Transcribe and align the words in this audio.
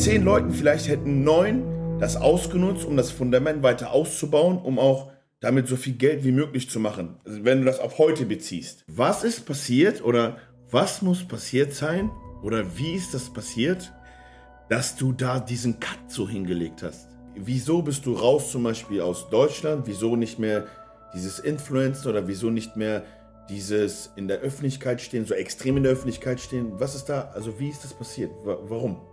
zehn 0.00 0.24
Leuten 0.24 0.50
vielleicht 0.50 0.88
hätten 0.88 1.24
neun 1.24 1.98
das 2.00 2.16
ausgenutzt, 2.16 2.86
um 2.86 2.96
das 2.96 3.10
Fundament 3.10 3.62
weiter 3.62 3.92
auszubauen, 3.92 4.56
um 4.56 4.78
auch 4.78 5.12
damit 5.40 5.68
so 5.68 5.76
viel 5.76 5.92
Geld 5.92 6.24
wie 6.24 6.32
möglich 6.32 6.70
zu 6.70 6.80
machen, 6.80 7.18
also 7.26 7.44
wenn 7.44 7.58
du 7.58 7.66
das 7.66 7.80
auf 7.80 7.98
heute 7.98 8.24
beziehst. 8.24 8.82
Was 8.86 9.24
ist 9.24 9.44
passiert 9.44 10.02
oder 10.02 10.38
was 10.70 11.02
muss 11.02 11.22
passiert 11.22 11.74
sein 11.74 12.10
oder 12.42 12.78
wie 12.78 12.94
ist 12.94 13.12
das 13.12 13.30
passiert, 13.30 13.92
dass 14.70 14.96
du 14.96 15.12
da 15.12 15.38
diesen 15.38 15.80
Cut 15.80 15.98
so 16.08 16.26
hingelegt 16.26 16.82
hast? 16.82 17.08
Wieso 17.34 17.82
bist 17.82 18.06
du 18.06 18.14
raus 18.14 18.50
zum 18.50 18.62
Beispiel 18.62 19.02
aus 19.02 19.28
Deutschland? 19.28 19.86
Wieso 19.86 20.16
nicht 20.16 20.38
mehr 20.38 20.64
dieses 21.12 21.40
Influencer 21.40 22.08
oder 22.08 22.26
wieso 22.26 22.48
nicht 22.48 22.74
mehr 22.74 23.04
dieses 23.50 24.12
in 24.16 24.28
der 24.28 24.38
Öffentlichkeit 24.38 25.02
stehen, 25.02 25.26
so 25.26 25.34
extrem 25.34 25.76
in 25.76 25.82
der 25.82 25.92
Öffentlichkeit 25.92 26.40
stehen? 26.40 26.80
Was 26.80 26.94
ist 26.94 27.04
da, 27.10 27.32
also 27.34 27.60
wie 27.60 27.68
ist 27.68 27.84
das 27.84 27.92
passiert? 27.92 28.30
Warum? 28.44 29.09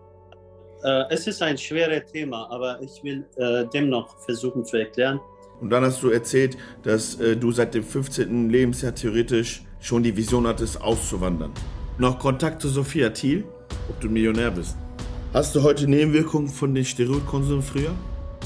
Äh, 0.83 1.03
es 1.09 1.27
ist 1.27 1.41
ein 1.41 1.57
schweres 1.57 2.11
Thema, 2.11 2.47
aber 2.51 2.81
ich 2.81 3.03
will 3.03 3.25
äh, 3.37 3.65
dennoch 3.73 4.17
versuchen 4.19 4.63
zu 4.63 4.77
erklären. 4.77 5.19
Und 5.59 5.71
dann 5.71 5.83
hast 5.83 6.03
du 6.03 6.09
erzählt, 6.09 6.57
dass 6.83 7.19
äh, 7.19 7.35
du 7.35 7.51
seit 7.51 7.73
dem 7.73 7.83
15. 7.83 8.49
Lebensjahr 8.49 8.93
theoretisch 8.93 9.63
schon 9.79 10.03
die 10.03 10.15
Vision 10.15 10.45
hattest, 10.45 10.79
auszuwandern. 10.79 11.51
Noch 11.97 12.19
Kontakt 12.19 12.61
zu 12.61 12.69
Sophia 12.69 13.09
Thiel, 13.09 13.43
ob 13.89 13.99
du 13.99 14.07
Millionär 14.07 14.51
bist. 14.51 14.77
Hast 15.33 15.55
du 15.55 15.63
heute 15.63 15.87
Nebenwirkungen 15.87 16.47
von 16.47 16.75
den 16.75 16.85
Steroidkonsum 16.85 17.61
früher? 17.61 17.91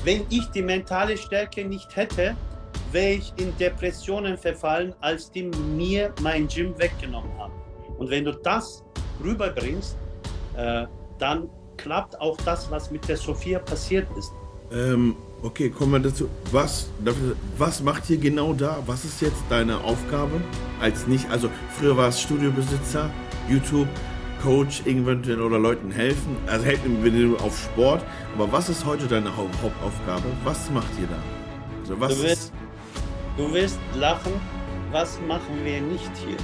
Wenn 0.04 0.26
ich 0.30 0.46
die 0.48 0.62
mentale 0.62 1.18
Stärke 1.18 1.66
nicht 1.66 1.96
hätte, 1.96 2.36
wäre 2.92 3.14
ich 3.14 3.34
in 3.38 3.56
Depressionen 3.58 4.38
verfallen, 4.38 4.96
als 5.02 5.30
die 5.32 5.44
mir 5.76 6.14
mein 6.22 6.48
Gym 6.48 6.78
weggenommen 6.80 7.32
haben. 7.38 7.54
Und 7.98 8.10
wenn 8.10 8.26
du 8.26 8.32
das 8.32 8.84
rüberbringst, 9.24 9.98
äh, 10.56 10.86
dann 11.20 11.50
klappt 11.82 12.20
auch 12.20 12.38
das, 12.46 12.70
was 12.72 12.92
mit 12.92 13.08
der 13.08 13.18
Sophia 13.18 13.60
passiert 13.60 14.08
ist. 14.18 14.32
Ähm, 14.72 15.16
okay, 15.44 15.70
kommen 15.70 15.92
wir 15.92 16.00
dazu. 16.00 16.30
Was, 16.52 16.90
was 17.58 17.82
macht 17.82 18.10
ihr 18.10 18.18
genau 18.18 18.54
da? 18.54 18.78
Was 18.86 19.04
ist 19.04 19.22
jetzt 19.22 19.44
deine 19.50 19.84
Aufgabe 19.84 20.42
als 20.80 21.08
nicht, 21.08 21.30
also 21.30 21.50
früher 21.78 21.98
war 21.98 22.10
es 22.10 22.22
Studiobesitzer, 22.22 23.10
YouTube, 23.50 23.88
Coach, 24.42 24.82
irgendwann 24.86 25.22
oder 25.40 25.60
Leuten 25.60 25.92
helfen, 25.92 26.36
also 26.48 26.66
helfen 26.66 27.36
auf 27.40 27.58
Sport. 27.58 28.04
Aber 28.36 28.52
was 28.52 28.70
ist 28.70 28.86
heute 28.86 29.08
deine 29.08 29.36
Hauptaufgabe? 29.36 30.24
Was 30.44 30.70
macht 30.72 30.92
ihr 31.00 31.08
da? 31.08 31.18
Also 31.82 32.00
was 32.00 32.16
du, 32.16 32.24
wirst, 32.24 32.54
du 33.38 33.54
wirst 33.54 33.80
lachen, 33.96 34.34
was 34.92 35.20
machen 35.28 35.64
wir 35.64 35.82
nicht 35.82 36.12
hier? 36.26 36.38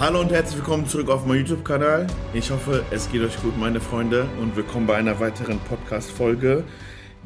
Hallo 0.00 0.20
und 0.20 0.30
herzlich 0.30 0.58
willkommen 0.58 0.86
zurück 0.86 1.10
auf 1.10 1.26
meinem 1.26 1.40
YouTube-Kanal. 1.40 2.06
Ich 2.32 2.52
hoffe, 2.52 2.84
es 2.92 3.10
geht 3.10 3.20
euch 3.20 3.36
gut, 3.42 3.58
meine 3.58 3.80
Freunde, 3.80 4.28
und 4.40 4.54
willkommen 4.54 4.86
bei 4.86 4.94
einer 4.94 5.18
weiteren 5.18 5.58
Podcast-Folge. 5.58 6.62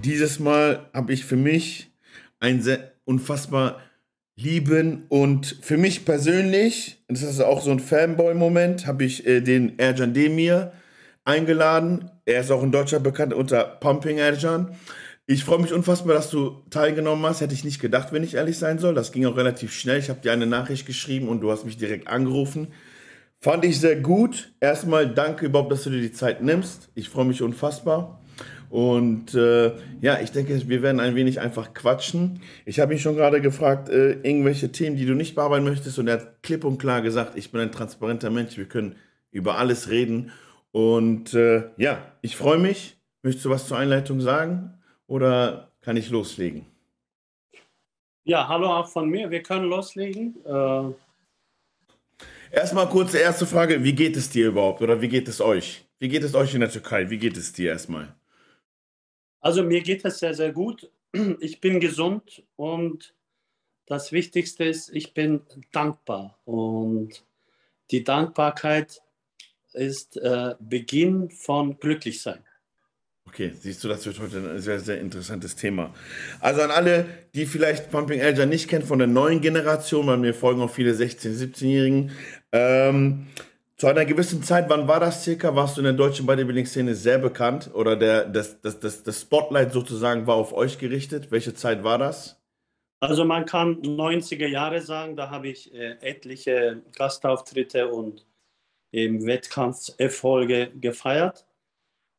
Dieses 0.02 0.40
Mal 0.40 0.88
habe 0.94 1.12
ich 1.12 1.26
für 1.26 1.36
mich 1.36 1.92
einen 2.40 2.62
sehr 2.62 2.92
unfassbar 3.04 3.80
lieben 4.36 5.04
und 5.10 5.58
für 5.60 5.76
mich 5.76 6.06
persönlich, 6.06 7.04
das 7.08 7.20
ist 7.20 7.42
auch 7.42 7.60
so 7.60 7.70
ein 7.72 7.78
Fanboy-Moment, 7.78 8.86
habe 8.86 9.04
ich 9.04 9.26
äh, 9.26 9.42
den 9.42 9.78
Erjan 9.78 10.14
Demir 10.14 10.72
eingeladen. 11.26 12.10
Er 12.24 12.40
ist 12.40 12.50
auch 12.50 12.62
in 12.62 12.72
Deutschland 12.72 13.04
bekannt 13.04 13.34
unter 13.34 13.64
Pumping 13.64 14.16
Erjan. 14.16 14.74
Ich 15.26 15.44
freue 15.44 15.60
mich 15.60 15.72
unfassbar, 15.72 16.14
dass 16.14 16.30
du 16.30 16.62
teilgenommen 16.70 17.24
hast. 17.24 17.40
Hätte 17.40 17.54
ich 17.54 17.64
nicht 17.64 17.80
gedacht, 17.80 18.12
wenn 18.12 18.24
ich 18.24 18.34
ehrlich 18.34 18.58
sein 18.58 18.78
soll. 18.78 18.94
Das 18.94 19.12
ging 19.12 19.24
auch 19.26 19.36
relativ 19.36 19.72
schnell. 19.72 20.00
Ich 20.00 20.10
habe 20.10 20.20
dir 20.20 20.32
eine 20.32 20.46
Nachricht 20.46 20.84
geschrieben 20.84 21.28
und 21.28 21.40
du 21.40 21.50
hast 21.52 21.64
mich 21.64 21.76
direkt 21.76 22.08
angerufen. 22.08 22.68
Fand 23.38 23.64
ich 23.64 23.78
sehr 23.78 23.96
gut. 23.96 24.52
Erstmal 24.60 25.08
danke 25.08 25.46
überhaupt, 25.46 25.70
dass 25.70 25.84
du 25.84 25.90
dir 25.90 26.00
die 26.00 26.12
Zeit 26.12 26.42
nimmst. 26.42 26.90
Ich 26.94 27.08
freue 27.08 27.24
mich 27.24 27.40
unfassbar. 27.40 28.20
Und 28.68 29.34
äh, 29.34 29.72
ja, 30.00 30.18
ich 30.20 30.32
denke, 30.32 30.68
wir 30.68 30.82
werden 30.82 30.98
ein 30.98 31.14
wenig 31.14 31.40
einfach 31.40 31.72
quatschen. 31.72 32.40
Ich 32.64 32.80
habe 32.80 32.94
ihn 32.94 32.98
schon 32.98 33.16
gerade 33.16 33.40
gefragt, 33.40 33.90
äh, 33.90 34.12
irgendwelche 34.22 34.72
Themen, 34.72 34.96
die 34.96 35.06
du 35.06 35.14
nicht 35.14 35.34
bearbeiten 35.34 35.64
möchtest. 35.64 35.98
Und 36.00 36.08
er 36.08 36.14
hat 36.14 36.42
klipp 36.42 36.64
und 36.64 36.78
klar 36.78 37.00
gesagt, 37.00 37.36
ich 37.36 37.52
bin 37.52 37.60
ein 37.60 37.70
transparenter 37.70 38.30
Mensch. 38.30 38.56
Wir 38.56 38.64
können 38.64 38.96
über 39.30 39.58
alles 39.58 39.88
reden. 39.88 40.32
Und 40.72 41.32
äh, 41.34 41.64
ja, 41.76 41.98
ich 42.22 42.36
freue 42.36 42.58
mich. 42.58 42.96
Möchtest 43.22 43.44
du 43.44 43.50
was 43.50 43.68
zur 43.68 43.76
Einleitung 43.76 44.20
sagen? 44.20 44.74
Oder 45.12 45.70
kann 45.82 45.98
ich 45.98 46.08
loslegen? 46.08 46.64
Ja, 48.24 48.48
hallo 48.48 48.68
auch 48.68 48.88
von 48.88 49.10
mir. 49.10 49.30
Wir 49.30 49.42
können 49.42 49.66
loslegen. 49.66 50.42
Äh 50.46 50.92
Erstmal 52.50 52.88
kurze 52.88 53.18
erste 53.18 53.46
Frage. 53.46 53.84
Wie 53.84 53.94
geht 53.94 54.16
es 54.16 54.30
dir 54.30 54.48
überhaupt 54.48 54.80
oder 54.80 55.02
wie 55.02 55.08
geht 55.08 55.28
es 55.28 55.42
euch? 55.42 55.84
Wie 55.98 56.08
geht 56.08 56.22
es 56.22 56.34
euch 56.34 56.54
in 56.54 56.60
der 56.60 56.70
Türkei? 56.70 57.10
Wie 57.10 57.18
geht 57.18 57.36
es 57.36 57.52
dir 57.52 57.72
erstmal? 57.72 58.14
Also 59.40 59.62
mir 59.62 59.82
geht 59.82 60.02
es 60.04 60.18
sehr, 60.18 60.34
sehr 60.34 60.52
gut. 60.52 60.90
Ich 61.40 61.60
bin 61.60 61.78
gesund 61.78 62.42
und 62.56 63.14
das 63.84 64.12
Wichtigste 64.12 64.64
ist, 64.64 64.88
ich 64.94 65.12
bin 65.12 65.42
dankbar. 65.72 66.38
Und 66.46 67.22
die 67.90 68.02
Dankbarkeit 68.02 69.02
ist 69.74 70.16
äh, 70.16 70.54
Beginn 70.58 71.28
von 71.28 71.78
Glücklichsein. 71.78 72.42
Okay, 73.32 73.52
siehst 73.58 73.82
du, 73.82 73.88
das 73.88 74.04
wird 74.04 74.20
heute 74.20 74.36
ein 74.36 74.58
sehr, 74.58 74.78
sehr 74.78 75.00
interessantes 75.00 75.56
Thema. 75.56 75.94
Also 76.40 76.60
an 76.60 76.70
alle, 76.70 77.06
die 77.34 77.46
vielleicht 77.46 77.90
Pumping 77.90 78.20
Elja 78.20 78.44
nicht 78.44 78.68
kennen 78.68 78.84
von 78.84 78.98
der 78.98 79.08
neuen 79.08 79.40
Generation, 79.40 80.06
weil 80.06 80.18
mir 80.18 80.34
folgen 80.34 80.60
auch 80.60 80.68
viele 80.68 80.92
16-, 80.92 81.38
17-Jährigen. 81.38 82.10
Ähm, 82.52 83.28
zu 83.78 83.86
einer 83.86 84.04
gewissen 84.04 84.42
Zeit, 84.42 84.68
wann 84.68 84.86
war 84.86 85.00
das 85.00 85.24
circa? 85.24 85.56
Warst 85.56 85.78
du 85.78 85.80
in 85.80 85.86
der 85.86 85.94
deutschen 85.94 86.26
Bodybuilding-Szene 86.26 86.94
sehr 86.94 87.16
bekannt? 87.16 87.70
Oder 87.72 87.96
der, 87.96 88.26
das, 88.26 88.60
das, 88.60 88.80
das, 88.80 89.02
das 89.02 89.22
Spotlight 89.22 89.72
sozusagen 89.72 90.26
war 90.26 90.34
auf 90.34 90.52
euch 90.52 90.76
gerichtet? 90.78 91.30
Welche 91.30 91.54
Zeit 91.54 91.82
war 91.84 91.96
das? 91.96 92.38
Also 93.00 93.24
man 93.24 93.46
kann 93.46 93.80
90er 93.80 94.46
Jahre 94.46 94.82
sagen, 94.82 95.16
da 95.16 95.30
habe 95.30 95.48
ich 95.48 95.72
äh, 95.72 95.96
etliche 96.02 96.82
Gastauftritte 96.94 97.88
und 97.88 98.26
eben 98.92 99.24
Wettkampferfolge 99.24 100.70
gefeiert. 100.78 101.46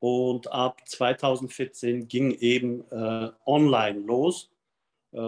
Und 0.04 0.52
ab 0.52 0.82
2014 0.86 2.10
ging 2.10 2.32
eben 2.32 2.84
äh, 2.92 3.30
online 3.46 4.02
los. 4.02 4.50
Äh, 5.14 5.20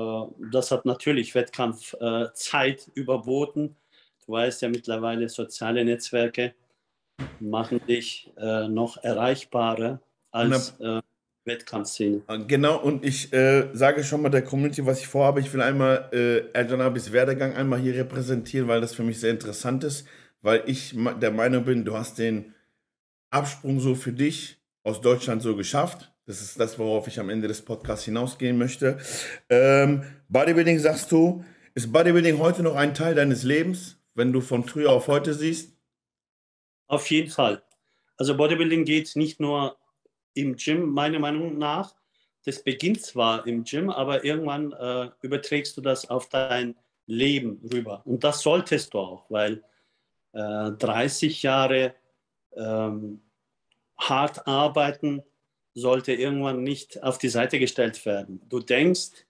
das 0.52 0.70
hat 0.70 0.84
natürlich 0.86 1.34
Wettkampfzeit 1.34 2.88
äh, 2.88 2.92
überboten. 2.94 3.78
Du 4.26 4.34
weißt 4.34 4.64
ja 4.64 4.68
mittlerweile, 4.68 5.30
soziale 5.30 5.86
Netzwerke 5.86 6.56
machen 7.40 7.80
dich 7.88 8.34
äh, 8.36 8.68
noch 8.68 9.02
erreichbarer 9.02 10.02
als 10.32 10.78
äh, 10.82 11.00
Wettkampfszene. 11.46 12.24
Äh, 12.28 12.40
genau, 12.40 12.78
und 12.78 13.06
ich 13.06 13.32
äh, 13.32 13.70
sage 13.72 14.04
schon 14.04 14.24
mal 14.24 14.30
der 14.30 14.44
Community, 14.44 14.86
was 14.86 15.00
ich 15.00 15.08
vorhabe. 15.08 15.40
Ich 15.40 15.54
will 15.54 15.62
einmal 15.62 16.10
äh, 16.12 16.52
Erjanabis 16.52 17.14
Werdegang 17.14 17.54
einmal 17.54 17.80
hier 17.80 17.96
repräsentieren, 17.96 18.68
weil 18.68 18.82
das 18.82 18.94
für 18.94 19.04
mich 19.04 19.22
sehr 19.22 19.32
interessant 19.32 19.86
ist, 19.86 20.06
weil 20.42 20.64
ich 20.66 20.94
der 21.22 21.32
Meinung 21.32 21.64
bin, 21.64 21.86
du 21.86 21.96
hast 21.96 22.20
den 22.20 22.54
Absprung 23.30 23.80
so 23.80 23.96
für 23.96 24.12
dich 24.12 24.58
aus 24.86 25.02
Deutschland 25.02 25.42
so 25.42 25.56
geschafft. 25.56 26.14
Das 26.26 26.42
ist 26.42 26.60
das, 26.60 26.80
worauf 26.80 27.08
ich 27.08 27.20
am 27.20 27.30
Ende 27.30 27.48
des 27.48 27.64
Podcasts 27.64 28.06
hinausgehen 28.06 28.58
möchte. 28.58 29.00
Ähm, 29.50 30.04
Bodybuilding, 30.30 30.80
sagst 30.80 31.12
du, 31.12 31.44
ist 31.74 31.92
Bodybuilding 31.92 32.40
heute 32.40 32.64
noch 32.64 32.76
ein 32.76 32.94
Teil 32.94 33.16
deines 33.16 33.44
Lebens, 33.44 34.00
wenn 34.14 34.32
du 34.32 34.42
von 34.42 34.64
früher 34.64 34.92
auf 34.92 35.08
heute 35.08 35.34
siehst? 35.34 35.76
Auf 36.88 37.10
jeden 37.10 37.32
Fall. 37.32 37.64
Also 38.18 38.38
Bodybuilding 38.38 38.86
geht 38.86 39.16
nicht 39.16 39.40
nur 39.40 39.76
im 40.36 40.56
Gym, 40.56 40.90
meiner 40.92 41.20
Meinung 41.20 41.58
nach. 41.58 41.96
Das 42.46 42.64
beginnt 42.64 43.02
zwar 43.02 43.48
im 43.48 43.64
Gym, 43.64 43.90
aber 43.90 44.24
irgendwann 44.24 44.72
äh, 44.72 45.10
überträgst 45.22 45.76
du 45.78 45.82
das 45.82 46.10
auf 46.10 46.30
dein 46.30 46.76
Leben 47.08 47.60
rüber. 47.74 48.04
Und 48.06 48.24
das 48.24 48.42
solltest 48.42 48.94
du 48.94 49.00
auch, 49.00 49.26
weil 49.30 49.64
äh, 50.34 50.72
30 50.72 51.42
Jahre 51.42 51.96
ähm, 52.56 53.22
hart 53.98 54.48
arbeiten 54.48 55.24
sollte 55.74 56.14
irgendwann 56.14 56.64
nicht 56.64 57.04
auf 57.04 57.18
die 57.18 57.30
Seite 57.30 57.60
gestellt 57.60 58.06
werden. 58.06 58.42
Du 58.48 58.60
denkst 58.60 59.26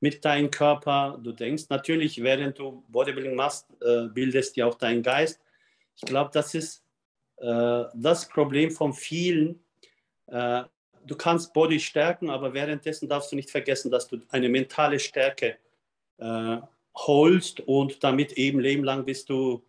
mit 0.00 0.24
deinem 0.24 0.50
Körper, 0.50 1.18
du 1.22 1.32
denkst 1.32 1.64
natürlich, 1.68 2.22
während 2.22 2.58
du 2.58 2.84
Bodybuilding 2.88 3.34
machst, 3.34 3.66
äh, 3.82 4.06
bildest 4.08 4.56
du 4.56 4.66
auch 4.66 4.76
deinen 4.76 5.02
Geist. 5.02 5.40
Ich 5.96 6.02
glaube, 6.02 6.30
das 6.32 6.54
ist 6.54 6.82
äh, 7.36 7.84
das 7.94 8.28
Problem 8.28 8.70
von 8.70 8.94
vielen. 8.94 9.62
Äh, 10.26 10.62
du 11.04 11.16
kannst 11.16 11.52
Body 11.52 11.80
stärken, 11.80 12.30
aber 12.30 12.54
währenddessen 12.54 13.08
darfst 13.08 13.32
du 13.32 13.36
nicht 13.36 13.50
vergessen, 13.50 13.90
dass 13.90 14.08
du 14.08 14.20
eine 14.30 14.48
mentale 14.48 14.98
Stärke 14.98 15.58
äh, 16.18 16.56
holst 16.96 17.60
und 17.60 18.02
damit 18.02 18.32
eben 18.32 18.60
Leben 18.60 18.84
lang 18.84 19.04
bis 19.04 19.24
du 19.24 19.64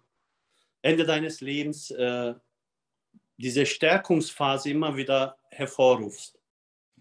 Ende 0.81 1.05
deines 1.05 1.41
Lebens 1.41 1.91
äh, 1.91 2.33
diese 3.41 3.65
Stärkungsphase 3.65 4.69
immer 4.69 4.95
wieder 4.95 5.37
hervorrufst. 5.49 6.39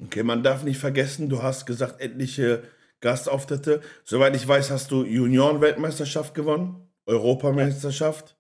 Okay, 0.02 0.22
man 0.22 0.42
darf 0.42 0.64
nicht 0.64 0.78
vergessen, 0.78 1.28
du 1.28 1.42
hast 1.42 1.66
gesagt, 1.66 2.00
etliche 2.00 2.62
Gastauftritte. 3.00 3.81
Soweit 4.04 4.34
ich 4.34 4.46
weiß, 4.46 4.70
hast 4.70 4.90
du 4.90 5.04
Junioren-Weltmeisterschaft 5.04 6.34
gewonnen, 6.34 6.88
Europameisterschaft 7.06 8.37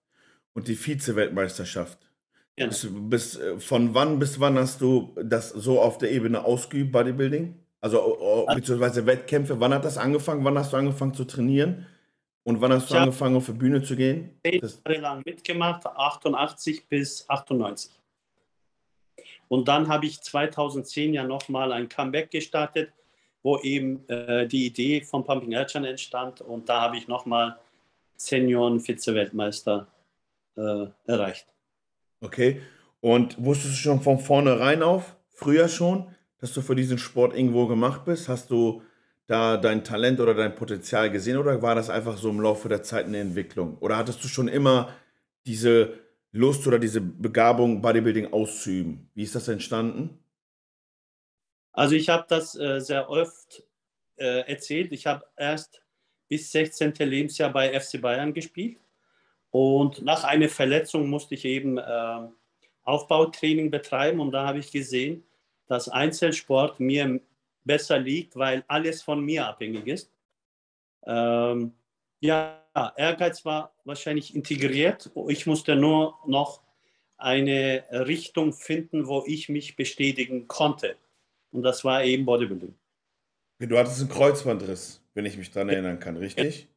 und 0.54 0.68
die 0.68 0.76
Vize-Weltmeisterschaft. 0.76 1.98
Ja. 2.56 2.66
Bis, 2.66 2.88
bis, 2.90 3.40
von 3.58 3.94
wann 3.94 4.18
bis 4.18 4.40
wann 4.40 4.58
hast 4.58 4.80
du 4.80 5.14
das 5.22 5.50
so 5.50 5.80
auf 5.80 5.98
der 5.98 6.10
Ebene 6.10 6.44
ausgeübt, 6.44 6.92
Bodybuilding? 6.92 7.54
Also 7.80 8.44
beziehungsweise 8.54 9.06
Wettkämpfe, 9.06 9.60
wann 9.60 9.72
hat 9.72 9.84
das 9.84 9.96
angefangen? 9.96 10.44
Wann 10.44 10.58
hast 10.58 10.72
du 10.72 10.76
angefangen 10.76 11.14
zu 11.14 11.24
trainieren? 11.24 11.86
Und 12.44 12.60
wann 12.60 12.72
hast 12.72 12.90
du 12.90 12.94
ich 12.94 13.00
angefangen, 13.00 13.36
auf 13.36 13.46
die 13.46 13.52
Bühne 13.52 13.82
zu 13.82 13.96
gehen? 13.96 14.38
Zehn 14.44 14.60
Jahre 14.60 15.00
lang 15.00 15.22
mitgemacht, 15.24 15.86
88 15.86 16.88
bis 16.88 17.28
98. 17.28 17.92
Und 19.48 19.68
dann 19.68 19.88
habe 19.88 20.06
ich 20.06 20.20
2010 20.20 21.12
ja 21.12 21.24
nochmal 21.24 21.72
ein 21.72 21.88
Comeback 21.88 22.30
gestartet, 22.30 22.92
wo 23.42 23.58
eben 23.58 24.08
äh, 24.08 24.46
die 24.46 24.66
Idee 24.66 25.02
von 25.02 25.24
Pumping 25.24 25.52
Action 25.52 25.84
entstand. 25.84 26.40
Und 26.40 26.68
da 26.68 26.80
habe 26.80 26.96
ich 26.96 27.08
nochmal 27.08 27.58
Senioren-Vize-Weltmeister 28.16 29.86
äh, 30.56 30.86
erreicht. 31.06 31.46
Okay. 32.20 32.62
Und 33.00 33.42
wusstest 33.42 33.74
du 33.74 33.78
schon 33.78 34.00
von 34.02 34.18
vornherein 34.18 34.82
auf, 34.82 35.16
früher 35.30 35.68
schon, 35.68 36.14
dass 36.38 36.52
du 36.52 36.60
für 36.60 36.74
diesen 36.74 36.98
Sport 36.98 37.34
irgendwo 37.34 37.66
gemacht 37.66 38.04
bist? 38.04 38.28
Hast 38.28 38.50
du 38.50 38.82
da 39.30 39.56
dein 39.56 39.84
Talent 39.84 40.18
oder 40.18 40.34
dein 40.34 40.56
Potenzial 40.56 41.08
gesehen 41.08 41.36
oder 41.36 41.62
war 41.62 41.76
das 41.76 41.88
einfach 41.88 42.16
so 42.16 42.30
im 42.30 42.40
Laufe 42.40 42.68
der 42.68 42.82
Zeit 42.82 43.06
eine 43.06 43.18
Entwicklung? 43.18 43.78
Oder 43.78 43.96
hattest 43.96 44.24
du 44.24 44.28
schon 44.28 44.48
immer 44.48 44.92
diese 45.46 46.00
Lust 46.32 46.66
oder 46.66 46.80
diese 46.80 47.00
Begabung, 47.00 47.80
Bodybuilding 47.80 48.32
auszuüben? 48.32 49.08
Wie 49.14 49.22
ist 49.22 49.36
das 49.36 49.46
entstanden? 49.46 50.18
Also 51.72 51.94
ich 51.94 52.08
habe 52.08 52.26
das 52.28 52.58
äh, 52.58 52.80
sehr 52.80 53.08
oft 53.08 53.62
äh, 54.16 54.50
erzählt. 54.50 54.90
Ich 54.90 55.06
habe 55.06 55.24
erst 55.36 55.80
bis 56.28 56.50
16. 56.50 56.94
Lebensjahr 56.98 57.52
bei 57.52 57.78
FC 57.78 58.00
Bayern 58.00 58.34
gespielt 58.34 58.78
und 59.50 60.02
nach 60.02 60.24
einer 60.24 60.48
Verletzung 60.48 61.08
musste 61.08 61.36
ich 61.36 61.44
eben 61.44 61.78
äh, 61.78 62.28
Aufbautraining 62.82 63.70
betreiben 63.70 64.18
und 64.18 64.32
da 64.32 64.44
habe 64.48 64.58
ich 64.58 64.72
gesehen, 64.72 65.22
dass 65.68 65.88
Einzelsport 65.88 66.80
mir 66.80 67.20
besser 67.64 67.98
liegt, 67.98 68.36
weil 68.36 68.64
alles 68.68 69.02
von 69.02 69.24
mir 69.24 69.46
abhängig 69.46 69.86
ist. 69.86 70.12
Ähm, 71.06 71.72
ja, 72.20 72.62
Ehrgeiz 72.96 73.44
war 73.44 73.74
wahrscheinlich 73.84 74.34
integriert. 74.34 75.10
Ich 75.28 75.46
musste 75.46 75.76
nur 75.76 76.14
noch 76.26 76.62
eine 77.16 77.84
Richtung 77.90 78.52
finden, 78.52 79.06
wo 79.06 79.24
ich 79.26 79.48
mich 79.48 79.76
bestätigen 79.76 80.48
konnte. 80.48 80.96
Und 81.52 81.62
das 81.62 81.84
war 81.84 82.04
eben 82.04 82.24
Bodybuilding. 82.24 82.74
Du 83.58 83.76
hattest 83.76 84.00
einen 84.00 84.08
Kreuzbandriss, 84.08 85.02
wenn 85.14 85.26
ich 85.26 85.36
mich 85.36 85.50
daran 85.50 85.68
erinnern 85.68 85.98
kann, 85.98 86.16
richtig? 86.16 86.68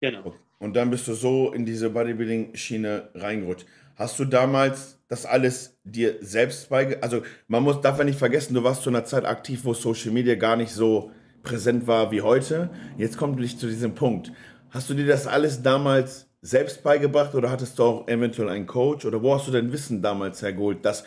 Genau. 0.00 0.34
Und 0.58 0.74
dann 0.74 0.90
bist 0.90 1.08
du 1.08 1.14
so 1.14 1.52
in 1.52 1.66
diese 1.66 1.90
Bodybuilding-Schiene 1.90 3.10
reingerutscht. 3.14 3.66
Hast 3.96 4.18
du 4.18 4.24
damals 4.24 4.99
das 5.10 5.26
alles 5.26 5.76
dir 5.84 6.16
selbst 6.20 6.70
beigebracht? 6.70 7.02
Also 7.02 7.22
man 7.48 7.62
muss, 7.62 7.80
darf 7.80 7.98
ja 7.98 8.04
nicht 8.04 8.18
vergessen, 8.18 8.54
du 8.54 8.64
warst 8.64 8.82
zu 8.82 8.90
einer 8.90 9.04
Zeit 9.04 9.26
aktiv, 9.26 9.60
wo 9.64 9.74
Social 9.74 10.12
Media 10.12 10.36
gar 10.36 10.56
nicht 10.56 10.72
so 10.72 11.10
präsent 11.42 11.86
war 11.86 12.10
wie 12.12 12.22
heute. 12.22 12.70
Jetzt 12.96 13.18
kommt 13.18 13.38
dich 13.40 13.58
zu 13.58 13.66
diesem 13.66 13.94
Punkt. 13.94 14.32
Hast 14.70 14.88
du 14.88 14.94
dir 14.94 15.06
das 15.06 15.26
alles 15.26 15.62
damals 15.62 16.28
selbst 16.42 16.82
beigebracht 16.82 17.34
oder 17.34 17.50
hattest 17.50 17.78
du 17.78 17.82
auch 17.82 18.08
eventuell 18.08 18.48
einen 18.48 18.66
Coach? 18.66 19.04
Oder 19.04 19.20
wo 19.20 19.34
hast 19.34 19.48
du 19.48 19.50
dein 19.50 19.72
Wissen 19.72 20.00
damals 20.00 20.42
hergeholt, 20.42 20.84
das 20.84 21.04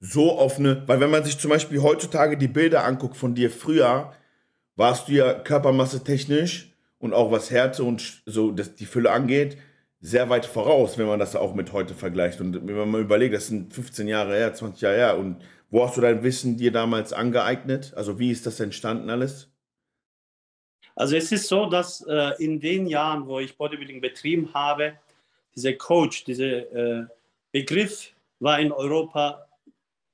so 0.00 0.38
offene, 0.38 0.82
weil 0.86 0.98
wenn 0.98 1.10
man 1.10 1.22
sich 1.22 1.38
zum 1.38 1.50
Beispiel 1.50 1.82
heutzutage 1.82 2.36
die 2.36 2.48
Bilder 2.48 2.84
anguckt 2.84 3.16
von 3.16 3.34
dir 3.34 3.50
früher, 3.50 4.12
warst 4.76 5.08
du 5.08 5.12
ja 5.12 5.34
körpermasse 5.34 6.02
technisch 6.02 6.72
und 6.98 7.12
auch 7.12 7.30
was 7.30 7.50
Härte 7.50 7.84
und 7.84 8.22
so 8.24 8.50
das, 8.50 8.74
die 8.74 8.86
Fülle 8.86 9.12
angeht, 9.12 9.58
sehr 10.02 10.28
weit 10.28 10.44
voraus, 10.44 10.98
wenn 10.98 11.06
man 11.06 11.20
das 11.20 11.36
auch 11.36 11.54
mit 11.54 11.72
heute 11.72 11.94
vergleicht. 11.94 12.40
Und 12.40 12.66
wenn 12.66 12.76
man 12.76 12.90
mal 12.90 13.00
überlegt, 13.00 13.34
das 13.34 13.46
sind 13.46 13.72
15 13.72 14.08
Jahre 14.08 14.34
her, 14.34 14.52
20 14.52 14.82
Jahre 14.82 14.96
her. 14.96 15.18
Und 15.18 15.42
wo 15.70 15.84
hast 15.86 15.96
du 15.96 16.00
dein 16.00 16.24
Wissen 16.24 16.56
dir 16.56 16.72
damals 16.72 17.12
angeeignet? 17.12 17.94
Also 17.96 18.18
wie 18.18 18.32
ist 18.32 18.44
das 18.44 18.58
entstanden 18.58 19.08
alles? 19.10 19.48
Also 20.96 21.16
es 21.16 21.30
ist 21.30 21.46
so, 21.46 21.66
dass 21.66 22.04
äh, 22.06 22.32
in 22.42 22.58
den 22.58 22.86
Jahren, 22.88 23.26
wo 23.26 23.38
ich 23.38 23.56
Bodybuilding 23.56 24.00
betrieben 24.00 24.52
habe, 24.52 24.94
dieser 25.54 25.74
Coach, 25.74 26.24
dieser 26.24 26.72
äh, 26.72 27.06
Begriff 27.52 28.12
war 28.40 28.58
in 28.58 28.72
Europa 28.72 29.46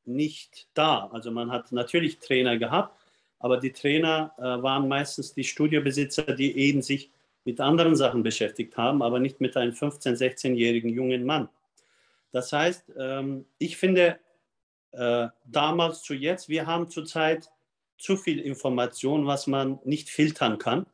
nicht 0.04 0.68
da. 0.74 1.08
Also 1.12 1.30
man 1.30 1.50
hat 1.50 1.72
natürlich 1.72 2.18
Trainer 2.18 2.58
gehabt, 2.58 2.94
aber 3.38 3.56
die 3.56 3.72
Trainer 3.72 4.32
äh, 4.36 4.42
waren 4.42 4.86
meistens 4.86 5.32
die 5.32 5.44
Studiobesitzer, 5.44 6.34
die 6.34 6.56
eben 6.58 6.82
sich 6.82 7.10
mit 7.48 7.62
anderen 7.62 7.96
Sachen 7.96 8.22
beschäftigt 8.22 8.76
haben, 8.76 9.00
aber 9.00 9.20
nicht 9.20 9.40
mit 9.40 9.56
einem 9.56 9.72
15-, 9.72 10.18
16-jährigen 10.18 10.90
jungen 10.90 11.24
Mann. 11.24 11.48
Das 12.30 12.52
heißt, 12.52 12.92
ähm, 12.98 13.46
ich 13.56 13.78
finde, 13.78 14.18
äh, 14.92 15.28
damals 15.46 16.02
zu 16.02 16.12
jetzt, 16.12 16.50
wir 16.50 16.66
haben 16.66 16.90
zurzeit 16.90 17.50
zu 17.96 18.18
viel 18.18 18.38
Information, 18.38 19.26
was 19.26 19.46
man 19.46 19.78
nicht 19.84 20.10
filtern 20.10 20.58
kann. 20.58 20.84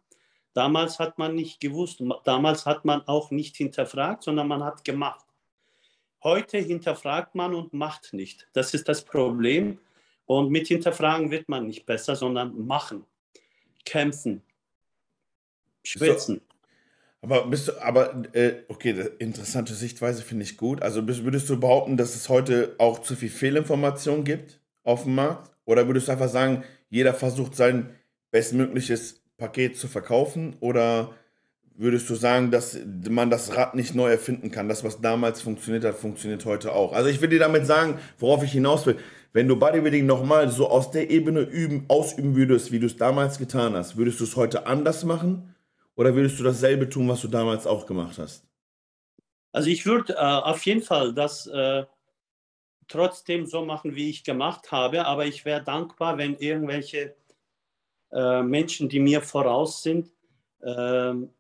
Damals 0.53 1.01
hat 1.01 1.19
man 1.19 1.35
nicht 1.35 1.59
gewusst, 1.59 2.01
damals 2.23 2.67
hat 2.67 2.85
man 2.85 3.03
auch 3.09 3.33
nicht 3.33 3.57
hinterfragt, 3.57 4.23
sondern 4.23 4.47
man 4.47 4.63
hat 4.63 4.85
gemacht. 4.85 5.27
Heute 6.23 6.59
hinterfragt 6.59 7.35
man 7.35 7.53
und 7.53 7.73
macht 7.73 8.13
nicht. 8.13 8.47
Das 8.53 8.75
ist 8.75 8.89
das 8.89 9.05
Problem. 9.05 9.81
Und 10.25 10.51
mit 10.51 10.69
Hinterfragen 10.69 11.33
wird 11.33 11.49
man 11.49 11.67
nicht 11.67 11.85
besser, 11.85 12.15
sondern 12.15 12.65
machen, 12.65 13.05
kämpfen, 13.85 14.45
schwitzen. 15.85 16.37
So, 16.37 16.55
aber 17.25 17.47
bist 17.47 17.69
du, 17.69 17.83
aber, 17.83 18.23
äh, 18.33 18.65
okay, 18.69 18.95
interessante 19.19 19.73
Sichtweise 19.73 20.23
finde 20.23 20.45
ich 20.45 20.59
gut. 20.59 20.83
Also 20.83 21.03
bist, 21.03 21.25
würdest 21.25 21.49
du 21.49 21.59
behaupten, 21.59 21.97
dass 21.97 22.15
es 22.15 22.29
heute 22.29 22.75
auch 22.77 23.01
zu 23.01 23.17
viel 23.17 23.31
Fehlinformation 23.31 24.25
gibt 24.25 24.61
auf 24.83 25.05
dem 25.05 25.15
Markt? 25.15 25.51
Oder 25.65 25.87
würdest 25.87 26.09
du 26.09 26.13
einfach 26.13 26.29
sagen, 26.29 26.65
jeder 26.91 27.15
versucht 27.15 27.57
sein 27.57 27.89
bestmögliches 28.31 29.23
Paket 29.39 29.79
zu 29.79 29.89
verkaufen? 29.89 30.57
Oder 30.61 31.15
würdest 31.77 32.11
du 32.11 32.15
sagen, 32.15 32.51
dass 32.51 32.79
man 33.09 33.31
das 33.31 33.57
Rad 33.57 33.75
nicht 33.75 33.95
neu 33.95 34.11
erfinden 34.11 34.51
kann? 34.51 34.69
Das, 34.69 34.85
was 34.85 35.01
damals 35.01 35.41
funktioniert 35.41 35.85
hat, 35.85 35.97
funktioniert 35.97 36.45
heute 36.45 36.73
auch. 36.73 36.93
Also 36.93 37.09
ich 37.09 37.23
will 37.23 37.31
dir 37.31 37.39
damit 37.39 37.65
sagen, 37.65 37.99
worauf 38.19 38.45
ich 38.45 38.53
hinaus 38.53 38.85
will. 38.85 38.99
Wenn 39.33 39.49
du 39.49 39.57
Bodybuilding 39.57 40.05
nochmal 40.05 40.51
so 40.51 40.69
aus 40.69 40.91
der 40.91 41.11
Ebene 41.11 41.41
üben, 41.41 41.87
ausüben 41.89 42.37
würdest, 42.37 42.71
wie 42.71 42.81
du 42.81 42.87
es 42.87 42.99
damals 42.99 43.39
getan 43.39 43.75
hast, 43.75 43.97
würdest 43.97 44.21
du 44.21 44.25
es 44.25 44.37
heute 44.37 44.67
anders 44.67 45.05
machen? 45.05 45.54
Oder 45.97 46.15
würdest 46.15 46.39
du 46.39 46.45
dasselbe 46.45 46.89
tun, 46.89 47.09
was 47.09 47.21
du 47.21 47.29
damals 47.29 47.67
auch 47.67 47.87
gemacht 47.87 48.19
hast? 48.19 48.45
Also 49.53 49.71
ich 49.71 49.87
würde 49.87 50.15
äh, 50.15 50.17
auf 50.17 50.65
jeden 50.67 50.83
Fall 50.83 51.15
das 51.15 51.47
äh, 51.47 51.85
trotzdem 52.89 53.47
so 53.47 53.65
machen, 53.65 53.95
wie 53.95 54.11
ich 54.11 54.25
gemacht 54.25 54.73
habe, 54.73 55.07
aber 55.07 55.27
ich 55.27 55.45
wäre 55.45 55.63
dankbar, 55.63 56.19
wenn 56.19 56.37
irgendwelche 56.37 57.15
äh, 58.11 58.43
Menschen, 58.43 58.89
die 58.89 59.01
mir 59.01 59.23
voraus 59.23 59.83
sind, 59.83 60.11
ähm, 60.63 61.31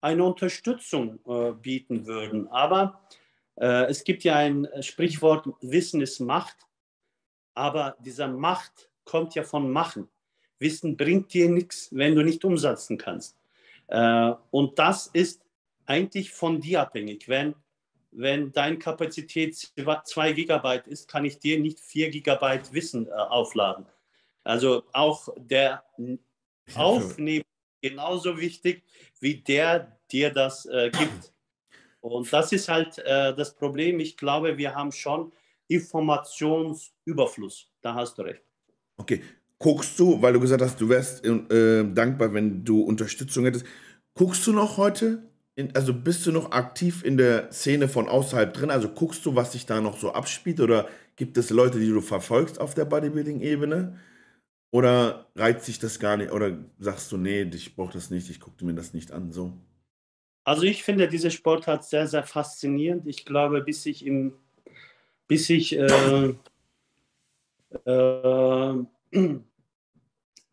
eine 0.00 0.24
Unterstützung 0.24 1.18
äh, 1.26 1.52
bieten 1.52 2.06
würden. 2.06 2.48
Aber 2.48 3.00
äh, 3.56 3.84
es 3.86 4.04
gibt 4.04 4.24
ja 4.24 4.36
ein 4.36 4.68
Sprichwort, 4.80 5.48
Wissen 5.60 6.00
ist 6.00 6.20
Macht. 6.20 6.56
Aber 7.54 7.96
dieser 8.00 8.28
Macht 8.28 8.90
kommt 9.04 9.34
ja 9.34 9.42
von 9.42 9.70
Machen. 9.70 10.08
Wissen 10.58 10.96
bringt 10.96 11.32
dir 11.34 11.48
nichts, 11.50 11.88
wenn 11.92 12.14
du 12.14 12.22
nicht 12.22 12.44
umsetzen 12.44 12.96
kannst. 12.96 13.39
Äh, 13.90 14.32
und 14.50 14.78
das 14.78 15.08
ist 15.08 15.42
eigentlich 15.86 16.30
von 16.30 16.60
dir 16.60 16.82
abhängig. 16.82 17.28
Wenn, 17.28 17.54
wenn 18.12 18.52
deine 18.52 18.78
Kapazität 18.78 19.56
2 19.56 20.32
Gigabyte 20.32 20.86
ist, 20.86 21.08
kann 21.08 21.24
ich 21.24 21.38
dir 21.38 21.58
nicht 21.58 21.80
4 21.80 22.10
Gigabyte 22.10 22.72
Wissen 22.72 23.08
äh, 23.08 23.10
aufladen. 23.10 23.86
Also 24.44 24.84
auch 24.92 25.28
der 25.36 25.84
Aufnehmen 26.74 27.44
genauso 27.82 28.38
wichtig, 28.38 28.84
wie 29.20 29.36
der 29.36 29.98
dir 30.10 30.30
das 30.30 30.66
äh, 30.66 30.90
gibt. 30.90 31.32
Und 32.00 32.32
das 32.32 32.52
ist 32.52 32.68
halt 32.68 32.98
äh, 32.98 33.34
das 33.34 33.54
Problem. 33.54 34.00
Ich 34.00 34.16
glaube, 34.16 34.56
wir 34.56 34.74
haben 34.74 34.92
schon 34.92 35.32
Informationsüberfluss. 35.68 37.70
Da 37.82 37.94
hast 37.94 38.18
du 38.18 38.22
recht. 38.22 38.42
Okay. 38.96 39.22
Guckst 39.62 39.98
du, 40.00 40.20
weil 40.22 40.32
du 40.32 40.40
gesagt 40.40 40.62
hast, 40.62 40.80
du 40.80 40.88
wärst 40.88 41.24
äh, 41.24 41.84
dankbar, 41.84 42.32
wenn 42.32 42.64
du 42.64 42.80
Unterstützung 42.82 43.44
hättest. 43.44 43.66
Guckst 44.14 44.46
du 44.46 44.52
noch 44.52 44.78
heute? 44.78 45.22
In, 45.54 45.74
also 45.76 45.92
bist 45.92 46.26
du 46.26 46.32
noch 46.32 46.52
aktiv 46.52 47.04
in 47.04 47.18
der 47.18 47.52
Szene 47.52 47.88
von 47.88 48.08
außerhalb 48.08 48.54
drin? 48.54 48.70
Also 48.70 48.88
guckst 48.88 49.24
du, 49.26 49.36
was 49.36 49.52
sich 49.52 49.66
da 49.66 49.80
noch 49.80 49.98
so 49.98 50.12
abspielt? 50.12 50.60
Oder 50.60 50.88
gibt 51.16 51.36
es 51.36 51.50
Leute, 51.50 51.78
die 51.78 51.90
du 51.90 52.00
verfolgst 52.00 52.58
auf 52.58 52.74
der 52.74 52.86
Bodybuilding-Ebene? 52.86 53.98
Oder 54.72 55.26
reizt 55.36 55.66
sich 55.66 55.78
das 55.78 55.98
gar 55.98 56.16
nicht? 56.16 56.32
Oder 56.32 56.56
sagst 56.78 57.12
du, 57.12 57.18
nee, 57.18 57.42
ich 57.42 57.76
brauche 57.76 57.92
das 57.92 58.10
nicht, 58.10 58.30
ich 58.30 58.40
gucke 58.40 58.64
mir 58.64 58.74
das 58.74 58.94
nicht 58.94 59.12
an? 59.12 59.30
So. 59.30 59.52
Also 60.44 60.62
ich 60.62 60.82
finde 60.84 61.06
diese 61.06 61.30
Sportart 61.30 61.84
sehr, 61.84 62.06
sehr 62.06 62.22
faszinierend. 62.22 63.06
Ich 63.06 63.26
glaube, 63.26 63.60
bis 63.62 63.84
ich 63.84 64.06
im 64.06 64.32
bis 65.30 65.48
ich, 65.48 65.78
äh, 65.78 66.34
äh, 67.84 68.74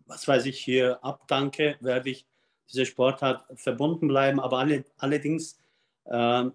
was 0.07 0.27
weiß 0.27 0.45
ich, 0.45 0.59
hier 0.59 1.03
abdanke, 1.03 1.77
werde 1.79 2.09
ich 2.09 2.25
diese 2.69 2.85
Sportart 2.85 3.45
verbunden 3.55 4.07
bleiben. 4.07 4.39
Aber 4.39 4.59
alle, 4.59 4.85
allerdings, 4.97 5.59
äh, 6.05 6.45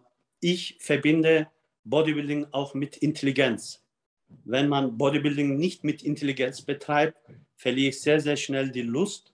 ich 0.41 0.77
verbinde 0.81 1.49
Bodybuilding 1.85 2.47
auch 2.53 2.75
mit 2.75 2.97
Intelligenz. 2.99 3.83
Wenn 4.45 4.69
man 4.69 4.97
Bodybuilding 4.97 5.57
nicht 5.57 5.85
mit 5.85 6.03
Intelligenz 6.03 6.63
betreibt, 6.63 7.17
verliere 7.57 7.91
ich 7.91 8.01
sehr, 8.01 8.21
sehr 8.21 8.37
schnell 8.37 8.71
die 8.71 8.83
Lust, 8.83 9.33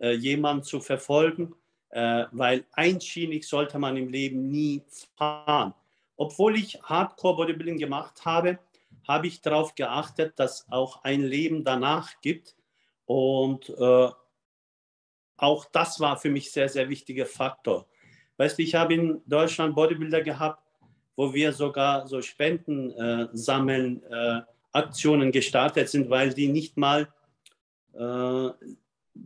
äh, 0.00 0.12
jemanden 0.12 0.64
zu 0.64 0.80
verfolgen, 0.80 1.54
äh, 1.90 2.24
weil 2.32 2.64
einschienig 2.72 3.46
sollte 3.46 3.78
man 3.78 3.96
im 3.96 4.08
Leben 4.08 4.48
nie 4.48 4.82
fahren. 5.16 5.74
Obwohl 6.16 6.56
ich 6.56 6.80
Hardcore 6.82 7.36
Bodybuilding 7.36 7.78
gemacht 7.78 8.24
habe, 8.24 8.58
habe 9.06 9.26
ich 9.26 9.40
darauf 9.40 9.74
geachtet, 9.74 10.34
dass 10.36 10.70
auch 10.70 11.02
ein 11.04 11.22
Leben 11.22 11.64
danach 11.64 12.20
gibt. 12.20 12.54
Und 13.10 13.68
äh, 13.70 14.08
auch 15.36 15.64
das 15.72 15.98
war 15.98 16.16
für 16.16 16.30
mich 16.30 16.52
sehr, 16.52 16.68
sehr 16.68 16.88
wichtiger 16.88 17.26
Faktor. 17.26 17.88
Weißt 18.36 18.56
du, 18.56 18.62
ich 18.62 18.76
habe 18.76 18.94
in 18.94 19.20
Deutschland 19.26 19.74
Bodybuilder 19.74 20.22
gehabt, 20.22 20.62
wo 21.16 21.34
wir 21.34 21.52
sogar 21.52 22.06
so 22.06 22.22
Spenden 22.22 22.92
äh, 22.92 23.26
sammeln, 23.32 24.00
äh, 24.04 24.42
Aktionen 24.70 25.32
gestartet 25.32 25.88
sind, 25.88 26.08
weil 26.08 26.32
die 26.32 26.46
nicht 26.46 26.76
mal 26.76 27.12
äh, 27.94 28.50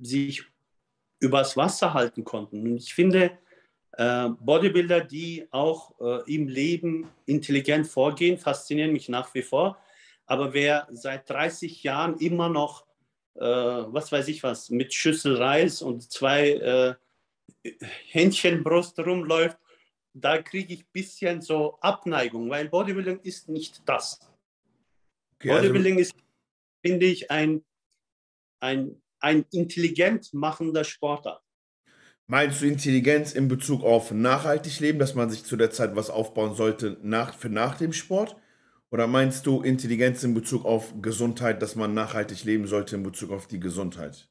sich 0.00 0.42
übers 1.20 1.54
Wasser 1.54 1.92
halten 1.92 2.24
konnten. 2.24 2.62
Und 2.62 2.76
ich 2.78 2.94
finde, 2.94 3.32
äh, 3.92 4.30
Bodybuilder, 4.30 5.02
die 5.02 5.46
auch 5.50 5.92
äh, 6.00 6.34
im 6.34 6.48
Leben 6.48 7.10
intelligent 7.26 7.86
vorgehen, 7.86 8.38
faszinieren 8.38 8.94
mich 8.94 9.10
nach 9.10 9.34
wie 9.34 9.42
vor. 9.42 9.76
Aber 10.24 10.54
wer 10.54 10.88
seit 10.90 11.28
30 11.28 11.82
Jahren 11.82 12.16
immer 12.16 12.48
noch, 12.48 12.86
was 13.34 14.12
weiß 14.12 14.28
ich 14.28 14.42
was, 14.42 14.70
mit 14.70 14.94
Schüssel 14.94 15.36
Reis 15.36 15.82
und 15.82 16.10
zwei 16.10 16.50
äh, 16.50 16.94
Händchenbrust 18.08 18.98
rumläuft, 19.00 19.58
da 20.12 20.40
kriege 20.40 20.74
ich 20.74 20.80
ein 20.80 20.92
bisschen 20.92 21.40
so 21.42 21.78
Abneigung, 21.80 22.48
weil 22.48 22.68
Bodybuilding 22.68 23.20
ist 23.20 23.48
nicht 23.48 23.82
das. 23.86 24.20
Okay, 25.36 25.50
also 25.50 25.62
Bodybuilding 25.62 25.98
also... 25.98 26.12
ist, 26.12 26.24
finde 26.84 27.06
ich, 27.06 27.30
ein, 27.30 27.64
ein, 28.60 29.02
ein 29.20 29.44
intelligent 29.50 30.32
machender 30.32 30.84
Sportart. 30.84 31.42
Meinst 32.26 32.62
du 32.62 32.66
Intelligenz 32.66 33.32
in 33.32 33.48
Bezug 33.48 33.82
auf 33.82 34.10
nachhaltig 34.10 34.80
leben, 34.80 34.98
dass 34.98 35.14
man 35.14 35.28
sich 35.28 35.44
zu 35.44 35.56
der 35.56 35.70
Zeit 35.70 35.94
was 35.94 36.08
aufbauen 36.08 36.54
sollte 36.54 36.98
nach, 37.02 37.34
für 37.34 37.50
nach 37.50 37.76
dem 37.76 37.92
Sport? 37.92 38.36
Oder 38.94 39.08
meinst 39.08 39.44
du 39.44 39.60
Intelligenz 39.62 40.22
in 40.22 40.34
Bezug 40.34 40.64
auf 40.64 40.94
Gesundheit, 41.02 41.60
dass 41.60 41.74
man 41.74 41.94
nachhaltig 41.94 42.44
leben 42.44 42.68
sollte 42.68 42.94
in 42.94 43.02
Bezug 43.02 43.32
auf 43.32 43.48
die 43.48 43.58
Gesundheit? 43.58 44.28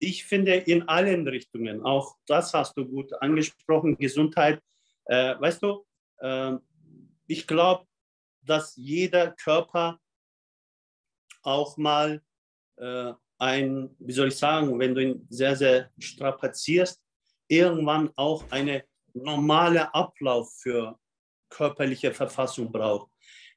Ich 0.00 0.24
finde 0.24 0.56
in 0.56 0.88
allen 0.88 1.28
Richtungen, 1.28 1.84
auch 1.84 2.16
das 2.26 2.52
hast 2.52 2.76
du 2.76 2.84
gut 2.84 3.12
angesprochen, 3.22 3.96
Gesundheit. 3.96 4.60
Äh, 5.04 5.36
weißt 5.38 5.62
du, 5.62 5.86
äh, 6.18 6.56
ich 7.28 7.46
glaube, 7.46 7.86
dass 8.42 8.74
jeder 8.74 9.30
Körper 9.30 10.00
auch 11.42 11.76
mal 11.76 12.20
äh, 12.78 13.12
ein, 13.38 13.94
wie 14.00 14.12
soll 14.12 14.26
ich 14.26 14.36
sagen, 14.36 14.76
wenn 14.80 14.92
du 14.92 15.04
ihn 15.04 15.26
sehr, 15.30 15.54
sehr 15.54 15.88
strapazierst, 16.00 17.00
irgendwann 17.46 18.10
auch 18.16 18.42
eine 18.50 18.82
normale 19.14 19.94
Ablauf 19.94 20.52
für 20.58 20.98
körperliche 21.48 22.12
Verfassung 22.12 22.72
braucht. 22.72 23.08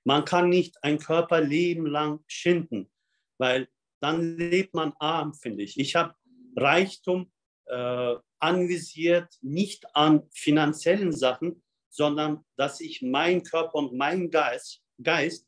Man 0.04 0.26
kann 0.26 0.50
nicht 0.50 0.84
ein 0.84 1.00
Körperleben 1.00 1.86
lang 1.86 2.20
schinden, 2.28 2.92
weil 3.38 3.68
dann 4.02 4.38
lebt 4.38 4.74
man 4.74 4.94
arm, 5.00 5.34
finde 5.34 5.64
ich. 5.64 5.80
Ich 5.80 5.96
habe 5.96 6.16
Reichtum 6.56 7.32
äh, 7.68 8.16
anvisiert, 8.40 9.34
nicht 9.42 9.86
an 9.96 10.24
finanziellen 10.34 11.14
Sachen, 11.14 11.64
sondern 11.90 12.44
dass 12.58 12.82
ich 12.82 13.02
meinen 13.02 13.44
Körper 13.44 13.76
und 13.76 13.94
meinen 13.94 14.30
Geist, 14.30 14.82
Geist 15.02 15.48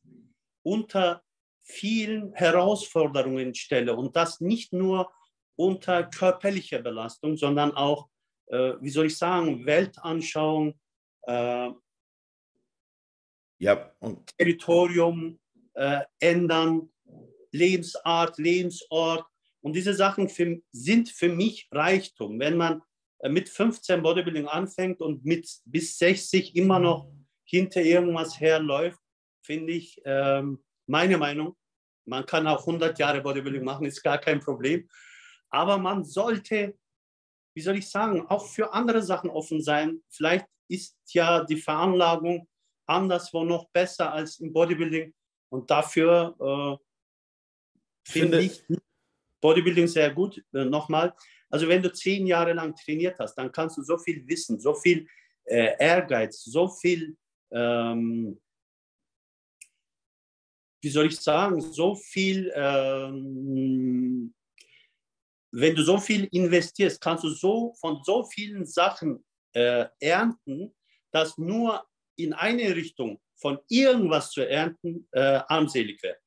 unter 0.64 1.22
vielen 1.64 2.34
Herausforderungen 2.34 3.56
stelle 3.56 3.96
und 3.96 4.16
das 4.16 4.40
nicht 4.40 4.72
nur 4.72 5.12
unter 5.58 6.04
körperlicher 6.04 6.80
Belastung, 6.80 7.38
sondern 7.38 7.72
auch 7.72 8.10
äh, 8.48 8.74
wie 8.80 8.90
soll 8.90 9.08
ich 9.08 9.18
sagen, 9.18 9.66
Weltanschauung, 9.66 10.80
äh, 11.24 11.70
ja, 13.58 13.92
und 14.00 14.36
Territorium 14.38 15.40
äh, 15.74 16.02
ändern, 16.20 16.90
Lebensart, 17.52 18.38
Lebensort. 18.38 19.26
Und 19.62 19.74
diese 19.74 19.94
Sachen 19.94 20.30
für, 20.30 20.62
sind 20.72 21.10
für 21.10 21.30
mich 21.30 21.68
Reichtum. 21.72 22.40
Wenn 22.40 22.58
man 22.58 22.82
äh, 23.20 23.30
mit 23.30 23.50
15 23.50 24.02
Bodybuilding 24.02 24.48
anfängt 24.48 25.02
und 25.02 25.26
mit 25.26 25.50
bis 25.66 25.98
60 25.98 26.56
immer 26.56 26.80
noch 26.80 27.10
hinter 27.46 27.82
irgendwas 27.82 28.40
herläuft, 28.40 29.00
finde 29.42 29.74
ich, 29.74 30.02
ähm, 30.06 30.64
meine 30.88 31.18
Meinung, 31.18 31.56
man 32.06 32.26
kann 32.26 32.48
auch 32.48 32.62
100 32.62 32.98
Jahre 33.00 33.22
Bodybuilding 33.22 33.64
machen, 33.64 33.86
ist 33.86 34.04
gar 34.04 34.18
kein 34.18 34.40
Problem. 34.40 34.88
Aber 35.50 35.78
man 35.78 36.04
sollte 36.04 36.76
wie 37.56 37.62
soll 37.62 37.78
ich 37.78 37.90
sagen, 37.90 38.28
auch 38.28 38.46
für 38.46 38.74
andere 38.74 39.02
Sachen 39.02 39.30
offen 39.30 39.62
sein. 39.62 40.04
Vielleicht 40.10 40.46
ist 40.68 40.98
ja 41.14 41.44
die 41.44 41.56
Veranlagung 41.56 42.48
anderswo 42.88 43.44
noch 43.44 43.70
besser 43.70 44.12
als 44.12 44.40
im 44.40 44.52
Bodybuilding. 44.54 45.14
Und 45.50 45.70
dafür 45.70 46.36
äh, 46.40 48.12
finde 48.12 48.42
ich 48.42 48.64
Bodybuilding 49.42 49.88
sehr 49.88 50.14
gut. 50.14 50.44
Äh, 50.54 50.66
Nochmal, 50.66 51.16
also 51.50 51.68
wenn 51.68 51.82
du 51.82 51.92
zehn 51.92 52.26
Jahre 52.28 52.54
lang 52.54 52.76
trainiert 52.76 53.20
hast, 53.20 53.36
dann 53.36 53.52
kannst 53.52 53.78
du 53.78 53.84
so 53.84 53.98
viel 53.98 54.28
Wissen, 54.28 54.60
so 54.60 54.74
viel 54.74 55.08
äh, 55.46 55.76
Ehrgeiz, 55.80 56.44
so 56.44 56.68
viel, 56.68 57.16
ähm, 57.52 58.40
wie 60.82 60.90
soll 60.90 61.08
ich 61.08 61.20
sagen, 61.20 61.62
so 61.62 61.96
viel 61.96 62.52
ähm, 62.56 64.34
wenn 65.58 65.74
du 65.74 65.84
so 65.84 65.98
viel 65.98 66.26
investierst, 66.32 67.00
kannst 67.00 67.24
du 67.24 67.30
so 67.30 67.74
von 67.80 68.02
so 68.04 68.26
vielen 68.26 68.66
Sachen 68.66 69.24
äh, 69.54 69.86
ernten, 70.02 70.76
dass 71.12 71.38
nur 71.38 71.86
in 72.16 72.34
eine 72.34 72.76
Richtung 72.76 73.20
von 73.36 73.60
irgendwas 73.68 74.32
zu 74.32 74.48
ernten 74.48 75.08
äh, 75.12 75.40
armselig 75.48 76.02
wäre. 76.02 76.18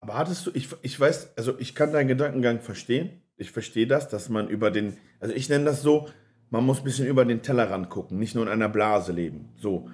Aber 0.00 0.16
hattest 0.16 0.46
du, 0.46 0.50
ich, 0.54 0.68
ich 0.82 0.98
weiß, 0.98 1.36
also 1.36 1.58
ich 1.58 1.74
kann 1.74 1.92
deinen 1.92 2.08
Gedankengang 2.08 2.60
verstehen. 2.60 3.22
Ich 3.36 3.50
verstehe 3.50 3.86
das, 3.86 4.08
dass 4.08 4.28
man 4.28 4.48
über 4.48 4.70
den, 4.70 4.96
also 5.20 5.34
ich 5.34 5.48
nenne 5.48 5.64
das 5.64 5.82
so, 5.82 6.08
man 6.50 6.64
muss 6.64 6.78
ein 6.78 6.84
bisschen 6.84 7.06
über 7.06 7.24
den 7.24 7.42
Tellerrand 7.42 7.88
gucken, 7.88 8.18
nicht 8.18 8.34
nur 8.34 8.44
in 8.44 8.50
einer 8.50 8.68
Blase 8.68 9.12
leben. 9.12 9.48
So. 9.56 9.88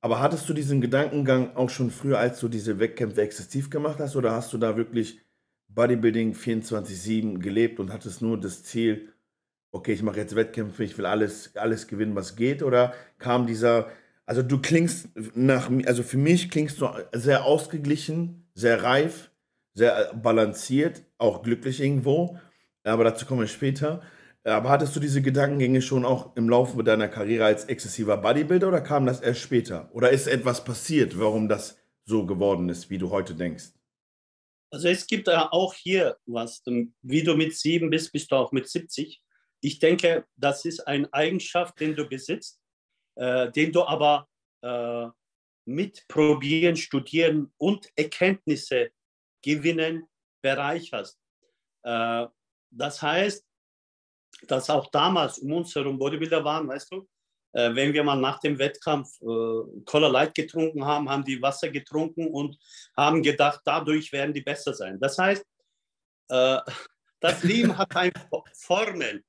Aber 0.00 0.20
hattest 0.20 0.48
du 0.48 0.52
diesen 0.52 0.80
Gedankengang 0.80 1.56
auch 1.56 1.70
schon 1.70 1.90
früher, 1.90 2.18
als 2.18 2.40
du 2.40 2.48
diese 2.48 2.78
Wettkämpfe 2.78 3.22
exzessiv 3.22 3.70
gemacht 3.70 3.98
hast, 3.98 4.16
oder 4.16 4.32
hast 4.32 4.52
du 4.52 4.58
da 4.58 4.76
wirklich 4.76 5.20
Bodybuilding 5.68 6.34
24-7 6.34 7.38
gelebt 7.38 7.80
und 7.80 7.92
hattest 7.92 8.22
nur 8.22 8.38
das 8.38 8.62
Ziel, 8.62 9.12
okay, 9.72 9.92
ich 9.92 10.02
mache 10.02 10.18
jetzt 10.18 10.36
Wettkämpfe, 10.36 10.84
ich 10.84 10.96
will 10.98 11.06
alles, 11.06 11.56
alles 11.56 11.88
gewinnen, 11.88 12.14
was 12.14 12.36
geht? 12.36 12.62
Oder 12.62 12.92
kam 13.18 13.46
dieser, 13.46 13.90
also 14.26 14.42
du 14.42 14.60
klingst 14.60 15.08
nach, 15.34 15.70
also 15.86 16.02
für 16.02 16.16
mich 16.16 16.50
klingst 16.50 16.80
du 16.80 16.88
sehr 17.12 17.44
ausgeglichen, 17.44 18.48
sehr 18.54 18.82
reif, 18.82 19.30
sehr 19.74 20.14
balanciert, 20.14 21.02
auch 21.18 21.42
glücklich 21.42 21.80
irgendwo, 21.80 22.38
aber 22.84 23.04
dazu 23.04 23.26
kommen 23.26 23.40
wir 23.40 23.48
später. 23.48 24.02
Aber 24.46 24.68
hattest 24.68 24.94
du 24.94 25.00
diese 25.00 25.22
Gedankengänge 25.22 25.80
schon 25.80 26.04
auch 26.04 26.36
im 26.36 26.50
Laufe 26.50 26.84
deiner 26.84 27.08
Karriere 27.08 27.46
als 27.46 27.64
exzessiver 27.64 28.18
Bodybuilder 28.18 28.68
oder 28.68 28.82
kam 28.82 29.06
das 29.06 29.22
erst 29.22 29.40
später? 29.40 29.88
Oder 29.94 30.10
ist 30.10 30.26
etwas 30.26 30.64
passiert, 30.64 31.18
warum 31.18 31.48
das 31.48 31.78
so 32.04 32.26
geworden 32.26 32.68
ist, 32.68 32.90
wie 32.90 32.98
du 32.98 33.10
heute 33.10 33.34
denkst? 33.34 33.70
Also 34.70 34.88
es 34.88 35.06
gibt 35.06 35.28
ja 35.28 35.50
auch 35.50 35.72
hier 35.72 36.18
was, 36.26 36.62
wie 37.00 37.22
du 37.22 37.36
mit 37.36 37.56
sieben 37.56 37.88
bist, 37.88 38.12
bist 38.12 38.30
du 38.30 38.36
auch 38.36 38.52
mit 38.52 38.68
70. 38.68 39.22
Ich 39.60 39.78
denke, 39.78 40.26
das 40.36 40.66
ist 40.66 40.80
eine 40.86 41.10
Eigenschaft, 41.12 41.80
den 41.80 41.96
du 41.96 42.06
besitzt, 42.06 42.60
äh, 43.16 43.50
den 43.50 43.72
du 43.72 43.82
aber 43.84 44.28
äh, 44.62 45.08
mit 45.66 46.04
studieren 46.08 47.52
und 47.56 47.88
Erkenntnisse 47.96 48.90
gewinnen 49.42 50.08
bereicherst. 50.42 51.18
Äh, 51.82 52.26
das 52.70 53.00
heißt, 53.00 53.44
dass 54.48 54.68
auch 54.70 54.90
damals 54.90 55.38
um 55.38 55.52
uns 55.52 55.74
herum 55.74 55.98
Bodybuilder 55.98 56.44
waren, 56.44 56.68
weißt 56.68 56.92
du, 56.92 57.08
äh, 57.52 57.74
wenn 57.74 57.92
wir 57.92 58.02
mal 58.02 58.16
nach 58.16 58.40
dem 58.40 58.58
Wettkampf 58.58 59.20
äh, 59.22 59.82
Cola 59.84 60.08
Light 60.08 60.34
getrunken 60.34 60.84
haben, 60.84 61.08
haben 61.08 61.24
die 61.24 61.40
Wasser 61.40 61.70
getrunken 61.70 62.26
und 62.28 62.58
haben 62.96 63.22
gedacht, 63.22 63.60
dadurch 63.64 64.12
werden 64.12 64.34
die 64.34 64.42
besser 64.42 64.74
sein. 64.74 64.98
Das 64.98 65.16
heißt, 65.16 65.44
äh, 66.30 66.58
das 67.20 67.42
Leben 67.42 67.76
hat 67.78 67.94
eine 67.96 68.12
Formel, 68.54 69.24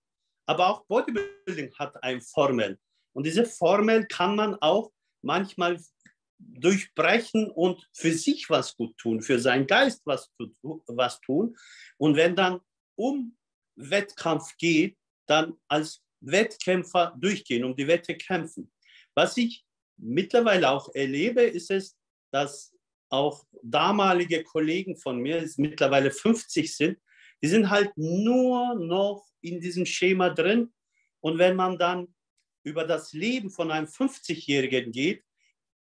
aber 0.47 0.67
auch 0.67 0.85
Bodybuilding 0.87 1.73
hat 1.77 2.01
eine 2.03 2.21
Formel. 2.21 2.79
Und 3.15 3.25
diese 3.25 3.45
Formel 3.45 4.05
kann 4.07 4.35
man 4.35 4.55
auch 4.55 4.91
manchmal 5.21 5.79
durchbrechen 6.37 7.49
und 7.49 7.87
für 7.93 8.11
sich 8.11 8.49
was 8.49 8.75
gut 8.75 8.97
tun, 8.97 9.21
für 9.21 9.39
seinen 9.39 9.67
Geist 9.67 10.01
was, 10.05 10.29
was 10.61 11.21
tun. 11.21 11.55
Und 11.97 12.17
wenn 12.17 12.35
dann 12.35 12.59
um 12.95 13.37
Wettkampf 13.75 14.55
geht, 14.57 14.97
dann 15.27 15.53
als 15.67 16.01
Wettkämpfer 16.19 17.15
durchgehen, 17.17 17.63
um 17.63 17.75
die 17.75 17.87
Wette 17.87 18.15
kämpfen. 18.15 18.71
Was 19.15 19.37
ich 19.37 19.65
mittlerweile 19.97 20.69
auch 20.69 20.93
erlebe, 20.93 21.41
ist 21.41 21.71
es, 21.71 21.95
dass 22.31 22.73
auch 23.09 23.45
damalige 23.63 24.43
Kollegen 24.43 24.97
von 24.97 25.19
mir, 25.19 25.41
die 25.41 25.61
mittlerweile 25.61 26.11
50 26.11 26.75
sind, 26.75 26.99
die 27.41 27.47
sind 27.47 27.69
halt 27.69 27.91
nur 27.95 28.75
noch 28.75 29.25
in 29.41 29.61
diesem 29.61 29.85
Schema 29.85 30.29
drin. 30.29 30.73
Und 31.21 31.37
wenn 31.37 31.55
man 31.55 31.77
dann 31.77 32.14
über 32.65 32.83
das 32.83 33.13
Leben 33.13 33.49
von 33.49 33.71
einem 33.71 33.87
50-Jährigen 33.87 34.91
geht, 34.91 35.23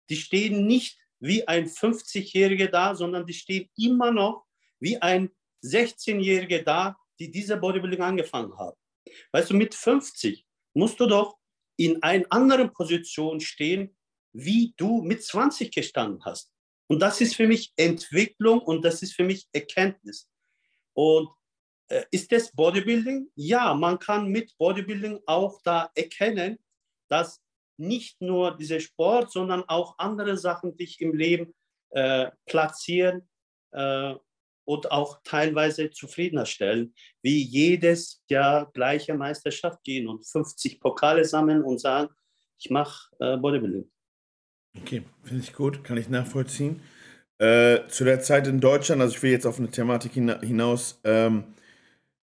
die 0.09 0.15
stehen 0.15 0.67
nicht 0.67 0.99
wie 1.19 1.47
ein 1.47 1.67
50-Jähriger 1.67 2.67
da, 2.67 2.95
sondern 2.95 3.25
die 3.25 3.33
stehen 3.33 3.69
immer 3.75 4.11
noch 4.11 4.45
wie 4.79 5.01
ein 5.01 5.31
16-Jähriger 5.63 6.61
da, 6.63 6.95
die 7.19 7.31
diese 7.31 7.57
Bodybuilding 7.57 8.01
angefangen 8.01 8.55
haben. 8.57 8.77
Weißt 9.31 9.49
du, 9.49 9.55
mit 9.55 9.73
50 9.73 10.45
musst 10.73 10.99
du 10.99 11.07
doch 11.07 11.37
in 11.77 12.01
einer 12.03 12.25
anderen 12.29 12.71
Position 12.71 13.39
stehen, 13.39 13.95
wie 14.31 14.73
du 14.77 15.01
mit 15.01 15.23
20 15.23 15.73
gestanden 15.73 16.23
hast. 16.23 16.51
Und 16.87 16.99
das 16.99 17.19
ist 17.19 17.35
für 17.35 17.47
mich 17.47 17.73
Entwicklung 17.77 18.59
und 18.59 18.83
das 18.83 19.01
ist 19.01 19.13
für 19.13 19.23
mich 19.23 19.47
Erkenntnis. 19.53 20.29
Und 20.93 21.29
äh, 21.87 22.03
ist 22.11 22.31
das 22.31 22.51
Bodybuilding? 22.51 23.31
Ja, 23.35 23.73
man 23.73 23.97
kann 23.97 24.27
mit 24.27 24.55
Bodybuilding 24.57 25.19
auch 25.25 25.61
da 25.63 25.89
erkennen, 25.95 26.59
dass 27.07 27.41
nicht 27.77 28.21
nur 28.21 28.55
dieser 28.55 28.79
Sport, 28.79 29.31
sondern 29.31 29.63
auch 29.67 29.95
andere 29.97 30.37
Sachen 30.37 30.77
dich 30.77 31.01
im 31.01 31.13
Leben 31.13 31.53
äh, 31.91 32.31
platzieren 32.45 33.27
äh, 33.71 34.15
und 34.65 34.91
auch 34.91 35.19
teilweise 35.23 35.91
zufriedener 35.91 36.45
stellen, 36.45 36.93
wie 37.21 37.41
jedes 37.41 38.23
Jahr 38.29 38.71
gleiche 38.71 39.13
Meisterschaft 39.13 39.83
gehen 39.83 40.07
und 40.07 40.25
50 40.25 40.79
Pokale 40.79 41.25
sammeln 41.25 41.63
und 41.63 41.79
sagen, 41.79 42.09
ich 42.57 42.69
mache 42.69 43.09
äh, 43.19 43.37
Bodybuilding. 43.37 43.89
Okay, 44.77 45.03
finde 45.23 45.43
ich 45.43 45.53
gut, 45.53 45.83
kann 45.83 45.97
ich 45.97 46.09
nachvollziehen. 46.09 46.81
Äh, 47.37 47.87
zu 47.87 48.05
der 48.05 48.21
Zeit 48.21 48.47
in 48.47 48.61
Deutschland, 48.61 49.01
also 49.01 49.15
ich 49.15 49.21
will 49.21 49.31
jetzt 49.31 49.45
auf 49.45 49.59
eine 49.59 49.69
Thematik 49.69 50.13
hinaus, 50.13 50.99
ähm, 51.03 51.55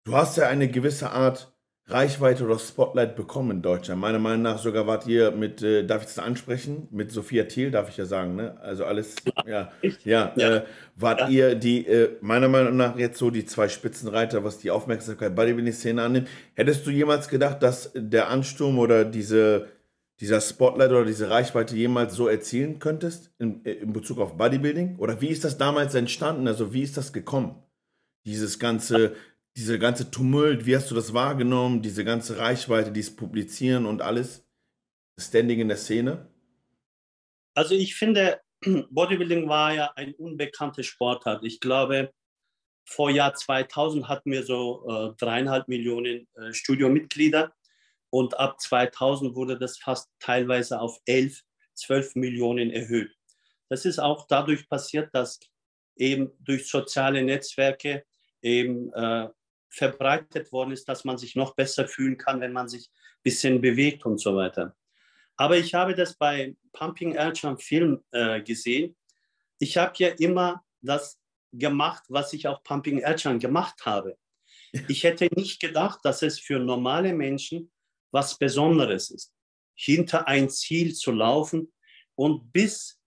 du 0.06 0.16
hast 0.16 0.38
ja 0.38 0.48
eine 0.48 0.70
gewisse 0.70 1.12
Art 1.12 1.55
Reichweite 1.88 2.44
oder 2.44 2.58
Spotlight 2.58 3.16
bekommen 3.16 3.52
in 3.52 3.62
Deutschland. 3.62 4.02
Meiner 4.02 4.18
Meinung 4.18 4.42
nach 4.42 4.58
sogar 4.58 4.88
wart 4.88 5.06
ihr 5.06 5.30
mit, 5.30 5.62
äh, 5.62 5.86
darf 5.86 6.02
ich 6.02 6.08
das 6.08 6.18
ansprechen? 6.18 6.88
Mit 6.90 7.12
Sophia 7.12 7.44
Thiel, 7.44 7.70
darf 7.70 7.90
ich 7.90 7.98
ja 7.98 8.06
sagen, 8.06 8.36
ne? 8.36 8.60
Also 8.62 8.86
alles, 8.86 9.16
ja, 9.46 9.72
ja, 10.04 10.34
ja. 10.36 10.56
Äh, 10.56 10.66
wart 10.96 11.22
ja. 11.22 11.30
ihr 11.30 11.56
die, 11.56 11.86
äh, 11.86 12.18
meiner 12.22 12.48
Meinung 12.48 12.76
nach 12.76 12.98
jetzt 12.98 13.20
so 13.20 13.30
die 13.30 13.46
zwei 13.46 13.70
Spitzenreiter, 13.70 14.44
was 14.44 14.58
die 14.58 14.72
Aufmerksamkeit 14.72 15.36
bei 15.36 15.46
der 15.46 15.74
Szene 15.74 16.02
annimmt. 16.02 16.28
Hättest 16.56 16.88
du 16.88 16.90
jemals 16.90 17.28
gedacht, 17.30 17.62
dass 17.62 17.92
der 17.94 18.30
Ansturm 18.30 18.80
oder 18.80 19.06
diese, 19.06 19.68
dieser 20.20 20.42
Spotlight 20.42 20.90
oder 20.90 21.06
diese 21.06 21.30
Reichweite 21.30 21.76
jemals 21.76 22.16
so 22.16 22.28
erzielen 22.28 22.80
könntest 22.80 23.32
in, 23.38 23.64
äh, 23.64 23.74
in 23.74 23.94
Bezug 23.94 24.18
auf 24.18 24.38
Bodybuilding? 24.38 24.96
Oder 24.98 25.22
wie 25.22 25.30
ist 25.30 25.44
das 25.44 25.60
damals 25.60 25.94
entstanden? 25.94 26.48
Also 26.48 26.74
wie 26.74 26.82
ist 26.82 26.98
das 26.98 27.14
gekommen? 27.14 27.62
Dieses 28.26 28.58
ganze 28.58 29.14
diese 29.58 29.80
ganze 29.80 30.12
Tumult, 30.12 30.66
wie 30.66 30.76
hast 30.76 30.92
du 30.92 30.96
das 30.96 31.14
wahrgenommen, 31.14 31.82
diese 31.82 32.04
ganze 32.04 32.38
Reichweite, 32.38 32.92
dieses 32.92 33.16
Publizieren 33.16 33.86
und 33.86 34.02
alles, 34.02 34.46
Standing 35.18 35.62
in 35.62 35.70
der 35.70 35.78
Szene? 35.78 36.30
Also 37.54 37.74
ich 37.74 37.96
finde, 37.96 38.42
Bodybuilding 38.90 39.48
war 39.48 39.74
ja 39.74 39.94
ein 39.96 40.14
unbekannter 40.16 40.84
Sportart. 40.84 41.44
Ich 41.46 41.62
glaube, 41.62 42.14
vor 42.86 43.10
Jahr 43.10 43.34
2000 43.34 44.10
hatten 44.10 44.32
wir 44.32 44.44
so 44.44 44.86
äh, 44.90 45.16
dreieinhalb 45.18 45.70
Millionen 45.70 46.28
äh, 46.36 46.54
Studiomitglieder 46.54 47.56
und 48.10 48.38
ab 48.38 48.60
2000 48.60 49.36
wurde 49.36 49.58
das 49.58 49.78
fast 49.78 50.10
teilweise 50.20 50.82
auf 50.82 51.00
11, 51.06 51.42
12 51.76 52.16
Millionen 52.16 52.72
erhöht. 52.72 53.16
Das 53.70 53.86
ist 53.86 54.00
auch 54.00 54.28
dadurch 54.28 54.68
passiert, 54.68 55.16
dass 55.16 55.40
eben 55.96 56.32
durch 56.40 56.70
soziale 56.70 57.24
Netzwerke 57.24 58.04
eben 58.42 58.94
äh, 58.94 59.30
verbreitet 59.76 60.52
worden 60.52 60.72
ist, 60.72 60.88
dass 60.88 61.04
man 61.04 61.18
sich 61.18 61.36
noch 61.36 61.56
besser 61.56 61.88
fühlen 61.88 62.18
kann, 62.18 62.42
wenn 62.42 62.54
man 62.54 62.70
sich 62.70 62.88
ein 62.88 63.24
bisschen 63.24 63.62
bewegt 63.62 64.06
und 64.06 64.20
so 64.20 64.36
weiter. 64.36 64.76
Aber 65.38 65.58
ich 65.58 65.74
habe 65.74 65.96
das 65.96 66.16
bei 66.16 66.56
Pumping 66.72 67.16
Elcham 67.16 67.58
Film 67.58 68.04
äh, 68.12 68.42
gesehen. 68.42 68.96
Ich 69.60 69.78
habe 69.78 69.94
ja 69.98 70.10
immer 70.10 70.64
das 70.82 71.20
gemacht, 71.52 72.04
was 72.08 72.32
ich 72.34 72.48
auch 72.48 72.64
Pumping 72.64 73.00
Elcham 73.00 73.40
gemacht 73.40 73.86
habe. 73.86 74.18
Ich 74.88 75.04
hätte 75.04 75.28
nicht 75.36 75.60
gedacht, 75.60 76.00
dass 76.04 76.22
es 76.22 76.40
für 76.40 76.60
normale 76.60 77.14
Menschen 77.14 77.72
was 78.12 78.38
Besonderes 78.38 79.10
ist, 79.10 79.34
hinter 79.74 80.28
ein 80.28 80.50
Ziel 80.50 80.94
zu 80.94 81.12
laufen 81.12 81.74
und 82.16 82.52
bis 82.54 82.98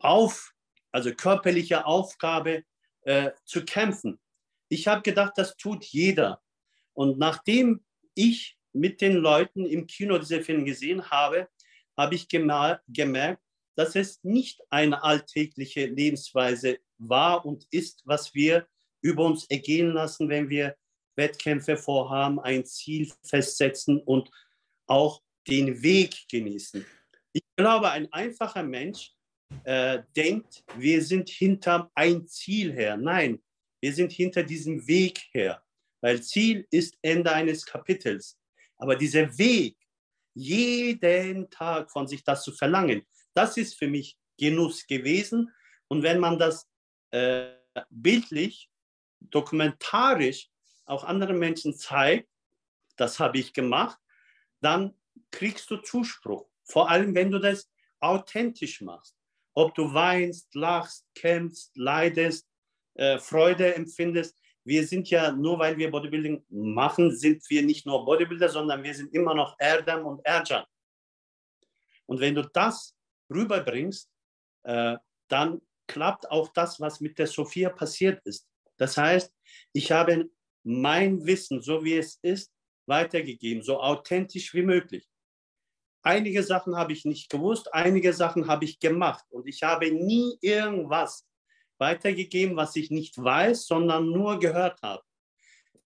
auf, 0.00 0.54
also 0.90 1.14
körperliche 1.14 1.84
Aufgabe 1.84 2.64
äh, 3.02 3.32
zu 3.44 3.64
kämpfen. 3.64 4.18
Ich 4.68 4.86
habe 4.86 5.02
gedacht, 5.02 5.34
das 5.36 5.56
tut 5.56 5.84
jeder. 5.84 6.42
Und 6.92 7.18
nachdem 7.18 7.84
ich 8.14 8.58
mit 8.72 9.00
den 9.00 9.16
Leuten 9.16 9.64
im 9.64 9.86
Kino 9.86 10.18
diese 10.18 10.42
Film 10.42 10.64
gesehen 10.64 11.10
habe, 11.10 11.48
habe 11.96 12.14
ich 12.14 12.28
gemerkt, 12.28 13.42
dass 13.76 13.96
es 13.96 14.22
nicht 14.24 14.60
eine 14.70 15.02
alltägliche 15.02 15.86
Lebensweise 15.86 16.78
war 16.98 17.46
und 17.46 17.66
ist, 17.70 18.02
was 18.04 18.34
wir 18.34 18.66
über 19.00 19.24
uns 19.24 19.44
ergehen 19.46 19.92
lassen, 19.92 20.28
wenn 20.28 20.48
wir 20.48 20.76
Wettkämpfe 21.16 21.76
vorhaben, 21.76 22.40
ein 22.40 22.64
Ziel 22.64 23.12
festsetzen 23.22 24.00
und 24.00 24.30
auch 24.86 25.22
den 25.46 25.82
Weg 25.82 26.26
genießen. 26.30 26.84
Ich 27.32 27.42
glaube, 27.56 27.90
ein 27.90 28.12
einfacher 28.12 28.62
Mensch 28.62 29.12
äh, 29.64 30.02
denkt, 30.16 30.64
wir 30.76 31.02
sind 31.02 31.28
hinter 31.28 31.90
ein 31.94 32.26
Ziel 32.26 32.72
her. 32.72 32.96
Nein, 32.96 33.40
wir 33.80 33.92
sind 33.92 34.12
hinter 34.12 34.42
diesem 34.42 34.86
Weg 34.86 35.20
her, 35.32 35.62
weil 36.00 36.22
Ziel 36.22 36.66
ist 36.70 36.96
Ende 37.02 37.32
eines 37.32 37.64
Kapitels. 37.64 38.38
Aber 38.76 38.96
dieser 38.96 39.36
Weg, 39.38 39.76
jeden 40.34 41.50
Tag 41.50 41.90
von 41.90 42.06
sich 42.06 42.22
das 42.22 42.44
zu 42.44 42.52
verlangen, 42.52 43.06
das 43.34 43.56
ist 43.56 43.74
für 43.74 43.88
mich 43.88 44.16
Genuss 44.38 44.86
gewesen. 44.86 45.52
Und 45.88 46.02
wenn 46.02 46.20
man 46.20 46.38
das 46.38 46.66
äh, 47.10 47.50
bildlich, 47.90 48.70
dokumentarisch 49.20 50.48
auch 50.86 51.04
anderen 51.04 51.38
Menschen 51.38 51.74
zeigt, 51.76 52.28
das 52.96 53.18
habe 53.20 53.38
ich 53.38 53.52
gemacht, 53.52 53.98
dann 54.60 54.94
kriegst 55.30 55.70
du 55.70 55.76
Zuspruch. 55.76 56.48
Vor 56.64 56.90
allem, 56.90 57.14
wenn 57.14 57.30
du 57.30 57.38
das 57.38 57.68
authentisch 58.00 58.80
machst. 58.80 59.16
Ob 59.54 59.74
du 59.74 59.92
weinst, 59.92 60.54
lachst, 60.54 61.04
kämpfst, 61.14 61.76
leidest, 61.76 62.47
äh, 62.98 63.18
Freude 63.18 63.74
empfindest. 63.74 64.36
Wir 64.64 64.86
sind 64.86 65.08
ja, 65.08 65.32
nur 65.32 65.58
weil 65.58 65.78
wir 65.78 65.90
Bodybuilding 65.90 66.44
machen, 66.50 67.16
sind 67.16 67.42
wir 67.48 67.62
nicht 67.62 67.86
nur 67.86 68.04
Bodybuilder, 68.04 68.48
sondern 68.48 68.82
wir 68.82 68.92
sind 68.92 69.14
immer 69.14 69.34
noch 69.34 69.56
Erdem 69.58 70.04
und 70.04 70.24
Erjan. 70.26 70.64
Und 72.06 72.20
wenn 72.20 72.34
du 72.34 72.42
das 72.42 72.94
rüberbringst, 73.30 74.10
äh, 74.64 74.96
dann 75.28 75.60
klappt 75.86 76.30
auch 76.30 76.48
das, 76.52 76.80
was 76.80 77.00
mit 77.00 77.18
der 77.18 77.28
Sophia 77.28 77.70
passiert 77.70 78.20
ist. 78.26 78.46
Das 78.76 78.96
heißt, 78.96 79.32
ich 79.72 79.92
habe 79.92 80.28
mein 80.64 81.24
Wissen, 81.24 81.62
so 81.62 81.84
wie 81.84 81.96
es 81.96 82.18
ist, 82.22 82.52
weitergegeben, 82.86 83.62
so 83.62 83.80
authentisch 83.80 84.52
wie 84.54 84.62
möglich. 84.62 85.08
Einige 86.02 86.42
Sachen 86.42 86.76
habe 86.76 86.92
ich 86.92 87.04
nicht 87.04 87.30
gewusst, 87.30 87.72
einige 87.72 88.12
Sachen 88.12 88.48
habe 88.48 88.64
ich 88.64 88.80
gemacht 88.80 89.24
und 89.30 89.46
ich 89.46 89.62
habe 89.62 89.90
nie 89.92 90.36
irgendwas 90.40 91.27
weitergegeben, 91.78 92.56
was 92.56 92.76
ich 92.76 92.90
nicht 92.90 93.16
weiß, 93.22 93.66
sondern 93.66 94.10
nur 94.10 94.38
gehört 94.38 94.80
habe. 94.82 95.02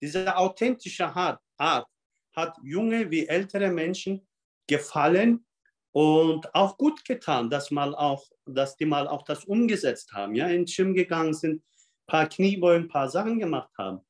Diese 0.00 0.36
authentische 0.36 1.06
Art, 1.06 1.40
Art 1.56 1.86
hat 2.34 2.56
junge 2.62 3.10
wie 3.10 3.26
ältere 3.28 3.70
Menschen 3.70 4.26
gefallen 4.66 5.44
und 5.92 6.54
auch 6.54 6.78
gut 6.78 7.04
getan, 7.04 7.50
dass, 7.50 7.70
mal 7.70 7.94
auch, 7.94 8.24
dass 8.46 8.76
die 8.76 8.86
mal 8.86 9.06
auch 9.06 9.22
das 9.22 9.44
umgesetzt 9.44 10.12
haben, 10.12 10.34
ja, 10.34 10.46
in 10.46 10.64
den 10.64 10.66
Gym 10.66 10.94
gegangen 10.94 11.34
sind, 11.34 11.56
ein 11.56 12.06
paar 12.06 12.28
Kniebeugen, 12.28 12.86
ein 12.86 12.88
paar 12.88 13.08
Sachen 13.08 13.38
gemacht 13.38 13.70
haben. 13.78 14.00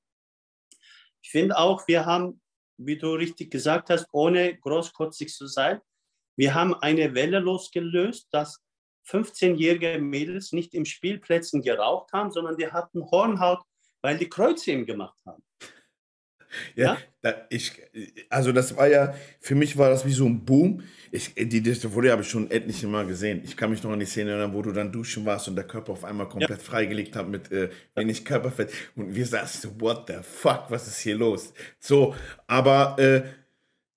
Ich 1.23 1.31
finde 1.31 1.59
auch, 1.59 1.87
wir 1.89 2.07
haben, 2.07 2.41
wie 2.77 2.97
du 2.97 3.15
richtig 3.15 3.51
gesagt 3.51 3.91
hast, 3.91 4.07
ohne 4.13 4.57
großkotzig 4.59 5.35
zu 5.35 5.47
sein, 5.47 5.81
wir 6.37 6.55
haben 6.55 6.75
eine 6.75 7.15
Welle 7.15 7.41
losgelöst, 7.41 8.29
dass 8.31 8.63
15-jährige 9.07 9.99
Mädels 9.99 10.53
nicht 10.53 10.75
im 10.75 10.85
Spielplätzen 10.85 11.63
geraucht 11.63 12.13
haben, 12.13 12.31
sondern 12.31 12.57
die 12.57 12.69
hatten 12.69 13.11
Hornhaut, 13.11 13.61
weil 14.01 14.19
die 14.19 14.29
Kreuze 14.29 14.73
ihm 14.73 14.87
gemacht 14.87 15.19
haben. 15.27 15.43
Ja, 16.77 16.85
ja? 16.85 16.99
Da, 17.23 17.35
ich, 17.49 17.73
also 18.29 18.53
das 18.53 18.77
war 18.77 18.87
ja, 18.87 19.15
für 19.41 19.55
mich 19.55 19.79
war 19.79 19.89
das 19.89 20.05
wie 20.05 20.13
so 20.13 20.27
ein 20.27 20.45
Boom. 20.45 20.83
Ich, 21.11 21.35
die, 21.35 21.75
Folie 21.75 22.13
habe 22.13 22.21
ich 22.21 22.29
schon 22.29 22.51
etliche 22.51 22.87
Mal 22.87 23.07
gesehen. 23.07 23.41
Ich 23.43 23.57
kann 23.57 23.71
mich 23.71 23.83
noch 23.83 23.91
an 23.91 24.01
die 24.01 24.05
Szene 24.05 24.33
erinnern, 24.33 24.53
wo 24.53 24.61
du 24.61 24.71
dann 24.73 24.93
duschen 24.93 25.25
warst 25.25 25.49
und 25.49 25.57
der 25.57 25.67
Körper 25.67 25.93
auf 25.93 26.05
einmal 26.05 26.29
komplett 26.29 26.51
ja. 26.51 26.65
freigelegt 26.65 27.17
hat 27.17 27.29
mit 27.29 27.51
äh, 27.53 27.71
wenig 27.95 28.25
Körperfett. 28.25 28.71
Und 28.97 29.15
wir 29.15 29.25
sagten 29.25 29.59
so, 29.63 29.81
what 29.81 30.05
the 30.09 30.17
fuck, 30.23 30.65
was 30.69 30.87
ist 30.87 30.99
hier 30.99 31.17
los? 31.17 31.55
So, 31.79 32.15
aber 32.47 32.99
äh, 32.99 33.23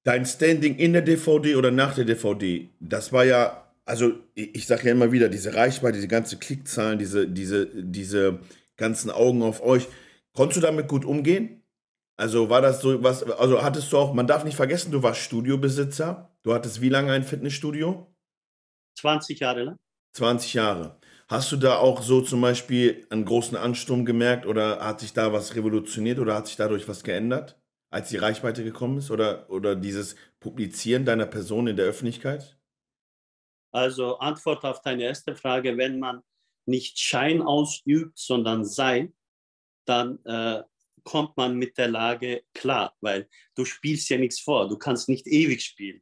dein 0.04 0.26
Standing 0.26 0.78
in 0.78 0.94
der 0.94 1.02
DVD 1.02 1.56
oder 1.56 1.72
nach 1.72 1.96
der 1.96 2.06
DVD, 2.06 2.70
das 2.80 3.12
war 3.12 3.26
ja, 3.26 3.65
also 3.86 4.14
ich, 4.34 4.66
sage 4.66 4.88
ja 4.88 4.92
immer 4.92 5.12
wieder, 5.12 5.30
diese 5.30 5.54
Reichweite, 5.54 5.96
diese 5.96 6.08
ganzen 6.08 6.40
Klickzahlen, 6.40 6.98
diese, 6.98 7.28
diese, 7.28 7.68
diese 7.68 8.40
ganzen 8.78 9.12
Augen 9.12 9.44
auf 9.44 9.62
euch. 9.62 9.88
Konntest 10.34 10.58
du 10.58 10.66
damit 10.66 10.88
gut 10.88 11.06
umgehen? 11.06 11.64
Also 12.18 12.50
war 12.50 12.62
das 12.62 12.82
so 12.82 13.04
was, 13.04 13.24
also 13.24 13.62
hattest 13.62 13.92
du 13.92 13.98
auch, 13.98 14.14
man 14.14 14.28
darf 14.28 14.44
nicht 14.44 14.56
vergessen, 14.56 14.92
du 14.92 15.04
warst 15.04 15.22
Studiobesitzer. 15.22 16.36
Du 16.44 16.54
hattest 16.54 16.82
wie 16.82 16.90
lange 16.90 17.12
ein 17.12 17.24
Fitnessstudio? 17.24 18.14
20 18.98 19.40
Jahre 19.40 19.64
lang. 19.64 19.78
20 20.14 20.54
Jahre. 20.54 21.00
Hast 21.28 21.52
du 21.52 21.58
da 21.58 21.78
auch 21.78 22.02
so 22.02 22.22
zum 22.22 22.42
Beispiel 22.42 23.06
einen 23.10 23.26
großen 23.26 23.58
Ansturm 23.58 24.06
gemerkt 24.06 24.46
oder 24.46 24.80
hat 24.80 25.00
sich 25.00 25.14
da 25.14 25.34
was 25.34 25.56
revolutioniert 25.56 26.20
oder 26.20 26.36
hat 26.36 26.48
sich 26.48 26.56
dadurch 26.56 26.88
was 26.88 27.04
geändert, 27.04 27.60
als 27.90 28.10
die 28.10 28.18
Reichweite 28.18 28.64
gekommen 28.64 29.00
ist 29.00 29.12
oder, 29.12 29.50
oder 29.50 29.76
dieses 29.76 30.16
Publizieren 30.40 31.04
deiner 31.04 31.26
Person 31.26 31.68
in 31.68 31.76
der 31.76 31.86
Öffentlichkeit? 31.86 32.58
Also 33.76 34.20
Antwort 34.20 34.64
auf 34.64 34.82
deine 34.82 35.04
erste 35.04 35.36
Frage, 35.36 35.78
wenn 35.78 36.00
man 36.00 36.22
nicht 36.66 36.98
Schein 36.98 37.42
ausübt, 37.42 38.18
sondern 38.18 38.64
Sein, 38.64 39.14
dann 39.84 40.24
äh, 40.24 40.64
kommt 41.04 41.36
man 41.36 41.58
mit 41.58 41.78
der 41.78 41.90
Lage 41.90 42.44
klar, 42.54 42.96
weil 43.02 43.28
du 43.54 43.66
spielst 43.66 44.10
ja 44.10 44.18
nichts 44.18 44.40
vor, 44.40 44.70
du 44.70 44.78
kannst 44.78 45.10
nicht 45.10 45.28
ewig 45.28 45.62
spielen. 45.62 46.02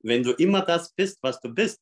Wenn 0.00 0.24
du 0.24 0.32
immer 0.32 0.60
das 0.60 0.92
bist, 0.92 1.18
was 1.22 1.40
du 1.40 1.48
bist, 1.48 1.80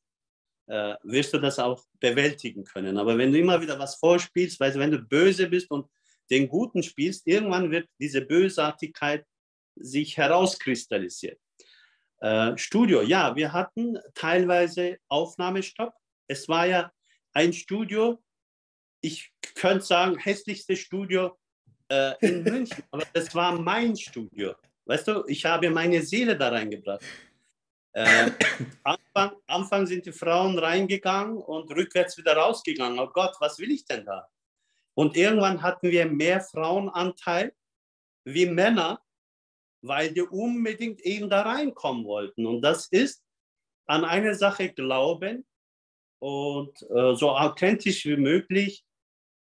äh, 0.69 0.95
wirst 1.03 1.35
du 1.35 1.39
das 1.39 1.59
auch 1.59 1.85
bewältigen 1.99 2.63
können. 2.63 2.97
Aber 2.97 3.19
wenn 3.19 3.33
du 3.33 3.39
immer 3.41 3.61
wieder 3.61 3.77
was 3.77 3.97
vorspielst, 3.97 4.61
du, 4.61 4.79
wenn 4.79 4.93
du 4.93 5.01
böse 5.01 5.49
bist 5.49 5.69
und 5.69 5.91
den 6.31 6.49
Guten 6.49 6.85
spielst, 6.85 7.27
irgendwann 7.27 7.73
wird 7.73 7.89
diese 7.99 8.21
Bösartigkeit 8.21 9.27
sich 9.75 10.17
herauskristallisieren. 10.17 11.39
Äh, 12.25 12.57
Studio, 12.57 13.03
ja, 13.03 13.37
wir 13.37 13.53
hatten 13.53 13.99
teilweise 14.15 14.97
Aufnahmestopp. 15.09 15.93
Es 16.27 16.49
war 16.49 16.65
ja 16.67 16.91
ein 17.35 17.53
Studio, 17.53 18.19
ich 19.03 19.31
könnte 19.55 19.85
sagen, 19.85 20.17
hässlichste 20.17 20.75
Studio 20.75 21.37
äh, 21.91 22.15
in 22.27 22.43
München, 22.45 22.83
aber 22.91 23.05
das 23.13 23.35
war 23.35 23.53
mein 23.61 23.95
Studio. 23.95 24.55
Weißt 24.87 25.07
du, 25.07 25.25
ich 25.27 25.45
habe 25.45 25.69
meine 25.69 26.01
Seele 26.01 26.35
da 26.35 26.49
reingebracht. 26.49 27.05
Äh, 27.93 28.31
Anfang, 28.85 29.37
Anfang 29.47 29.87
sind 29.87 30.07
die 30.07 30.13
Frauen 30.13 30.59
reingegangen 30.59 31.37
und 31.37 31.71
rückwärts 31.73 32.17
wieder 32.17 32.39
rausgegangen. 32.39 32.99
Oh 33.01 33.11
Gott, 33.13 33.37
was 33.41 33.59
will 33.59 33.71
ich 33.71 33.85
denn 33.85 34.07
da? 34.07 34.27
Und 34.95 35.15
irgendwann 35.15 35.61
hatten 35.61 35.91
wir 35.91 36.07
mehr 36.07 36.41
Frauenanteil 36.41 37.53
wie 38.25 38.47
Männer, 38.47 39.04
weil 39.87 40.13
die 40.13 40.23
unbedingt 40.23 41.01
eben 41.03 41.29
da 41.29 41.43
reinkommen 41.43 42.05
wollten. 42.05 42.47
Und 42.47 42.63
das 42.63 42.89
ist 42.89 43.23
an 43.87 44.05
eine 44.05 44.35
Sache 44.35 44.71
glauben 44.71 45.47
und 46.21 46.81
äh, 46.91 47.15
so 47.15 47.31
authentisch 47.31 48.07
wie 48.07 48.17
möglich 48.17 48.85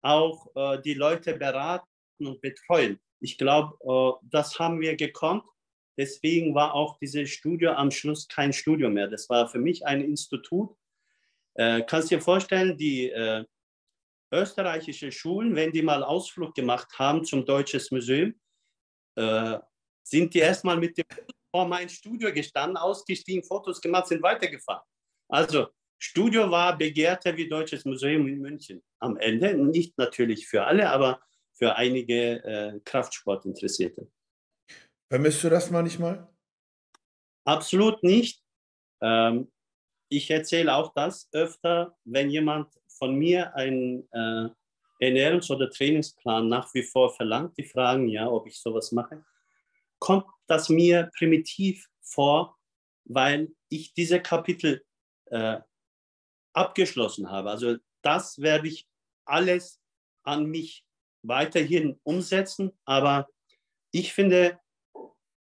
auch 0.02 0.48
äh, 0.56 0.82
die 0.82 0.94
Leute 0.94 1.36
beraten 1.36 1.88
und 2.20 2.42
betreuen. 2.42 3.00
Ich 3.22 3.38
glaube, 3.38 3.78
äh, 4.22 4.28
das 4.30 4.60
haben 4.60 4.82
wir 4.82 4.98
gekonnt. 4.98 5.44
Deswegen 5.98 6.54
war 6.54 6.74
auch 6.74 7.00
dieses 7.00 7.30
Studio 7.30 7.72
am 7.72 7.90
Schluss 7.90 8.28
kein 8.28 8.52
Studio 8.52 8.90
mehr. 8.90 9.08
Das 9.08 9.30
war 9.30 9.48
für 9.48 9.60
mich 9.60 9.86
ein 9.86 10.02
Institut. 10.02 10.76
Äh, 11.54 11.84
kannst 11.84 12.12
dir 12.12 12.20
vorstellen, 12.20 12.78
die 12.78 13.10
äh, 13.10 13.46
österreichische 14.34 15.14
Schulen, 15.14 15.56
wenn 15.56 15.72
die 15.72 15.82
mal 15.82 16.04
Ausflug 16.04 16.54
gemacht 16.54 17.00
haben 17.00 17.24
zum 17.24 17.46
Deutsches 17.46 17.90
Museum, 17.92 18.36
äh, 19.16 19.60
sind 20.06 20.34
die 20.34 20.40
erstmal 20.40 20.78
mit 20.78 20.98
dem 20.98 21.06
vor 21.52 21.68
mein 21.68 21.90
Studio 21.90 22.34
gestanden, 22.34 22.78
ausgestiegen, 22.78 23.44
Fotos 23.44 23.80
gemacht, 23.80 24.08
sind 24.08 24.22
weitergefahren. 24.22 24.84
Also 25.30 25.68
Studio 25.98 26.52
war 26.52 26.78
begehrter 26.78 27.36
wie 27.38 27.48
Deutsches 27.48 27.86
Museum 27.86 28.28
in 28.28 28.40
München 28.40 28.84
am 29.00 29.18
Ende. 29.18 29.56
Nicht 29.56 29.98
natürlich 29.98 30.48
für 30.48 30.66
alle, 30.66 30.90
aber 30.90 31.22
für 31.54 31.76
einige 31.76 32.44
äh, 32.44 32.80
Kraftsportinteressierte. 32.84 34.12
Vermisst 35.10 35.44
du 35.44 35.50
das 35.50 35.72
manchmal? 35.72 36.28
Absolut 37.46 38.04
nicht. 38.04 38.44
Ähm, 39.02 39.50
ich 40.10 40.30
erzähle 40.30 40.76
auch 40.76 40.94
das 40.94 41.30
öfter, 41.32 41.96
wenn 42.04 42.30
jemand 42.30 42.68
von 42.88 43.16
mir 43.16 43.56
einen 43.56 44.08
äh, 44.12 44.50
Ernährungs- 45.00 45.52
oder 45.52 45.70
Trainingsplan 45.70 46.50
nach 46.50 46.74
wie 46.74 46.84
vor 46.84 47.14
verlangt, 47.14 47.58
die 47.58 47.64
fragen 47.66 48.08
ja, 48.08 48.28
ob 48.28 48.48
ich 48.48 48.60
sowas 48.60 48.92
mache, 48.92 49.24
kommt 50.06 50.28
das 50.46 50.70
mir 50.70 51.10
primitiv 51.18 51.88
vor, 52.04 52.60
weil 53.06 53.52
ich 53.70 53.96
diese 53.96 54.22
Kapitel 54.22 54.86
äh, 55.32 55.60
abgeschlossen 56.54 57.32
habe. 57.32 57.50
Also 57.50 57.78
das 58.04 58.38
werde 58.40 58.68
ich 58.68 58.88
alles 59.26 59.82
an 60.24 60.46
mich 60.46 60.86
weiterhin 61.24 62.00
umsetzen, 62.04 62.72
aber 62.86 63.28
ich 63.90 64.14
finde, 64.14 64.60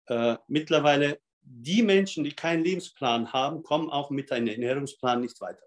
äh, 0.07 0.37
mittlerweile 0.47 1.21
die 1.41 1.83
Menschen, 1.83 2.23
die 2.23 2.33
keinen 2.33 2.63
Lebensplan 2.63 3.31
haben, 3.31 3.61
kommen 3.61 3.91
auch 3.91 4.09
mit 4.09 4.31
einem 4.31 4.47
Ernährungsplan 4.47 5.21
nicht 5.21 5.39
weiter. 5.41 5.61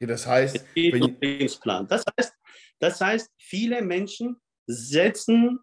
Ja, 0.00 0.08
das 0.08 0.26
heißt, 0.26 0.64
um 0.74 1.16
Lebensplan. 1.20 1.86
Das 1.86 2.02
heißt, 2.18 2.34
das 2.80 3.00
heißt, 3.00 3.30
viele 3.38 3.82
Menschen 3.82 4.42
setzen 4.66 5.60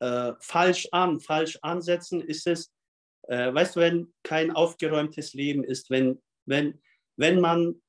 äh, 0.00 0.32
falsch 0.40 0.88
an. 0.92 1.20
Falsch 1.20 1.58
ansetzen 1.62 2.20
ist 2.20 2.46
es, 2.46 2.72
äh, 3.28 3.52
weißt 3.52 3.76
du, 3.76 3.80
wenn 3.80 4.12
kein 4.22 4.50
aufgeräumtes 4.50 5.34
Leben 5.34 5.64
ist, 5.64 5.90
wenn, 5.90 6.22
wenn, 6.46 6.80
wenn 7.16 7.40
man 7.40 7.80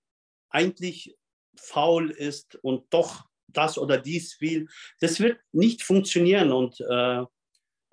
eigentlich 0.50 1.16
faul 1.58 2.12
ist 2.12 2.56
und 2.62 2.86
doch 2.94 3.26
das 3.48 3.78
oder 3.78 3.98
dies 3.98 4.40
will, 4.42 4.68
das 5.00 5.20
wird 5.20 5.40
nicht 5.52 5.84
funktionieren. 5.84 6.52
Und 6.52 6.80
äh, 6.82 7.22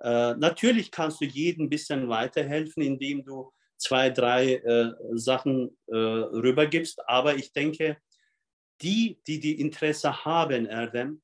äh, 0.00 0.34
natürlich 0.34 0.90
kannst 0.90 1.20
du 1.20 1.24
jedem 1.24 1.66
ein 1.66 1.70
bisschen 1.70 2.08
weiterhelfen, 2.08 2.82
indem 2.82 3.24
du 3.24 3.52
zwei, 3.78 4.10
drei 4.10 4.54
äh, 4.54 4.92
Sachen 5.12 5.76
äh, 5.86 5.96
rübergibst. 5.96 7.08
Aber 7.08 7.36
ich 7.36 7.52
denke, 7.52 7.98
die, 8.80 9.20
die 9.26 9.40
die 9.40 9.60
Interesse 9.60 10.24
haben, 10.24 10.66
Erdem, 10.66 11.22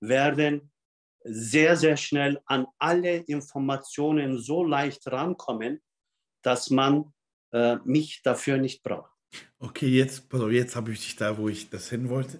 werden 0.00 0.72
sehr, 1.24 1.76
sehr 1.76 1.96
schnell 1.96 2.40
an 2.46 2.66
alle 2.78 3.16
Informationen 3.16 4.38
so 4.38 4.62
leicht 4.62 5.06
rankommen, 5.06 5.80
dass 6.42 6.70
man 6.70 7.12
äh, 7.52 7.76
mich 7.84 8.22
dafür 8.22 8.58
nicht 8.58 8.82
braucht. 8.82 9.10
Okay, 9.58 9.88
jetzt, 9.88 10.24
jetzt 10.50 10.76
habe 10.76 10.92
ich 10.92 11.00
dich 11.00 11.16
da, 11.16 11.38
wo 11.38 11.48
ich 11.48 11.70
das 11.70 11.88
hin 11.88 12.08
wollte. 12.08 12.38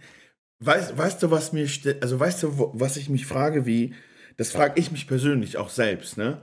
Weißt, 0.61 0.97
weißt 0.97 1.23
du, 1.23 1.31
was 1.31 1.53
mir, 1.53 1.69
also 2.01 2.21
weißt 2.21 2.43
du, 2.43 2.71
was 2.75 2.97
ich 2.97 3.09
mich 3.09 3.27
frage, 3.27 3.67
wie, 3.67 3.95
das 4.37 4.51
frage 4.53 4.81
ich 4.81 4.93
mich 4.93 5.07
persönlich 5.07 5.57
auch 5.57 5.71
selbst, 5.71 6.17
ne? 6.17 6.43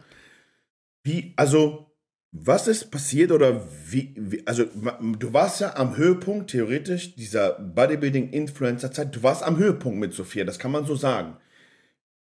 Wie, 1.03 1.33
also, 1.37 1.87
was 2.31 2.67
ist 2.67 2.91
passiert 2.91 3.31
oder 3.31 3.67
wie, 3.85 4.13
wie, 4.17 4.45
also, 4.47 4.65
du 4.65 5.33
warst 5.33 5.61
ja 5.61 5.75
am 5.75 5.97
Höhepunkt, 5.97 6.51
theoretisch, 6.51 7.15
dieser 7.15 7.59
Bodybuilding-Influencer-Zeit, 7.59 9.15
du 9.15 9.23
warst 9.23 9.43
am 9.43 9.57
Höhepunkt 9.57 9.99
mit 9.99 10.13
Sophia, 10.13 10.43
das 10.43 10.59
kann 10.59 10.71
man 10.71 10.85
so 10.85 10.95
sagen. 10.95 11.37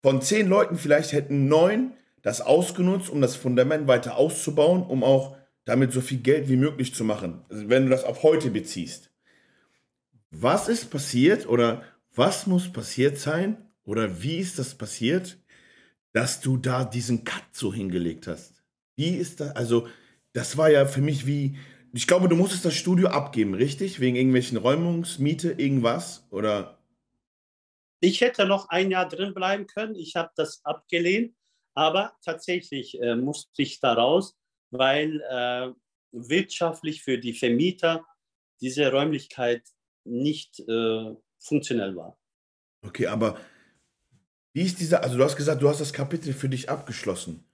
Von 0.03 0.23
zehn 0.23 0.49
Leuten 0.49 0.77
vielleicht 0.77 1.13
hätten 1.13 1.49
neun 1.49 1.93
das 2.23 2.41
ausgenutzt, 2.41 3.11
um 3.11 3.21
das 3.21 3.37
Fundament 3.37 3.87
weiter 3.89 4.17
auszubauen, 4.17 4.83
um 4.83 5.03
auch 5.03 5.37
damit 5.65 5.93
so 5.93 6.01
viel 6.01 6.19
Geld 6.19 6.49
wie 6.49 6.57
möglich 6.57 6.95
zu 6.95 7.05
machen, 7.05 7.45
also 7.49 7.69
wenn 7.69 7.85
du 7.85 7.91
das 7.91 8.05
auf 8.05 8.23
heute 8.23 8.51
beziehst. 8.51 9.11
Was 10.31 10.69
ist 10.69 10.91
passiert 10.91 11.47
oder 11.49 11.83
was 12.15 12.47
muss 12.47 12.73
passiert 12.73 13.19
sein 13.19 13.57
oder 13.85 14.23
wie 14.23 14.39
ist 14.39 14.59
das 14.59 14.75
passiert, 14.75 15.39
dass 16.13 16.41
du 16.41 16.57
da 16.57 16.85
diesen 16.85 17.25
Cut 17.25 17.45
so 17.53 17.73
hingelegt 17.73 18.27
hast. 18.27 18.63
Wie 18.97 19.11
ist 19.11 19.41
das? 19.41 19.55
Also, 19.55 19.87
das 20.33 20.57
war 20.57 20.71
ja 20.71 20.87
für 20.87 21.01
mich 21.01 21.27
wie. 21.27 21.57
Ich 21.93 22.07
glaube, 22.07 22.29
du 22.29 22.37
musstest 22.37 22.65
das 22.65 22.75
Studio 22.75 23.09
abgeben, 23.09 23.55
richtig? 23.55 24.01
Wegen 24.01 24.17
irgendwelchen 24.17 24.59
Räumungsmiete, 24.59 25.53
irgendwas? 25.53 26.27
Oder? 26.31 26.78
Ich 28.01 28.21
hätte 28.21 28.47
noch 28.47 28.69
ein 28.69 28.91
Jahr 28.91 29.09
drin 29.09 29.35
bleiben 29.35 29.67
können. 29.67 29.95
Ich 29.95 30.17
habe 30.17 30.31
das 30.37 30.65
abgelehnt. 30.65 31.35
Aber 31.75 32.17
tatsächlich 32.25 33.01
äh, 33.01 33.15
musste 33.15 33.63
ich 33.63 33.79
da 33.79 33.93
raus, 33.93 34.37
weil 34.71 35.21
äh, 35.31 35.71
wirtschaftlich 36.11 37.03
für 37.03 37.19
die 37.19 37.35
Vermieter 37.35 38.05
diese 38.61 38.91
Räumlichkeit 38.91 39.63
nicht 40.05 40.59
äh, 40.59 41.15
funktionell 41.39 41.95
war. 41.95 42.19
Okay, 42.85 43.07
aber 43.07 43.39
wie 44.53 44.63
ist 44.63 44.81
dieser, 44.81 45.05
also 45.05 45.17
du 45.17 45.23
hast 45.23 45.37
gesagt, 45.37 45.63
du 45.63 45.69
hast 45.69 45.81
das 45.81 45.93
Kapitel 45.93 46.33
für 46.33 46.49
dich 46.49 46.69
abgeschlossen. 46.69 47.45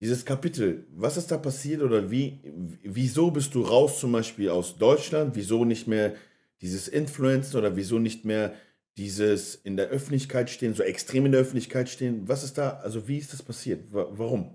Dieses 0.00 0.24
Kapitel, 0.24 0.86
was 0.90 1.16
ist 1.16 1.30
da 1.30 1.38
passiert 1.38 1.82
oder 1.82 2.10
wie, 2.10 2.40
wieso 2.84 3.30
bist 3.30 3.54
du 3.54 3.62
raus 3.62 4.00
zum 4.00 4.12
Beispiel 4.12 4.50
aus 4.50 4.76
Deutschland? 4.76 5.34
Wieso 5.34 5.64
nicht 5.64 5.86
mehr 5.86 6.14
dieses 6.60 6.88
Influencer 6.88 7.58
oder 7.58 7.76
wieso 7.76 7.98
nicht 7.98 8.24
mehr 8.24 8.54
dieses 8.96 9.54
in 9.54 9.76
der 9.76 9.88
Öffentlichkeit 9.88 10.50
stehen, 10.50 10.74
so 10.74 10.82
extrem 10.82 11.26
in 11.26 11.32
der 11.32 11.40
Öffentlichkeit 11.40 11.88
stehen? 11.88 12.28
Was 12.28 12.44
ist 12.44 12.58
da, 12.58 12.80
also 12.82 13.08
wie 13.08 13.18
ist 13.18 13.32
das 13.32 13.42
passiert? 13.42 13.84
Warum? 13.90 14.54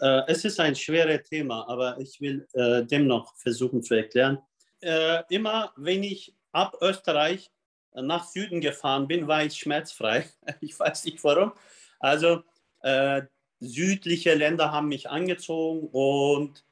äh, 0.00 0.22
es 0.26 0.44
ist 0.44 0.60
ein 0.60 0.74
schweres 0.74 1.28
Thema, 1.28 1.68
aber 1.68 1.98
ich 1.98 2.20
will 2.20 2.46
äh, 2.54 2.84
dennoch 2.84 3.34
versuchen 3.36 3.82
zu 3.82 3.94
erklären. 3.94 4.38
Äh, 4.80 5.22
immer 5.30 5.72
wenn 5.76 6.02
ich 6.02 6.34
ab 6.52 6.76
Österreich 6.80 7.50
nach 7.94 8.28
Süden 8.28 8.60
gefahren 8.60 9.08
bin, 9.08 9.26
war 9.26 9.44
ich 9.44 9.56
schmerzfrei. 9.56 10.28
Ich 10.60 10.78
weiß 10.78 11.04
nicht 11.04 11.22
warum. 11.24 11.52
Also 11.98 12.42
äh, 12.82 13.22
südliche 13.60 14.34
Länder 14.34 14.70
haben 14.70 14.88
mich 14.88 15.08
angezogen 15.10 15.88
und 15.90 16.64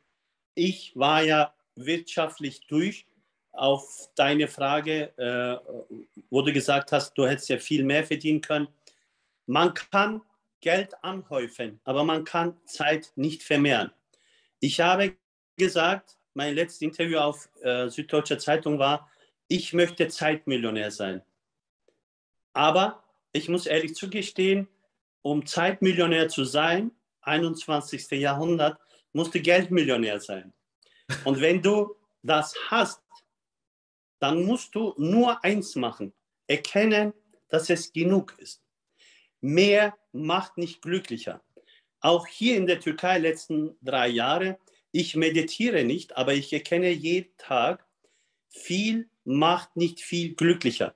ich 0.55 0.95
war 0.97 1.23
ja 1.23 1.53
wirtschaftlich 1.75 2.67
durch. 2.69 3.07
Auf 3.57 4.11
deine 4.15 4.49
Frage, 4.49 5.13
äh, 5.17 5.95
wo 6.31 6.43
du 6.43 6.53
gesagt 6.53 6.93
hast, 6.93 7.15
du 7.15 7.27
hättest 7.27 7.49
ja 7.49 7.59
viel 7.59 7.85
mehr 7.85 8.05
verdienen 8.05 8.41
können. 8.41 8.69
Man 9.47 9.73
kann 9.75 10.21
Geld 10.61 10.93
anhäufen, 11.03 11.81
aber 11.85 12.05
man 12.05 12.25
kann 12.25 12.57
Zeit 12.67 13.13
nicht 13.17 13.43
vermehren. 13.43 13.93
Ich 14.61 14.81
habe 14.81 15.17
gesagt, 15.57 16.17
mein 16.35 16.55
letztes 16.55 16.83
Interview 16.83 17.19
auf 17.19 17.49
äh, 17.63 17.89
Süddeutscher 17.89 18.39
Zeitung 18.39 18.79
war, 18.79 19.11
ich 19.49 19.73
möchte 19.73 20.09
Zeitmillionär 20.09 20.91
sein. 20.91 21.23
Aber 22.53 23.05
ich 23.33 23.49
muss 23.49 23.67
ehrlich 23.67 23.95
zugestehen, 23.95 24.69
um 25.23 25.47
Zeitmillionär 25.47 26.29
zu 26.29 26.45
sein, 26.45 26.91
21. 27.23 28.11
Jahrhundert, 28.13 28.79
musst 29.13 29.35
du 29.35 29.41
Geldmillionär 29.41 30.21
sein. 30.21 30.53
Und 31.25 31.41
wenn 31.41 31.63
du 31.63 31.95
das 32.23 32.55
hast, 32.69 33.03
dann 34.19 34.45
musst 34.45 34.75
du 34.75 34.95
nur 34.97 35.45
eins 35.45 35.77
machen, 35.77 36.13
erkennen, 36.47 37.13
dass 37.49 37.71
es 37.71 37.93
genug 37.93 38.35
ist. 38.39 38.63
Mehr 39.41 39.97
macht 40.13 40.59
nicht 40.59 40.83
glücklicher. 40.83 41.43
Auch 42.01 42.27
hier 42.27 42.57
in 42.57 42.67
der 42.67 42.81
Türkei 42.81 43.19
letzten 43.19 43.77
drei 43.83 44.09
Jahre, 44.09 44.59
ich 44.93 45.17
meditiere 45.17 45.85
nicht, 45.85 46.17
aber 46.17 46.35
ich 46.35 46.53
erkenne 46.53 46.91
jeden 46.91 47.37
Tag, 47.37 47.87
viel 48.49 49.09
macht 49.25 49.77
nicht 49.77 50.01
viel 50.01 50.35
glücklicher. 50.35 50.95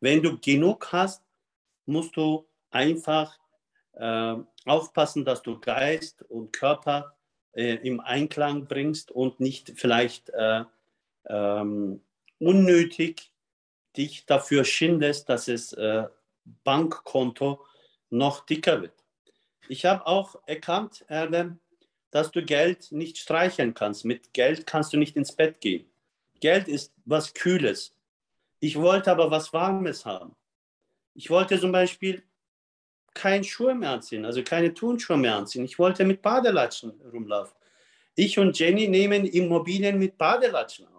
Wenn 0.00 0.22
du 0.22 0.38
genug 0.38 0.92
hast, 0.92 1.22
musst 1.86 2.16
du 2.16 2.46
einfach 2.70 3.38
äh, 3.92 4.36
aufpassen, 4.64 5.24
dass 5.24 5.42
du 5.42 5.58
Geist 5.58 6.22
und 6.22 6.52
Körper 6.52 7.16
äh, 7.52 7.74
im 7.76 8.00
Einklang 8.00 8.66
bringst 8.66 9.10
und 9.10 9.40
nicht 9.40 9.72
vielleicht 9.76 10.30
äh, 10.30 10.64
ähm, 11.28 12.00
unnötig 12.38 13.32
dich 13.96 14.26
dafür 14.26 14.64
schindest, 14.64 15.28
dass 15.28 15.48
es 15.48 15.72
äh, 15.72 16.04
Bankkonto 16.64 17.64
noch 18.10 18.46
dicker 18.46 18.82
wird. 18.82 19.04
Ich 19.68 19.84
habe 19.84 20.06
auch 20.06 20.36
erkannt, 20.46 21.04
Erdem, 21.08 21.58
dass 22.10 22.30
du 22.30 22.42
Geld 22.42 22.90
nicht 22.90 23.18
streichen 23.18 23.74
kannst. 23.74 24.04
Mit 24.04 24.32
Geld 24.32 24.66
kannst 24.66 24.92
du 24.92 24.96
nicht 24.96 25.16
ins 25.16 25.32
Bett 25.32 25.60
gehen. 25.60 25.86
Geld 26.40 26.68
ist 26.68 26.94
was 27.04 27.34
Kühles. 27.34 27.94
Ich 28.60 28.76
wollte 28.76 29.10
aber 29.10 29.30
was 29.30 29.52
Warmes 29.52 30.06
haben. 30.06 30.34
Ich 31.14 31.30
wollte 31.30 31.60
zum 31.60 31.72
Beispiel 31.72 32.22
kein 33.14 33.42
Schuhe 33.44 33.74
mehr 33.74 33.90
anziehen, 33.90 34.24
also 34.24 34.42
keine 34.42 34.72
Turnschuhe 34.72 35.16
mehr 35.16 35.34
anziehen. 35.34 35.64
Ich 35.64 35.78
wollte 35.78 36.04
mit 36.04 36.22
Badelatschen 36.22 36.92
rumlaufen. 37.12 37.56
Ich 38.14 38.38
und 38.38 38.58
Jenny 38.58 38.88
nehmen 38.88 39.26
Immobilien 39.26 39.98
mit 39.98 40.16
Badelatschen 40.16 40.86
auf. 40.88 40.97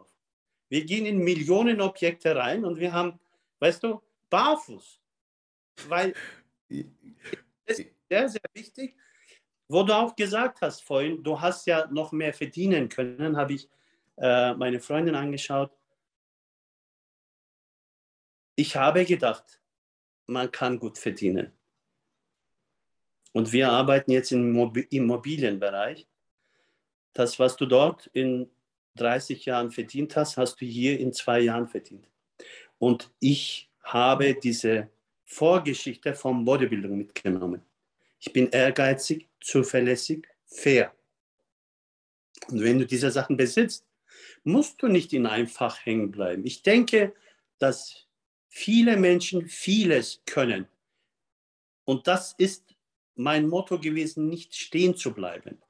Wir 0.69 0.85
gehen 0.85 1.05
in 1.05 1.17
Millionen 1.17 1.81
Objekte 1.81 2.35
rein 2.35 2.63
und 2.63 2.79
wir 2.79 2.93
haben, 2.93 3.19
weißt 3.59 3.83
du, 3.83 4.01
barfuß. 4.29 4.99
Weil 5.87 6.13
das 7.65 7.79
ist 7.79 7.89
sehr, 8.09 8.29
sehr 8.29 8.41
wichtig. 8.53 8.95
Wo 9.67 9.83
du 9.83 9.93
auch 9.93 10.15
gesagt 10.15 10.61
hast 10.61 10.83
vorhin, 10.83 11.23
du 11.23 11.39
hast 11.39 11.67
ja 11.67 11.87
noch 11.91 12.11
mehr 12.11 12.33
verdienen 12.33 12.89
können, 12.89 13.37
habe 13.37 13.53
ich 13.53 13.69
äh, 14.17 14.53
meine 14.55 14.79
Freundin 14.79 15.15
angeschaut. 15.15 15.71
Ich 18.55 18.75
habe 18.75 19.05
gedacht, 19.05 19.61
man 20.25 20.51
kann 20.51 20.79
gut 20.79 20.97
verdienen. 20.97 21.53
Und 23.31 23.51
wir 23.53 23.71
arbeiten 23.71 24.11
jetzt 24.11 24.31
im 24.31 24.55
Immobilienbereich. 24.89 26.07
Das, 27.13 27.39
was 27.39 27.55
du 27.55 27.65
dort 27.65 28.07
in 28.07 28.49
30 28.99 29.45
Jahren 29.45 29.71
verdient 29.71 30.15
hast, 30.15 30.37
hast 30.37 30.59
du 30.61 30.65
hier 30.65 30.99
in 30.99 31.13
zwei 31.13 31.39
Jahren 31.39 31.67
verdient. 31.67 32.07
Und 32.77 33.11
ich 33.19 33.69
habe 33.83 34.35
diese 34.35 34.89
Vorgeschichte 35.25 36.13
vom 36.13 36.45
Bodybuilding 36.45 36.97
mitgenommen. 36.97 37.61
Ich 38.19 38.33
bin 38.33 38.49
ehrgeizig, 38.49 39.27
zuverlässig, 39.39 40.27
fair. 40.45 40.93
Und 42.47 42.63
wenn 42.63 42.79
du 42.79 42.85
diese 42.85 43.11
Sachen 43.11 43.37
besitzt, 43.37 43.85
musst 44.43 44.81
du 44.81 44.87
nicht 44.87 45.13
in 45.13 45.25
einem 45.25 45.47
Fach 45.47 45.85
hängen 45.85 46.11
bleiben. 46.11 46.45
Ich 46.45 46.63
denke, 46.63 47.13
dass 47.59 48.07
viele 48.47 48.97
Menschen 48.97 49.47
vieles 49.47 50.21
können. 50.25 50.67
Und 51.85 52.07
das 52.07 52.33
ist 52.37 52.75
mein 53.15 53.47
Motto 53.47 53.79
gewesen, 53.79 54.29
nicht 54.29 54.55
stehen 54.55 54.95
zu 54.95 55.13
bleiben. 55.13 55.61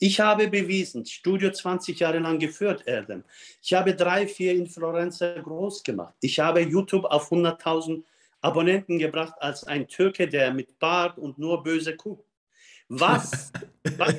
Ich 0.00 0.20
habe 0.20 0.48
bewiesen, 0.48 1.04
Studio 1.04 1.50
20 1.50 1.98
Jahre 1.98 2.20
lang 2.20 2.38
geführt, 2.38 2.84
Erdem. 2.86 3.24
Ich 3.60 3.74
habe 3.74 3.94
drei, 3.94 4.28
vier 4.28 4.54
Influencer 4.54 5.40
groß 5.42 5.82
gemacht. 5.82 6.14
Ich 6.20 6.38
habe 6.38 6.60
YouTube 6.60 7.04
auf 7.04 7.32
100.000 7.32 8.04
Abonnenten 8.40 8.98
gebracht 8.98 9.34
als 9.40 9.64
ein 9.64 9.88
Türke, 9.88 10.28
der 10.28 10.54
mit 10.54 10.78
Bart 10.78 11.18
und 11.18 11.38
nur 11.38 11.62
böse 11.62 11.96
guckt. 11.96 12.24
Was, 12.88 13.52
was, 13.96 14.14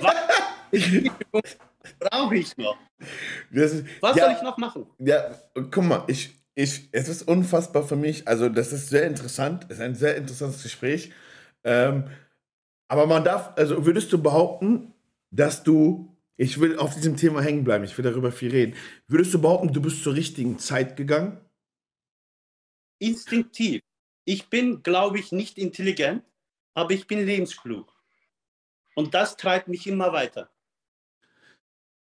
was 0.00 1.56
brauche 1.98 2.36
ich 2.36 2.56
noch? 2.56 2.76
Ist, 3.50 3.84
was 4.00 4.16
ja, 4.16 4.24
soll 4.24 4.34
ich 4.36 4.42
noch 4.42 4.56
machen? 4.56 4.86
Ja, 4.98 5.34
guck 5.54 5.84
mal, 5.84 6.04
ich, 6.06 6.30
ich, 6.54 6.88
es 6.92 7.08
ist 7.08 7.22
unfassbar 7.22 7.82
für 7.82 7.96
mich. 7.96 8.28
Also, 8.28 8.48
das 8.48 8.72
ist 8.72 8.88
sehr 8.88 9.06
interessant. 9.06 9.66
Es 9.68 9.78
ist 9.78 9.82
ein 9.82 9.96
sehr 9.96 10.16
interessantes 10.16 10.62
Gespräch. 10.62 11.10
Ähm, 11.64 12.04
aber 12.90 13.06
man 13.06 13.24
darf, 13.24 13.52
also 13.56 13.86
würdest 13.86 14.12
du 14.12 14.20
behaupten, 14.20 14.92
dass 15.30 15.62
du, 15.62 16.14
ich 16.36 16.60
will 16.60 16.76
auf 16.76 16.94
diesem 16.94 17.16
Thema 17.16 17.40
hängen 17.40 17.64
bleiben, 17.64 17.84
ich 17.84 17.96
will 17.96 18.04
darüber 18.04 18.32
viel 18.32 18.50
reden. 18.50 18.74
Würdest 19.06 19.32
du 19.32 19.40
behaupten, 19.40 19.72
du 19.72 19.80
bist 19.80 20.02
zur 20.02 20.14
richtigen 20.14 20.58
Zeit 20.58 20.96
gegangen? 20.96 21.40
instinktiv. 23.00 23.82
Ich 24.24 24.48
bin, 24.48 24.82
glaube 24.82 25.18
ich, 25.18 25.32
nicht 25.32 25.58
intelligent, 25.58 26.22
aber 26.74 26.92
ich 26.92 27.06
bin 27.06 27.24
lebensklug. 27.24 27.92
Und 28.94 29.14
das 29.14 29.36
treibt 29.36 29.66
mich 29.66 29.86
immer 29.86 30.12
weiter. 30.12 30.50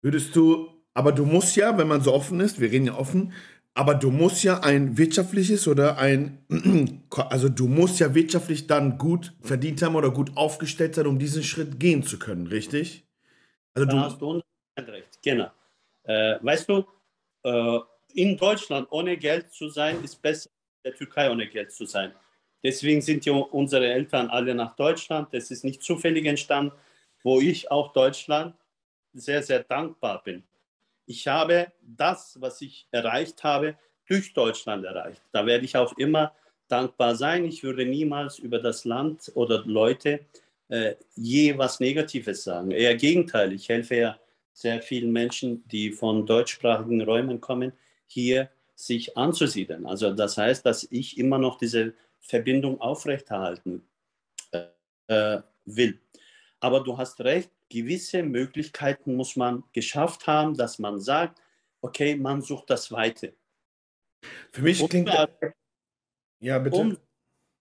Würdest 0.02 0.36
du, 0.36 0.84
aber 0.94 1.12
du 1.12 1.24
musst 1.24 1.56
ja, 1.56 1.76
wenn 1.78 1.88
man 1.88 2.02
so 2.02 2.12
offen 2.12 2.38
ist, 2.40 2.60
wir 2.60 2.70
reden 2.70 2.86
ja 2.86 2.94
offen, 2.94 3.32
aber 3.74 3.94
du 3.94 4.10
musst 4.10 4.44
ja 4.44 4.60
ein 4.60 4.98
wirtschaftliches 4.98 5.66
oder 5.66 5.98
ein, 5.98 6.44
also 7.10 7.48
du 7.48 7.68
musst 7.68 8.00
ja 8.00 8.14
wirtschaftlich 8.14 8.66
dann 8.66 8.98
gut 8.98 9.32
verdient 9.40 9.82
haben 9.82 9.96
oder 9.96 10.10
gut 10.10 10.36
aufgestellt 10.36 10.94
sein, 10.94 11.06
um 11.06 11.18
diesen 11.18 11.42
Schritt 11.42 11.80
gehen 11.80 12.02
zu 12.02 12.18
können, 12.18 12.46
richtig? 12.46 13.06
Also 13.74 13.86
da 13.86 13.92
du 13.92 14.00
hast 14.00 14.20
du 14.20 14.42
100% 14.76 14.92
recht, 14.92 15.22
genau. 15.22 15.50
Äh, 16.04 16.36
weißt 16.42 16.68
du, 16.68 16.84
äh, 17.44 17.78
in 18.14 18.36
Deutschland 18.36 18.88
ohne 18.90 19.16
Geld 19.16 19.52
zu 19.52 19.68
sein, 19.68 20.02
ist 20.04 20.20
besser 20.20 20.50
der 20.84 20.94
Türkei 20.94 21.30
ohne 21.30 21.46
Geld 21.48 21.72
zu 21.72 21.86
sein. 21.86 22.12
Deswegen 22.62 23.00
sind 23.00 23.24
ja 23.24 23.32
unsere 23.32 23.86
Eltern 23.86 24.28
alle 24.28 24.54
nach 24.54 24.76
Deutschland. 24.76 25.32
Das 25.32 25.50
ist 25.50 25.64
nicht 25.64 25.82
zufällig 25.82 26.26
entstanden, 26.26 26.72
wo 27.22 27.40
ich 27.40 27.70
auch 27.70 27.92
Deutschland 27.92 28.54
sehr, 29.12 29.42
sehr 29.42 29.62
dankbar 29.62 30.22
bin. 30.22 30.42
Ich 31.12 31.28
habe 31.28 31.70
das, 31.82 32.40
was 32.40 32.62
ich 32.62 32.88
erreicht 32.90 33.44
habe, 33.44 33.76
durch 34.08 34.32
Deutschland 34.32 34.82
erreicht. 34.86 35.20
Da 35.30 35.44
werde 35.44 35.66
ich 35.66 35.76
auch 35.76 35.94
immer 35.98 36.34
dankbar 36.68 37.16
sein. 37.16 37.44
Ich 37.44 37.62
würde 37.62 37.84
niemals 37.84 38.38
über 38.38 38.58
das 38.58 38.86
Land 38.86 39.30
oder 39.34 39.62
Leute 39.66 40.20
äh, 40.68 40.94
je 41.14 41.58
was 41.58 41.80
Negatives 41.80 42.44
sagen. 42.44 42.70
Eher 42.70 42.94
Gegenteil. 42.94 43.52
Ich 43.52 43.68
helfe 43.68 43.96
ja 43.96 44.18
sehr 44.54 44.80
vielen 44.80 45.12
Menschen, 45.12 45.68
die 45.68 45.92
von 45.92 46.24
deutschsprachigen 46.24 47.02
Räumen 47.02 47.42
kommen, 47.42 47.74
hier 48.06 48.48
sich 48.74 49.14
anzusiedeln. 49.14 49.84
Also 49.84 50.14
das 50.14 50.38
heißt, 50.38 50.64
dass 50.64 50.88
ich 50.90 51.18
immer 51.18 51.36
noch 51.36 51.58
diese 51.58 51.92
Verbindung 52.20 52.80
aufrechterhalten 52.80 53.82
äh, 55.08 55.42
will. 55.66 56.00
Aber 56.60 56.80
du 56.80 56.96
hast 56.96 57.20
recht, 57.20 57.50
gewisse 57.72 58.22
Möglichkeiten 58.22 59.16
muss 59.16 59.36
man 59.36 59.64
geschafft 59.72 60.26
haben, 60.26 60.54
dass 60.54 60.78
man 60.78 61.00
sagt, 61.00 61.40
okay, 61.80 62.14
man 62.16 62.42
sucht 62.42 62.68
das 62.68 62.92
Weite. 62.92 63.34
Für 64.52 64.62
mich 64.62 64.86
klingt... 64.88 65.10
ja, 66.40 66.58
bitte. 66.58 66.76
Um 66.76 66.96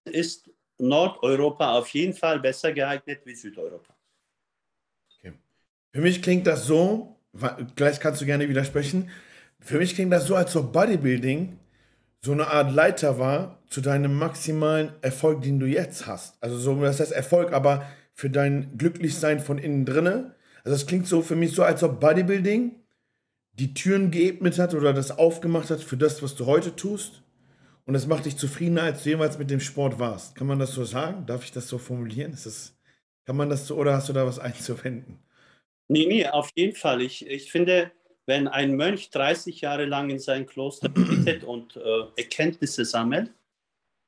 ist 0.03 0.49
Nordeuropa 0.79 1.77
auf 1.77 1.87
jeden 1.89 2.13
Fall 2.13 2.39
besser 2.39 2.73
geeignet 2.73 3.21
wie 3.23 3.35
Südeuropa. 3.35 3.95
Okay. 5.15 5.33
Für 5.93 6.01
mich 6.01 6.21
klingt 6.21 6.47
das 6.47 6.65
so, 6.65 7.19
gleich 7.75 7.99
kannst 7.99 8.19
du 8.21 8.25
gerne 8.25 8.49
widersprechen, 8.49 9.09
für 9.59 9.77
mich 9.77 9.93
klingt 9.93 10.11
das 10.11 10.25
so, 10.25 10.35
als 10.35 10.55
ob 10.55 10.73
Bodybuilding 10.73 11.59
so 12.21 12.31
eine 12.31 12.47
Art 12.47 12.73
Leiter 12.73 13.19
war 13.19 13.59
zu 13.69 13.79
deinem 13.79 14.15
maximalen 14.17 14.91
Erfolg, 15.01 15.43
den 15.43 15.59
du 15.59 15.67
jetzt 15.67 16.07
hast. 16.07 16.41
Also 16.41 16.57
so, 16.57 16.81
das 16.81 16.99
heißt 16.99 17.11
Erfolg, 17.11 17.53
aber 17.53 17.85
für 18.13 18.29
dein 18.29 18.77
Glücklichsein 18.77 19.39
von 19.39 19.57
innen 19.57 19.85
drinne? 19.85 20.35
Also 20.63 20.75
das 20.75 20.85
klingt 20.85 21.07
so 21.07 21.21
für 21.21 21.35
mich 21.35 21.53
so, 21.53 21.63
als 21.63 21.83
ob 21.83 21.99
Bodybuilding 21.99 22.75
die 23.53 23.73
Türen 23.73 24.11
geebnet 24.11 24.59
hat 24.59 24.73
oder 24.73 24.93
das 24.93 25.11
aufgemacht 25.11 25.69
hat 25.69 25.81
für 25.81 25.97
das, 25.97 26.23
was 26.23 26.35
du 26.35 26.45
heute 26.45 26.75
tust. 26.75 27.23
Und 27.85 27.95
es 27.95 28.07
macht 28.07 28.25
dich 28.25 28.37
zufriedener, 28.37 28.83
als 28.83 29.03
du 29.03 29.09
jemals 29.09 29.37
mit 29.37 29.49
dem 29.49 29.59
Sport 29.59 29.99
warst. 29.99 30.35
Kann 30.35 30.47
man 30.47 30.59
das 30.59 30.73
so 30.73 30.85
sagen? 30.85 31.25
Darf 31.25 31.43
ich 31.43 31.51
das 31.51 31.67
so 31.67 31.77
formulieren? 31.77 32.33
Ist 32.33 32.45
das, 32.45 32.77
kann 33.25 33.35
man 33.35 33.49
das 33.49 33.67
so 33.67 33.75
oder 33.75 33.93
hast 33.93 34.07
du 34.07 34.13
da 34.13 34.25
was 34.25 34.39
einzuwenden? 34.39 35.19
Nee, 35.87 36.05
nee, 36.05 36.27
auf 36.27 36.49
jeden 36.55 36.75
Fall. 36.75 37.01
Ich, 37.01 37.27
ich 37.27 37.51
finde, 37.51 37.91
wenn 38.25 38.47
ein 38.47 38.75
Mönch 38.75 39.09
30 39.09 39.61
Jahre 39.61 39.85
lang 39.85 40.09
in 40.09 40.19
sein 40.19 40.45
Kloster 40.45 40.89
betet 40.89 41.43
und 41.43 41.75
äh, 41.75 42.03
Erkenntnisse 42.15 42.85
sammelt, 42.85 43.31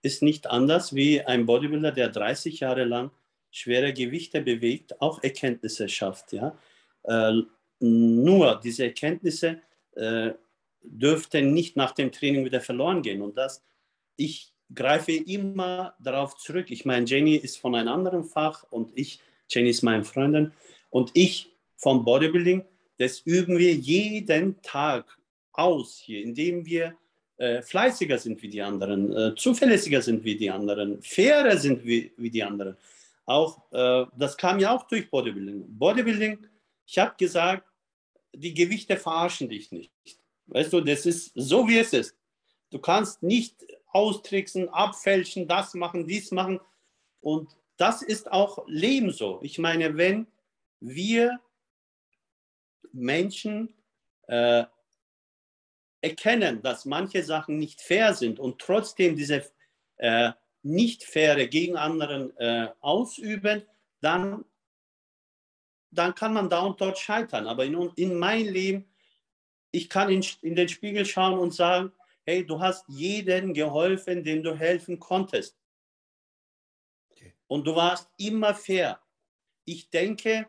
ist 0.02 0.22
nicht 0.22 0.48
anders 0.48 0.96
wie 0.96 1.22
ein 1.22 1.46
Bodybuilder, 1.46 1.92
der 1.92 2.10
30 2.10 2.60
Jahre 2.62 2.84
lang 2.86 3.12
schwere 3.54 3.94
Gewichte 3.94 4.42
bewegt, 4.42 5.00
auch 5.00 5.24
Erkenntnisse 5.24 5.88
schafft. 5.88 6.34
Ja? 6.34 6.58
Äh, 7.04 7.44
nur 7.80 8.60
diese 8.64 8.86
Erkenntnisse 8.86 9.62
äh, 9.96 10.32
dürften 10.82 11.54
nicht 11.54 11.78
nach 11.78 11.92
dem 11.92 12.12
Training 12.12 12.44
wieder 12.44 12.62
verloren 12.62 13.02
gehen. 13.02 13.22
Und 13.22 13.38
das, 13.38 13.64
ich 14.18 14.52
greife 14.74 15.12
immer 15.12 15.94
darauf 16.00 16.36
zurück. 16.38 16.72
Ich 16.72 16.84
meine, 16.84 17.06
Jenny 17.06 17.36
ist 17.36 17.58
von 17.58 17.76
einem 17.76 17.90
anderen 17.90 18.24
Fach 18.24 18.66
und 18.72 18.92
ich, 18.96 19.20
Jenny 19.50 19.70
ist 19.70 19.84
meine 19.84 20.04
Freundin 20.04 20.52
und 20.90 21.12
ich 21.14 21.52
vom 21.76 22.04
Bodybuilding, 22.04 22.66
das 22.98 23.20
üben 23.20 23.60
wir 23.60 23.74
jeden 23.74 24.62
Tag 24.62 25.18
aus 25.52 26.02
hier, 26.04 26.24
indem 26.24 26.66
wir 26.66 26.96
äh, 27.38 27.62
fleißiger 27.62 28.18
sind 28.18 28.42
wie 28.42 28.50
die 28.50 28.62
anderen, 28.62 29.16
äh, 29.16 29.36
zuverlässiger 29.36 30.02
sind 30.02 30.24
wie 30.24 30.36
die 30.36 30.50
anderen, 30.50 31.02
fairer 31.04 31.58
sind 31.58 31.86
wie, 31.86 32.12
wie 32.18 32.30
die 32.30 32.44
anderen. 32.44 32.78
Auch 33.26 33.72
äh, 33.72 34.06
das 34.18 34.38
kam 34.38 34.60
ja 34.60 34.76
auch 34.76 34.88
durch 34.88 35.10
Bodybuilding. 35.10 35.66
Bodybuilding, 35.68 36.48
ich 36.86 36.98
habe 36.98 37.16
gesagt, 37.18 37.68
die 38.34 38.54
Gewichte 38.54 38.98
verarschen 38.98 39.50
dich 39.50 39.72
nicht. 39.72 39.92
Weißt 40.48 40.74
du, 40.74 40.82
das 40.82 41.06
ist 41.06 41.32
so, 41.36 41.68
wie 41.68 41.78
es 41.78 41.94
ist. 41.94 42.16
Du 42.70 42.80
kannst 42.80 43.24
nicht 43.24 43.66
austricksen, 43.88 44.70
abfälschen, 44.70 45.48
das 45.48 45.74
machen, 45.74 46.08
dies 46.08 46.32
machen. 46.32 46.60
Und 47.22 47.50
das 47.78 48.02
ist 48.02 48.32
auch 48.32 48.66
Leben 48.68 49.12
so. 49.12 49.40
Ich 49.44 49.60
meine, 49.60 49.96
wenn 49.96 50.28
wir 50.80 51.40
Menschen 52.92 53.74
äh, 54.28 54.66
erkennen, 56.02 56.62
dass 56.62 56.86
manche 56.86 57.24
Sachen 57.24 57.58
nicht 57.58 57.82
fair 57.82 58.14
sind 58.14 58.40
und 58.40 58.60
trotzdem 58.60 59.16
diese 59.16 59.50
äh, 59.98 60.32
nicht 60.64 61.04
faire 61.04 61.48
gegen 61.48 61.76
anderen 61.78 62.36
äh, 62.38 62.70
ausüben, 62.80 63.64
dann, 64.02 64.46
dann 65.92 66.16
kann 66.16 66.34
man 66.34 66.50
da 66.50 66.62
und 66.62 66.80
dort 66.80 66.98
scheitern. 66.98 67.48
Aber 67.48 67.66
in, 67.66 67.92
in 67.96 68.18
mein 68.18 68.46
Leben, 68.46 68.90
ich 69.72 69.90
kann 69.90 70.10
in, 70.10 70.26
in 70.42 70.56
den 70.56 70.70
Spiegel 70.70 71.06
schauen 71.06 71.38
und 71.38 71.54
sagen, 71.54 71.92
hey, 72.26 72.46
du 72.46 72.60
hast 72.60 72.86
jeden 72.88 73.54
geholfen, 73.54 74.24
dem 74.24 74.44
du 74.44 74.56
helfen 74.56 75.00
konntest. 75.00 75.58
Okay. 77.12 77.34
Und 77.48 77.68
du 77.68 77.76
warst 77.76 78.10
immer 78.18 78.56
fair. 78.56 79.00
Ich 79.66 79.90
denke, 79.90 80.48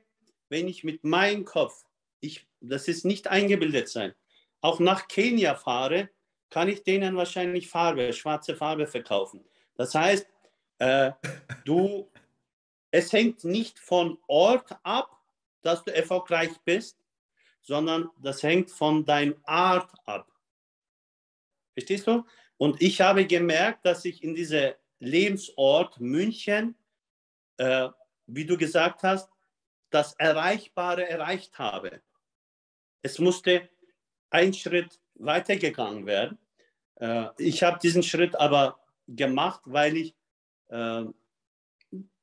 wenn 0.49 0.69
ich 0.69 0.85
mit 0.85 1.03
meinem 1.03 1.45
Kopf, 1.45 1.85
ich, 2.21 2.47
das 2.61 2.87
ist 2.87 3.05
nicht 3.05 3.27
eingebildet 3.27 3.89
sein, 3.89 4.15
auch 4.61 4.79
nach 4.79 5.09
Kenia 5.09 5.57
fahre, 5.57 6.11
kann 6.51 6.69
ich 6.69 6.85
denen 6.85 7.17
wahrscheinlich 7.17 7.69
Farbe, 7.69 8.13
schwarze 8.13 8.55
Farbe 8.55 8.87
verkaufen. 8.87 9.45
Das 9.77 9.95
heißt, 9.95 10.27
äh, 10.79 11.13
du, 11.65 12.11
es 12.91 13.13
hängt 13.13 13.45
nicht 13.45 13.79
von 13.79 14.19
Ort 14.27 14.77
ab, 14.83 15.11
dass 15.63 15.83
du 15.83 15.95
erfolgreich 15.95 16.53
bist, 16.65 16.99
sondern 17.63 18.11
das 18.23 18.43
hängt 18.43 18.71
von 18.71 19.05
deiner 19.05 19.35
Art 19.45 19.91
ab. 20.05 20.31
Verstehst 21.73 22.07
du? 22.07 22.25
Und 22.57 22.81
ich 22.81 23.01
habe 23.01 23.27
gemerkt, 23.27 23.85
dass 23.85 24.05
ich 24.05 24.23
in 24.23 24.35
diesem 24.35 24.75
Lebensort 25.01 25.99
München, 26.01 26.77
äh, 27.57 27.89
wie 28.27 28.45
du 28.45 28.57
gesagt 28.57 29.03
hast, 29.03 29.31
das 29.91 30.15
Erreichbare 30.15 31.09
erreicht 31.09 31.59
habe. 31.59 32.01
Es 33.03 33.19
musste 33.19 33.69
ein 34.31 34.53
Schritt 34.55 35.01
weitergegangen 35.15 36.07
werden. 36.07 36.39
Äh, 36.97 37.27
ich 37.39 37.63
habe 37.63 37.79
diesen 37.79 38.03
Schritt 38.03 38.37
aber 38.37 38.79
gemacht, 39.09 39.61
weil 39.65 39.97
ich, 39.97 40.15
äh, 40.69 41.05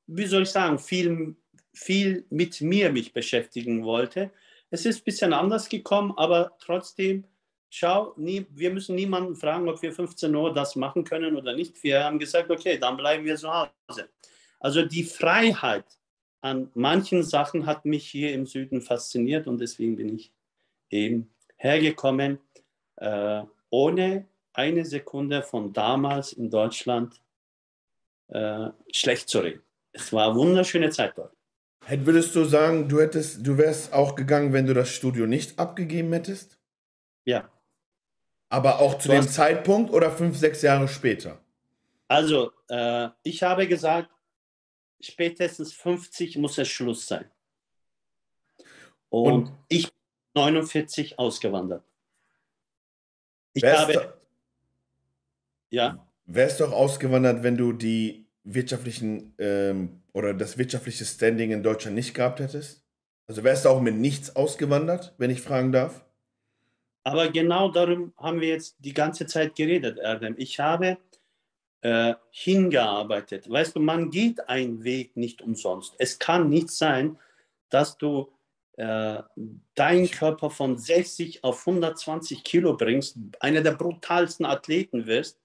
wie 0.08 0.26
soll 0.26 0.44
ich 0.44 0.50
sagen, 0.50 0.80
viel, 0.80 1.36
viel 1.74 2.26
mit 2.30 2.62
mir 2.62 2.91
mich 2.91 3.13
beschäftigen 3.13 3.84
wollte. 3.84 4.32
Es 4.70 4.86
ist 4.86 5.02
ein 5.02 5.04
bisschen 5.06 5.34
anders 5.34 5.70
gekommen, 5.70 6.13
aber 6.17 6.58
trotzdem, 6.60 7.26
schau, 7.70 8.13
nie, 8.17 8.46
wir 8.52 8.72
müssen 8.72 8.96
niemanden 8.96 9.36
fragen, 9.36 9.70
ob 9.70 9.82
wir 9.82 9.94
15 9.94 10.34
Uhr 10.34 10.54
das 10.54 10.76
machen 10.76 11.04
können 11.04 11.36
oder 11.36 11.54
nicht. 11.56 11.82
Wir 11.84 12.04
haben 12.04 12.20
gesagt, 12.20 12.50
okay, 12.50 12.78
dann 12.78 12.98
bleiben 12.98 13.26
wir 13.26 13.36
zu 13.36 13.50
Hause. 13.54 14.10
Also 14.60 14.86
die 14.86 15.04
Freiheit 15.04 15.86
an 16.41 16.72
manchen 16.74 17.24
Sachen 17.24 17.65
hat 17.65 17.86
mich 17.86 18.08
hier 18.08 18.34
im 18.34 18.46
Süden 18.46 18.82
fasziniert 18.82 19.48
und 19.48 19.60
deswegen 19.60 19.96
bin 19.96 20.15
ich 20.15 20.32
eben 20.89 21.32
hergekommen, 21.58 22.39
äh, 22.98 23.44
ohne 23.70 24.26
eine 24.54 24.86
Sekunde 24.86 25.44
von 25.44 25.74
damals 25.74 26.34
in 26.34 26.50
Deutschland 26.50 27.22
äh, 28.28 28.70
schlecht 28.92 29.30
zu 29.30 29.40
reden. 29.40 29.62
Es 29.94 30.12
war 30.14 30.28
eine 30.28 30.36
wunderschöne 30.36 30.90
Zeit 30.90 31.18
dort. 31.18 31.34
Würdest 31.88 32.36
du 32.36 32.46
sagen, 32.46 32.88
du 32.88 33.02
hättest, 33.02 33.46
du 33.46 33.58
wärst 33.58 33.92
auch 33.92 34.16
gegangen, 34.16 34.54
wenn 34.54 34.66
du 34.66 34.74
das 34.74 34.90
Studio 34.90 35.26
nicht 35.26 35.58
abgegeben 35.60 36.14
hättest? 36.14 36.58
Ja. 37.26 37.50
Aber 38.50 38.80
auch 38.80 38.98
zu 38.98 39.08
du 39.08 39.16
dem 39.16 39.28
Zeitpunkt 39.28 39.92
oder 39.92 40.12
fünf, 40.12 40.38
sechs 40.38 40.62
Jahre 40.62 40.88
später? 40.88 41.40
Also, 42.08 42.52
äh, 42.70 43.10
ich 43.24 43.42
habe 43.42 43.68
gesagt, 43.68 44.10
spätestens 45.00 45.74
50 45.74 46.38
muss 46.38 46.58
es 46.58 46.68
Schluss 46.68 47.08
sein. 47.08 47.30
Und, 49.10 49.34
Und 49.34 49.52
ich 49.68 49.84
bin 49.84 50.44
49 50.44 51.18
ausgewandert. 51.18 51.84
Ich 53.54 53.64
habe. 53.64 54.21
Ja. 55.72 56.06
Wärst 56.26 56.60
du 56.60 56.66
auch 56.66 56.74
ausgewandert, 56.74 57.42
wenn 57.44 57.58
du 57.58 57.74
die 57.74 58.28
wirtschaftlichen 58.44 59.34
ähm, 59.40 60.02
oder 60.14 60.34
das 60.34 60.58
wirtschaftliche 60.58 61.06
Standing 61.06 61.52
in 61.52 61.64
Deutschland 61.64 61.96
nicht 61.96 62.14
gehabt 62.14 62.40
hättest? 62.40 62.86
Also 63.28 63.44
wärst 63.44 63.66
du 63.66 63.70
auch 63.70 63.82
mit 63.82 63.96
nichts 63.96 64.36
ausgewandert, 64.36 65.16
wenn 65.18 65.32
ich 65.32 65.42
fragen 65.42 65.72
darf? 65.72 66.06
Aber 67.04 67.30
genau 67.30 67.72
darum 67.72 68.14
haben 68.18 68.42
wir 68.42 68.50
jetzt 68.50 68.76
die 68.80 68.94
ganze 68.94 69.26
Zeit 69.26 69.56
geredet, 69.56 69.98
Erdem. 69.98 70.36
Ich 70.38 70.60
habe 70.60 70.98
äh, 71.82 72.14
hingearbeitet. 72.30 73.50
Weißt 73.50 73.76
du, 73.76 73.80
man 73.80 74.12
geht 74.12 74.48
einen 74.50 74.84
Weg 74.84 75.18
nicht 75.18 75.42
umsonst. 75.42 75.96
Es 75.98 76.20
kann 76.20 76.50
nicht 76.50 76.70
sein, 76.70 77.18
dass 77.70 77.98
du 77.98 78.32
äh, 78.74 79.24
deinen 79.76 80.12
Körper 80.12 80.50
von 80.50 80.78
60 80.78 81.44
auf 81.44 81.66
120 81.66 82.44
Kilo 82.44 82.78
bringst, 82.78 83.18
einer 83.40 83.62
der 83.62 83.72
brutalsten 83.72 84.46
Athleten 84.46 85.08
wirst 85.08 85.40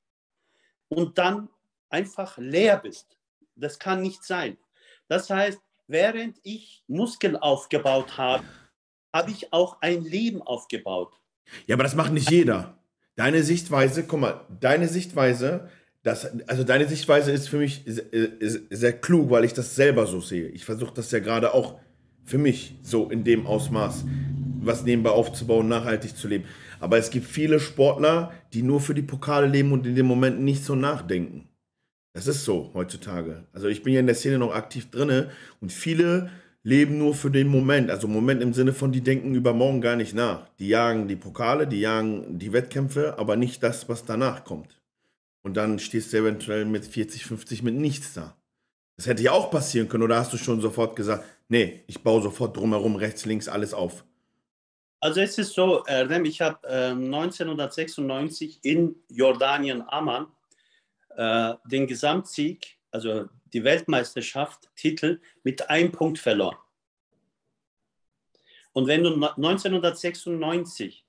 und 0.88 1.18
dann 1.18 1.48
einfach 1.88 2.38
leer 2.38 2.78
bist. 2.78 3.16
Das 3.54 3.78
kann 3.78 4.02
nicht 4.02 4.24
sein. 4.24 4.56
Das 5.08 5.30
heißt, 5.30 5.60
während 5.86 6.38
ich 6.42 6.82
Muskeln 6.88 7.36
aufgebaut 7.36 8.18
habe, 8.18 8.44
habe 9.12 9.30
ich 9.30 9.52
auch 9.52 9.80
ein 9.80 10.04
Leben 10.04 10.42
aufgebaut. 10.42 11.14
Ja, 11.66 11.76
aber 11.76 11.84
das 11.84 11.94
macht 11.94 12.12
nicht 12.12 12.30
jeder. 12.30 12.78
Deine 13.14 13.42
Sichtweise, 13.42 14.04
guck 14.04 14.20
mal, 14.20 14.40
deine 14.60 14.88
Sichtweise, 14.88 15.70
das, 16.02 16.26
also 16.48 16.64
deine 16.64 16.86
Sichtweise 16.86 17.32
ist 17.32 17.48
für 17.48 17.56
mich 17.56 17.82
sehr, 17.86 18.04
sehr 18.70 18.92
klug, 18.92 19.30
weil 19.30 19.44
ich 19.44 19.54
das 19.54 19.74
selber 19.74 20.06
so 20.06 20.20
sehe. 20.20 20.48
Ich 20.48 20.64
versuche 20.64 20.92
das 20.92 21.10
ja 21.12 21.20
gerade 21.20 21.54
auch 21.54 21.78
für 22.24 22.38
mich 22.38 22.74
so 22.82 23.08
in 23.08 23.24
dem 23.24 23.46
Ausmaß, 23.46 24.04
was 24.60 24.84
nebenbei 24.84 25.10
aufzubauen, 25.10 25.68
nachhaltig 25.68 26.16
zu 26.16 26.28
leben. 26.28 26.44
Aber 26.80 26.98
es 26.98 27.10
gibt 27.10 27.26
viele 27.26 27.60
Sportler, 27.60 28.32
die 28.52 28.62
nur 28.62 28.80
für 28.80 28.94
die 28.94 29.02
Pokale 29.02 29.46
leben 29.46 29.72
und 29.72 29.86
in 29.86 29.94
dem 29.94 30.06
Moment 30.06 30.40
nicht 30.40 30.64
so 30.64 30.74
nachdenken. 30.74 31.48
Das 32.12 32.26
ist 32.26 32.44
so 32.44 32.70
heutzutage. 32.72 33.44
Also 33.52 33.68
ich 33.68 33.82
bin 33.82 33.92
ja 33.92 34.00
in 34.00 34.06
der 34.06 34.14
Szene 34.14 34.38
noch 34.38 34.54
aktiv 34.54 34.90
drinne 34.90 35.30
und 35.60 35.72
viele 35.72 36.30
leben 36.62 36.98
nur 36.98 37.14
für 37.14 37.30
den 37.30 37.46
Moment. 37.46 37.90
Also 37.90 38.08
Moment 38.08 38.42
im 38.42 38.54
Sinne 38.54 38.72
von, 38.72 38.90
die 38.90 39.02
denken 39.02 39.34
über 39.34 39.52
morgen 39.52 39.80
gar 39.80 39.96
nicht 39.96 40.14
nach. 40.14 40.48
Die 40.58 40.68
jagen 40.68 41.08
die 41.08 41.16
Pokale, 41.16 41.66
die 41.66 41.80
jagen 41.80 42.38
die 42.38 42.52
Wettkämpfe, 42.52 43.18
aber 43.18 43.36
nicht 43.36 43.62
das, 43.62 43.88
was 43.88 44.04
danach 44.04 44.44
kommt. 44.44 44.80
Und 45.42 45.56
dann 45.56 45.78
stehst 45.78 46.12
du 46.12 46.16
eventuell 46.16 46.64
mit 46.64 46.84
40, 46.84 47.24
50 47.24 47.62
mit 47.62 47.76
nichts 47.76 48.14
da. 48.14 48.36
Das 48.96 49.06
hätte 49.06 49.22
ja 49.22 49.30
auch 49.32 49.50
passieren 49.50 49.88
können, 49.88 50.02
oder 50.02 50.16
hast 50.16 50.32
du 50.32 50.38
schon 50.38 50.60
sofort 50.60 50.96
gesagt, 50.96 51.24
nee, 51.48 51.84
ich 51.86 52.02
baue 52.02 52.22
sofort 52.22 52.56
drumherum 52.56 52.96
rechts, 52.96 53.26
links 53.26 53.46
alles 53.46 53.74
auf? 53.74 54.04
Also 55.06 55.20
es 55.20 55.38
ist 55.38 55.54
so, 55.54 55.84
Erdem, 55.86 56.24
ich 56.24 56.40
habe 56.40 56.66
äh, 56.66 56.90
1996 56.90 58.58
in 58.62 58.96
Jordanien 59.08 59.88
Amman 59.88 60.26
äh, 61.10 61.54
den 61.64 61.86
Gesamtsieg, 61.86 62.76
also 62.90 63.28
die 63.52 63.62
Weltmeisterschaft, 63.62 64.68
Titel, 64.74 65.20
mit 65.44 65.70
einem 65.70 65.92
Punkt 65.92 66.18
verloren. 66.18 66.56
Und 68.72 68.88
wenn 68.88 69.04
du 69.04 69.14
1996 69.14 71.04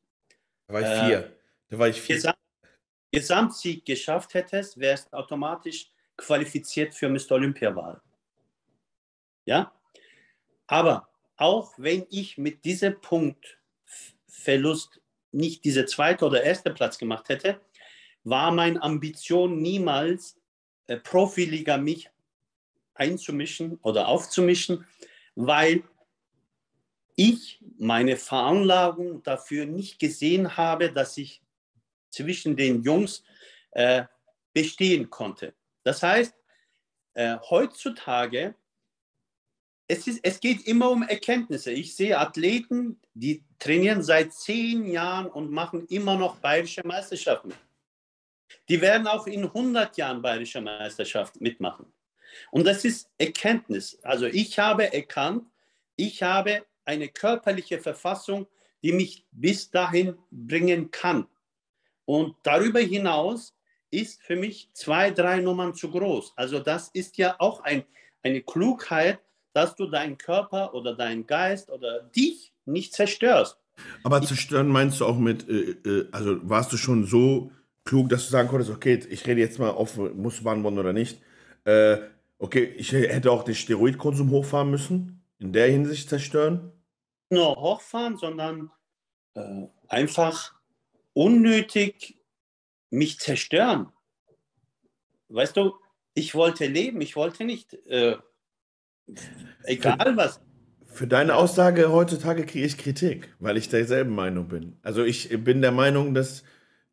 da 0.67 0.73
war 0.75 0.81
ich 0.81 1.07
vier. 1.07 1.17
Äh, 1.17 1.31
da 1.69 1.79
war 1.79 1.87
ich 1.87 1.99
vier. 1.99 2.17
Gesamt, 2.17 2.37
Gesamtsieg 3.11 3.83
geschafft 3.83 4.35
hättest, 4.35 4.79
wärst 4.79 5.11
automatisch 5.11 5.91
qualifiziert 6.15 6.93
für 6.93 7.09
Mr. 7.09 7.31
Olympia-Wahl. 7.31 7.99
Ja? 9.45 9.71
Aber 10.67 11.09
auch 11.35 11.73
wenn 11.77 12.05
ich 12.11 12.37
mit 12.37 12.63
diesem 12.63 13.01
Punktverlust 14.38 15.01
nicht 15.31 15.65
diese 15.65 15.85
zweite 15.85 16.25
oder 16.25 16.43
erste 16.43 16.71
Platz 16.71 16.97
gemacht 16.97 17.29
hätte, 17.29 17.59
war 18.23 18.51
meine 18.51 18.81
Ambition 18.81 19.61
niemals, 19.61 20.38
äh, 20.88 20.97
Profiliga 20.97 21.77
mich 21.77 22.09
einzumischen 22.93 23.77
oder 23.81 24.07
aufzumischen, 24.07 24.85
weil 25.35 25.83
ich 27.15 27.59
meine 27.77 28.15
Veranlagung 28.15 29.23
dafür 29.23 29.65
nicht 29.65 29.99
gesehen 29.99 30.55
habe, 30.55 30.91
dass 30.91 31.17
ich 31.17 31.41
zwischen 32.09 32.55
den 32.55 32.83
Jungs 32.83 33.23
äh, 33.71 34.05
bestehen 34.53 35.09
konnte. 35.09 35.53
Das 35.83 36.01
heißt, 36.03 36.33
äh, 37.13 37.38
heutzutage, 37.49 38.55
es, 39.88 40.07
ist, 40.07 40.19
es 40.23 40.39
geht 40.39 40.67
immer 40.67 40.89
um 40.89 41.03
Erkenntnisse. 41.03 41.71
Ich 41.71 41.95
sehe 41.95 42.17
Athleten, 42.17 42.99
die 43.13 43.43
trainieren 43.59 44.03
seit 44.03 44.33
zehn 44.33 44.88
Jahren 44.88 45.27
und 45.27 45.51
machen 45.51 45.85
immer 45.88 46.17
noch 46.17 46.38
bayerische 46.38 46.85
Meisterschaften. 46.85 47.53
Die 48.69 48.81
werden 48.81 49.07
auch 49.07 49.27
in 49.27 49.43
100 49.45 49.95
Jahren 49.97 50.21
bayerische 50.21 50.61
Meisterschaft 50.61 51.39
mitmachen. 51.39 51.85
Und 52.51 52.67
das 52.67 52.83
ist 52.83 53.09
Erkenntnis. 53.17 53.97
Also 54.03 54.25
ich 54.25 54.59
habe 54.59 54.93
erkannt, 54.93 55.45
ich 55.95 56.21
habe 56.21 56.65
eine 56.85 57.07
körperliche 57.07 57.79
Verfassung, 57.79 58.47
die 58.83 58.91
mich 58.91 59.25
bis 59.31 59.71
dahin 59.71 60.17
bringen 60.31 60.91
kann. 60.91 61.27
Und 62.05 62.35
darüber 62.43 62.79
hinaus 62.79 63.55
ist 63.89 64.21
für 64.21 64.35
mich 64.35 64.69
zwei, 64.73 65.11
drei 65.11 65.39
Nummern 65.39 65.73
zu 65.73 65.89
groß. 65.89 66.33
Also 66.35 66.59
das 66.59 66.89
ist 66.89 67.17
ja 67.17 67.35
auch 67.39 67.61
ein, 67.61 67.85
eine 68.21 68.41
Klugheit, 68.41 69.19
dass 69.58 69.76
du 69.76 69.88
deinen 69.88 70.20
Körper 70.20 70.76
oder 70.76 70.93
deinen 70.93 71.26
Geist 71.26 71.72
oder 71.72 72.03
dich 72.16 72.53
nicht 72.66 72.93
zerstörst. 72.93 73.58
Aber 74.03 74.22
zerstören 74.22 74.68
meinst 74.68 74.99
du 74.99 75.05
auch 75.05 75.18
mit, 75.18 75.49
äh, 75.49 75.72
äh, 75.84 76.08
also 76.12 76.38
warst 76.47 76.72
du 76.74 76.78
schon 76.78 77.05
so 77.05 77.51
klug, 77.84 78.10
dass 78.10 78.26
du 78.26 78.32
sagen 78.32 78.49
konntest, 78.49 78.70
okay, 78.70 79.03
ich 79.10 79.26
rede 79.26 79.41
jetzt 79.41 79.58
mal 79.58 79.72
auf, 79.72 79.97
muss 79.97 80.43
beantworten 80.43 80.78
oder 80.78 80.93
nicht. 80.93 81.22
Äh, 81.64 81.97
okay, 82.38 82.66
ich 82.78 82.91
hätte 82.91 83.32
auch 83.32 83.41
den 83.41 83.55
Steroidkonsum 83.55 84.30
hochfahren 84.30 84.70
müssen, 84.70 85.24
in 85.39 85.53
der 85.53 85.72
Hinsicht 85.72 86.08
zerstören? 86.08 86.72
Nur 87.32 87.55
hochfahren, 87.55 88.16
sondern 88.16 88.70
äh, 89.34 89.66
einfach 89.88 90.53
unnötig 91.14 92.20
mich 92.91 93.20
zerstören. 93.20 93.91
Weißt 95.30 95.58
du, 95.58 95.74
ich 96.14 96.36
wollte 96.36 96.68
leben, 96.68 97.01
ich 97.01 97.16
wollte 97.16 97.43
nicht, 97.43 97.74
äh, 97.88 98.18
egal 99.64 100.16
was. 100.16 100.39
Für 100.86 101.08
deine 101.08 101.36
Aussage 101.36 101.91
heutzutage 101.91 102.45
kriege 102.45 102.66
ich 102.66 102.78
Kritik, 102.78 103.34
weil 103.39 103.58
ich 103.58 103.70
derselben 103.70 104.16
Meinung 104.16 104.47
bin. 104.47 104.78
Also 104.82 105.03
ich 105.03 105.30
bin 105.43 105.62
der 105.62 105.72
Meinung, 105.72 106.14
dass, 106.14 106.43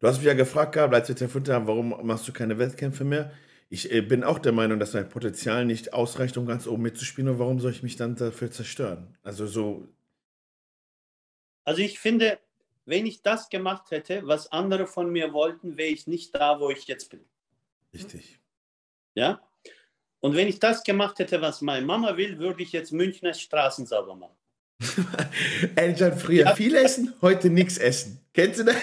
du 0.01 0.07
hast 0.07 0.19
mich 0.19 0.27
ja 0.27 0.35
gefragt 0.35 0.73
gehabt, 0.73 0.95
als 0.95 1.09
wir 1.09 1.17
telefoniert 1.17 1.55
haben, 1.55 1.67
warum 1.67 2.07
machst 2.07 2.29
du 2.29 2.33
keine 2.33 2.59
Wettkämpfe 2.59 3.05
mehr? 3.05 3.33
Ich 3.71 3.91
äh, 3.91 4.03
bin 4.03 4.23
auch 4.23 4.39
der 4.39 4.53
Meinung, 4.53 4.79
dass 4.79 4.93
mein 4.93 5.09
Potenzial 5.09 5.65
nicht 5.65 5.95
ausreicht, 5.95 6.37
um 6.37 6.47
ganz 6.47 6.67
oben 6.67 6.83
mitzuspielen. 6.83 7.31
Und 7.31 7.39
warum 7.39 7.61
soll 7.61 7.71
ich 7.71 7.83
mich 7.83 7.97
dann 7.97 8.15
dafür 8.15 8.51
zerstören? 8.51 9.17
Also 9.23 9.47
so. 9.47 9.89
Also 11.65 11.81
ich 11.81 11.99
finde, 11.99 12.39
wenn 12.85 13.07
ich 13.07 13.23
das 13.23 13.49
gemacht 13.49 13.91
hätte, 13.91 14.27
was 14.27 14.53
andere 14.53 14.87
von 14.87 15.11
mir 15.11 15.33
wollten, 15.33 15.77
wäre 15.77 15.89
ich 15.89 16.07
nicht 16.07 16.35
da, 16.35 16.61
wo 16.61 16.71
ich 16.71 16.87
jetzt 16.87 17.11
bin. 17.11 17.25
Richtig. 17.93 18.39
Ja? 19.15 19.41
Und 20.25 20.35
wenn 20.35 20.49
ich 20.49 20.59
das 20.59 20.83
gemacht 20.83 21.19
hätte, 21.19 21.43
was 21.43 21.61
meine 21.61 21.85
Mama 21.85 22.17
will, 22.17 22.39
würde 22.39 22.63
ich 22.63 22.73
jetzt 22.73 22.93
Münchner 22.93 23.35
Straßen 23.35 23.85
sauber 23.85 24.15
machen. 24.15 24.35
Eltern 25.77 26.17
früher 26.17 26.47
ja. 26.47 26.55
viel 26.55 26.75
essen, 26.77 27.13
heute 27.21 27.51
nichts 27.51 27.77
essen. 27.77 28.25
Kennst 28.33 28.61
du 28.61 28.65
das? 28.65 28.77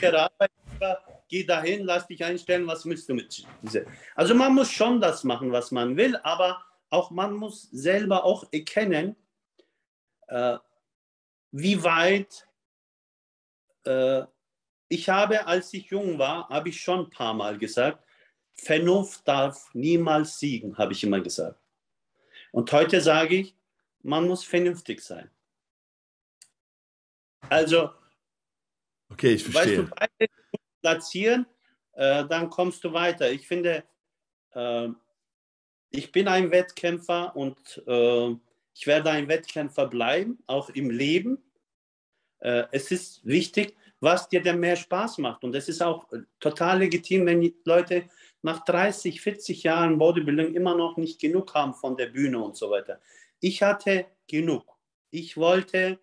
Geh 1.28 1.44
dahin, 1.44 1.84
lass 1.84 2.06
dich 2.06 2.24
einstellen, 2.24 2.66
was 2.66 2.86
willst 2.86 3.06
du 3.06 3.12
mit 3.12 3.44
diese. 3.60 3.84
Also 4.14 4.34
man 4.34 4.54
muss 4.54 4.70
schon 4.70 4.98
das 4.98 5.24
machen, 5.24 5.52
was 5.52 5.70
man 5.70 5.94
will, 5.94 6.16
aber 6.22 6.64
auch 6.88 7.10
man 7.10 7.34
muss 7.34 7.68
selber 7.70 8.24
auch 8.24 8.46
erkennen, 8.50 9.14
äh, 10.28 10.56
wie 11.52 11.84
weit 11.84 12.48
äh, 13.84 14.22
ich 14.88 15.10
habe, 15.10 15.46
als 15.46 15.74
ich 15.74 15.90
jung 15.90 16.18
war, 16.18 16.48
habe 16.48 16.70
ich 16.70 16.80
schon 16.80 17.00
ein 17.00 17.10
paar 17.10 17.34
Mal 17.34 17.58
gesagt, 17.58 18.03
Vernunft 18.56 19.26
darf 19.26 19.72
niemals 19.74 20.38
siegen, 20.38 20.76
habe 20.78 20.92
ich 20.92 21.02
immer 21.02 21.20
gesagt. 21.20 21.60
Und 22.52 22.70
heute 22.72 23.00
sage 23.00 23.36
ich, 23.36 23.56
man 24.02 24.28
muss 24.28 24.44
vernünftig 24.44 25.00
sein. 25.00 25.30
Also, 27.48 27.90
okay, 29.10 29.34
ich 29.34 29.44
verstehe. 29.44 29.90
Weißt 29.90 30.12
du, 30.20 30.26
platzieren, 30.80 31.46
äh, 31.92 32.24
dann 32.26 32.50
kommst 32.50 32.84
du 32.84 32.92
weiter. 32.92 33.30
Ich 33.30 33.46
finde, 33.46 33.84
äh, 34.52 34.88
ich 35.90 36.12
bin 36.12 36.28
ein 36.28 36.50
Wettkämpfer 36.50 37.34
und 37.36 37.82
äh, 37.86 38.36
ich 38.74 38.86
werde 38.86 39.10
ein 39.10 39.28
Wettkämpfer 39.28 39.86
bleiben, 39.86 40.42
auch 40.46 40.68
im 40.70 40.90
Leben. 40.90 41.38
Äh, 42.40 42.64
es 42.72 42.90
ist 42.90 43.24
wichtig, 43.24 43.76
was 44.00 44.28
dir 44.28 44.42
denn 44.42 44.60
mehr 44.60 44.76
Spaß 44.76 45.18
macht. 45.18 45.44
Und 45.44 45.54
es 45.54 45.68
ist 45.68 45.82
auch 45.82 46.10
äh, 46.12 46.22
total 46.40 46.80
legitim, 46.80 47.26
wenn 47.26 47.54
Leute 47.64 48.08
nach 48.44 48.62
30, 48.64 49.22
40 49.22 49.62
Jahren 49.62 49.98
Bodybuilding 49.98 50.54
immer 50.54 50.76
noch 50.76 50.98
nicht 50.98 51.18
genug 51.18 51.54
haben 51.54 51.72
von 51.72 51.96
der 51.96 52.06
Bühne 52.06 52.38
und 52.38 52.56
so 52.56 52.70
weiter. 52.70 53.00
Ich 53.40 53.62
hatte 53.62 54.04
genug. 54.28 54.66
Ich 55.10 55.38
wollte 55.38 55.98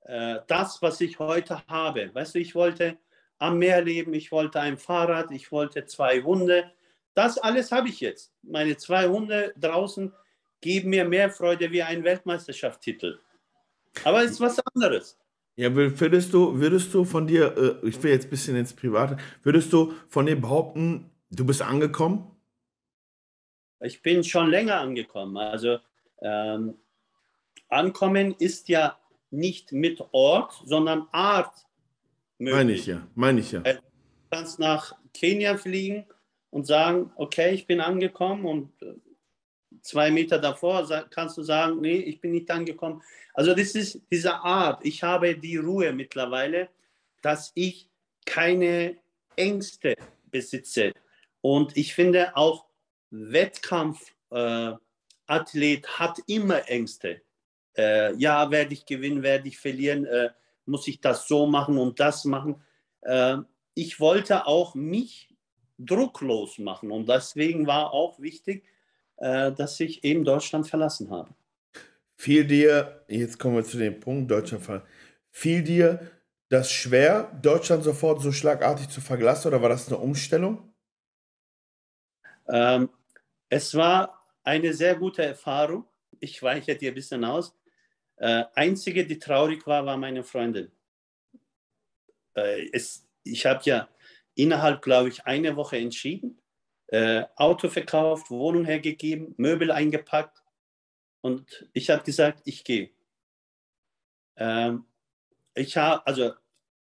äh, 0.00 0.40
das, 0.48 0.82
was 0.82 1.00
ich 1.00 1.20
heute 1.20 1.64
habe. 1.68 2.12
Weißt 2.12 2.34
du, 2.34 2.40
ich 2.40 2.56
wollte 2.56 2.98
am 3.38 3.58
Meer 3.58 3.82
leben, 3.82 4.14
ich 4.14 4.32
wollte 4.32 4.60
ein 4.60 4.76
Fahrrad, 4.76 5.30
ich 5.30 5.52
wollte 5.52 5.86
zwei 5.86 6.22
Hunde. 6.22 6.72
Das 7.14 7.38
alles 7.38 7.70
habe 7.70 7.88
ich 7.88 8.00
jetzt. 8.00 8.32
Meine 8.42 8.76
zwei 8.76 9.06
Hunde 9.06 9.54
draußen 9.56 10.12
geben 10.60 10.90
mir 10.90 11.04
mehr 11.04 11.30
Freude 11.30 11.70
wie 11.70 11.84
ein 11.84 12.02
Weltmeisterschaftstitel. 12.02 13.20
Aber 14.02 14.24
es 14.24 14.32
ist 14.32 14.40
was 14.40 14.58
anderes. 14.74 15.16
Ja, 15.54 15.72
würdest 15.72 16.34
du, 16.34 16.58
würdest 16.58 16.92
du 16.92 17.04
von 17.04 17.28
dir, 17.28 17.80
äh, 17.84 17.88
ich 17.88 18.02
will 18.02 18.10
jetzt 18.10 18.26
ein 18.26 18.30
bisschen 18.30 18.56
ins 18.56 18.72
Private, 18.72 19.18
würdest 19.44 19.72
du 19.72 19.94
von 20.08 20.26
dir 20.26 20.34
behaupten, 20.34 21.12
du 21.36 21.44
bist 21.44 21.62
angekommen? 21.62 22.30
Ich 23.80 24.02
bin 24.02 24.24
schon 24.24 24.50
länger 24.50 24.80
angekommen. 24.80 25.36
Also 25.36 25.78
ähm, 26.20 26.76
ankommen 27.68 28.34
ist 28.38 28.68
ja 28.68 28.98
nicht 29.30 29.72
mit 29.72 30.00
Ort, 30.12 30.62
sondern 30.64 31.08
Art 31.12 31.52
möglich. 32.38 32.56
Meine 32.56 32.72
ich 32.72 32.86
ja, 32.86 33.06
meine 33.14 33.40
ich 33.40 33.52
ja. 33.52 33.60
Du 33.60 33.80
kannst 34.30 34.58
nach 34.58 34.96
Kenia 35.12 35.56
fliegen 35.56 36.06
und 36.50 36.66
sagen, 36.66 37.10
okay, 37.16 37.52
ich 37.54 37.66
bin 37.66 37.80
angekommen 37.80 38.44
und 38.44 38.82
äh, 38.82 38.94
zwei 39.82 40.10
Meter 40.10 40.38
davor 40.38 40.86
kannst 41.10 41.36
du 41.36 41.42
sagen, 41.42 41.80
nee, 41.80 41.96
ich 41.96 42.20
bin 42.20 42.32
nicht 42.32 42.50
angekommen. 42.50 43.02
Also 43.34 43.54
das 43.54 43.74
ist 43.74 44.00
diese 44.10 44.34
Art. 44.34 44.84
Ich 44.84 45.02
habe 45.02 45.36
die 45.36 45.56
Ruhe 45.56 45.92
mittlerweile, 45.92 46.68
dass 47.22 47.52
ich 47.54 47.90
keine 48.24 48.96
Ängste 49.36 49.94
besitze. 50.30 50.92
Und 51.44 51.76
ich 51.76 51.94
finde 51.94 52.38
auch 52.38 52.64
Wettkampfathlet 53.10 54.80
äh, 55.28 55.82
hat 55.88 56.18
immer 56.26 56.66
Ängste. 56.70 57.20
Äh, 57.76 58.14
ja, 58.16 58.50
werde 58.50 58.72
ich 58.72 58.86
gewinnen, 58.86 59.22
werde 59.22 59.48
ich 59.48 59.58
verlieren, 59.58 60.06
äh, 60.06 60.30
muss 60.64 60.88
ich 60.88 61.02
das 61.02 61.28
so 61.28 61.44
machen 61.44 61.76
und 61.76 62.00
das 62.00 62.24
machen. 62.24 62.62
Äh, 63.02 63.36
ich 63.74 64.00
wollte 64.00 64.46
auch 64.46 64.74
mich 64.74 65.28
drucklos 65.78 66.56
machen 66.56 66.90
und 66.90 67.10
deswegen 67.10 67.66
war 67.66 67.92
auch 67.92 68.18
wichtig, 68.20 68.64
äh, 69.18 69.52
dass 69.52 69.78
ich 69.80 70.02
eben 70.02 70.24
Deutschland 70.24 70.66
verlassen 70.66 71.10
habe. 71.10 71.34
Fiel 72.16 72.46
dir, 72.46 73.04
jetzt 73.06 73.38
kommen 73.38 73.56
wir 73.56 73.64
zu 73.64 73.76
dem 73.76 74.00
Punkt, 74.00 74.30
Deutschland, 74.30 74.82
fiel 75.30 75.62
dir 75.62 76.10
das 76.48 76.72
schwer, 76.72 77.38
Deutschland 77.42 77.84
sofort 77.84 78.22
so 78.22 78.32
schlagartig 78.32 78.88
zu 78.88 79.02
verlassen 79.02 79.48
oder 79.48 79.60
war 79.60 79.68
das 79.68 79.88
eine 79.88 79.98
Umstellung? 79.98 80.73
Ähm, 82.48 82.90
es 83.48 83.74
war 83.74 84.26
eine 84.42 84.72
sehr 84.72 84.96
gute 84.96 85.24
Erfahrung. 85.24 85.86
Ich 86.20 86.42
weiche 86.42 86.76
dir 86.76 86.90
ein 86.90 86.94
bisschen 86.94 87.24
aus. 87.24 87.56
Äh, 88.16 88.44
einzige, 88.54 89.06
die 89.06 89.18
traurig 89.18 89.66
war, 89.66 89.84
war 89.86 89.96
meine 89.96 90.22
Freundin. 90.22 90.70
Äh, 92.34 92.68
es, 92.72 93.06
ich 93.22 93.46
habe 93.46 93.60
ja 93.64 93.88
innerhalb, 94.34 94.82
glaube 94.82 95.08
ich, 95.08 95.26
eine 95.26 95.56
Woche 95.56 95.78
entschieden 95.78 96.38
äh, 96.88 97.24
Auto 97.36 97.68
verkauft, 97.68 98.30
Wohnung 98.30 98.64
hergegeben, 98.64 99.34
Möbel 99.36 99.70
eingepackt 99.70 100.42
und 101.22 101.68
ich 101.72 101.90
habe 101.90 102.04
gesagt, 102.04 102.42
ich 102.44 102.64
gehe. 102.64 102.90
Ähm, 104.36 104.84
ich 105.54 105.76
habe, 105.76 106.06
also 106.06 106.34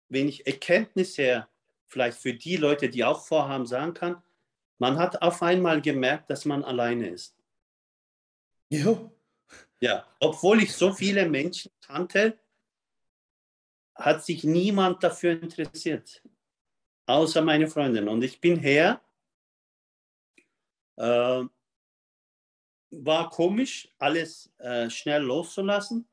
wenn 0.08 0.28
ich 0.28 0.46
Erkenntnisse 0.46 1.48
vielleicht 1.88 2.18
für 2.18 2.34
die 2.34 2.56
Leute, 2.56 2.88
die 2.88 3.04
auch 3.04 3.26
vorhaben, 3.26 3.66
sagen 3.66 3.94
kann, 3.94 4.22
man 4.78 4.98
hat 4.98 5.22
auf 5.22 5.42
einmal 5.42 5.80
gemerkt, 5.80 6.30
dass 6.30 6.44
man 6.44 6.64
alleine 6.64 7.08
ist. 7.08 7.36
Jo. 8.68 9.10
Ja, 9.80 10.06
obwohl 10.20 10.62
ich 10.62 10.74
so 10.74 10.92
viele 10.92 11.28
Menschen 11.28 11.70
kannte, 11.80 12.38
hat 13.94 14.24
sich 14.24 14.44
niemand 14.44 15.02
dafür 15.02 15.32
interessiert, 15.40 16.22
außer 17.06 17.42
meine 17.42 17.68
Freundin. 17.68 18.08
Und 18.08 18.22
ich 18.22 18.40
bin 18.40 18.58
her, 18.58 19.00
äh, 20.96 21.44
war 22.90 23.30
komisch, 23.30 23.88
alles 23.98 24.52
äh, 24.58 24.88
schnell 24.90 25.22
loszulassen, 25.22 26.08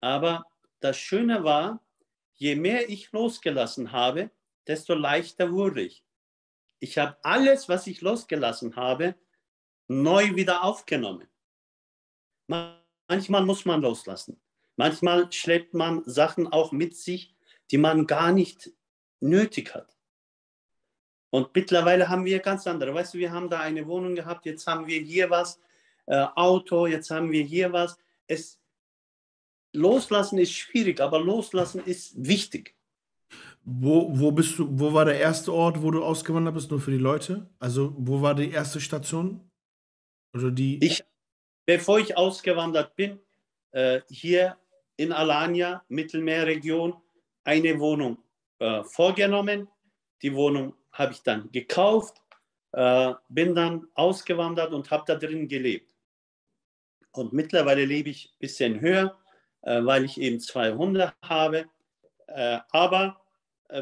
aber 0.00 0.44
das 0.80 0.98
Schöne 0.98 1.44
war, 1.44 1.82
je 2.34 2.56
mehr 2.56 2.88
ich 2.88 3.10
losgelassen 3.12 3.92
habe, 3.92 4.30
desto 4.66 4.94
leichter 4.94 5.50
wurde 5.52 5.82
ich. 5.82 6.04
Ich 6.84 6.98
habe 6.98 7.16
alles, 7.22 7.66
was 7.70 7.86
ich 7.86 8.02
losgelassen 8.02 8.76
habe, 8.76 9.14
neu 9.88 10.34
wieder 10.34 10.62
aufgenommen. 10.62 11.26
Manchmal 12.46 13.46
muss 13.46 13.64
man 13.64 13.80
loslassen. 13.80 14.38
Manchmal 14.76 15.32
schleppt 15.32 15.72
man 15.72 16.02
Sachen 16.04 16.46
auch 16.46 16.72
mit 16.72 16.94
sich, 16.94 17.34
die 17.70 17.78
man 17.78 18.06
gar 18.06 18.32
nicht 18.32 18.70
nötig 19.20 19.74
hat. 19.74 19.96
Und 21.30 21.54
mittlerweile 21.54 22.10
haben 22.10 22.26
wir 22.26 22.40
ganz 22.40 22.66
andere. 22.66 22.92
Weißt 22.92 23.14
du, 23.14 23.18
wir 23.18 23.32
haben 23.32 23.48
da 23.48 23.60
eine 23.60 23.86
Wohnung 23.86 24.14
gehabt, 24.14 24.44
jetzt 24.44 24.66
haben 24.66 24.86
wir 24.86 25.00
hier 25.00 25.30
was, 25.30 25.58
äh, 26.04 26.26
Auto, 26.36 26.86
jetzt 26.86 27.10
haben 27.10 27.32
wir 27.32 27.44
hier 27.44 27.72
was. 27.72 27.98
Es, 28.26 28.60
loslassen 29.72 30.36
ist 30.36 30.52
schwierig, 30.52 31.00
aber 31.00 31.18
loslassen 31.18 31.82
ist 31.82 32.12
wichtig. 32.14 32.73
Wo, 33.66 34.10
wo 34.12 34.30
bist 34.30 34.58
du, 34.58 34.68
wo 34.78 34.92
war 34.92 35.06
der 35.06 35.18
erste 35.18 35.52
Ort, 35.52 35.82
wo 35.82 35.90
du 35.90 36.04
ausgewandert 36.04 36.54
bist, 36.54 36.70
nur 36.70 36.80
für 36.80 36.90
die 36.90 36.98
Leute? 36.98 37.48
Also, 37.58 37.94
wo 37.96 38.20
war 38.20 38.34
die 38.34 38.50
erste 38.50 38.80
Station? 38.80 39.50
Oder 40.34 40.50
die? 40.50 40.84
Ich, 40.84 41.02
bevor 41.64 41.98
ich 41.98 42.16
ausgewandert 42.16 42.94
bin, 42.94 43.20
äh, 43.72 44.02
hier 44.10 44.58
in 44.96 45.12
Alanya, 45.12 45.82
Mittelmeerregion, 45.88 46.94
eine 47.44 47.80
Wohnung 47.80 48.18
äh, 48.58 48.84
vorgenommen. 48.84 49.68
Die 50.22 50.34
Wohnung 50.34 50.74
habe 50.92 51.12
ich 51.12 51.22
dann 51.22 51.50
gekauft, 51.50 52.20
äh, 52.72 53.14
bin 53.28 53.54
dann 53.54 53.88
ausgewandert 53.94 54.72
und 54.72 54.90
habe 54.90 55.04
da 55.06 55.14
drin 55.14 55.48
gelebt. 55.48 55.90
Und 57.12 57.32
mittlerweile 57.32 57.84
lebe 57.84 58.10
ich 58.10 58.26
ein 58.34 58.38
bisschen 58.40 58.80
höher, 58.80 59.16
äh, 59.62 59.84
weil 59.84 60.04
ich 60.04 60.20
eben 60.20 60.40
zwei 60.40 60.72
Hunde 60.74 61.14
habe. 61.22 61.66
Äh, 62.26 62.58
aber 62.70 63.23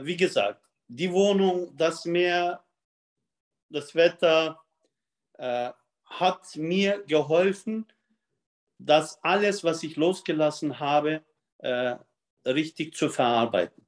wie 0.00 0.16
gesagt, 0.16 0.62
die 0.88 1.12
Wohnung, 1.12 1.76
das 1.76 2.04
Meer, 2.04 2.62
das 3.68 3.94
Wetter 3.94 4.60
äh, 5.38 5.70
hat 6.04 6.56
mir 6.56 7.02
geholfen, 7.06 7.86
das 8.78 9.22
alles, 9.22 9.64
was 9.64 9.82
ich 9.82 9.96
losgelassen 9.96 10.80
habe, 10.80 11.22
äh, 11.58 11.96
richtig 12.44 12.94
zu 12.94 13.08
verarbeiten. 13.08 13.84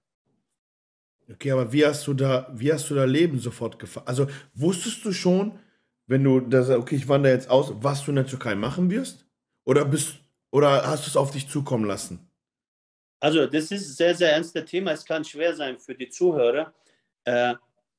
Okay, 1.30 1.50
aber 1.50 1.72
wie 1.72 1.86
hast 1.86 2.06
du 2.06 2.14
da, 2.14 2.50
wie 2.52 2.72
hast 2.72 2.90
du 2.90 2.94
da 2.94 3.04
Leben 3.04 3.38
sofort 3.38 3.78
gefahren? 3.78 4.06
Also 4.06 4.26
wusstest 4.54 5.04
du 5.04 5.12
schon, 5.12 5.58
wenn 6.06 6.22
du 6.22 6.40
da 6.40 6.62
sagst, 6.62 6.82
okay, 6.82 6.96
ich 6.96 7.08
wandere 7.08 7.32
jetzt 7.32 7.48
aus, 7.48 7.72
was 7.76 8.04
du 8.04 8.10
in 8.10 8.16
der 8.16 8.26
Türkei 8.26 8.54
machen 8.54 8.90
wirst? 8.90 9.26
Oder 9.64 9.84
bist 9.84 10.20
oder 10.50 10.86
hast 10.86 11.06
du 11.06 11.08
es 11.08 11.16
auf 11.16 11.30
dich 11.30 11.48
zukommen 11.48 11.84
lassen? 11.84 12.30
Also, 13.24 13.46
das 13.46 13.70
ist 13.70 13.88
ein 13.88 13.94
sehr, 13.94 14.14
sehr 14.14 14.32
ernstes 14.34 14.66
Thema. 14.66 14.90
Es 14.90 15.02
kann 15.02 15.24
schwer 15.24 15.56
sein 15.56 15.78
für 15.78 15.94
die 15.94 16.10
Zuhörer. 16.10 16.74
Äh, 17.24 17.54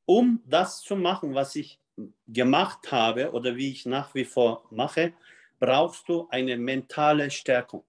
um 0.06 0.40
das 0.46 0.84
zu 0.84 0.96
machen, 0.96 1.34
was 1.34 1.56
ich 1.56 1.80
gemacht 2.28 2.92
habe 2.92 3.32
oder 3.32 3.56
wie 3.56 3.72
ich 3.72 3.88
nach 3.88 4.14
wie 4.14 4.24
vor 4.24 4.68
mache, 4.70 5.14
brauchst 5.60 6.08
du 6.08 6.28
eine 6.30 6.56
mentale 6.58 7.32
Stärkung. 7.32 7.84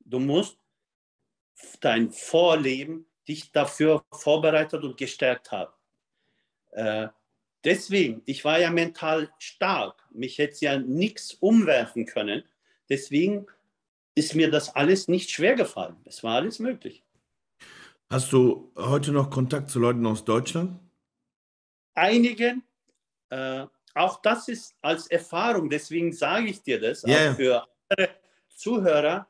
Du 0.00 0.18
musst 0.18 0.58
dein 1.80 2.10
Vorleben 2.10 3.06
dich 3.28 3.52
dafür 3.52 4.04
vorbereitet 4.10 4.82
und 4.82 4.96
gestärkt 4.96 5.52
haben. 5.52 5.72
Äh, 6.72 7.06
deswegen, 7.62 8.22
ich 8.26 8.44
war 8.44 8.58
ja 8.58 8.70
mental 8.70 9.32
stark. 9.38 10.02
Mich 10.10 10.38
hätte 10.38 10.64
ja 10.64 10.78
nichts 10.80 11.34
umwerfen 11.34 12.06
können. 12.06 12.42
Deswegen 12.88 13.46
ist 14.14 14.34
mir 14.34 14.50
das 14.50 14.74
alles 14.74 15.08
nicht 15.08 15.30
schwer 15.30 15.54
gefallen. 15.54 15.96
Es 16.04 16.22
war 16.22 16.36
alles 16.36 16.58
möglich. 16.58 17.02
Hast 18.10 18.32
du 18.32 18.72
heute 18.76 19.12
noch 19.12 19.30
Kontakt 19.30 19.70
zu 19.70 19.80
Leuten 19.80 20.06
aus 20.06 20.24
Deutschland? 20.24 20.78
Einigen. 21.94 22.62
Äh, 23.30 23.66
auch 23.94 24.20
das 24.22 24.48
ist 24.48 24.74
als 24.82 25.06
Erfahrung, 25.06 25.70
deswegen 25.70 26.12
sage 26.12 26.48
ich 26.48 26.62
dir 26.62 26.80
das, 26.80 27.04
yeah. 27.04 27.30
auch 27.30 27.36
für 27.36 27.68
andere 27.88 28.14
Zuhörer, 28.48 29.26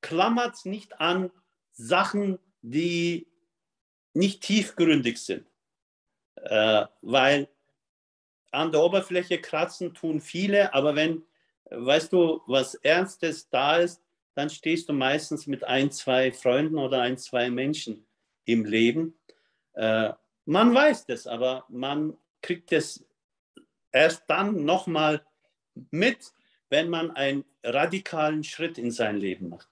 klammert 0.00 0.64
nicht 0.64 1.00
an 1.00 1.30
Sachen, 1.72 2.38
die 2.62 3.26
nicht 4.14 4.42
tiefgründig 4.42 5.18
sind. 5.18 5.46
Äh, 6.36 6.86
weil 7.02 7.48
an 8.50 8.70
der 8.70 8.82
Oberfläche 8.82 9.40
kratzen 9.40 9.94
tun 9.94 10.20
viele, 10.20 10.74
aber 10.74 10.94
wenn 10.94 11.24
weißt 11.74 12.12
du, 12.12 12.42
was 12.46 12.74
Ernstes 12.76 13.48
da 13.48 13.76
ist, 13.76 14.02
dann 14.34 14.50
stehst 14.50 14.88
du 14.88 14.92
meistens 14.92 15.46
mit 15.46 15.64
ein, 15.64 15.90
zwei 15.90 16.32
Freunden 16.32 16.78
oder 16.78 17.02
ein, 17.02 17.18
zwei 17.18 17.50
Menschen 17.50 18.06
im 18.44 18.64
Leben. 18.64 19.14
Äh, 19.74 20.12
man 20.44 20.74
weiß 20.74 21.06
das, 21.06 21.26
aber 21.26 21.64
man 21.68 22.16
kriegt 22.40 22.72
es 22.72 23.04
erst 23.92 24.24
dann 24.28 24.64
nochmal 24.64 25.24
mit, 25.90 26.32
wenn 26.70 26.88
man 26.88 27.10
einen 27.10 27.44
radikalen 27.62 28.42
Schritt 28.42 28.78
in 28.78 28.90
sein 28.90 29.16
Leben 29.16 29.50
macht. 29.50 29.68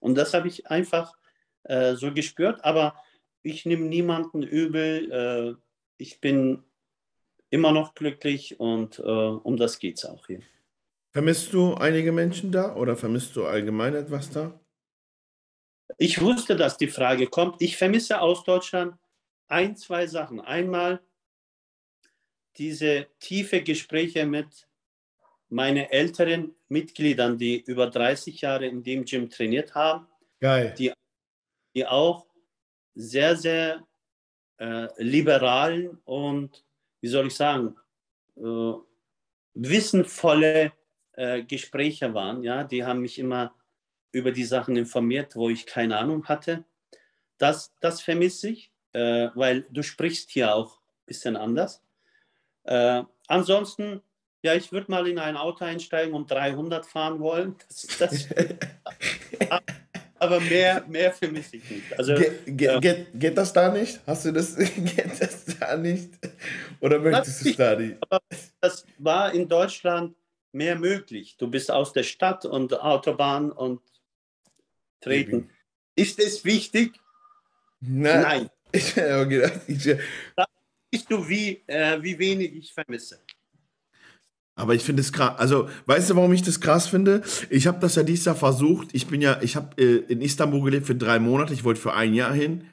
Und 0.00 0.16
das 0.16 0.34
habe 0.34 0.48
ich 0.48 0.66
einfach 0.66 1.16
äh, 1.64 1.94
so 1.94 2.12
gespürt, 2.12 2.64
aber 2.64 2.96
ich 3.42 3.64
nehme 3.64 3.86
niemanden 3.86 4.42
übel. 4.42 5.10
Äh, 5.10 5.62
ich 5.98 6.20
bin 6.20 6.64
immer 7.50 7.72
noch 7.72 7.94
glücklich 7.94 8.58
und 8.60 8.98
äh, 8.98 9.02
um 9.02 9.56
das 9.56 9.78
geht 9.78 9.98
es 9.98 10.04
auch 10.04 10.26
hier. 10.26 10.42
Vermisst 11.16 11.50
du 11.54 11.72
einige 11.72 12.12
Menschen 12.12 12.52
da 12.52 12.76
oder 12.76 12.94
vermisst 12.94 13.36
du 13.36 13.46
allgemein 13.46 13.94
etwas 13.94 14.28
da? 14.28 14.60
Ich 15.96 16.20
wusste, 16.20 16.56
dass 16.56 16.76
die 16.76 16.88
Frage 16.88 17.26
kommt. 17.26 17.62
Ich 17.62 17.78
vermisse 17.78 18.20
aus 18.20 18.44
Deutschland 18.44 18.98
ein, 19.48 19.78
zwei 19.78 20.06
Sachen. 20.06 20.42
Einmal 20.42 21.00
diese 22.58 23.06
tiefe 23.18 23.62
Gespräche 23.62 24.26
mit 24.26 24.68
meinen 25.48 25.86
älteren 25.86 26.54
Mitgliedern, 26.68 27.38
die 27.38 27.62
über 27.62 27.88
30 27.88 28.42
Jahre 28.42 28.66
in 28.66 28.82
dem 28.82 29.06
Gym 29.06 29.30
trainiert 29.30 29.74
haben. 29.74 30.06
Geil. 30.38 30.74
Die, 30.76 30.92
die 31.74 31.86
auch 31.86 32.26
sehr, 32.94 33.36
sehr 33.36 33.86
äh, 34.58 34.88
liberalen 35.02 35.96
und, 36.04 36.62
wie 37.00 37.08
soll 37.08 37.28
ich 37.28 37.34
sagen, 37.34 37.74
äh, 38.36 38.72
wissenvolle 39.54 40.72
äh, 41.16 41.42
Gespräche 41.42 42.14
waren. 42.14 42.42
Ja, 42.42 42.64
die 42.64 42.84
haben 42.84 43.00
mich 43.00 43.18
immer 43.18 43.54
über 44.12 44.32
die 44.32 44.44
Sachen 44.44 44.76
informiert, 44.76 45.36
wo 45.36 45.50
ich 45.50 45.66
keine 45.66 45.98
Ahnung 45.98 46.26
hatte. 46.26 46.64
Das, 47.38 47.74
das 47.80 48.00
vermisse 48.00 48.50
ich, 48.50 48.70
äh, 48.92 49.28
weil 49.34 49.66
du 49.70 49.82
sprichst 49.82 50.30
hier 50.30 50.54
auch 50.54 50.78
ein 50.78 51.06
bisschen 51.06 51.36
anders. 51.36 51.82
Äh, 52.64 53.02
ansonsten, 53.28 54.00
ja, 54.42 54.54
ich 54.54 54.72
würde 54.72 54.90
mal 54.90 55.06
in 55.06 55.18
ein 55.18 55.36
Auto 55.36 55.64
einsteigen 55.64 56.14
und 56.14 56.30
300 56.30 56.86
fahren 56.86 57.20
wollen. 57.20 57.56
Das, 57.68 57.86
das 57.98 58.28
aber 60.18 60.40
mehr, 60.40 60.84
mehr 60.88 61.12
vermisse 61.12 61.56
ich 61.56 61.70
nicht. 61.70 61.98
Also, 61.98 62.14
Ge 62.14 62.32
ge 62.46 62.76
äh, 62.76 62.80
geht, 62.80 63.06
geht, 63.14 63.38
das 63.38 63.52
da 63.52 63.70
nicht? 63.70 64.00
Hast 64.06 64.24
du 64.24 64.32
das, 64.32 64.56
geht 64.56 65.20
das 65.20 65.44
da 65.44 65.76
nicht? 65.76 66.10
Oder 66.80 66.98
möchtest 66.98 67.44
du 67.44 67.50
es 67.50 67.56
da 67.56 67.76
nicht? 67.76 67.98
das 68.60 68.86
war 68.98 69.32
in 69.32 69.48
Deutschland 69.48 70.14
mehr 70.56 70.76
möglich. 70.78 71.36
Du 71.38 71.48
bist 71.48 71.70
aus 71.70 71.92
der 71.92 72.02
Stadt 72.02 72.44
und 72.44 72.80
Autobahn 72.80 73.52
und 73.52 73.80
treten. 75.00 75.50
Ist 75.94 76.18
es 76.18 76.44
wichtig? 76.44 76.98
Na, 77.80 78.22
Nein. 78.22 78.50
Ich 78.72 78.96
habe 78.96 79.28
gedacht, 79.28 79.60
ich, 79.68 79.84
da 80.34 80.44
siehst 80.92 81.10
du, 81.10 81.26
wie, 81.28 81.62
äh, 81.66 82.02
wie 82.02 82.18
wenig 82.18 82.52
ich 82.56 82.74
vermisse. 82.74 83.22
Aber 84.56 84.74
ich 84.74 84.82
finde 84.82 85.00
es 85.00 85.12
krass. 85.12 85.38
Also, 85.38 85.70
weißt 85.86 86.10
du, 86.10 86.16
warum 86.16 86.32
ich 86.32 86.42
das 86.42 86.60
krass 86.60 86.88
finde? 86.88 87.22
Ich 87.48 87.66
habe 87.66 87.78
das 87.78 87.94
ja 87.94 88.02
dieses 88.02 88.24
Jahr 88.24 88.34
versucht. 88.34 88.88
Ich 88.92 89.06
bin 89.06 89.22
ja, 89.22 89.40
ich 89.40 89.54
habe 89.54 89.80
äh, 89.80 89.98
in 90.12 90.20
Istanbul 90.20 90.62
gelebt 90.62 90.86
für 90.86 90.94
drei 90.96 91.18
Monate. 91.20 91.54
Ich 91.54 91.64
wollte 91.64 91.80
für 91.80 91.94
ein 91.94 92.12
Jahr 92.12 92.34
hin. 92.34 92.66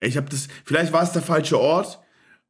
Ich 0.00 0.16
habe 0.16 0.28
das, 0.28 0.48
vielleicht 0.64 0.92
war 0.92 1.02
es 1.02 1.12
der 1.12 1.22
falsche 1.22 1.58
Ort, 1.58 1.98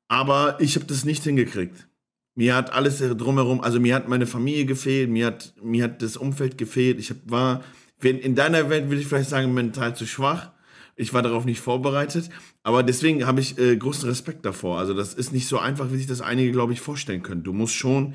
Aber 0.08 0.56
ich 0.60 0.76
habe 0.76 0.86
das 0.86 1.04
nicht 1.04 1.24
hingekriegt. 1.24 1.88
Mir 2.36 2.54
hat 2.54 2.72
alles 2.72 2.98
drumherum, 2.98 3.62
also 3.62 3.80
mir 3.80 3.94
hat 3.94 4.08
meine 4.08 4.26
Familie 4.26 4.66
gefehlt, 4.66 5.08
mir 5.08 5.26
hat, 5.26 5.54
mir 5.62 5.84
hat 5.84 6.02
das 6.02 6.18
Umfeld 6.18 6.58
gefehlt. 6.58 7.00
Ich 7.00 7.14
war, 7.24 7.64
in 8.02 8.34
deiner 8.34 8.68
Welt 8.68 8.90
würde 8.90 9.00
ich 9.00 9.06
vielleicht 9.06 9.30
sagen, 9.30 9.54
mental 9.54 9.96
zu 9.96 10.06
schwach. 10.06 10.52
Ich 10.96 11.14
war 11.14 11.22
darauf 11.22 11.46
nicht 11.46 11.60
vorbereitet. 11.60 12.28
Aber 12.62 12.82
deswegen 12.82 13.26
habe 13.26 13.40
ich 13.40 13.58
äh, 13.58 13.76
großen 13.76 14.06
Respekt 14.06 14.44
davor. 14.44 14.78
Also 14.78 14.92
das 14.92 15.14
ist 15.14 15.32
nicht 15.32 15.48
so 15.48 15.58
einfach, 15.58 15.90
wie 15.90 15.96
sich 15.96 16.06
das 16.06 16.20
einige, 16.20 16.52
glaube 16.52 16.74
ich, 16.74 16.80
vorstellen 16.80 17.22
können. 17.22 17.42
Du 17.42 17.54
musst 17.54 17.74
schon 17.74 18.14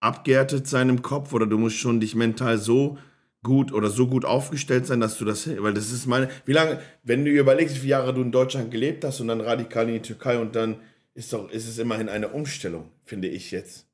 abgehärtet 0.00 0.66
sein 0.66 0.88
im 0.88 1.02
Kopf 1.02 1.34
oder 1.34 1.46
du 1.46 1.58
musst 1.58 1.76
schon 1.76 2.00
dich 2.00 2.14
mental 2.14 2.56
so 2.56 2.96
gut 3.42 3.72
oder 3.72 3.90
so 3.90 4.06
gut 4.06 4.24
aufgestellt 4.24 4.86
sein, 4.86 5.00
dass 5.00 5.18
du 5.18 5.26
das, 5.26 5.48
weil 5.62 5.74
das 5.74 5.92
ist 5.92 6.06
meine, 6.06 6.28
wie 6.46 6.52
lange, 6.52 6.80
wenn 7.04 7.26
du 7.26 7.30
überlegst, 7.30 7.76
wie 7.76 7.80
viele 7.80 7.90
Jahre 7.90 8.14
du 8.14 8.22
in 8.22 8.32
Deutschland 8.32 8.70
gelebt 8.70 9.04
hast 9.04 9.20
und 9.20 9.28
dann 9.28 9.40
radikal 9.42 9.86
in 9.88 9.94
die 9.94 10.00
Türkei 10.00 10.38
und 10.38 10.56
dann 10.56 10.76
ist 11.14 11.32
doch, 11.32 11.50
ist 11.50 11.68
es 11.68 11.78
immerhin 11.78 12.08
eine 12.08 12.28
Umstellung, 12.28 12.90
finde 13.04 13.28
ich 13.28 13.50
jetzt. 13.50 13.86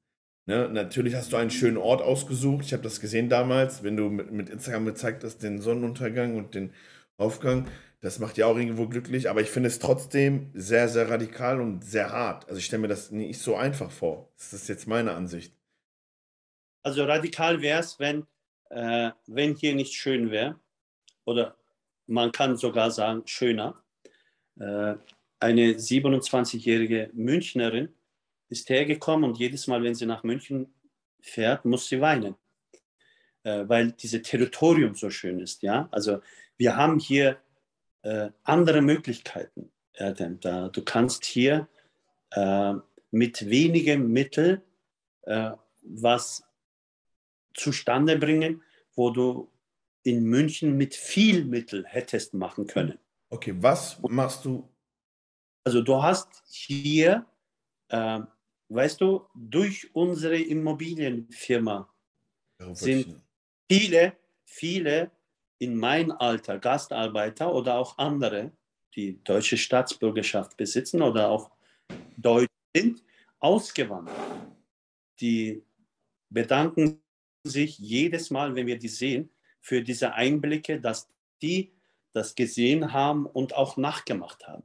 Ne? 0.46 0.68
Natürlich 0.68 1.14
hast 1.14 1.32
du 1.32 1.36
einen 1.36 1.50
schönen 1.50 1.76
Ort 1.76 2.02
ausgesucht. 2.02 2.64
Ich 2.64 2.72
habe 2.72 2.82
das 2.82 3.00
gesehen 3.00 3.28
damals, 3.28 3.82
wenn 3.82 3.96
du 3.96 4.08
mit, 4.08 4.30
mit 4.30 4.48
Instagram 4.48 4.86
gezeigt 4.86 5.24
hast, 5.24 5.42
den 5.42 5.60
Sonnenuntergang 5.60 6.36
und 6.36 6.54
den 6.54 6.72
Aufgang. 7.16 7.68
Das 8.00 8.18
macht 8.18 8.36
ja 8.36 8.46
auch 8.46 8.56
irgendwo 8.56 8.86
glücklich, 8.86 9.28
aber 9.28 9.40
ich 9.40 9.48
finde 9.48 9.68
es 9.68 9.80
trotzdem 9.80 10.50
sehr, 10.54 10.88
sehr 10.88 11.10
radikal 11.10 11.60
und 11.60 11.84
sehr 11.84 12.12
hart. 12.12 12.46
Also 12.46 12.58
ich 12.58 12.66
stelle 12.66 12.82
mir 12.82 12.88
das 12.88 13.10
nicht 13.10 13.40
so 13.40 13.56
einfach 13.56 13.90
vor. 13.90 14.30
Das 14.36 14.52
ist 14.52 14.68
jetzt 14.68 14.86
meine 14.86 15.14
Ansicht. 15.14 15.52
Also 16.82 17.04
radikal 17.04 17.62
wäre 17.62 17.80
es, 17.80 17.98
wenn, 17.98 18.26
äh, 18.70 19.10
wenn 19.26 19.56
hier 19.56 19.74
nicht 19.74 19.94
schön 19.94 20.30
wäre. 20.30 20.60
Oder 21.24 21.56
man 22.06 22.30
kann 22.30 22.56
sogar 22.56 22.92
sagen, 22.92 23.22
schöner. 23.26 23.82
Äh, 24.60 24.94
eine 25.40 25.72
27-jährige 25.72 27.10
Münchnerin 27.12 27.88
ist 28.48 28.68
hergekommen 28.70 29.28
und 29.30 29.38
jedes 29.38 29.66
Mal, 29.66 29.82
wenn 29.82 29.94
sie 29.94 30.06
nach 30.06 30.22
München 30.22 30.72
fährt, 31.20 31.64
muss 31.64 31.88
sie 31.88 32.00
weinen, 32.00 32.36
äh, 33.42 33.64
weil 33.68 33.92
dieses 33.92 34.22
Territorium 34.22 34.94
so 34.94 35.10
schön 35.10 35.40
ist. 35.40 35.62
Ja? 35.62 35.88
Also 35.90 36.20
wir 36.56 36.76
haben 36.76 36.98
hier 36.98 37.38
äh, 38.02 38.30
andere 38.44 38.80
Möglichkeiten. 38.82 39.70
Erdem. 39.96 40.38
Da, 40.40 40.68
du 40.68 40.82
kannst 40.82 41.24
hier 41.24 41.68
äh, 42.32 42.74
mit 43.10 43.48
wenigen 43.48 44.12
Mitteln 44.12 44.60
äh, 45.22 45.52
was 45.82 46.44
zustande 47.54 48.18
bringen, 48.18 48.62
wo 48.94 49.10
du 49.10 49.50
in 50.02 50.24
München 50.24 50.76
mit 50.76 50.94
viel 50.94 51.44
Mittel 51.44 51.84
hättest 51.86 52.34
machen 52.34 52.66
können. 52.66 52.98
Okay, 53.28 53.54
was 53.58 54.00
machst 54.02 54.44
du 54.44 54.68
also 55.66 55.82
du 55.82 56.00
hast 56.00 56.44
hier, 56.48 57.26
äh, 57.88 58.20
weißt 58.68 59.00
du, 59.00 59.26
durch 59.34 59.92
unsere 59.94 60.38
Immobilienfirma 60.38 61.92
sind 62.72 63.20
viele, 63.68 64.16
viele 64.44 65.10
in 65.58 65.74
mein 65.74 66.12
Alter 66.12 66.58
Gastarbeiter 66.60 67.52
oder 67.52 67.78
auch 67.78 67.98
andere, 67.98 68.52
die 68.94 69.20
deutsche 69.24 69.56
Staatsbürgerschaft 69.56 70.56
besitzen 70.56 71.02
oder 71.02 71.28
auch 71.30 71.50
Deutsch 72.16 72.46
sind, 72.74 73.02
ausgewandert. 73.40 74.14
Die 75.20 75.64
bedanken 76.30 77.02
sich 77.42 77.76
jedes 77.78 78.30
Mal, 78.30 78.54
wenn 78.54 78.68
wir 78.68 78.78
die 78.78 78.88
sehen, 78.88 79.30
für 79.60 79.82
diese 79.82 80.14
Einblicke, 80.14 80.80
dass 80.80 81.08
die 81.42 81.72
das 82.12 82.36
gesehen 82.36 82.92
haben 82.92 83.26
und 83.26 83.56
auch 83.56 83.76
nachgemacht 83.76 84.46
haben 84.46 84.62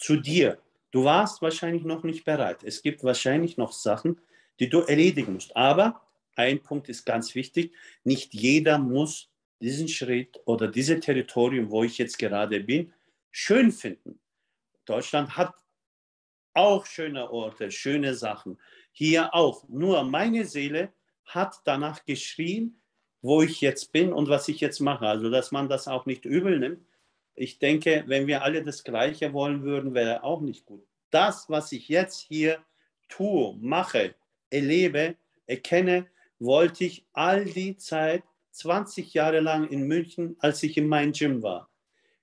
zu 0.00 0.16
dir. 0.16 0.58
Du 0.90 1.04
warst 1.04 1.40
wahrscheinlich 1.42 1.84
noch 1.84 2.02
nicht 2.02 2.24
bereit. 2.24 2.64
Es 2.64 2.82
gibt 2.82 3.04
wahrscheinlich 3.04 3.56
noch 3.56 3.72
Sachen, 3.72 4.20
die 4.58 4.68
du 4.68 4.80
erledigen 4.80 5.34
musst. 5.34 5.56
Aber 5.56 6.00
ein 6.36 6.62
Punkt 6.62 6.88
ist 6.88 7.04
ganz 7.04 7.34
wichtig. 7.34 7.72
Nicht 8.02 8.34
jeder 8.34 8.78
muss 8.78 9.30
diesen 9.60 9.88
Schritt 9.88 10.40
oder 10.46 10.68
dieses 10.68 11.00
Territorium, 11.00 11.70
wo 11.70 11.84
ich 11.84 11.98
jetzt 11.98 12.18
gerade 12.18 12.60
bin, 12.60 12.92
schön 13.30 13.70
finden. 13.70 14.18
Deutschland 14.86 15.36
hat 15.36 15.54
auch 16.54 16.86
schöne 16.86 17.30
Orte, 17.30 17.70
schöne 17.70 18.14
Sachen. 18.14 18.58
Hier 18.90 19.34
auch. 19.34 19.68
Nur 19.68 20.02
meine 20.04 20.44
Seele 20.44 20.92
hat 21.24 21.60
danach 21.64 22.04
geschrien, 22.04 22.80
wo 23.22 23.42
ich 23.42 23.60
jetzt 23.60 23.92
bin 23.92 24.12
und 24.12 24.28
was 24.28 24.48
ich 24.48 24.60
jetzt 24.60 24.80
mache. 24.80 25.06
Also, 25.06 25.30
dass 25.30 25.52
man 25.52 25.68
das 25.68 25.86
auch 25.86 26.06
nicht 26.06 26.24
übel 26.24 26.58
nimmt 26.58 26.80
ich 27.40 27.58
denke, 27.58 28.04
wenn 28.06 28.26
wir 28.26 28.42
alle 28.42 28.62
das 28.62 28.84
Gleiche 28.84 29.32
wollen 29.32 29.62
würden, 29.62 29.94
wäre 29.94 30.22
auch 30.24 30.42
nicht 30.42 30.66
gut. 30.66 30.86
Das, 31.10 31.48
was 31.48 31.72
ich 31.72 31.88
jetzt 31.88 32.20
hier 32.20 32.58
tue, 33.08 33.56
mache, 33.56 34.14
erlebe, 34.50 35.16
erkenne, 35.46 36.06
wollte 36.38 36.84
ich 36.84 37.06
all 37.14 37.46
die 37.46 37.78
Zeit, 37.78 38.24
20 38.50 39.14
Jahre 39.14 39.40
lang 39.40 39.66
in 39.70 39.84
München, 39.84 40.36
als 40.40 40.62
ich 40.62 40.76
in 40.76 40.86
meinem 40.86 41.12
Gym 41.12 41.42
war. 41.42 41.70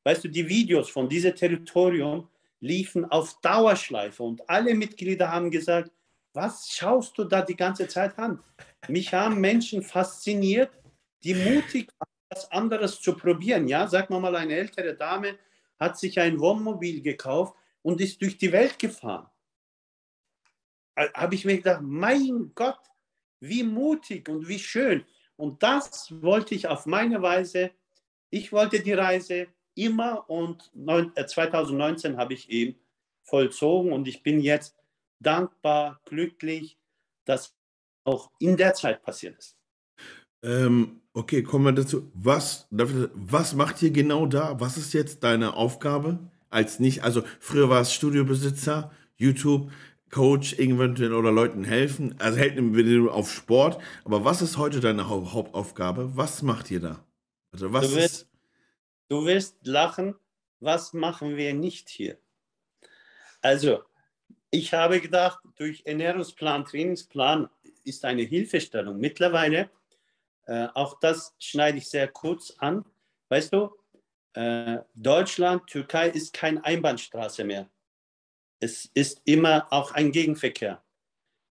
Weißt 0.04 0.24
du, 0.24 0.28
die 0.28 0.48
Videos 0.48 0.88
von 0.92 1.10
diesem 1.10 1.36
Territorium 1.36 2.30
liefen 2.60 3.04
auf 3.06 3.42
Dauerschleife 3.42 4.22
und 4.22 4.48
alle 4.48 4.76
Mitglieder 4.76 5.32
haben 5.32 5.50
gesagt, 5.50 5.92
was 6.34 6.70
schaust 6.70 7.18
du 7.18 7.24
da 7.24 7.42
die 7.42 7.56
ganze 7.56 7.88
Zeit 7.88 8.20
an? 8.20 8.44
Mich 8.88 9.12
haben 9.16 9.42
Menschen 9.42 9.82
fasziniert, 9.82 10.70
die 11.24 11.34
mutig 11.34 11.90
waren 11.98 12.17
was 12.30 12.52
anderes 12.52 13.02
zu 13.02 13.16
probieren. 13.16 13.68
Ja, 13.68 13.88
sag 13.88 14.10
mal, 14.10 14.36
eine 14.36 14.56
ältere 14.56 14.96
Dame 14.96 15.38
hat 15.80 15.98
sich 15.98 16.20
ein 16.20 16.40
Wohnmobil 16.40 17.02
gekauft 17.02 17.56
und 17.82 18.02
ist 18.02 18.22
durch 18.22 18.38
die 18.38 18.52
Welt 18.52 18.80
gefahren. 18.80 19.30
Habe 20.96 21.36
ich 21.36 21.46
mir 21.46 21.58
gedacht, 21.58 21.82
mein 21.84 22.52
Gott, 22.56 22.80
wie 23.40 23.64
mutig 23.64 24.28
und 24.30 24.48
wie 24.48 24.60
schön. 24.60 25.06
Und 25.36 25.62
das 25.62 26.12
wollte 26.22 26.56
ich 26.56 26.68
auf 26.68 26.88
meine 26.88 27.22
Weise. 27.22 27.72
Ich 28.32 28.52
wollte 28.52 28.82
die 28.82 28.94
Reise 28.94 29.48
immer 29.76 30.28
und 30.28 30.72
2019 30.74 32.14
äh, 32.14 32.18
habe 32.18 32.34
ich 32.34 32.50
eben 32.50 32.80
vollzogen 33.24 33.94
und 33.94 34.08
ich 34.08 34.24
bin 34.24 34.40
jetzt 34.40 34.76
dankbar, 35.20 36.02
glücklich, 36.06 36.80
dass 37.26 37.56
auch 38.04 38.32
in 38.40 38.58
der 38.58 38.74
Zeit 38.74 39.04
passiert 39.04 39.38
ist. 39.38 39.57
Ähm, 40.44 41.02
okay, 41.14 41.44
kommen 41.44 41.66
wir 41.66 41.72
dazu. 41.72 42.12
Was, 42.14 42.68
was 42.70 43.54
macht 43.56 43.82
ihr 43.82 43.92
genau 43.92 44.26
da? 44.26 44.60
Was 44.60 44.78
ist 44.78 44.94
jetzt 44.94 45.24
deine 45.24 45.54
Aufgabe 45.54 46.20
als 46.50 46.80
nicht? 46.80 47.04
Also 47.04 47.24
früher 47.40 47.70
war 47.70 47.82
es 47.82 47.94
Studiobesitzer, 47.94 48.92
YouTube, 49.16 49.72
Coach, 50.10 50.58
irgendwann 50.58 50.96
oder 51.14 51.32
Leuten 51.32 51.64
helfen. 51.64 52.16
Also 52.20 52.38
hält 52.38 52.58
auf 53.10 53.32
Sport. 53.32 53.82
Aber 54.06 54.24
was 54.24 54.42
ist 54.42 54.58
heute 54.58 54.80
deine 54.80 55.10
Hau 55.10 55.34
Hauptaufgabe? 55.34 56.16
Was 56.16 56.42
macht 56.42 56.72
ihr 56.72 56.80
da? 56.80 57.04
Also 57.52 57.74
was 57.74 57.90
du, 57.90 57.96
wirst, 57.96 58.30
du 59.10 59.26
wirst 59.26 59.56
lachen. 59.66 60.16
Was 60.60 60.94
machen 60.94 61.38
wir 61.38 61.54
nicht 61.54 61.90
hier? 61.90 62.18
Also, 63.42 63.84
ich 64.50 64.74
habe 64.74 65.00
gedacht, 65.00 65.40
durch 65.56 65.84
Ernährungsplan, 65.86 66.66
Trainingsplan 66.66 67.48
ist 67.84 68.06
eine 68.06 68.24
Hilfestellung. 68.24 68.98
Mittlerweile 68.98 69.70
äh, 70.48 70.68
auch 70.74 71.00
das 71.00 71.36
schneide 71.40 71.78
ich 71.78 71.90
sehr 71.90 72.08
kurz 72.08 72.54
an. 72.58 72.86
Weißt 73.30 73.54
du, 73.54 73.76
äh, 74.34 74.80
Deutschland, 74.96 75.68
Türkei 75.68 76.10
ist 76.10 76.34
keine 76.34 76.64
Einbahnstraße 76.64 77.44
mehr. 77.44 77.70
Es 78.60 78.86
ist 78.94 79.22
immer 79.26 79.68
auch 79.72 79.92
ein 79.92 80.12
Gegenverkehr. 80.12 80.84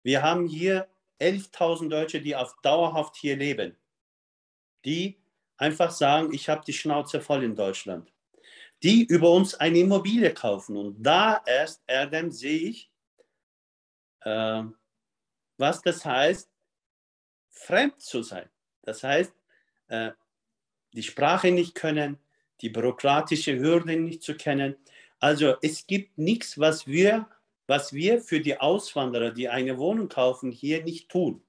Wir 0.04 0.22
haben 0.22 0.48
hier 0.48 0.88
11.000 1.20 1.90
Deutsche, 1.90 2.22
die 2.22 2.36
auf 2.36 2.56
dauerhaft 2.62 3.16
hier 3.16 3.36
leben, 3.36 3.78
die 4.86 5.20
einfach 5.58 5.92
sagen, 5.92 6.34
ich 6.34 6.48
habe 6.50 6.64
die 6.66 6.74
Schnauze 6.74 7.20
voll 7.20 7.44
in 7.44 7.56
Deutschland, 7.56 8.14
die 8.84 9.06
über 9.06 9.32
uns 9.32 9.56
eine 9.56 9.80
Immobilie 9.80 10.34
kaufen. 10.34 10.78
Und 10.78 11.02
da 11.02 11.42
erst, 11.46 11.82
Erdem, 11.88 12.32
sehe 12.32 12.70
ich, 12.70 12.92
äh, 14.22 14.64
was 15.58 15.82
das 15.82 16.06
heißt, 16.06 16.52
fremd 17.50 18.02
zu 18.02 18.22
sein. 18.24 18.50
Das 18.84 19.04
heißt, 19.04 19.34
äh, 19.88 20.12
die 20.94 21.04
Sprache 21.04 21.52
nicht 21.52 21.76
können, 21.76 22.18
die 22.62 22.70
bürokratische 22.70 23.60
Hürde 23.60 23.98
nicht 23.98 24.22
zu 24.22 24.36
kennen. 24.36 24.76
Also 25.20 25.56
es 25.62 25.88
gibt 25.88 26.18
nichts, 26.18 26.60
was 26.60 26.88
wir, 26.88 27.28
was 27.68 27.94
wir 27.94 28.22
für 28.22 28.40
die 28.40 28.60
Auswanderer, 28.60 29.32
die 29.32 29.50
eine 29.50 29.78
Wohnung 29.78 30.10
kaufen, 30.10 30.52
hier 30.52 30.84
nicht 30.84 31.10
tun. 31.10 31.42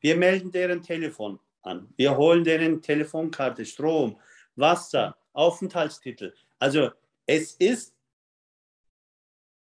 Wir 0.00 0.16
melden 0.16 0.52
deren 0.52 0.82
Telefon 0.82 1.40
an. 1.62 1.88
Wir 1.96 2.16
holen 2.16 2.44
deren 2.44 2.82
Telefonkarte, 2.82 3.64
Strom, 3.64 4.18
Wasser, 4.56 5.16
Aufenthaltstitel. 5.32 6.34
Also 6.58 6.90
es 7.26 7.54
ist 7.54 7.94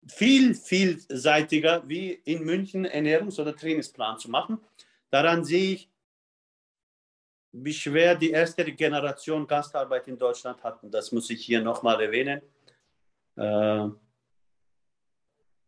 viel 0.08 0.56
vielseitiger, 0.56 1.88
wie 1.88 2.12
in 2.26 2.44
München 2.44 2.86
Ernährungs- 2.86 3.40
oder 3.40 3.56
Trainingsplan 3.56 4.18
zu 4.20 4.30
machen. 4.30 4.60
Daran 5.10 5.46
sehe 5.46 5.74
ich 5.74 5.90
wie 7.54 7.74
schwer 7.74 8.16
die 8.16 8.32
erste 8.32 8.66
Generation 8.66 9.46
Gastarbeit 9.48 10.08
in 10.08 10.18
Deutschland 10.18 10.62
hatten. 10.64 10.90
Das 10.90 11.12
muss 11.12 11.30
ich 11.30 11.46
hier 11.46 11.62
nochmal 11.62 12.02
erwähnen, 12.02 12.42
äh, 13.36 13.88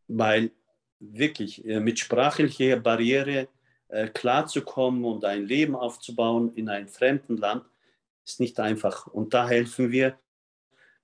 weil 0.07 0.51
wirklich 0.99 1.63
äh, 1.65 1.79
mit 1.79 1.99
sprachlicher 1.99 2.77
Barriere 2.77 3.47
äh, 3.89 4.07
klarzukommen 4.07 5.05
und 5.05 5.23
ein 5.25 5.45
Leben 5.45 5.75
aufzubauen 5.75 6.53
in 6.55 6.69
einem 6.69 6.87
fremden 6.87 7.37
Land, 7.37 7.63
ist 8.25 8.39
nicht 8.39 8.59
einfach. 8.59 9.05
Und 9.07 9.35
da 9.35 9.47
helfen 9.47 9.91
wir 9.91 10.17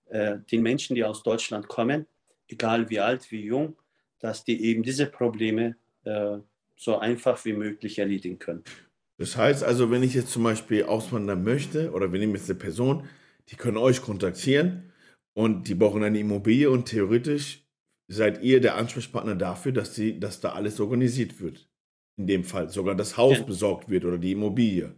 äh, 0.09 0.39
den 0.51 0.63
Menschen, 0.63 0.95
die 0.95 1.03
aus 1.03 1.21
Deutschland 1.21 1.67
kommen, 1.67 2.07
egal 2.47 2.89
wie 2.89 2.99
alt, 2.99 3.29
wie 3.31 3.45
jung, 3.45 3.77
dass 4.19 4.43
die 4.43 4.65
eben 4.65 4.81
diese 4.81 5.05
Probleme 5.05 5.75
äh, 6.05 6.37
so 6.75 6.97
einfach 6.97 7.45
wie 7.45 7.53
möglich 7.53 7.99
erledigen 7.99 8.39
können. 8.39 8.63
Das 9.21 9.37
heißt 9.37 9.63
also, 9.63 9.91
wenn 9.91 10.01
ich 10.01 10.15
jetzt 10.15 10.31
zum 10.31 10.41
Beispiel 10.41 10.85
auswandern 10.85 11.43
möchte 11.43 11.91
oder 11.91 12.11
wir 12.11 12.19
nehmen 12.19 12.33
jetzt 12.33 12.49
eine 12.49 12.57
Person, 12.57 13.07
die 13.49 13.55
können 13.55 13.77
euch 13.77 14.01
kontaktieren 14.01 14.91
und 15.35 15.67
die 15.67 15.75
brauchen 15.75 16.03
eine 16.03 16.17
Immobilie 16.17 16.71
und 16.71 16.85
theoretisch 16.85 17.63
seid 18.07 18.41
ihr 18.41 18.61
der 18.61 18.77
Ansprechpartner 18.77 19.35
dafür, 19.35 19.73
dass, 19.73 19.93
sie, 19.93 20.19
dass 20.19 20.39
da 20.39 20.53
alles 20.53 20.79
organisiert 20.79 21.39
wird. 21.39 21.69
In 22.17 22.25
dem 22.25 22.43
Fall 22.43 22.69
sogar 22.69 22.95
das 22.95 23.15
Haus 23.15 23.37
ja. 23.37 23.43
besorgt 23.43 23.89
wird 23.89 24.05
oder 24.05 24.17
die 24.17 24.31
Immobilie. 24.31 24.95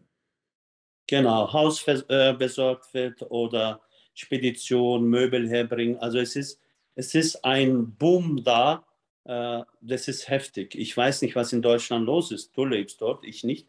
Genau, 1.08 1.52
Haus 1.52 1.86
äh, 1.86 2.34
besorgt 2.34 2.94
wird 2.94 3.24
oder 3.24 3.82
Spedition, 4.14 5.04
Möbel 5.04 5.50
herbringen. 5.50 5.98
Also 5.98 6.20
es 6.20 6.38
ist, 6.38 6.62
es 6.96 7.14
ist 7.14 7.44
ein 7.44 7.94
Boom 7.98 8.42
da. 8.42 8.86
Äh, 9.26 9.64
das 9.82 10.08
ist 10.08 10.30
heftig. 10.30 10.76
Ich 10.76 10.96
weiß 10.96 11.24
nicht, 11.24 11.36
was 11.36 11.52
in 11.52 11.62
Deutschland 11.62 12.06
los 12.06 12.32
ist. 12.32 12.56
Du 12.56 12.64
lebst 12.64 13.02
dort, 13.02 13.26
ich 13.26 13.44
nicht. 13.44 13.68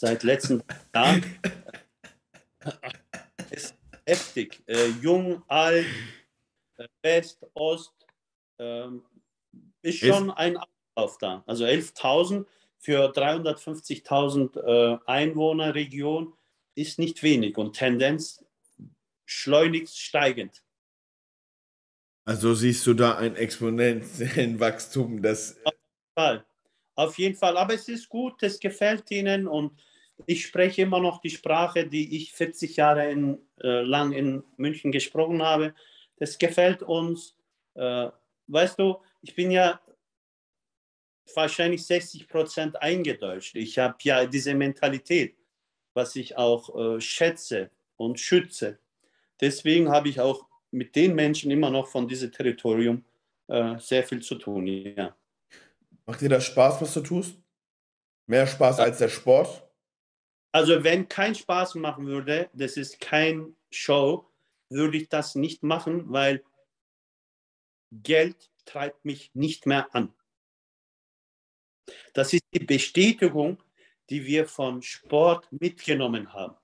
Seit 0.00 0.22
letzten 0.22 0.62
Jahren. 0.94 1.24
es 3.50 3.50
ist 3.50 3.74
heftig. 4.06 4.62
Äh, 4.68 4.90
jung, 5.02 5.42
alt, 5.48 5.86
West, 7.02 7.44
Ost. 7.54 8.06
Ähm, 8.60 9.02
ist 9.82 9.98
schon 9.98 10.30
ein 10.30 10.56
Ablauf 10.56 11.18
da. 11.18 11.42
Also 11.48 11.64
11.000 11.64 12.46
für 12.78 13.12
350.000 13.12 14.60
äh, 14.60 14.98
Einwohnerregion 15.04 16.32
ist 16.76 17.00
nicht 17.00 17.24
wenig 17.24 17.58
und 17.58 17.72
Tendenz 17.72 18.44
schleunigst 19.26 19.98
steigend. 19.98 20.62
Also 22.24 22.54
siehst 22.54 22.86
du 22.86 22.94
da 22.94 23.16
ein 23.16 23.34
exponentielles 23.34 24.60
Wachstum, 24.60 25.22
das. 25.22 25.56
Auf 25.64 25.74
jeden 25.74 26.14
Fall. 26.14 26.46
Auf 26.94 27.18
jeden 27.18 27.34
Fall. 27.34 27.56
Aber 27.56 27.74
es 27.74 27.88
ist 27.88 28.08
gut, 28.08 28.40
es 28.44 28.60
gefällt 28.60 29.10
ihnen 29.10 29.48
und 29.48 29.72
ich 30.26 30.44
spreche 30.46 30.82
immer 30.82 31.00
noch 31.00 31.20
die 31.20 31.30
Sprache, 31.30 31.86
die 31.86 32.16
ich 32.16 32.32
40 32.32 32.76
Jahre 32.76 33.10
in, 33.10 33.38
äh, 33.62 33.82
lang 33.82 34.12
in 34.12 34.42
München 34.56 34.92
gesprochen 34.92 35.42
habe. 35.42 35.74
Das 36.16 36.38
gefällt 36.38 36.82
uns. 36.82 37.36
Äh, 37.74 38.08
weißt 38.48 38.78
du, 38.78 38.98
ich 39.22 39.34
bin 39.34 39.50
ja 39.50 39.80
wahrscheinlich 41.34 41.86
60 41.86 42.28
Prozent 42.28 42.80
eingedeutscht. 42.80 43.54
Ich 43.56 43.78
habe 43.78 43.96
ja 44.02 44.26
diese 44.26 44.54
Mentalität, 44.54 45.36
was 45.94 46.16
ich 46.16 46.36
auch 46.36 46.96
äh, 46.96 47.00
schätze 47.00 47.70
und 47.96 48.18
schütze. 48.18 48.78
Deswegen 49.40 49.90
habe 49.90 50.08
ich 50.08 50.20
auch 50.20 50.46
mit 50.70 50.96
den 50.96 51.14
Menschen 51.14 51.50
immer 51.50 51.70
noch 51.70 51.86
von 51.86 52.08
diesem 52.08 52.32
Territorium 52.32 53.04
äh, 53.48 53.78
sehr 53.78 54.04
viel 54.04 54.20
zu 54.20 54.34
tun. 54.34 54.66
Ja. 54.66 55.16
Macht 56.06 56.20
dir 56.20 56.28
das 56.28 56.46
Spaß, 56.46 56.80
was 56.80 56.94
du 56.94 57.00
tust? 57.00 57.36
Mehr 58.26 58.46
Spaß 58.46 58.80
als 58.80 58.98
der 58.98 59.08
Sport? 59.08 59.67
Also 60.52 60.82
wenn 60.82 61.08
kein 61.08 61.34
Spaß 61.34 61.74
machen 61.76 62.06
würde, 62.06 62.48
das 62.52 62.76
ist 62.76 63.00
kein 63.00 63.54
Show, 63.70 64.30
würde 64.70 64.96
ich 64.96 65.08
das 65.08 65.34
nicht 65.34 65.62
machen, 65.62 66.10
weil 66.12 66.42
Geld 67.90 68.50
treibt 68.64 69.04
mich 69.04 69.34
nicht 69.34 69.66
mehr 69.66 69.94
an. 69.94 70.12
Das 72.12 72.32
ist 72.32 72.44
die 72.52 72.64
Bestätigung, 72.64 73.62
die 74.10 74.24
wir 74.24 74.46
von 74.46 74.82
Sport 74.82 75.50
mitgenommen 75.52 76.32
haben. 76.32 76.56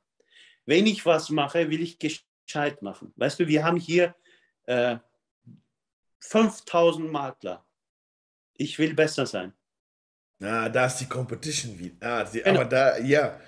Wenn 0.66 0.87
ich 0.87 1.05
was 1.05 1.30
mache, 1.30 1.70
will 1.70 1.82
ich 1.82 1.99
gescheit 1.99 2.82
machen. 2.82 3.12
Weißt 3.16 3.41
du, 3.41 3.47
wir 3.47 3.64
haben 3.64 3.78
hier 3.78 4.14
äh, 4.64 4.97
5000 6.20 7.11
Makler. 7.11 7.66
Ich 8.55 8.78
will 8.78 8.95
besser 8.95 9.26
sein. 9.26 9.53
Ah, 10.41 10.68
da 10.68 10.87
ist 10.87 10.99
die 10.99 11.09
Competition 11.09 11.78
wieder. 11.78 12.07
Ah, 12.07 12.24
die, 12.24 12.41
genau. 12.41 12.61
Aber 12.61 12.64
da, 12.64 12.99
ja. 12.99 13.41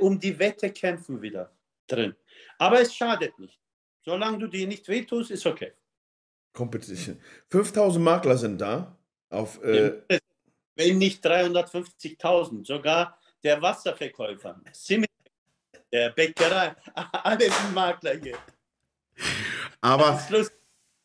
Um 0.00 0.18
die 0.18 0.38
Wette 0.38 0.70
kämpfen 0.70 1.22
wieder 1.22 1.52
drin. 1.86 2.14
Aber 2.58 2.80
es 2.80 2.94
schadet 2.94 3.38
nicht. 3.38 3.60
Solange 4.04 4.38
du 4.38 4.46
dir 4.46 4.66
nicht 4.66 4.88
wehtust, 4.88 5.30
ist 5.30 5.46
okay. 5.46 5.72
Competition. 6.52 7.20
5000 7.50 8.04
Makler 8.04 8.36
sind 8.36 8.60
da. 8.60 8.96
Auf, 9.30 9.62
äh, 9.62 10.00
wenn 10.76 10.98
nicht 10.98 11.24
350.000. 11.24 12.64
Sogar 12.66 13.18
der 13.42 13.60
Wasserverkäufer, 13.60 14.60
der 15.92 16.10
Bäckerei, 16.10 16.74
alle 17.12 17.44
sind 17.44 17.74
Makler 17.74 18.16
hier. 18.20 18.38
Aber, 19.80 20.20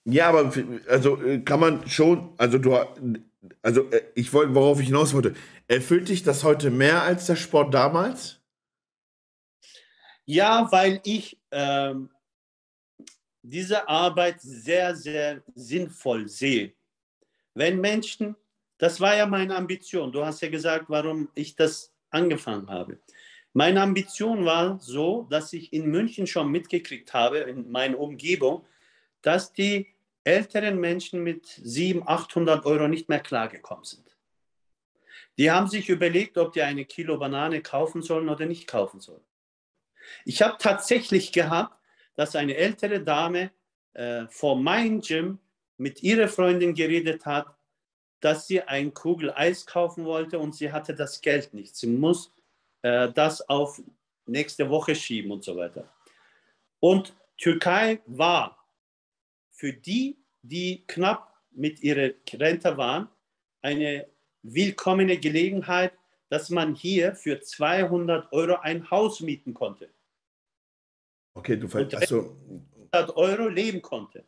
ja, 0.06 0.30
aber 0.30 0.52
also 0.88 1.22
äh, 1.24 1.40
kann 1.40 1.60
man 1.60 1.88
schon, 1.88 2.34
also 2.38 2.58
du, 2.58 2.76
also 3.62 3.90
äh, 3.92 4.02
ich 4.16 4.34
wollte, 4.34 4.56
worauf 4.56 4.80
ich 4.80 4.88
hinaus 4.88 5.14
wollte, 5.14 5.36
erfüllt 5.68 6.10
dich 6.10 6.24
das 6.24 6.44
heute 6.44 6.72
mehr 6.72 7.04
als 7.04 7.26
der 7.28 7.36
Sport 7.36 7.74
damals? 7.74 8.41
Ja, 10.26 10.72
weil 10.72 11.02
ich 11.04 11.38
ähm, 11.52 12.10
diese 13.42 13.88
Arbeit 13.88 14.42
sehr, 14.42 14.96
sehr 14.96 15.42
sinnvoll 15.56 16.28
sehe. 16.28 16.74
Wenn 17.54 17.82
Menschen 17.82 18.36
das 18.82 19.00
war 19.00 19.16
ja 19.16 19.28
meine 19.28 19.56
Ambition. 19.56 20.12
Du 20.12 20.26
hast 20.26 20.42
ja 20.42 20.50
gesagt, 20.50 20.86
warum 20.88 21.30
ich 21.36 21.56
das 21.56 21.94
angefangen 22.10 22.68
habe. 22.68 22.98
Meine 23.54 23.80
Ambition 23.80 24.44
war 24.44 24.80
so, 24.80 25.28
dass 25.30 25.54
ich 25.54 25.72
in 25.72 25.86
München 25.86 26.26
schon 26.26 26.50
mitgekriegt 26.50 27.14
habe, 27.14 27.38
in 27.38 27.70
meiner 27.70 28.00
Umgebung, 28.00 28.66
dass 29.22 29.54
die 29.54 29.94
älteren 30.24 30.80
Menschen 30.80 31.22
mit 31.24 31.46
700, 31.46 32.10
800 32.10 32.66
Euro 32.66 32.88
nicht 32.88 33.08
mehr 33.08 33.20
klargekommen 33.20 33.86
sind. 33.86 34.18
Die 35.38 35.52
haben 35.52 35.68
sich 35.68 35.88
überlegt, 35.88 36.40
ob 36.40 36.52
die 36.54 36.64
eine 36.64 36.86
Kilo 36.86 37.20
Banane 37.20 37.62
kaufen 37.62 38.02
sollen 38.02 38.30
oder 38.30 38.48
nicht 38.48 38.66
kaufen 38.66 39.00
sollen. 39.00 39.22
Ich 40.26 40.42
habe 40.42 40.58
tatsächlich 40.60 41.32
gehabt, 41.32 41.78
dass 42.16 42.36
eine 42.36 42.56
ältere 42.56 43.02
Dame 43.02 43.52
äh, 43.94 44.28
vor 44.28 44.56
meinem 44.56 45.02
Gym 45.02 45.40
mit 45.78 46.04
ihrer 46.04 46.28
Freundin 46.28 46.74
geredet 46.74 47.26
hat, 47.26 47.48
dass 48.20 48.48
sie 48.48 48.62
ein 48.62 48.94
Kugel 48.94 49.32
Eis 49.32 49.66
kaufen 49.66 50.06
wollte 50.06 50.38
und 50.38 50.56
sie 50.56 50.72
hatte 50.72 50.94
das 50.94 51.22
Geld 51.22 51.54
nicht. 51.54 51.76
Sie 51.76 51.88
muss 51.88 52.32
äh, 52.84 53.12
das 53.12 53.48
auf 53.50 53.82
nächste 54.26 54.70
Woche 54.70 54.96
schieben 54.96 55.32
und 55.32 55.44
so 55.44 55.56
weiter. 55.56 55.92
Und 56.80 57.14
Türkei 57.38 58.02
war 58.06 58.58
für 59.50 59.74
die, 59.74 60.18
die 60.42 60.84
knapp 60.88 61.34
mit 61.52 61.82
ihrer 61.82 62.12
Rente 62.34 62.78
waren, 62.78 63.10
eine 63.62 64.08
willkommene 64.44 65.18
Gelegenheit, 65.18 65.94
dass 66.32 66.50
man 66.50 66.76
hier 66.76 67.14
für 67.14 67.42
200 67.42 68.32
Euro 68.32 68.56
ein 68.62 68.90
Haus 68.90 69.20
mieten 69.20 69.54
konnte. 69.54 69.90
Okay, 71.34 71.58
du 71.58 71.68
ver 71.68 71.90
also 71.94 72.38
100 72.94 73.18
Euro 73.18 73.50
leben 73.50 73.82
konnte. 73.82 74.26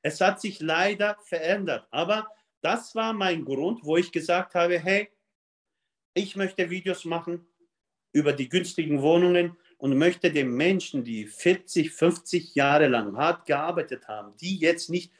Es 0.00 0.20
hat 0.20 0.40
sich 0.40 0.60
leider 0.60 1.16
verändert, 1.24 1.88
aber 1.90 2.28
das 2.60 2.94
war 2.94 3.12
mein 3.12 3.44
Grund, 3.44 3.84
wo 3.84 3.96
ich 3.96 4.12
gesagt 4.12 4.54
habe, 4.54 4.78
hey, 4.78 5.08
ich 6.14 6.36
möchte 6.36 6.70
Videos 6.70 7.04
machen 7.04 7.44
über 8.12 8.32
die 8.32 8.48
günstigen 8.48 9.02
Wohnungen 9.02 9.56
und 9.78 9.98
möchte 9.98 10.30
den 10.30 10.54
Menschen, 10.54 11.02
die 11.02 11.26
40, 11.26 11.90
50 11.90 12.54
Jahre 12.54 12.86
lang 12.86 13.16
hart 13.16 13.44
gearbeitet 13.46 14.06
haben, 14.06 14.36
die 14.36 14.56
jetzt 14.58 14.88
nicht 14.88 15.12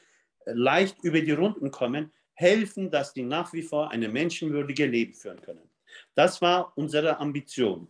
leicht 0.45 1.03
über 1.03 1.19
die 1.19 1.33
Runden 1.33 1.71
kommen, 1.71 2.13
helfen, 2.35 2.89
dass 2.89 3.11
die 3.11 3.23
nach 3.23 3.51
wie 3.51 3.63
vor 3.63 3.91
eine 3.91 4.07
menschenwürdige 4.07 4.85
Leben 4.85 5.13
führen 5.13 5.41
können. 5.41 5.69
Das 6.13 6.41
war 6.41 6.73
unsere 6.75 7.19
Ambition. 7.19 7.87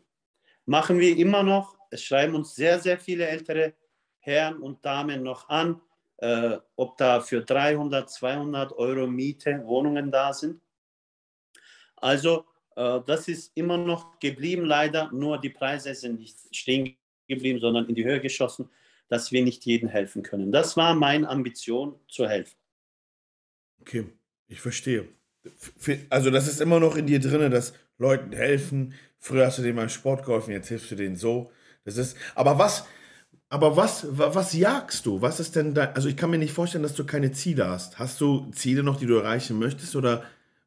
Machen 0.65 0.99
wir 0.99 1.15
immer 1.17 1.43
noch. 1.43 1.77
Es 1.91 2.03
schreiben 2.03 2.35
uns 2.35 2.55
sehr, 2.55 2.79
sehr 2.79 2.99
viele 2.99 3.27
ältere 3.27 3.73
Herren 4.19 4.57
und 4.57 4.83
Damen 4.83 5.23
noch 5.23 5.47
an 5.49 5.81
äh, 6.17 6.57
ob 6.75 6.97
da 6.97 7.19
für 7.21 7.41
300, 7.41 8.09
200 8.09 8.73
Euro 8.73 9.07
Miete 9.07 9.61
Wohnungen 9.65 10.11
da 10.11 10.33
sind. 10.33 10.61
Also 11.97 12.45
äh, 12.75 13.01
das 13.05 13.27
ist 13.27 13.51
immer 13.55 13.77
noch 13.77 14.19
geblieben, 14.19 14.65
leider. 14.65 15.11
Nur 15.11 15.39
die 15.39 15.49
Preise 15.49 15.93
sind 15.95 16.19
nicht 16.19 16.37
stehen 16.51 16.95
geblieben, 17.27 17.59
sondern 17.59 17.87
in 17.87 17.95
die 17.95 18.05
Höhe 18.05 18.21
geschossen, 18.21 18.69
dass 19.07 19.31
wir 19.31 19.43
nicht 19.43 19.65
jedem 19.65 19.89
helfen 19.89 20.23
können. 20.23 20.51
Das 20.51 20.77
war 20.77 20.95
meine 20.95 21.27
Ambition, 21.27 21.99
zu 22.07 22.27
helfen. 22.27 22.55
Okay, 23.81 24.05
ich 24.47 24.61
verstehe. 24.61 25.07
Also 26.09 26.31
das 26.31 26.47
ist 26.47 26.59
immer 26.59 26.79
noch 26.79 26.95
in 26.95 27.05
dir 27.05 27.19
drin, 27.19 27.51
dass 27.51 27.73
Leuten 27.97 28.33
helfen. 28.33 28.93
Früher 29.17 29.47
hast 29.47 29.57
du 29.57 29.63
denen 29.63 29.77
beim 29.77 29.89
Sport 29.89 30.25
geholfen, 30.25 30.51
jetzt 30.51 30.67
hilfst 30.67 30.91
du 30.91 30.95
denen 30.95 31.15
so. 31.15 31.51
Das 31.83 31.97
ist, 31.97 32.17
aber 32.33 32.57
was, 32.57 32.85
aber 33.49 33.77
was, 33.77 34.05
was 34.09 34.53
jagst 34.53 35.05
du? 35.05 35.21
Was 35.21 35.39
ist 35.39 35.55
denn 35.55 35.73
da? 35.73 35.91
Also 35.91 36.09
ich 36.09 36.17
kann 36.17 36.29
mir 36.29 36.37
nicht 36.37 36.53
vorstellen, 36.53 36.83
dass 36.83 36.95
du 36.95 37.05
keine 37.05 37.31
Ziele 37.31 37.67
hast. 37.67 37.99
Hast 37.99 38.19
du 38.21 38.51
Ziele 38.51 38.83
noch, 38.83 38.97
die 38.97 39.05
du 39.05 39.15
erreichen 39.15 39.59
möchtest? 39.59 39.95
Oder 39.95 40.23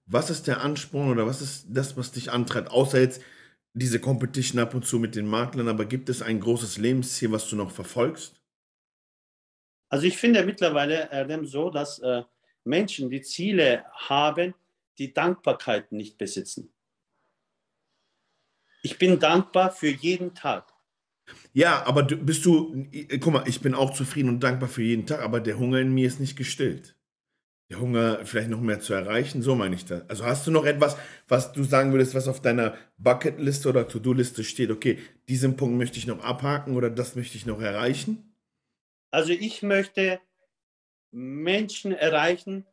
was 0.06 0.30
ist 0.30 0.46
der 0.46 0.62
Ansporn 0.62 1.10
oder 1.10 1.26
was 1.26 1.42
ist 1.42 1.66
das, 1.68 1.96
was 1.96 2.12
dich 2.12 2.30
antreibt? 2.30 2.70
Außer 2.70 3.00
jetzt 3.00 3.20
diese 3.74 4.00
Competition 4.00 4.60
ab 4.60 4.74
und 4.74 4.86
zu 4.86 4.98
mit 4.98 5.14
den 5.14 5.26
Maklern, 5.26 5.68
aber 5.68 5.84
gibt 5.84 6.08
es 6.08 6.22
ein 6.22 6.40
großes 6.40 6.78
Lebensziel, 6.78 7.30
was 7.32 7.48
du 7.48 7.56
noch 7.56 7.70
verfolgst? 7.70 8.34
Also 9.90 10.06
ich 10.06 10.18
finde 10.18 10.44
mittlerweile 10.44 11.10
äh, 11.10 11.44
so, 11.44 11.70
dass 11.70 11.98
äh, 12.00 12.22
Menschen, 12.64 13.10
die 13.10 13.22
Ziele 13.22 13.84
haben, 13.92 14.54
die 14.98 15.12
Dankbarkeit 15.12 15.92
nicht 15.92 16.18
besitzen. 16.18 16.72
Ich 18.82 18.98
bin 18.98 19.18
dankbar 19.18 19.70
für 19.70 19.88
jeden 19.88 20.34
Tag. 20.34 20.72
Ja, 21.52 21.84
aber 21.86 22.02
du, 22.02 22.16
bist 22.16 22.44
du, 22.44 22.86
guck 23.20 23.32
mal, 23.32 23.44
ich 23.46 23.60
bin 23.60 23.74
auch 23.74 23.92
zufrieden 23.92 24.28
und 24.28 24.40
dankbar 24.40 24.68
für 24.68 24.82
jeden 24.82 25.06
Tag, 25.06 25.20
aber 25.20 25.40
der 25.40 25.58
Hunger 25.58 25.80
in 25.80 25.92
mir 25.92 26.06
ist 26.06 26.20
nicht 26.20 26.36
gestillt. 26.36 26.96
Der 27.70 27.80
Hunger, 27.80 28.24
vielleicht 28.24 28.48
noch 28.48 28.62
mehr 28.62 28.80
zu 28.80 28.94
erreichen, 28.94 29.42
so 29.42 29.54
meine 29.54 29.74
ich 29.74 29.84
das. 29.84 30.08
Also 30.08 30.24
hast 30.24 30.46
du 30.46 30.50
noch 30.50 30.64
etwas, 30.64 30.96
was 31.26 31.52
du 31.52 31.64
sagen 31.64 31.92
würdest, 31.92 32.14
was 32.14 32.28
auf 32.28 32.40
deiner 32.40 32.74
Bucketliste 32.96 33.68
oder 33.68 33.86
To-Do-Liste 33.86 34.42
steht? 34.42 34.70
Okay, 34.70 34.98
diesen 35.28 35.56
Punkt 35.56 35.76
möchte 35.76 35.98
ich 35.98 36.06
noch 36.06 36.24
abhaken 36.24 36.76
oder 36.76 36.88
das 36.88 37.14
möchte 37.14 37.36
ich 37.36 37.44
noch 37.44 37.60
erreichen? 37.60 38.34
Also 39.10 39.32
ich 39.32 39.62
möchte 39.62 40.20
Menschen 41.10 41.92
erreichen, 41.92 42.66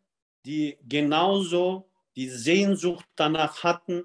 die 0.45 0.77
genauso 0.87 1.89
die 2.15 2.29
Sehnsucht 2.29 3.05
danach 3.15 3.63
hatten, 3.63 4.03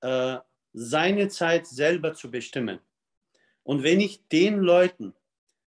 äh, 0.00 0.38
seine 0.72 1.28
Zeit 1.28 1.66
selber 1.66 2.14
zu 2.14 2.30
bestimmen. 2.30 2.80
Und 3.62 3.82
wenn 3.82 4.00
ich 4.00 4.26
den 4.28 4.58
Leuten, 4.60 5.14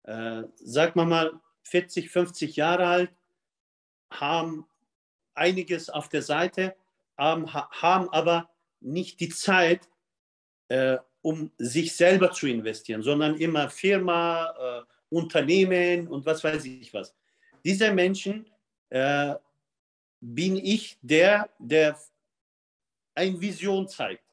äh, 0.04 0.44
sag 0.56 0.96
mal 0.96 1.06
mal 1.06 1.40
40, 1.64 2.10
50 2.10 2.56
Jahre 2.56 2.88
alt, 2.88 3.12
haben 4.12 4.66
einiges 5.34 5.90
auf 5.90 6.10
der 6.10 6.22
Seite, 6.22 6.76
haben, 7.18 7.54
haben 7.54 8.10
aber 8.10 8.50
nicht 8.80 9.20
die 9.20 9.30
Zeit, 9.30 9.90
äh, 10.68 10.98
um 11.22 11.52
sich 11.58 11.96
selber 11.96 12.32
zu 12.32 12.48
investieren, 12.48 13.02
sondern 13.02 13.36
immer 13.36 13.70
Firma, 13.70 14.54
äh, 14.60 14.84
Unternehmen 15.10 16.08
und 16.08 16.26
was 16.26 16.44
weiß 16.44 16.66
ich 16.66 16.94
was. 16.94 17.16
Diese 17.64 17.92
Menschen 17.92 18.46
äh, 18.90 19.36
bin 20.20 20.58
ich 20.58 20.98
der, 21.02 21.50
der 21.60 21.98
eine 23.14 23.40
Vision 23.40 23.88
zeigt. 23.88 24.25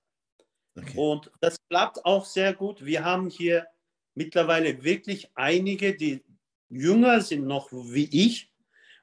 Okay. 0.76 0.96
Und 0.96 1.30
das 1.40 1.56
klappt 1.68 2.04
auch 2.04 2.24
sehr 2.24 2.54
gut. 2.54 2.84
Wir 2.84 3.04
haben 3.04 3.28
hier 3.28 3.66
mittlerweile 4.14 4.82
wirklich 4.82 5.30
einige, 5.34 5.94
die 5.94 6.22
jünger 6.68 7.20
sind 7.20 7.46
noch 7.46 7.70
wie 7.72 8.08
ich 8.10 8.50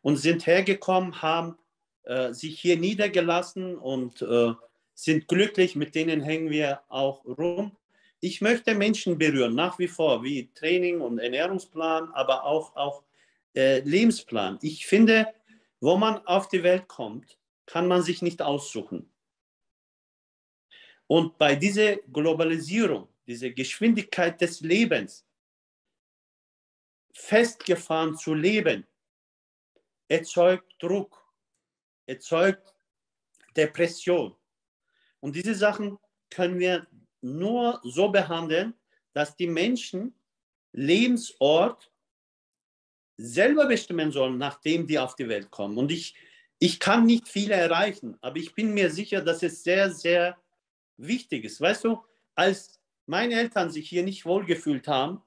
und 0.01 0.17
sind 0.17 0.47
hergekommen, 0.47 1.22
haben 1.22 1.57
äh, 2.03 2.34
sich 2.34 2.59
hier 2.59 2.78
niedergelassen 2.78 3.78
und 3.78 4.22
äh, 4.22 4.53
sind 4.95 5.28
glücklich. 5.28 5.76
Mit 5.76 5.93
denen 5.95 6.22
hängen 6.22 6.49
wir 6.49 6.82
auch 6.89 7.24
rum. 7.26 7.76
Ich 8.20 8.41
möchte 8.41 8.76
Menschen 8.76 9.17
berühren, 9.17 9.55
nach 9.55 9.80
wie 9.80 9.88
vor, 9.88 10.24
wie 10.24 10.51
Training 10.53 10.99
und 11.01 11.20
Ernährungsplan, 11.20 12.09
aber 12.13 12.43
auch, 12.43 12.76
auch 12.76 13.03
äh, 13.55 13.80
Lebensplan. 13.80 14.57
Ich 14.61 14.88
finde, 14.88 15.28
wo 15.80 15.95
man 15.95 16.26
auf 16.26 16.49
die 16.49 16.63
Welt 16.63 16.88
kommt, 16.88 17.38
kann 17.65 17.88
man 17.88 18.01
sich 18.01 18.22
nicht 18.22 18.41
aussuchen. 18.41 19.09
Und 21.12 21.39
bei 21.39 21.55
dieser 21.55 21.95
Globalisierung, 22.14 23.07
dieser 23.26 23.49
Geschwindigkeit 23.49 24.39
des 24.39 24.62
Lebens, 24.62 25.26
festgefahren 27.14 28.16
zu 28.16 28.36
leben, 28.36 28.86
erzeugt 30.07 30.76
Druck, 30.78 31.20
erzeugt 32.05 32.76
Depression. 33.57 34.36
Und 35.20 35.36
diese 35.36 35.55
Sachen 35.55 35.97
können 36.30 36.60
wir 36.60 36.86
nur 37.22 37.82
so 37.84 38.10
behandeln, 38.10 38.76
dass 39.14 39.36
die 39.36 39.47
Menschen 39.47 40.14
Lebensort 40.74 41.91
selber 43.18 43.66
bestimmen 43.66 44.12
sollen, 44.12 44.38
nachdem 44.38 44.86
die 44.86 44.99
auf 44.99 45.16
die 45.16 45.28
Welt 45.28 45.49
kommen. 45.49 45.76
Und 45.80 45.91
ich, 45.91 46.14
ich 46.60 46.80
kann 46.80 47.07
nicht 47.07 47.28
viele 47.28 47.55
erreichen, 47.55 48.16
aber 48.22 48.38
ich 48.38 48.53
bin 48.53 48.76
mir 48.76 48.91
sicher, 48.91 49.22
dass 49.22 49.41
es 49.41 49.64
sehr, 49.64 49.89
sehr 49.91 50.38
wichtig 51.00 51.45
ist. 51.45 51.60
Weißt 51.62 51.84
du, 51.84 52.04
als 52.36 52.80
meine 53.06 53.36
Eltern 53.36 53.72
sich 53.72 53.89
hier 53.89 54.04
nicht 54.04 54.26
wohlgefühlt 54.26 54.88
haben, 54.88 55.24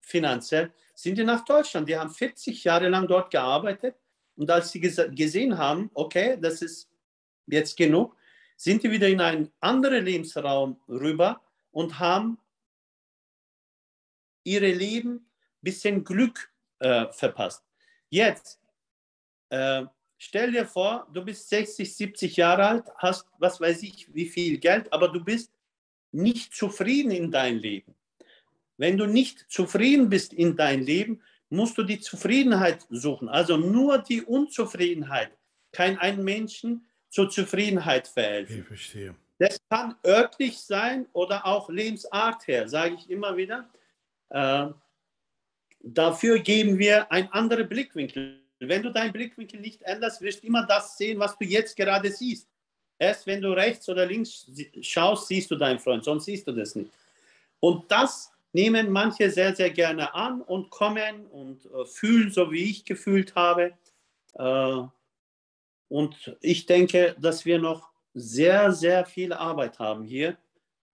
finanziell, 0.00 0.72
sind 0.94 1.18
die 1.18 1.24
nach 1.24 1.44
Deutschland. 1.44 1.88
Die 1.88 1.96
haben 1.96 2.10
40 2.10 2.64
Jahre 2.64 2.88
lang 2.88 3.06
dort 3.06 3.30
gearbeitet. 3.30 3.96
Und 4.36 4.50
als 4.50 4.72
sie 4.72 4.80
gesehen 4.80 5.56
haben, 5.58 5.90
okay, 5.94 6.38
das 6.40 6.62
ist 6.62 6.90
jetzt 7.46 7.76
genug, 7.76 8.16
sind 8.56 8.82
die 8.82 8.90
wieder 8.90 9.08
in 9.08 9.20
einen 9.20 9.52
anderen 9.60 10.04
Lebensraum 10.04 10.80
rüber 10.88 11.40
und 11.70 11.98
haben 11.98 12.38
ihre 14.44 14.70
Leben 14.70 15.14
ein 15.16 15.26
bisschen 15.60 16.04
Glück 16.04 16.50
äh, 16.78 17.06
verpasst. 17.12 17.64
Jetzt, 18.08 18.60
äh, 19.50 19.84
stell 20.18 20.52
dir 20.52 20.66
vor, 20.66 21.06
du 21.12 21.24
bist 21.24 21.48
60, 21.48 21.94
70 21.96 22.36
Jahre 22.36 22.66
alt, 22.66 22.84
hast 22.98 23.26
was 23.38 23.60
weiß 23.60 23.82
ich, 23.82 24.12
wie 24.14 24.26
viel 24.26 24.58
Geld, 24.58 24.92
aber 24.92 25.08
du 25.08 25.22
bist 25.22 25.52
nicht 26.12 26.54
zufrieden 26.54 27.10
in 27.10 27.30
deinem 27.30 27.58
Leben. 27.58 27.94
Wenn 28.76 28.98
du 28.98 29.06
nicht 29.06 29.46
zufrieden 29.48 30.08
bist 30.08 30.32
in 30.32 30.56
deinem 30.56 30.84
Leben, 30.84 31.22
musst 31.48 31.78
du 31.78 31.82
die 31.82 32.00
Zufriedenheit 32.00 32.86
suchen. 32.90 33.28
Also 33.28 33.56
nur 33.56 33.98
die 33.98 34.22
Unzufriedenheit 34.22 35.30
kann 35.72 35.98
einen 35.98 36.24
Menschen 36.24 36.86
zur 37.08 37.30
Zufriedenheit 37.30 38.08
verhelfen. 38.08 38.60
Ich 38.60 38.66
verstehe. 38.66 39.14
Das 39.38 39.60
kann 39.68 39.96
örtlich 40.04 40.58
sein 40.58 41.06
oder 41.12 41.46
auch 41.46 41.68
Lebensart 41.68 42.46
her, 42.46 42.68
sage 42.68 42.96
ich 42.98 43.10
immer 43.10 43.36
wieder. 43.36 43.68
Äh, 44.30 44.68
dafür 45.80 46.38
geben 46.38 46.78
wir 46.78 47.10
einen 47.12 47.28
anderen 47.28 47.68
Blickwinkel. 47.68 48.45
Wenn 48.58 48.82
du 48.82 48.90
deinen 48.90 49.12
Blickwinkel 49.12 49.60
nicht 49.60 49.82
änderst, 49.82 50.20
wirst 50.20 50.42
du 50.42 50.46
immer 50.46 50.66
das 50.66 50.96
sehen, 50.96 51.18
was 51.18 51.36
du 51.36 51.44
jetzt 51.44 51.76
gerade 51.76 52.10
siehst. 52.10 52.48
Erst 52.98 53.26
wenn 53.26 53.42
du 53.42 53.52
rechts 53.52 53.88
oder 53.88 54.06
links 54.06 54.50
schaust, 54.80 55.28
siehst 55.28 55.50
du 55.50 55.56
deinen 55.56 55.78
Freund, 55.78 56.04
sonst 56.04 56.24
siehst 56.24 56.46
du 56.46 56.52
das 56.52 56.74
nicht. 56.74 56.90
Und 57.60 57.90
das 57.90 58.32
nehmen 58.52 58.90
manche 58.90 59.30
sehr, 59.30 59.54
sehr 59.54 59.70
gerne 59.70 60.14
an 60.14 60.40
und 60.40 60.70
kommen 60.70 61.26
und 61.26 61.66
äh, 61.66 61.84
fühlen, 61.84 62.30
so 62.30 62.50
wie 62.50 62.70
ich 62.70 62.84
gefühlt 62.84 63.34
habe. 63.34 63.74
Äh, 64.34 64.82
und 65.88 66.36
ich 66.40 66.64
denke, 66.64 67.14
dass 67.20 67.44
wir 67.44 67.58
noch 67.58 67.90
sehr, 68.14 68.72
sehr 68.72 69.04
viel 69.04 69.32
Arbeit 69.34 69.78
haben 69.78 70.04
hier. 70.04 70.38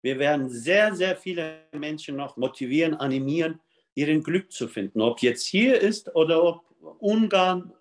Wir 0.01 0.17
werden 0.19 0.49
sehr, 0.49 0.95
sehr 0.95 1.17
viele 1.17 1.59
Menschen 1.73 2.15
noch 2.15 2.37
motivieren, 2.37 2.93
animieren, 2.93 3.59
ihren 3.93 4.23
Glück 4.23 4.51
zu 4.53 4.69
finden. 4.69 5.01
Ob 5.01 5.21
jetzt 5.21 5.45
hier 5.45 5.79
ist 5.81 6.15
oder 6.15 6.41
ob 6.41 6.68
Ungarn, 6.79 7.73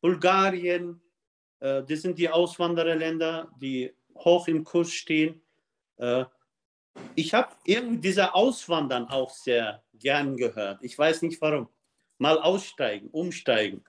Bulgarien, 0.00 1.00
äh, 1.60 1.82
das 1.82 2.02
sind 2.02 2.18
die 2.18 2.28
Auswandererländer, 2.28 3.50
die 3.60 3.92
hoch 4.14 4.48
im 4.48 4.64
Kurs 4.64 4.92
stehen. 4.92 5.40
Äh, 5.96 6.24
ich 7.14 7.34
habe 7.34 7.54
irgendwie 7.64 8.00
diese 8.00 8.34
Auswandern 8.34 9.06
auch 9.06 9.30
sehr 9.30 9.82
gern 9.94 10.36
gehört. 10.36 10.82
Ich 10.82 10.98
weiß 10.98 11.22
nicht 11.22 11.40
warum. 11.40 11.68
Mal 12.18 12.38
aussteigen, 12.38 13.08
umsteigen. 13.08 13.84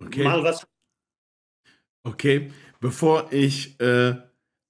Okay. 0.00 0.24
Mal 0.24 0.42
was. 0.42 0.66
Okay, 2.04 2.52
bevor 2.80 3.32
ich, 3.32 3.80
äh, 3.80 4.14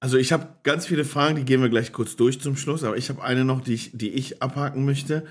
also 0.00 0.16
ich 0.18 0.32
habe 0.32 0.56
ganz 0.62 0.86
viele 0.86 1.04
Fragen, 1.04 1.36
die 1.36 1.44
gehen 1.44 1.60
wir 1.60 1.68
gleich 1.68 1.92
kurz 1.92 2.16
durch 2.16 2.40
zum 2.40 2.56
Schluss, 2.56 2.84
aber 2.84 2.96
ich 2.96 3.08
habe 3.08 3.22
eine 3.22 3.44
noch, 3.44 3.60
die 3.60 3.74
ich, 3.74 3.90
die 3.92 4.10
ich 4.10 4.42
abhaken 4.42 4.84
möchte. 4.84 5.26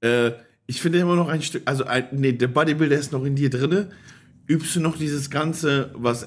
Äh, 0.00 0.32
ich 0.72 0.80
finde 0.80 1.00
immer 1.00 1.16
noch 1.16 1.28
ein 1.28 1.42
Stück, 1.42 1.64
also 1.66 1.84
ein, 1.84 2.08
nee, 2.12 2.32
der 2.32 2.48
Bodybuilder 2.48 2.96
ist 2.96 3.12
noch 3.12 3.26
in 3.26 3.36
dir 3.36 3.50
drinne. 3.50 3.90
Übst 4.46 4.74
du 4.74 4.80
noch 4.80 4.96
dieses 4.96 5.28
Ganze, 5.28 5.90
was 5.94 6.24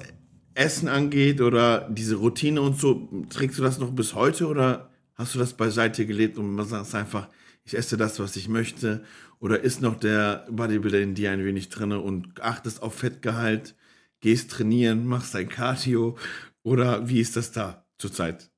Essen 0.54 0.86
angeht 0.86 1.40
oder 1.40 1.88
diese 1.90 2.14
Routine 2.14 2.60
und 2.60 2.78
so, 2.78 3.08
trägst 3.28 3.58
du 3.58 3.64
das 3.64 3.80
noch 3.80 3.90
bis 3.90 4.14
heute 4.14 4.46
oder 4.46 4.90
hast 5.16 5.34
du 5.34 5.40
das 5.40 5.54
beiseite 5.54 6.06
gelegt 6.06 6.38
und 6.38 6.54
man 6.54 6.64
sagt 6.64 6.94
einfach, 6.94 7.28
ich 7.64 7.76
esse 7.76 7.96
das, 7.96 8.20
was 8.20 8.36
ich 8.36 8.48
möchte? 8.48 9.02
Oder 9.40 9.62
ist 9.62 9.82
noch 9.82 9.98
der 9.98 10.46
Bodybuilder 10.48 11.00
in 11.00 11.16
dir 11.16 11.32
ein 11.32 11.44
wenig 11.44 11.68
drinne 11.68 11.98
und 11.98 12.40
achtest 12.40 12.84
auf 12.84 12.94
Fettgehalt, 12.94 13.74
gehst 14.20 14.52
trainieren, 14.52 15.06
machst 15.06 15.34
dein 15.34 15.48
Cardio? 15.48 16.16
Oder 16.62 17.08
wie 17.08 17.18
ist 17.18 17.34
das 17.34 17.50
da 17.50 17.84
zurzeit? 17.98 18.48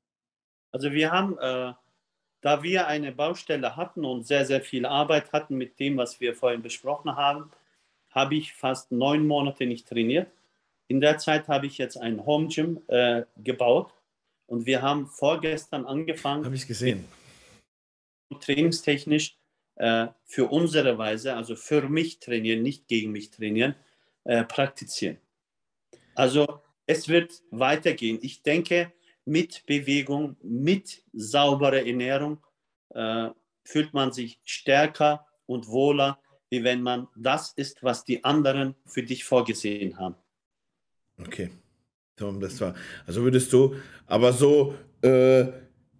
Also 0.70 0.92
wir 0.92 1.10
haben 1.10 1.38
äh, 1.40 1.72
da 2.40 2.62
wir 2.62 2.86
eine 2.86 3.12
Baustelle 3.12 3.76
hatten 3.76 4.04
und 4.04 4.26
sehr, 4.26 4.46
sehr 4.46 4.60
viel 4.60 4.86
Arbeit 4.86 5.32
hatten 5.32 5.56
mit 5.56 5.78
dem, 5.80 5.96
was 5.96 6.20
wir 6.20 6.34
vorhin 6.34 6.62
besprochen 6.62 7.16
haben, 7.16 7.50
habe 8.10 8.36
ich 8.36 8.52
fast 8.54 8.92
neun 8.92 9.26
Monate 9.26 9.66
nicht 9.66 9.88
trainiert. 9.88 10.30
In 10.86 11.00
der 11.00 11.18
Zeit 11.18 11.48
habe 11.48 11.66
ich 11.66 11.78
jetzt 11.78 11.96
ein 11.96 12.24
Home 12.24 12.48
Gym 12.48 12.80
äh, 12.86 13.22
gebaut 13.36 13.92
und 14.46 14.66
wir 14.66 14.82
haben 14.82 15.06
vorgestern 15.06 15.84
angefangen. 15.84 16.44
Habe 16.44 16.54
ich 16.54 16.66
gesehen. 16.66 17.04
Trainingstechnisch 18.40 19.36
äh, 19.76 20.08
für 20.24 20.46
unsere 20.46 20.96
Weise, 20.96 21.34
also 21.34 21.56
für 21.56 21.88
mich 21.88 22.20
trainieren, 22.20 22.62
nicht 22.62 22.88
gegen 22.88 23.12
mich 23.12 23.30
trainieren, 23.30 23.74
äh, 24.24 24.44
praktizieren. 24.44 25.18
Also 26.14 26.62
es 26.86 27.08
wird 27.08 27.42
weitergehen. 27.50 28.18
Ich 28.22 28.42
denke, 28.42 28.92
mit 29.28 29.66
Bewegung, 29.66 30.36
mit 30.42 31.04
sauberer 31.12 31.86
Ernährung 31.86 32.38
äh, 32.94 33.28
fühlt 33.62 33.92
man 33.92 34.12
sich 34.12 34.40
stärker 34.44 35.26
und 35.46 35.68
wohler, 35.68 36.18
wie 36.48 36.64
wenn 36.64 36.82
man 36.82 37.08
das 37.14 37.52
ist, 37.54 37.82
was 37.82 38.04
die 38.04 38.24
anderen 38.24 38.74
für 38.86 39.02
dich 39.02 39.24
vorgesehen 39.24 39.98
haben. 39.98 40.16
Okay. 41.20 41.50
Das 42.16 42.60
war, 42.60 42.74
also 43.06 43.22
würdest 43.22 43.52
du, 43.52 43.76
aber 44.06 44.32
so 44.32 44.74
äh, 45.02 45.46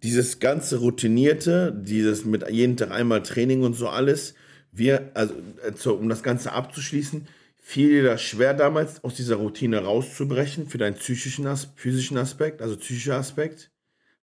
dieses 0.03 0.39
ganze 0.39 0.79
Routinierte, 0.79 1.71
dieses 1.73 2.25
mit 2.25 2.49
jeden 2.49 2.75
Tag 2.75 2.91
einmal 2.91 3.23
Training 3.23 3.63
und 3.63 3.73
so 3.73 3.87
alles, 3.87 4.33
wir, 4.71 5.11
also 5.13 5.35
äh, 5.63 5.89
um 5.89 6.09
das 6.09 6.21
Ganze 6.21 6.51
abzuschließen, 6.51 7.27
fiel 7.69 7.89
dir 7.89 8.03
das 8.03 8.23
schwer 8.23 8.55
damals 8.55 9.03
aus 9.03 9.13
dieser 9.13 9.35
Routine 9.35 9.83
rauszubrechen 9.83 10.67
für 10.67 10.79
deinen 10.79 10.95
psychischen, 10.95 11.45
physischen 11.75 12.17
Aspekt, 12.17 12.63
also 12.63 12.75
psychischer 12.75 13.15
Aspekt? 13.15 13.69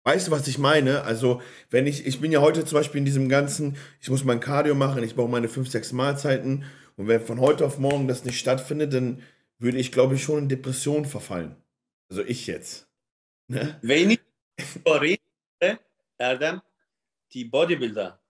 Weißt 0.03 0.27
du, 0.27 0.33
was 0.33 0.49
ich 0.49 0.59
meine? 0.59 1.03
Also, 1.03 1.41
wenn 1.71 1.87
ich, 1.87 2.07
ich 2.07 2.21
bin 2.21 2.33
ja 2.33 2.41
heute 2.41 2.65
zum 2.65 2.79
Beispiel 2.79 2.99
in 2.99 3.05
diesem 3.05 3.29
ganzen, 3.29 3.77
ich 4.01 4.11
muss 4.11 4.25
mein 4.25 4.41
Cardio 4.41 4.75
machen, 4.75 5.05
ich 5.05 5.15
brauche 5.15 5.31
meine 5.31 5.49
fünf, 5.49 5.69
sechs 5.69 5.93
Mahlzeiten 5.93 6.65
und 6.97 7.07
wenn 7.07 7.21
von 7.21 7.41
heute 7.41 7.65
auf 7.65 7.79
morgen 7.79 8.09
das 8.09 8.25
nicht 8.25 8.37
stattfindet, 8.37 8.93
dann 8.93 9.23
würde 9.61 9.79
ich, 9.79 9.93
glaube 9.93 10.17
ich, 10.17 10.25
schon 10.25 10.39
in 10.41 10.49
Depression 10.49 11.05
verfallen. 11.05 11.55
Also 12.09 12.25
ich 12.25 12.49
jetzt. 12.49 12.89
Ne? 13.47 13.79
Wenn 13.81 14.11
ich 14.11 14.21
rede, 14.85 15.79
Erdem, 16.19 16.63
die 17.33 17.45
Bodybuilder 17.45 18.21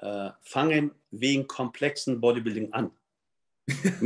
äh, 0.00 0.30
fangen 0.42 0.90
wegen 1.12 1.46
komplexen 1.46 2.20
Bodybuilding 2.20 2.72
an. 2.72 2.90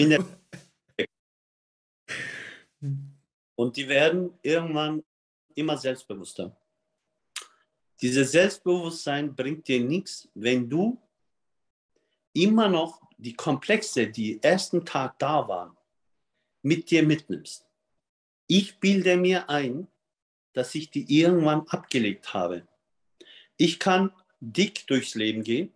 Und 3.54 3.76
die 3.76 3.88
werden 3.88 4.38
irgendwann 4.42 5.04
immer 5.54 5.76
selbstbewusster. 5.76 6.56
Dieses 8.00 8.32
Selbstbewusstsein 8.32 9.34
bringt 9.34 9.68
dir 9.68 9.80
nichts, 9.80 10.28
wenn 10.34 10.68
du 10.70 10.98
immer 12.32 12.68
noch 12.68 13.02
die 13.18 13.34
Komplexe, 13.34 14.06
die 14.06 14.42
ersten 14.42 14.84
Tag 14.86 15.18
da 15.18 15.46
waren, 15.46 15.76
mit 16.62 16.90
dir 16.90 17.02
mitnimmst. 17.02 17.66
Ich 18.46 18.78
bilde 18.78 19.16
mir 19.16 19.48
ein, 19.50 19.86
dass 20.54 20.74
ich 20.74 20.90
die 20.90 21.20
irgendwann 21.20 21.68
abgelegt 21.68 22.32
habe. 22.32 22.66
Ich 23.56 23.78
kann 23.78 24.12
dick 24.40 24.86
durchs 24.86 25.14
Leben 25.14 25.44
gehen, 25.44 25.72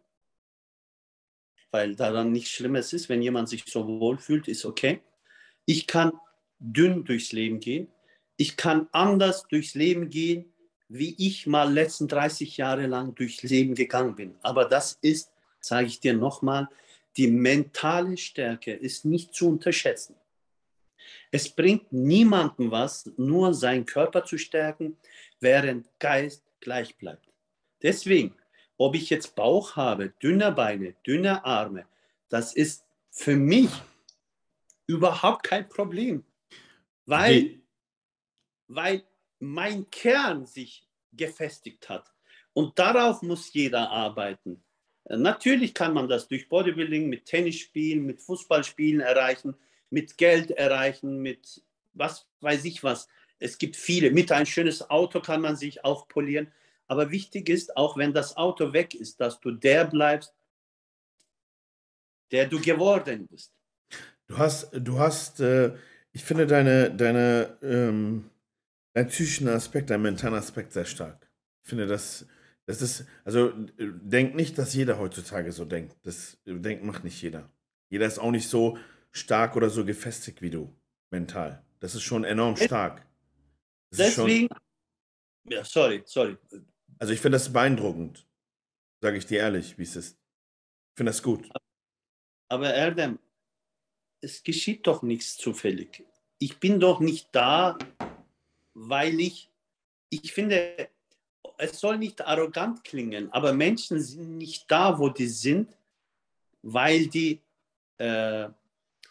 weil 1.71 1.95
daran 1.95 2.33
nichts 2.33 2.51
Schlimmes 2.51 2.93
ist, 2.93 3.09
wenn 3.09 3.21
jemand 3.21 3.49
sich 3.49 3.65
so 3.67 3.87
wohl 3.87 4.17
fühlt, 4.17 4.49
ist 4.49 4.65
okay. 4.65 5.03
Ich 5.67 5.87
kann 5.87 6.13
dünn 6.59 7.05
durchs 7.05 7.33
Leben 7.33 7.61
gehen. 7.61 7.89
Ich 8.37 8.57
kann 8.57 8.89
anders 8.93 9.47
durchs 9.49 9.75
Leben 9.75 10.11
gehen, 10.11 10.53
wie 10.89 11.15
ich 11.19 11.47
mal 11.47 11.73
letzten 11.73 12.09
30 12.09 12.57
Jahre 12.57 12.87
lang 12.87 13.15
durchs 13.15 13.43
Leben 13.43 13.75
gegangen 13.75 14.15
bin. 14.15 14.35
Aber 14.43 14.65
das 14.65 14.99
ist, 15.01 15.31
sage 15.61 15.87
ich 15.87 16.01
dir 16.01 16.15
nochmal, 16.15 16.69
die 17.17 17.29
mentale 17.29 18.17
Stärke 18.17 18.73
ist 18.73 19.05
nicht 19.05 19.35
zu 19.35 19.49
unterschätzen. 19.49 20.17
Es 21.31 21.49
bringt 21.49 21.93
niemandem 21.93 22.71
was, 22.71 23.11
nur 23.17 23.55
seinen 23.55 23.87
Körper 23.87 24.25
zu 24.25 24.39
stärken, 24.39 24.97
während 25.41 25.89
Geist 25.99 26.45
gleich 26.61 26.97
bleibt. 26.97 27.29
Deswegen, 27.83 28.35
ob 28.77 28.95
ich 28.95 29.11
jetzt 29.11 29.35
Bauch 29.35 29.77
habe, 29.77 30.13
dünne 30.23 30.53
Beine, 30.53 30.95
dünne 31.07 31.45
Arme, 31.45 31.87
das 32.29 32.55
ist 32.55 32.85
für 33.11 33.37
mich 33.37 33.71
überhaupt 34.87 35.45
kein 35.45 35.69
Problem. 35.69 36.25
Weil, 37.07 37.61
weil 38.69 39.05
mein 39.39 39.91
Kern 39.91 40.47
sich 40.47 40.89
gefestigt 41.13 41.89
hat. 41.89 42.13
Und 42.53 42.79
darauf 42.79 43.23
muss 43.23 43.53
jeder 43.53 43.91
arbeiten. 43.91 44.63
Natürlich 45.09 45.75
kann 45.75 45.93
man 45.93 46.09
das 46.09 46.29
durch 46.29 46.49
Bodybuilding, 46.49 47.09
mit 47.09 47.27
Tennisspielen, 47.27 48.07
mit 48.07 48.23
Fußballspielen 48.23 49.01
erreichen, 49.01 49.55
mit 49.91 50.17
Geld 50.17 50.51
erreichen, 50.53 51.21
mit 51.21 51.63
was 51.93 52.27
weiß 52.41 52.65
ich 52.65 52.83
was. 52.83 53.09
Es 53.39 53.59
gibt 53.59 53.77
viele. 53.77 54.11
Mit 54.11 54.33
ein 54.33 54.47
schönes 54.47 54.89
Auto 54.89 55.21
kann 55.21 55.43
man 55.43 55.57
sich 55.57 55.85
auch 55.85 56.09
polieren. 56.09 56.51
Aber 56.87 57.11
wichtig 57.11 57.49
ist, 57.49 57.77
auch 57.77 57.97
wenn 57.97 58.15
das 58.15 58.37
Auto 58.37 58.73
weg 58.73 58.95
ist, 58.95 59.21
dass 59.21 59.41
du 59.41 59.51
der 59.51 59.85
bleibst, 59.85 60.35
der 62.31 62.47
du 62.47 62.61
geworden 62.61 63.27
bist. 63.27 63.53
Du 64.27 64.39
hast, 64.39 64.71
du 64.73 64.99
hast 64.99 65.41
äh, 65.41 65.75
ich 66.15 66.25
finde 66.25 66.47
deine, 66.47 66.95
deine, 66.95 67.59
ähm, 67.61 68.31
deinen 68.95 69.09
psychischen 69.09 69.49
Aspekt, 69.49 69.91
deinen 69.91 70.03
mentalen 70.03 70.35
Aspekt 70.35 70.73
sehr 70.73 70.85
stark. 70.85 71.29
Ich 71.65 71.69
finde 71.69 71.87
das, 71.87 72.27
das 72.67 72.81
ist, 72.81 73.05
also 73.25 73.53
denk 73.79 74.35
nicht, 74.35 74.57
dass 74.57 74.75
jeder 74.75 74.99
heutzutage 74.99 75.51
so 75.51 75.65
denkt. 75.65 75.97
Das 76.03 76.39
denkt 76.47 76.85
macht 76.85 77.03
nicht 77.03 77.21
jeder. 77.21 77.51
Jeder 77.91 78.07
ist 78.07 78.19
auch 78.19 78.31
nicht 78.31 78.49
so 78.49 78.79
stark 79.11 79.57
oder 79.57 79.71
so 79.71 79.85
gefestigt 79.85 80.41
wie 80.41 80.51
du, 80.51 80.73
mental. 81.11 81.65
Das 81.81 81.95
ist 81.97 82.03
schon 82.03 82.25
enorm 82.25 82.57
stark. 82.57 83.05
Das 83.91 83.99
Deswegen, 83.99 84.49
schon, 84.49 85.53
ja, 85.53 85.65
sorry, 85.65 86.03
sorry. 86.07 86.39
Also 86.99 87.13
ich 87.13 87.21
finde 87.21 87.37
das 87.37 87.53
beeindruckend, 87.53 88.27
sage 89.01 89.19
ich 89.19 89.27
dir 89.27 89.41
ehrlich, 89.41 89.79
wie 89.79 89.83
es 89.83 89.97
ist. 89.97 90.13
Ich 90.13 90.97
finde 90.97 91.11
das 91.11 91.23
gut. 91.23 91.49
Aber 92.49 92.73
Erdem, 92.73 93.19
es 94.25 94.43
geschieht 94.43 94.87
doch 94.87 95.03
nichts 95.03 95.37
zufällig. 95.37 96.03
Ich 96.39 96.59
bin 96.59 96.81
doch 96.81 97.01
nicht 97.01 97.29
da, 97.33 97.79
weil 98.73 99.21
ich, 99.21 99.51
ich 100.09 100.33
finde, 100.33 100.89
es 101.59 101.79
soll 101.79 101.99
nicht 101.99 102.21
arrogant 102.23 102.83
klingen, 102.83 103.31
aber 103.33 103.53
Menschen 103.53 104.01
sind 104.01 104.39
nicht 104.39 104.71
da, 104.71 104.99
wo 104.99 105.09
die 105.09 105.29
sind, 105.29 105.77
weil 106.63 107.07
die 107.07 107.41
äh, 107.99 108.49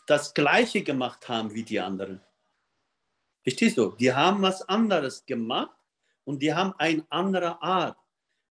das 0.07 0.33
Gleiche 0.33 0.83
gemacht 0.83 1.29
haben 1.29 1.53
wie 1.53 1.63
die 1.63 1.79
anderen. 1.79 2.19
Verstehst 3.43 3.77
du? 3.77 3.91
Die 3.91 4.11
haben 4.11 4.41
was 4.41 4.67
anderes 4.67 5.25
gemacht 5.25 5.77
und 6.25 6.41
die 6.41 6.53
haben 6.53 6.73
eine 6.77 7.05
andere 7.09 7.61
Art. 7.61 7.97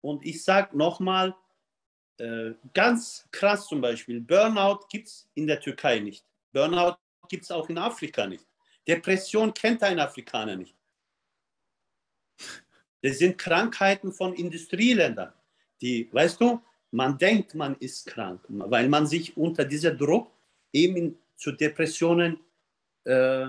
Und 0.01 0.25
ich 0.25 0.43
sage 0.43 0.77
nochmal, 0.77 1.35
äh, 2.19 2.53
ganz 2.75 3.27
krass 3.31 3.67
zum 3.67 3.81
Beispiel, 3.81 4.21
Burnout 4.21 4.87
gibt 4.91 5.09
es 5.09 5.29
in 5.35 5.47
der 5.47 5.61
Türkei 5.61 6.01
nicht. 6.01 6.28
Burnout 6.53 6.97
gibt 7.29 7.45
es 7.45 7.51
auch 7.51 7.69
in 7.69 7.79
Afrika 7.79 8.27
nicht. 8.27 8.47
Depression 8.87 9.53
kennt 9.53 9.83
ein 9.83 9.99
Afrikaner 10.01 10.57
nicht. 10.57 10.75
Das 13.03 13.19
sind 13.19 13.39
Krankheiten 13.39 14.13
von 14.13 14.35
Industrieländern, 14.35 15.33
die, 15.81 16.09
weißt 16.13 16.41
du, 16.41 16.61
man 16.91 17.19
denkt, 17.19 17.55
man 17.55 17.77
ist 17.77 18.07
krank, 18.07 18.41
weil 18.49 18.89
man 18.89 19.07
sich 19.07 19.37
unter 19.37 19.65
dieser 19.65 19.95
Druck 19.95 20.33
eben 20.73 21.19
zu 21.37 21.53
Depressionen 21.53 22.41
äh, 23.05 23.49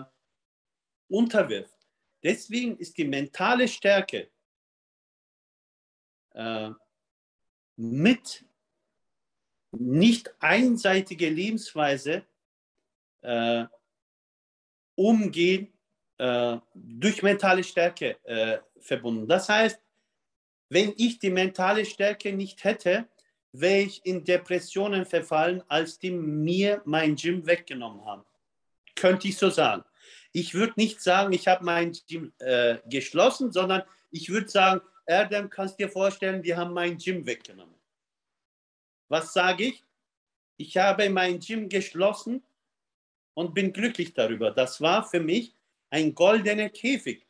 unterwirft. 1.07 1.73
Deswegen 2.21 2.77
ist 2.77 2.97
die 2.97 3.05
mentale 3.05 3.67
Stärke 3.67 4.29
äh, 6.33 6.71
mit 7.77 8.45
nicht 9.71 10.33
einseitige 10.39 11.29
Lebensweise 11.29 12.25
äh, 13.21 13.65
umgehen 14.95 15.73
äh, 16.17 16.57
durch 16.73 17.23
mentale 17.23 17.63
Stärke 17.63 18.17
äh, 18.23 18.59
verbunden. 18.79 19.27
Das 19.27 19.49
heißt, 19.49 19.79
wenn 20.69 20.93
ich 20.97 21.19
die 21.19 21.29
mentale 21.29 21.85
Stärke 21.85 22.33
nicht 22.33 22.63
hätte, 22.63 23.07
wäre 23.51 23.81
ich 23.81 24.05
in 24.05 24.23
Depressionen 24.23 25.05
verfallen, 25.05 25.63
als 25.67 25.97
die 25.97 26.11
mir 26.11 26.81
mein 26.85 27.15
Gym 27.15 27.45
weggenommen 27.47 28.05
haben. 28.05 28.23
Könnte 28.95 29.27
ich 29.27 29.37
so 29.37 29.49
sagen. 29.49 29.83
Ich 30.31 30.53
würde 30.53 30.73
nicht 30.75 31.01
sagen, 31.01 31.33
ich 31.33 31.47
habe 31.47 31.65
mein 31.65 31.93
Gym 32.07 32.33
äh, 32.39 32.77
geschlossen, 32.85 33.51
sondern 33.51 33.83
ich 34.11 34.29
würde 34.29 34.49
sagen, 34.49 34.81
Erdem, 35.05 35.49
kannst 35.49 35.79
dir 35.79 35.89
vorstellen, 35.89 36.43
die 36.43 36.55
haben 36.55 36.73
mein 36.73 36.97
Gym 36.97 37.25
weggenommen. 37.25 37.73
Was 39.07 39.33
sage 39.33 39.65
ich? 39.65 39.83
Ich 40.57 40.77
habe 40.77 41.09
mein 41.09 41.39
Gym 41.39 41.67
geschlossen 41.67 42.43
und 43.39 43.53
bin 43.53 43.71
glücklich 43.71 44.13
darüber. 44.13 44.51
Das 44.51 44.81
war 44.81 45.07
für 45.07 45.21
mich 45.21 45.55
ein 45.89 46.13
goldener 46.13 46.67
Käfig. 46.67 47.25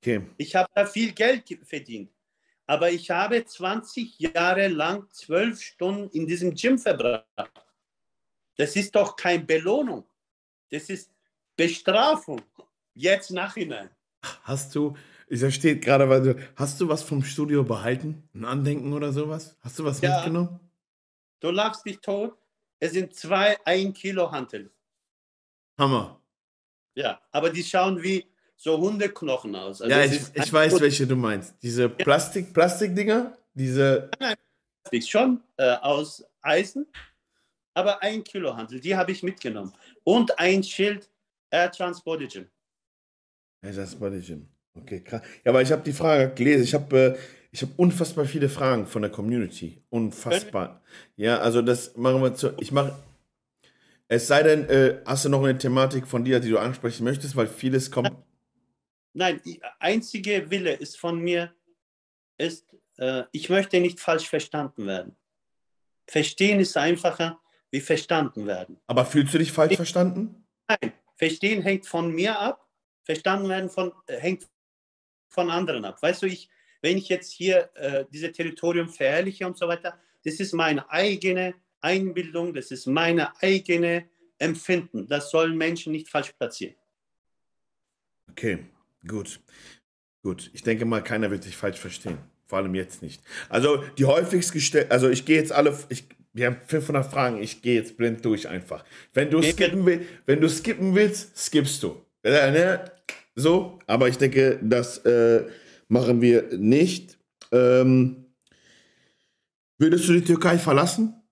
Okay. 0.00 0.22
Ich 0.38 0.56
habe 0.56 0.70
da 0.74 0.86
viel 0.86 1.12
Geld 1.12 1.58
verdient. 1.62 2.10
Aber 2.66 2.90
ich 2.90 3.10
habe 3.10 3.44
20 3.44 4.18
Jahre 4.18 4.68
lang 4.68 5.10
zwölf 5.10 5.60
Stunden 5.60 6.08
in 6.16 6.26
diesem 6.26 6.54
Gym 6.54 6.78
verbracht. 6.78 7.26
Das 8.56 8.74
ist 8.76 8.94
doch 8.94 9.14
keine 9.14 9.44
Belohnung. 9.44 10.06
Das 10.70 10.88
ist 10.88 11.12
Bestrafung. 11.54 12.40
Jetzt 12.94 13.32
nachhinein. 13.32 13.90
Hast 14.42 14.74
du, 14.74 14.96
ich 15.28 15.40
verstehe 15.40 15.78
gerade, 15.78 16.08
weil 16.08 16.22
du, 16.22 16.36
hast 16.56 16.80
du 16.80 16.88
was 16.88 17.02
vom 17.02 17.22
Studio 17.22 17.62
behalten? 17.62 18.26
Ein 18.32 18.46
Andenken 18.46 18.94
oder 18.94 19.12
sowas? 19.12 19.54
Hast 19.60 19.78
du 19.78 19.84
was 19.84 20.00
ja. 20.00 20.16
mitgenommen? 20.16 20.60
Du 21.40 21.50
lachst 21.50 21.84
dich 21.84 22.00
tot. 22.00 22.38
Es 22.78 22.92
sind 22.92 23.14
zwei 23.14 23.56
ein 23.64 23.92
Kilo 23.92 24.30
Hantel. 24.30 24.70
Hammer. 25.78 26.20
Ja, 26.94 27.20
aber 27.30 27.50
die 27.50 27.62
schauen 27.62 28.02
wie 28.02 28.24
so 28.56 28.78
Hundeknochen 28.78 29.54
aus. 29.54 29.82
Also 29.82 29.94
ja, 29.94 30.04
ich, 30.04 30.20
ich 30.34 30.52
weiß, 30.52 30.80
welche 30.80 31.06
du 31.06 31.16
meinst. 31.16 31.54
Diese 31.62 31.88
Plastik, 31.88 32.52
Plastikdinger, 32.52 33.36
diese. 33.52 34.10
Nein, 34.18 34.36
schon 35.02 35.42
äh, 35.56 35.74
aus 35.76 36.24
Eisen, 36.40 36.86
aber 37.74 38.02
ein 38.02 38.24
Kilo 38.24 38.56
Handel, 38.56 38.80
die 38.80 38.96
habe 38.96 39.12
ich 39.12 39.22
mitgenommen. 39.22 39.72
Und 40.04 40.38
ein 40.38 40.62
Schild 40.62 41.10
Air 41.50 41.70
Transport 41.70 42.20
Gym. 42.32 42.48
Air 43.62 43.74
Transport 43.74 44.14
Gym. 44.24 44.48
Okay, 44.74 45.02
krass. 45.02 45.22
Ja, 45.44 45.50
aber 45.50 45.62
ich 45.62 45.72
habe 45.72 45.82
die 45.82 45.92
Frage 45.92 46.34
gelesen. 46.34 46.64
Ich 46.64 46.74
habe 46.74 46.96
äh, 46.96 47.18
ich 47.50 47.62
habe 47.62 47.72
unfassbar 47.76 48.24
viele 48.24 48.48
Fragen 48.48 48.86
von 48.86 49.02
der 49.02 49.10
Community. 49.10 49.82
Unfassbar. 49.90 50.82
Ja, 51.16 51.38
also 51.38 51.62
das 51.62 51.96
machen 51.96 52.22
wir 52.22 52.34
zu. 52.34 52.54
Ich 52.58 52.72
mache. 52.72 52.96
Es 54.08 54.26
sei 54.28 54.42
denn, 54.42 54.68
äh, 54.68 55.00
hast 55.04 55.24
du 55.24 55.28
noch 55.28 55.42
eine 55.42 55.58
Thematik 55.58 56.06
von 56.06 56.24
dir, 56.24 56.38
die 56.38 56.50
du 56.50 56.58
ansprechen 56.58 57.04
möchtest, 57.04 57.34
weil 57.34 57.48
vieles 57.48 57.90
kommt. 57.90 58.12
Nein, 59.12 59.40
die 59.44 59.60
einzige 59.80 60.50
Wille 60.50 60.74
ist 60.74 60.98
von 60.98 61.18
mir, 61.18 61.52
ist, 62.38 62.76
äh, 62.98 63.24
ich 63.32 63.48
möchte 63.48 63.80
nicht 63.80 63.98
falsch 63.98 64.28
verstanden 64.28 64.86
werden. 64.86 65.16
Verstehen 66.06 66.60
ist 66.60 66.76
einfacher 66.76 67.40
wie 67.70 67.80
verstanden 67.80 68.46
werden. 68.46 68.78
Aber 68.86 69.04
fühlst 69.04 69.34
du 69.34 69.38
dich 69.38 69.52
falsch 69.52 69.72
ich, 69.72 69.76
verstanden? 69.76 70.46
Nein, 70.68 70.92
verstehen 71.16 71.62
hängt 71.62 71.86
von 71.86 72.14
mir 72.14 72.38
ab, 72.38 72.66
verstanden 73.02 73.48
werden 73.48 73.70
von, 73.70 73.92
äh, 74.06 74.18
hängt 74.18 74.48
von 75.28 75.50
anderen 75.50 75.84
ab. 75.84 76.00
Weißt 76.00 76.22
du, 76.22 76.26
ich, 76.26 76.48
wenn 76.86 76.98
ich 76.98 77.08
jetzt 77.08 77.32
hier 77.32 77.68
äh, 77.74 78.04
dieses 78.12 78.30
Territorium 78.30 78.88
verherrliche 78.88 79.44
und 79.44 79.58
so 79.58 79.66
weiter, 79.66 79.98
das 80.24 80.34
ist 80.34 80.52
meine 80.52 80.88
eigene 80.88 81.54
Einbildung, 81.80 82.54
das 82.54 82.70
ist 82.70 82.86
meine 82.86 83.32
eigene 83.42 84.08
Empfinden. 84.38 85.08
Das 85.08 85.30
sollen 85.30 85.56
Menschen 85.56 85.90
nicht 85.92 86.08
falsch 86.08 86.32
platzieren. 86.38 86.76
Okay, 88.30 88.58
gut. 89.04 89.40
Gut. 90.22 90.48
Ich 90.54 90.62
denke 90.62 90.84
mal, 90.84 91.02
keiner 91.02 91.28
wird 91.28 91.42
sich 91.42 91.56
falsch 91.56 91.80
verstehen. 91.80 92.18
Vor 92.46 92.58
allem 92.58 92.76
jetzt 92.76 93.02
nicht. 93.02 93.20
Also 93.48 93.82
die 93.98 94.04
häufigst 94.04 94.52
gestellt, 94.52 94.92
also 94.92 95.10
ich 95.10 95.24
gehe 95.24 95.38
jetzt 95.38 95.50
alle, 95.50 95.76
ich, 95.88 96.04
wir 96.34 96.46
haben 96.46 96.58
500 96.68 97.10
Fragen, 97.10 97.42
ich 97.42 97.62
gehe 97.62 97.74
jetzt 97.74 97.96
blind 97.96 98.24
durch 98.24 98.46
einfach. 98.46 98.84
Wenn 99.12 99.28
du 99.28 99.42
skippen 99.42 99.84
willst, 99.84 100.06
wenn 100.26 100.40
du 100.40 100.48
skippen 100.48 100.94
willst, 100.94 101.36
skippst 101.36 101.82
du. 101.82 102.00
Äh, 102.22 102.52
ne? 102.52 102.92
So, 103.34 103.80
aber 103.88 104.08
ich 104.08 104.18
denke, 104.18 104.60
das 104.62 104.98
äh, 104.98 105.46
machen 105.88 106.20
wir 106.20 106.56
nicht. 106.56 107.18
Ähm, 107.52 108.34
würdest 109.78 110.08
du 110.08 110.14
die 110.14 110.24
Türkei 110.24 110.58
verlassen? 110.58 111.22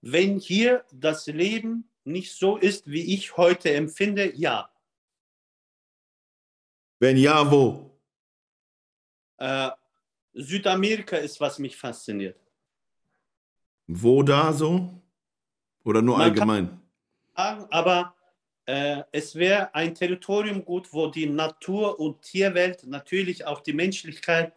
Wenn 0.00 0.38
hier 0.38 0.84
das 0.92 1.26
Leben 1.26 1.90
nicht 2.04 2.32
so 2.32 2.56
ist, 2.56 2.90
wie 2.90 3.14
ich 3.14 3.36
heute 3.36 3.72
empfinde, 3.72 4.34
ja. 4.36 4.70
Wenn 6.98 7.16
ja, 7.16 7.50
wo? 7.50 7.98
Äh, 9.38 9.70
Südamerika 10.32 11.16
ist, 11.16 11.40
was 11.40 11.58
mich 11.58 11.76
fasziniert. 11.76 12.38
Wo 13.86 14.22
da 14.22 14.52
so? 14.52 15.02
Oder 15.84 16.02
nur 16.02 16.18
Man 16.18 16.28
allgemein? 16.28 16.80
Sagen, 17.34 17.66
aber 17.70 18.14
äh, 18.70 19.02
es 19.10 19.34
wäre 19.34 19.74
ein 19.74 19.96
Territorium 19.96 20.64
gut, 20.64 20.92
wo 20.92 21.08
die 21.08 21.26
Natur- 21.26 21.98
und 21.98 22.22
Tierwelt, 22.22 22.86
natürlich 22.86 23.44
auch 23.44 23.60
die 23.60 23.72
Menschlichkeit, 23.72 24.52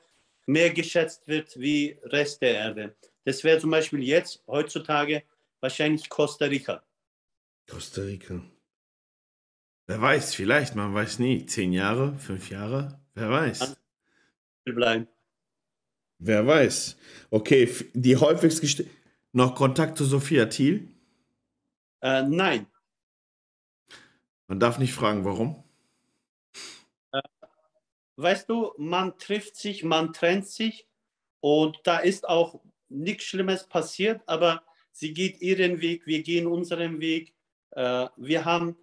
mehr 0.45 0.70
geschätzt 0.70 1.28
wird 1.28 1.59
wie 1.59 1.97
Rest 2.03 2.41
der 2.43 2.53
Erde. 2.53 2.95
Das 3.26 3.43
wäre 3.43 3.57
zum 3.57 3.72
Beispiel 3.72 4.03
jetzt, 4.03 4.43
heutzutage, 4.45 5.24
wahrscheinlich 5.61 6.09
Costa 6.09 6.45
Rica. 6.45 6.84
Costa 7.68 8.01
Rica. 8.01 8.39
Wer 9.88 9.99
weiß, 9.99 10.36
vielleicht, 10.36 10.76
man 10.76 10.93
weiß 10.93 11.18
nie. 11.18 11.47
Zehn 11.47 11.74
Jahre, 11.74 12.16
fünf 12.20 12.51
Jahre, 12.51 12.99
wer 13.16 13.32
weiß. 13.32 13.76
Bleiben. 14.66 15.07
Wer 16.20 16.45
weiß. 16.45 16.97
Okay, 17.32 17.68
die 17.93 18.16
häufigst 18.16 18.84
noch 19.32 19.55
Kontakt 19.55 19.97
zu 19.97 20.05
Sophia 20.05 20.45
Thiel? 20.45 20.88
Äh, 22.01 22.22
nein. 22.24 22.68
Man 24.48 24.60
darf 24.60 24.78
nicht 24.78 24.94
fragen, 24.94 25.26
warum. 25.26 25.64
Äh, 27.12 27.22
weißt 28.18 28.50
du, 28.50 28.74
man 28.78 29.18
trifft 29.18 29.56
sich, 29.56 29.84
man 29.84 30.14
trennt 30.14 30.48
sich 30.48 30.88
und 31.39 31.80
da 31.84 32.00
ist 32.00 32.28
auch 32.28 32.62
nichts 32.89 33.26
Schlimmes 33.26 33.68
passiert, 33.68 34.22
aber 34.28 34.64
sie 34.91 35.14
geht 35.14 35.41
ihren 35.41 35.82
Weg, 35.82 36.06
wir 36.06 36.24
gehen 36.24 36.48
unseren 36.48 37.00
Weg. 37.00 37.34
Äh, 37.72 38.08
wir 38.18 38.46
haben 38.46 38.78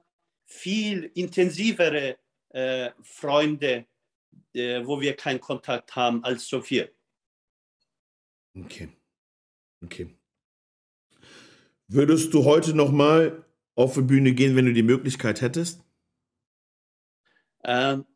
viel 0.47 1.11
intensivere 1.15 2.19
äh, 2.51 2.91
Freunde, 3.03 3.87
wo 4.53 5.01
wir 5.01 5.15
keinen 5.15 5.41
Kontakt 5.41 5.95
haben 5.95 6.25
als 6.25 6.49
Sophia. 6.49 6.89
Okay. 8.57 8.89
Okay. 9.83 10.17
Würdest 11.87 12.35
du 12.35 12.45
heute 12.45 12.75
noch 12.75 12.91
mal 12.91 13.45
auf 13.81 13.95
die 13.95 14.03
Bühne 14.03 14.33
gehen, 14.33 14.57
wenn 14.57 14.67
du 14.67 14.73
die 14.73 14.83
Möglichkeit 14.83 15.41
hättest? 15.41 15.83
Ähm, 17.65 18.07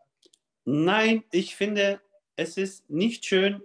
nein, 0.65 1.25
ich 1.31 1.57
finde, 1.57 2.01
es 2.37 2.57
ist 2.57 2.89
nicht 2.91 3.25
schön, 3.25 3.63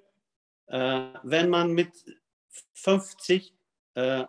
äh, 0.67 1.01
wenn 1.23 1.49
man 1.49 1.73
mit 1.73 1.91
50 2.73 3.53
äh, 3.95 4.25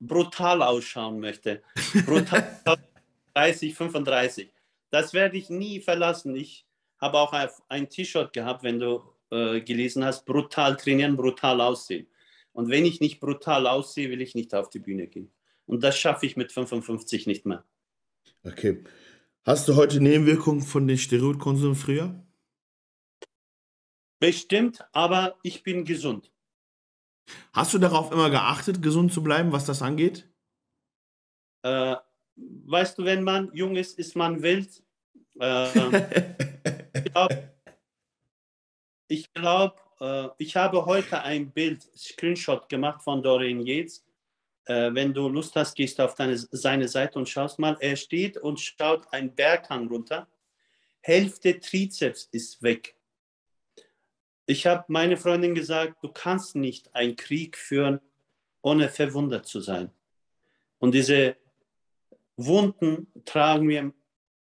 brutal 0.00 0.62
ausschauen 0.62 1.20
möchte. 1.20 1.62
Brutal 2.06 2.60
30, 3.34 3.74
35. 3.74 4.52
Das 4.90 5.12
werde 5.12 5.36
ich 5.36 5.50
nie 5.50 5.80
verlassen. 5.80 6.34
Ich 6.34 6.66
habe 7.00 7.18
auch 7.18 7.32
ein 7.68 7.88
T-Shirt 7.88 8.32
gehabt, 8.32 8.62
wenn 8.62 8.78
du 8.78 9.02
äh, 9.30 9.60
gelesen 9.60 10.04
hast, 10.04 10.26
brutal 10.26 10.76
trainieren, 10.76 11.16
brutal 11.16 11.60
aussehen. 11.60 12.06
Und 12.52 12.68
wenn 12.68 12.84
ich 12.84 13.00
nicht 13.00 13.20
brutal 13.20 13.66
aussehe, 13.66 14.10
will 14.10 14.20
ich 14.20 14.34
nicht 14.34 14.54
auf 14.54 14.68
die 14.70 14.80
Bühne 14.80 15.06
gehen. 15.06 15.30
Und 15.70 15.84
das 15.84 15.96
schaffe 15.96 16.26
ich 16.26 16.36
mit 16.36 16.50
55 16.50 17.28
nicht 17.28 17.46
mehr. 17.46 17.64
Okay. 18.42 18.82
Hast 19.44 19.68
du 19.68 19.76
heute 19.76 20.00
Nebenwirkungen 20.00 20.62
von 20.62 20.88
den 20.88 20.98
Steroidkonsum 20.98 21.76
früher? 21.76 22.26
Bestimmt, 24.18 24.84
aber 24.90 25.38
ich 25.44 25.62
bin 25.62 25.84
gesund. 25.84 26.32
Hast 27.52 27.72
du 27.72 27.78
darauf 27.78 28.10
immer 28.10 28.30
geachtet, 28.30 28.82
gesund 28.82 29.12
zu 29.12 29.22
bleiben, 29.22 29.52
was 29.52 29.64
das 29.64 29.80
angeht? 29.80 30.28
Äh, 31.62 31.94
weißt 32.34 32.98
du, 32.98 33.04
wenn 33.04 33.22
man 33.22 33.52
jung 33.54 33.76
ist, 33.76 33.96
ist 33.96 34.16
man 34.16 34.42
wild. 34.42 34.82
Äh, 35.38 35.68
ich 36.94 37.12
glaube, 37.12 37.54
ich, 39.06 39.32
glaub, 39.34 39.96
äh, 40.00 40.30
ich 40.38 40.56
habe 40.56 40.84
heute 40.84 41.22
ein 41.22 41.52
Bild, 41.52 41.88
Screenshot 41.96 42.68
gemacht 42.68 43.04
von 43.04 43.22
Dorian 43.22 43.64
Yates. 43.64 44.04
Äh, 44.70 44.94
wenn 44.94 45.12
du 45.12 45.28
Lust 45.28 45.56
hast, 45.56 45.74
gehst 45.74 45.98
du 45.98 46.04
auf 46.04 46.14
deine, 46.14 46.38
seine 46.38 46.86
Seite 46.86 47.18
und 47.18 47.28
schaust 47.28 47.58
mal. 47.58 47.76
Er 47.80 47.96
steht 47.96 48.36
und 48.36 48.60
schaut 48.60 49.12
einen 49.12 49.34
Berghang 49.34 49.88
runter. 49.88 50.28
Hälfte 51.00 51.58
Trizeps 51.58 52.28
ist 52.30 52.62
weg. 52.62 52.94
Ich 54.46 54.68
habe 54.68 54.84
meine 54.86 55.16
Freundin 55.16 55.56
gesagt, 55.56 56.04
du 56.04 56.12
kannst 56.12 56.54
nicht 56.54 56.94
einen 56.94 57.16
Krieg 57.16 57.56
führen, 57.58 58.00
ohne 58.62 58.88
verwundert 58.88 59.46
zu 59.46 59.60
sein. 59.60 59.90
Und 60.78 60.94
diese 60.94 61.36
Wunden 62.36 63.08
tragen 63.24 63.68
wir 63.68 63.92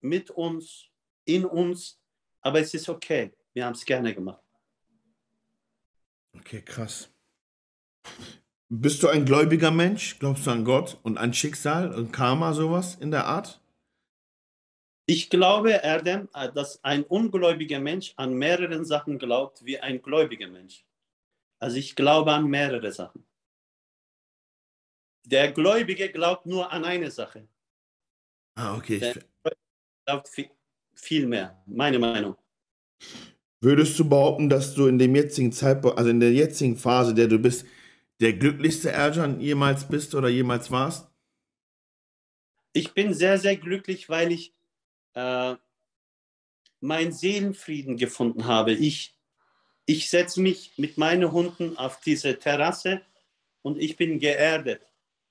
mit 0.03 0.31
uns, 0.31 0.91
in 1.25 1.47
uns, 1.47 1.99
aber 2.43 2.61
es 2.61 2.75
ist 2.75 2.91
okay. 2.91 3.33
Wir 3.55 3.65
haben 3.65 3.75
es 3.75 3.85
gerne 3.85 4.15
gemacht. 4.15 4.45
Okay, 6.35 6.61
krass. 6.61 7.09
Bist 8.71 9.03
du 9.03 9.09
ein 9.09 9.25
gläubiger 9.25 9.71
Mensch? 9.71 10.19
Glaubst 10.19 10.47
du 10.47 10.51
an 10.51 10.65
Gott 10.65 10.99
und 11.03 11.17
an 11.17 11.33
Schicksal 11.33 11.95
und 11.95 12.13
Karma, 12.13 12.53
sowas 12.53 12.97
in 12.97 13.11
der 13.11 13.27
Art? 13.27 13.63
Ich 15.07 15.31
glaube, 15.31 15.71
Erdem, 15.71 16.29
dass 16.55 16.85
ein 16.85 17.03
ungläubiger 17.05 17.81
Mensch 17.81 18.13
an 18.17 18.35
mehreren 18.35 18.85
Sachen 18.85 19.19
glaubt 19.19 19.65
wie 19.65 19.79
ein 19.79 20.03
gläubiger 20.03 20.49
Mensch. 20.49 20.85
Also 21.59 21.79
ich 21.79 21.97
glaube 21.97 22.33
an 22.33 22.47
mehrere 22.47 22.93
Sachen. 22.93 23.25
Der 25.27 25.51
Gläubige 25.53 26.11
glaubt 26.11 26.45
nur 26.45 26.71
an 26.71 26.85
eine 26.85 27.11
Sache. 27.11 27.49
Ah, 28.55 28.77
okay. 28.77 28.99
Der 28.99 29.15
glaubt 30.07 30.29
viel 30.95 31.27
mehr, 31.27 31.63
meine 31.65 31.99
Meinung. 31.99 32.37
Würdest 33.63 33.99
du 33.99 34.07
behaupten, 34.07 34.51
dass 34.51 34.75
du 34.75 34.89
in 34.89 34.99
dem 34.99 35.17
jetzigen 35.17 35.53
Zeitpunkt, 35.53 35.97
also 35.97 36.11
in 36.11 36.21
der 36.21 36.33
jetzigen 36.33 36.77
Phase, 36.77 37.15
der 37.15 37.29
du 37.29 37.39
bist, 37.39 37.67
der 38.21 38.33
glücklichste 38.35 38.91
Erjan 38.91 39.41
jemals 39.41 39.89
bist 39.89 40.15
oder 40.15 40.29
jemals 40.29 40.71
warst? 40.71 41.09
Ich 42.73 42.93
bin 42.93 43.15
sehr, 43.15 43.39
sehr 43.39 43.57
glücklich, 43.57 44.09
weil 44.09 44.33
ich 44.33 44.55
äh, 45.15 45.57
meinen 46.81 47.13
Seelenfrieden 47.13 47.97
gefunden 47.97 48.45
habe. 48.47 48.73
Ich, 48.73 49.17
ich 49.87 50.11
setze 50.11 50.41
mich 50.41 50.77
mit 50.77 50.99
meinen 50.99 51.33
Hunden 51.33 51.77
auf 51.77 52.01
diese 52.01 52.39
Terrasse 52.39 53.03
und 53.63 53.79
ich 53.79 53.97
bin 53.97 54.19
geerdet. 54.19 54.83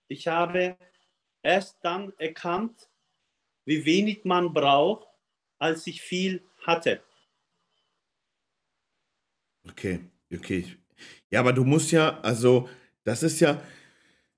Ich 0.08 0.28
habe 0.28 0.78
erst 1.44 1.78
dann 1.84 2.14
erkannt, 2.18 2.90
wie 3.66 3.86
wenig 3.86 4.24
man 4.24 4.54
braucht, 4.54 5.08
als 5.60 5.86
ich 5.88 6.02
viel 6.02 6.44
hatte. 6.66 7.02
Okay, 9.70 10.00
okay. 10.34 10.78
Ja, 11.32 11.42
aber 11.42 11.54
du 11.54 11.64
musst 11.64 11.92
ja, 11.92 12.20
also, 12.22 12.70
das 13.04 13.24
ist 13.24 13.40
ja, 13.40 13.62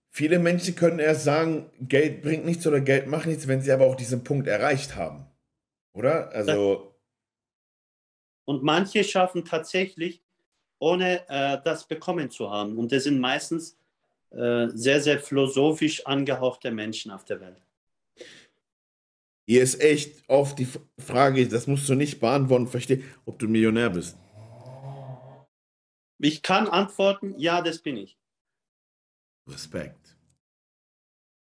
viele 0.09 0.39
Menschen 0.39 0.75
können 0.75 0.99
erst 0.99 1.23
sagen, 1.23 1.69
Geld 1.79 2.21
bringt 2.21 2.45
nichts 2.45 2.65
oder 2.65 2.81
Geld 2.81 3.07
macht 3.07 3.27
nichts, 3.27 3.47
wenn 3.47 3.61
sie 3.61 3.71
aber 3.71 3.85
auch 3.85 3.95
diesen 3.95 4.23
Punkt 4.23 4.47
erreicht 4.47 4.95
haben. 4.95 5.25
Oder? 5.93 6.31
Also. 6.31 6.95
Und 8.45 8.63
manche 8.63 9.03
schaffen 9.03 9.45
tatsächlich, 9.45 10.23
ohne 10.79 11.27
äh, 11.29 11.59
das 11.63 11.87
bekommen 11.87 12.31
zu 12.31 12.49
haben. 12.49 12.77
Und 12.77 12.91
das 12.91 13.03
sind 13.03 13.19
meistens 13.19 13.77
äh, 14.31 14.67
sehr, 14.73 15.01
sehr 15.01 15.19
philosophisch 15.19 16.05
angehauchte 16.05 16.71
Menschen 16.71 17.11
auf 17.11 17.25
der 17.25 17.41
Welt. 17.41 17.61
Hier 19.47 19.63
ist 19.63 19.81
echt 19.81 20.23
oft 20.27 20.59
die 20.59 20.67
Frage, 20.99 21.47
das 21.47 21.65
musst 21.65 21.89
du 21.89 21.95
nicht 21.95 22.19
beantworten, 22.19 22.67
verstehe, 22.67 23.01
ob 23.25 23.39
du 23.39 23.47
Millionär 23.47 23.89
bist. 23.89 24.15
Ich 26.19 26.41
kann 26.41 26.67
antworten, 26.67 27.33
ja, 27.37 27.61
das 27.61 27.79
bin 27.79 27.97
ich. 27.97 28.17
Respekt. 29.47 30.17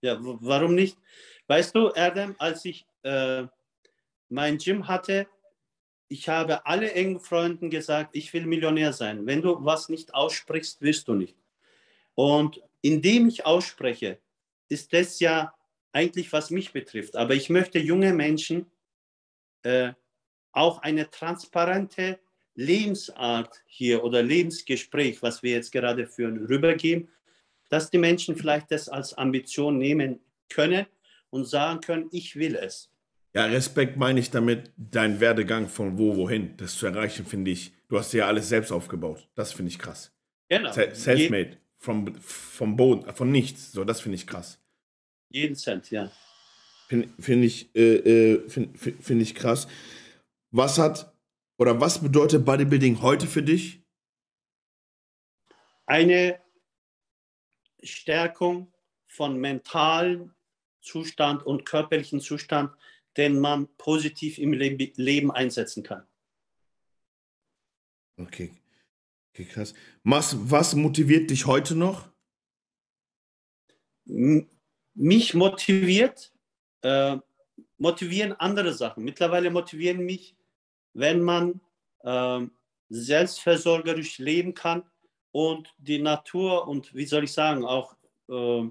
Ja, 0.02 0.18
warum 0.20 0.74
nicht? 0.74 0.98
Weißt 1.48 1.76
du, 1.76 1.94
Adam, 1.94 2.36
als 2.40 2.66
ich 2.66 2.86
äh, 3.04 3.46
mein 4.30 4.58
Gym 4.58 4.88
hatte, 4.88 5.28
ich 6.08 6.28
habe 6.28 6.66
alle 6.66 6.92
engen 6.94 7.20
Freunden 7.20 7.70
gesagt, 7.70 8.16
ich 8.16 8.34
will 8.34 8.46
Millionär 8.46 8.94
sein. 8.94 9.26
Wenn 9.26 9.42
du 9.42 9.64
was 9.64 9.90
nicht 9.90 10.14
aussprichst, 10.14 10.82
wirst 10.82 11.08
du 11.08 11.14
nicht. 11.14 11.38
Und 12.16 12.62
indem 12.82 13.28
ich 13.28 13.46
ausspreche, 13.46 14.20
ist 14.68 14.94
das 14.94 15.20
ja 15.20 15.54
eigentlich, 15.92 16.32
was 16.34 16.50
mich 16.50 16.74
betrifft. 16.74 17.16
Aber 17.16 17.34
ich 17.34 17.50
möchte 17.50 17.80
junge 17.80 18.14
Menschen 18.14 18.70
äh, 19.64 19.94
auch 20.52 20.80
eine 20.80 21.10
transparente 21.10 22.20
Lebensart 22.62 23.62
hier 23.66 24.04
oder 24.04 24.22
Lebensgespräch, 24.22 25.22
was 25.22 25.42
wir 25.44 25.52
jetzt 25.52 25.72
gerade 25.72 26.06
führen, 26.06 26.46
rübergeben, 26.46 27.10
dass 27.70 27.90
die 27.90 27.98
Menschen 27.98 28.36
vielleicht 28.36 28.72
das 28.72 28.88
als 28.90 29.14
Ambition 29.14 29.78
nehmen 29.78 30.20
können 30.50 30.86
und 31.30 31.48
sagen 31.48 31.82
können, 31.82 32.10
ich 32.12 32.36
will 32.36 32.56
es. 32.56 32.90
Ja, 33.34 33.46
Respekt 33.46 33.96
meine 33.96 34.20
ich 34.20 34.30
damit, 34.30 34.72
dein 34.76 35.20
Werdegang 35.22 35.70
von 35.70 35.98
wo, 35.98 36.18
wohin, 36.18 36.58
das 36.58 36.76
zu 36.76 36.86
erreichen, 36.86 37.26
finde 37.26 37.52
ich. 37.52 37.72
Du 37.88 37.98
hast 37.98 38.12
ja 38.14 38.28
alles 38.28 38.50
selbst 38.50 38.72
aufgebaut. 38.72 39.28
Das 39.36 39.54
finde 39.54 39.70
ich 39.70 39.80
krass. 39.80 40.12
Genau. 40.50 40.72
Selfmade, 40.72 41.58
vom, 41.78 42.14
vom 42.16 42.76
Boden, 42.76 43.10
von 43.16 43.32
nichts. 43.32 43.72
So, 43.72 43.86
das 43.86 44.02
finde 44.02 44.18
ich 44.18 44.28
krass. 44.28 44.60
Jeden 45.30 45.56
Cent, 45.56 45.90
ja. 45.92 46.12
Finde 46.90 47.08
find 47.20 47.46
ich, 47.46 47.74
äh, 47.74 48.34
äh, 48.34 48.50
find, 48.50 48.78
find 48.78 49.22
ich 49.22 49.34
krass. 49.34 49.66
Was 50.52 50.78
hat 50.78 51.14
oder 51.62 51.80
was 51.80 52.02
bedeutet 52.02 52.44
Bodybuilding 52.44 53.04
heute 53.04 53.28
für 53.28 53.44
dich? 53.44 53.84
Eine 55.86 56.42
Stärkung 57.84 58.74
von 59.06 59.38
mentalen 59.38 60.34
Zustand 60.82 61.46
und 61.46 61.64
körperlichen 61.64 62.20
Zustand, 62.20 62.76
den 63.16 63.40
man 63.40 63.68
positiv 63.78 64.40
im 64.40 64.54
Leben 64.54 65.30
einsetzen 65.30 65.84
kann. 65.84 66.08
Okay. 68.18 68.52
Okay, 69.30 69.46
krass. 69.46 69.76
Was, 70.04 70.36
was 70.50 70.74
motiviert 70.76 71.30
dich 71.30 71.46
heute 71.46 71.76
noch? 71.76 72.10
mich 74.06 75.36
motiviert, 75.36 76.34
äh, 76.82 77.18
motivieren 77.78 78.34
andere 78.34 78.74
Sachen. 78.74 79.04
Mittlerweile 79.04 79.52
motivieren 79.52 80.04
mich, 80.04 80.36
wenn 80.94 81.22
man 81.22 81.62
äh, 82.04 82.42
selbstversorgerisch 82.90 84.18
leben 84.18 84.54
kann 84.54 84.84
und 85.32 85.74
die 85.78 86.00
Natur 86.00 86.68
und 86.68 86.94
wie 86.94 87.06
soll 87.06 87.24
ich 87.24 87.34
sagen, 87.34 87.66
auch 87.66 87.96
äh, 88.30 88.70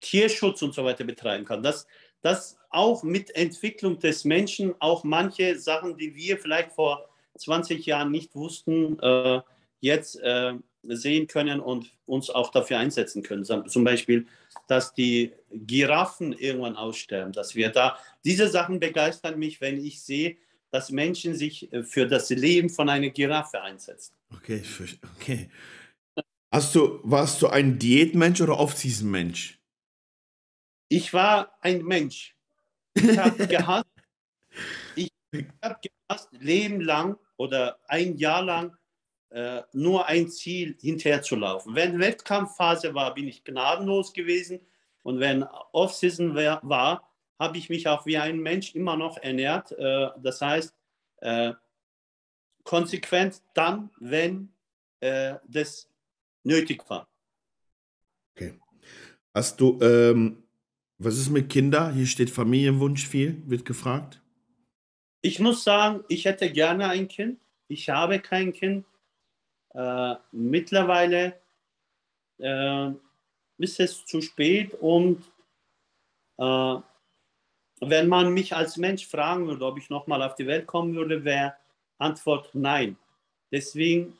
Tierschutz 0.00 0.62
und 0.62 0.74
so 0.74 0.84
weiter 0.84 1.04
betreiben 1.04 1.44
kann. 1.44 1.62
Das, 1.62 1.86
das 2.22 2.58
auch 2.70 3.02
mit 3.02 3.34
Entwicklung 3.34 3.98
des 3.98 4.24
Menschen, 4.24 4.74
auch 4.78 5.04
manche 5.04 5.58
Sachen, 5.58 5.96
die 5.96 6.14
wir 6.14 6.38
vielleicht 6.38 6.72
vor 6.72 7.08
20 7.36 7.84
Jahren 7.84 8.10
nicht 8.10 8.34
wussten, 8.34 8.98
äh, 9.00 9.40
jetzt 9.80 10.16
äh, 10.20 10.54
sehen 10.82 11.26
können 11.26 11.60
und 11.60 11.92
uns 12.06 12.30
auch 12.30 12.50
dafür 12.50 12.78
einsetzen 12.78 13.22
können. 13.22 13.44
Zum 13.44 13.84
Beispiel, 13.84 14.26
dass 14.66 14.94
die 14.94 15.32
Giraffen 15.50 16.32
irgendwann 16.32 16.76
aussterben, 16.76 17.32
dass 17.32 17.54
wir 17.54 17.70
da, 17.70 17.98
diese 18.24 18.48
Sachen 18.48 18.80
begeistern 18.80 19.38
mich, 19.38 19.60
wenn 19.60 19.84
ich 19.84 20.02
sehe, 20.02 20.36
dass 20.70 20.90
Menschen 20.90 21.34
sich 21.34 21.72
äh, 21.72 21.82
für 21.82 22.06
das 22.06 22.30
Leben 22.30 22.70
von 22.70 22.88
einer 22.88 23.10
Giraffe 23.10 23.60
einsetzen. 23.60 24.14
Okay, 24.32 24.62
okay. 25.16 25.50
Hast 26.52 26.74
du, 26.74 27.00
warst 27.02 27.42
du 27.42 27.48
ein 27.48 27.78
Diätmensch 27.78 28.40
oder 28.40 28.58
Off-Season-Mensch? 28.58 29.60
Ich 30.88 31.12
war 31.12 31.56
ein 31.60 31.84
Mensch. 31.84 32.36
Ich 32.94 33.16
habe 33.16 33.46
gehasst, 33.46 33.86
ich 34.96 35.12
habe 35.62 35.80
gehasst, 35.80 36.28
Leben 36.32 36.80
lang 36.80 37.16
oder 37.36 37.78
ein 37.86 38.16
Jahr 38.16 38.42
lang 38.42 38.76
äh, 39.30 39.62
nur 39.72 40.06
ein 40.06 40.28
Ziel 40.28 40.76
hinterher 40.80 41.22
zu 41.22 41.36
laufen. 41.36 41.74
Wenn 41.74 41.98
Wettkampfphase 41.98 42.94
war, 42.94 43.14
bin 43.14 43.28
ich 43.28 43.44
gnadenlos 43.44 44.12
gewesen. 44.12 44.60
Und 45.02 45.20
wenn 45.20 45.44
Off-Season 45.72 46.34
war, 46.34 47.08
habe 47.38 47.56
ich 47.56 47.70
mich 47.70 47.88
auch 47.88 48.04
wie 48.06 48.18
ein 48.18 48.38
Mensch 48.38 48.74
immer 48.74 48.96
noch 48.96 49.16
ernährt. 49.18 49.72
Äh, 49.72 50.08
das 50.22 50.40
heißt, 50.40 50.74
äh, 51.18 51.52
konsequent 52.64 53.42
dann, 53.54 53.90
wenn 53.98 54.52
äh, 55.00 55.36
das 55.48 55.88
nötig 56.42 56.88
war. 56.88 57.08
Okay. 58.34 58.54
Hast 59.32 59.60
du, 59.60 59.78
ähm, 59.80 60.42
was 60.98 61.16
ist 61.16 61.30
mit 61.30 61.48
Kindern? 61.48 61.94
Hier 61.94 62.06
steht 62.06 62.30
Familienwunsch 62.30 63.06
viel, 63.06 63.42
wird 63.46 63.64
gefragt. 63.64 64.20
Ich 65.22 65.38
muss 65.38 65.64
sagen, 65.64 66.04
ich 66.08 66.24
hätte 66.24 66.50
gerne 66.50 66.88
ein 66.88 67.08
Kind. 67.08 67.40
Ich 67.68 67.88
habe 67.88 68.18
kein 68.18 68.52
Kind. 68.52 68.86
Äh, 69.74 70.14
mittlerweile 70.32 71.40
äh, 72.38 72.90
ist 73.58 73.80
es 73.80 74.04
zu 74.04 74.20
spät 74.20 74.74
und 74.74 75.22
äh, 76.38 76.76
wenn 77.82 78.08
man 78.08 78.32
mich 78.32 78.54
als 78.54 78.76
Mensch 78.76 79.06
fragen 79.06 79.46
würde, 79.46 79.64
ob 79.64 79.78
ich 79.78 79.88
nochmal 79.90 80.22
auf 80.22 80.34
die 80.34 80.46
Welt 80.46 80.66
kommen 80.66 80.94
würde, 80.94 81.24
wäre 81.24 81.54
Antwort 81.98 82.50
nein. 82.54 82.96
Deswegen 83.50 84.18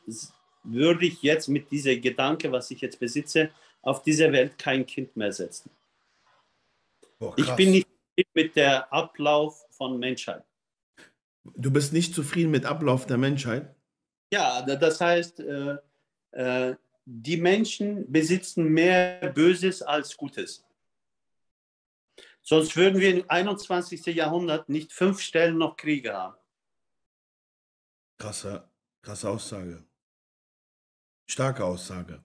würde 0.62 1.06
ich 1.06 1.22
jetzt 1.22 1.48
mit 1.48 1.70
diesem 1.70 2.00
Gedanke, 2.00 2.50
was 2.52 2.70
ich 2.70 2.80
jetzt 2.80 2.98
besitze, 2.98 3.50
auf 3.82 4.02
dieser 4.02 4.32
Welt 4.32 4.58
kein 4.58 4.86
Kind 4.86 5.16
mehr 5.16 5.32
setzen. 5.32 5.70
Oh, 7.18 7.32
ich 7.36 7.50
bin 7.52 7.72
nicht 7.72 7.88
mit 8.34 8.56
der 8.56 8.92
Ablauf 8.92 9.64
von 9.70 9.98
Menschheit. 9.98 10.44
Du 11.44 11.70
bist 11.70 11.92
nicht 11.92 12.14
zufrieden 12.14 12.50
mit 12.50 12.64
Ablauf 12.64 13.06
der 13.06 13.18
Menschheit? 13.18 13.74
Ja, 14.32 14.62
das 14.62 15.00
heißt, 15.00 15.40
äh, 15.40 15.76
äh, 16.32 16.76
die 17.04 17.36
Menschen 17.36 18.10
besitzen 18.10 18.68
mehr 18.68 19.32
Böses 19.34 19.82
als 19.82 20.16
Gutes. 20.16 20.64
Sonst 22.42 22.76
würden 22.76 23.00
wir 23.00 23.14
im 23.14 23.24
21. 23.28 24.06
Jahrhundert 24.06 24.68
nicht 24.68 24.92
fünf 24.92 25.20
Stellen 25.20 25.58
noch 25.58 25.76
Kriege 25.76 26.14
haben. 26.14 26.36
Krasse, 28.18 28.68
krasse 29.02 29.28
Aussage. 29.28 29.84
Starke 31.28 31.64
Aussage. 31.64 32.22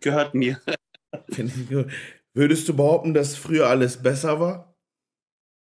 Gehört 0.00 0.34
mir. 0.34 0.60
Würdest 2.34 2.68
du 2.68 2.76
behaupten, 2.76 3.14
dass 3.14 3.36
früher 3.36 3.68
alles 3.68 4.02
besser 4.02 4.38
war? 4.38 4.76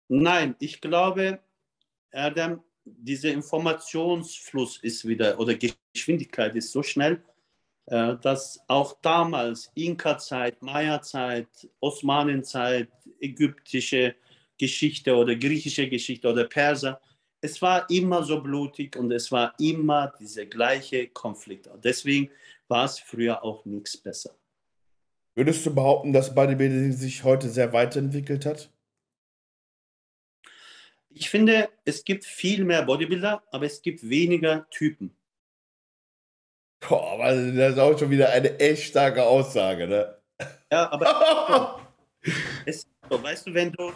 Nein, 0.08 0.56
ich 0.58 0.80
glaube, 0.80 1.40
Adam, 2.12 2.62
dieser 2.86 3.32
Informationsfluss 3.32 4.78
ist 4.82 5.06
wieder 5.06 5.38
oder 5.38 5.54
Geschwindigkeit 5.54 6.54
ist 6.54 6.72
so 6.72 6.82
schnell, 6.82 7.22
äh, 7.86 8.16
dass 8.22 8.60
auch 8.68 8.96
damals 9.02 9.70
Inka-Zeit, 9.74 10.62
Maya-Zeit, 10.62 11.48
Osmanenzeit, 11.80 12.88
ägyptische 13.20 14.14
Geschichte 14.58 15.14
oder 15.14 15.36
griechische 15.36 15.88
Geschichte 15.88 16.28
oder 16.28 16.44
Perser, 16.44 17.00
es 17.40 17.60
war 17.60 17.88
immer 17.90 18.22
so 18.22 18.40
blutig 18.40 18.96
und 18.96 19.12
es 19.12 19.30
war 19.30 19.54
immer 19.58 20.12
dieser 20.18 20.46
gleiche 20.46 21.08
Konflikt. 21.08 21.68
Deswegen 21.84 22.30
war 22.68 22.86
es 22.86 22.98
früher 22.98 23.44
auch 23.44 23.64
nichts 23.64 23.96
besser. 23.96 24.34
Würdest 25.34 25.66
du 25.66 25.74
behaupten, 25.74 26.12
dass 26.12 26.34
Bodybuilding 26.34 26.92
sich 26.92 27.22
heute 27.22 27.50
sehr 27.50 27.72
weiterentwickelt 27.72 28.46
hat? 28.46 28.70
Ich 31.18 31.30
finde, 31.30 31.70
es 31.86 32.04
gibt 32.04 32.26
viel 32.26 32.62
mehr 32.62 32.82
Bodybuilder, 32.82 33.42
aber 33.50 33.64
es 33.64 33.80
gibt 33.80 34.06
weniger 34.06 34.68
Typen. 34.68 35.16
Boah, 36.80 37.12
aber 37.12 37.34
das 37.34 37.72
ist 37.72 37.78
auch 37.78 37.98
schon 37.98 38.10
wieder 38.10 38.28
eine 38.28 38.60
echt 38.60 38.82
starke 38.90 39.24
Aussage, 39.24 39.86
ne? 39.86 40.22
Ja, 40.70 40.90
aber 40.92 41.80
Es, 42.66 42.86
so, 43.08 43.22
weißt 43.22 43.46
du, 43.46 43.54
wenn 43.54 43.72
du, 43.72 43.94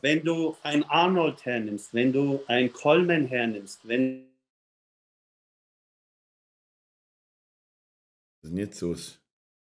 wenn 0.00 0.24
du 0.24 0.56
ein 0.62 0.82
Arnold 0.84 1.44
hernimmst, 1.44 1.92
wenn 1.92 2.10
du 2.10 2.42
ein 2.46 2.72
Coleman 2.72 3.26
hernimmst, 3.26 3.86
wenn 3.86 4.26
Was 8.42 8.50
ist 8.50 8.56
jetzt 8.58 8.80
los? 8.80 9.20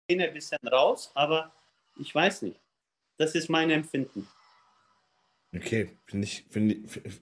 ein 0.10 0.34
bisschen 0.34 0.66
raus, 0.66 1.12
aber 1.14 1.52
ich 1.98 2.16
weiß 2.16 2.44
nicht. 2.44 2.60
Das 3.18 3.36
ist 3.36 3.50
mein 3.50 3.70
Empfinden. 3.70 4.26
Okay, 5.56 5.98
finde 6.06 6.26
ich, 6.26 6.46
finde 6.50 6.76
ich 6.76 7.22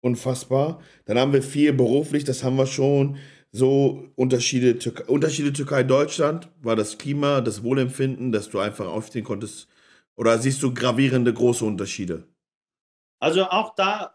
unfassbar. 0.00 0.82
Dann 1.04 1.18
haben 1.18 1.32
wir 1.32 1.42
viel 1.42 1.72
beruflich, 1.72 2.24
das 2.24 2.42
haben 2.42 2.56
wir 2.56 2.66
schon. 2.66 3.18
So 3.52 4.08
Unterschiede, 4.14 4.78
Türkei, 4.78 5.04
Unterschiede 5.06 5.52
Türkei-Deutschland, 5.52 6.48
war 6.62 6.76
das 6.76 6.98
Klima, 6.98 7.40
das 7.40 7.62
Wohlempfinden, 7.62 8.32
dass 8.32 8.48
du 8.48 8.60
einfach 8.60 8.86
aufstehen 8.86 9.24
konntest? 9.24 9.68
Oder 10.16 10.38
siehst 10.38 10.62
du 10.62 10.72
gravierende 10.72 11.34
große 11.34 11.64
Unterschiede? 11.64 12.28
Also 13.18 13.44
auch 13.44 13.74
da 13.74 14.14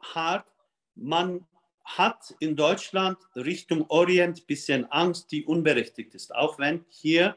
hart, 0.00 0.46
man 0.94 1.46
hat 1.84 2.34
in 2.40 2.56
Deutschland 2.56 3.18
Richtung 3.36 3.86
Orient 3.88 4.40
ein 4.40 4.46
bisschen 4.46 4.90
Angst, 4.90 5.30
die 5.30 5.44
unberechtigt 5.44 6.14
ist. 6.14 6.34
Auch 6.34 6.58
wenn 6.58 6.84
hier 6.88 7.36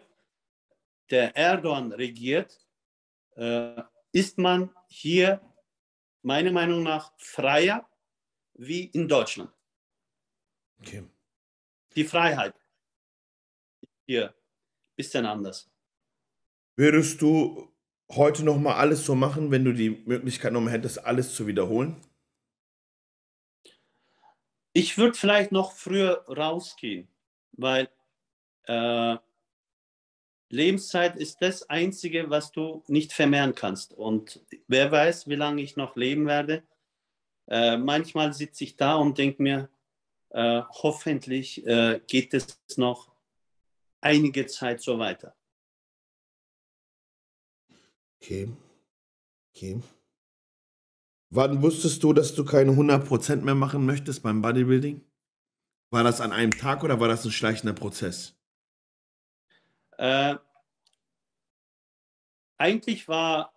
der 1.10 1.36
Erdogan 1.36 1.92
regiert, 1.92 2.66
äh, 3.36 3.82
ist 4.18 4.40
man 4.40 4.72
hier 4.88 5.42
meiner 6.24 6.52
Meinung 6.52 6.82
nach 6.82 7.14
freier 7.18 7.88
wie 8.56 8.86
in 8.86 9.08
Deutschland. 9.08 9.52
Okay. 10.80 11.04
Die 11.96 12.04
Freiheit 12.04 12.56
hier 14.08 14.30
ein 14.30 14.96
bisschen 14.96 15.28
anders. 15.28 15.70
Würdest 16.76 17.22
du 17.22 17.72
heute 18.10 18.44
noch 18.44 18.58
mal 18.58 18.76
alles 18.76 19.06
so 19.06 19.14
machen, 19.14 19.52
wenn 19.52 19.64
du 19.64 19.72
die 19.72 19.92
Möglichkeit 19.92 20.52
noch 20.52 20.62
mal 20.62 20.72
hättest, 20.72 21.06
alles 21.06 21.36
zu 21.36 21.46
wiederholen? 21.46 22.02
Ich 24.74 24.98
würde 24.98 25.16
vielleicht 25.16 25.52
noch 25.52 25.74
früher 25.74 26.26
rausgehen, 26.28 27.08
weil 27.52 27.88
äh, 28.64 29.18
Lebenszeit 30.50 31.16
ist 31.18 31.42
das 31.42 31.70
Einzige, 31.70 32.30
was 32.30 32.52
du 32.52 32.84
nicht 32.88 33.14
vermehren 33.14 33.54
kannst. 33.54 33.94
Und 33.94 34.42
wer 34.68 34.92
weiß, 34.92 35.28
wie 35.28 35.36
lange 35.36 35.62
ich 35.62 35.76
noch 35.76 35.96
leben 35.96 36.26
werde. 36.26 36.64
Äh, 37.50 37.78
manchmal 37.78 38.34
sitze 38.34 38.64
ich 38.64 38.76
da 38.76 38.96
und 38.96 39.18
denke 39.18 39.42
mir, 39.42 39.70
äh, 40.30 40.62
hoffentlich 40.70 41.66
äh, 41.66 42.02
geht 42.08 42.34
es 42.34 42.60
noch 42.78 43.12
einige 44.02 44.48
Zeit 44.48 44.82
so 44.82 45.00
weiter. 45.00 45.36
Okay. 48.22 48.50
Okay. 49.56 49.82
Wann 51.30 51.62
wusstest 51.62 52.04
du, 52.04 52.14
dass 52.14 52.36
du 52.36 52.46
keine 52.46 52.72
100% 52.72 53.38
mehr 53.38 53.56
machen 53.56 53.86
möchtest 53.86 54.24
beim 54.24 54.42
Bodybuilding? 54.42 55.02
War 55.90 56.04
das 56.04 56.22
an 56.22 56.32
einem 56.32 56.52
Tag 56.52 56.84
oder 56.84 57.00
war 57.00 57.08
das 57.08 57.26
ein 57.26 57.32
schleichender 57.32 57.74
Prozess? 57.74 58.38
Äh, 59.98 60.36
eigentlich 62.58 63.08
war 63.08 63.54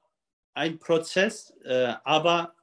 ein 0.54 0.78
Prozess, 0.78 1.54
äh, 1.64 1.94
aber 2.04 2.54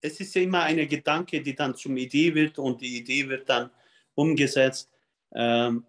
es 0.00 0.20
ist 0.20 0.34
ja 0.34 0.42
immer 0.42 0.62
eine 0.62 0.86
Gedanke, 0.86 1.42
die 1.42 1.54
dann 1.54 1.74
zum 1.74 1.96
Idee 1.96 2.34
wird 2.34 2.58
und 2.58 2.80
die 2.80 2.98
Idee 2.98 3.28
wird 3.28 3.48
dann 3.48 3.70
umgesetzt. 4.14 4.90
Ähm, 5.34 5.86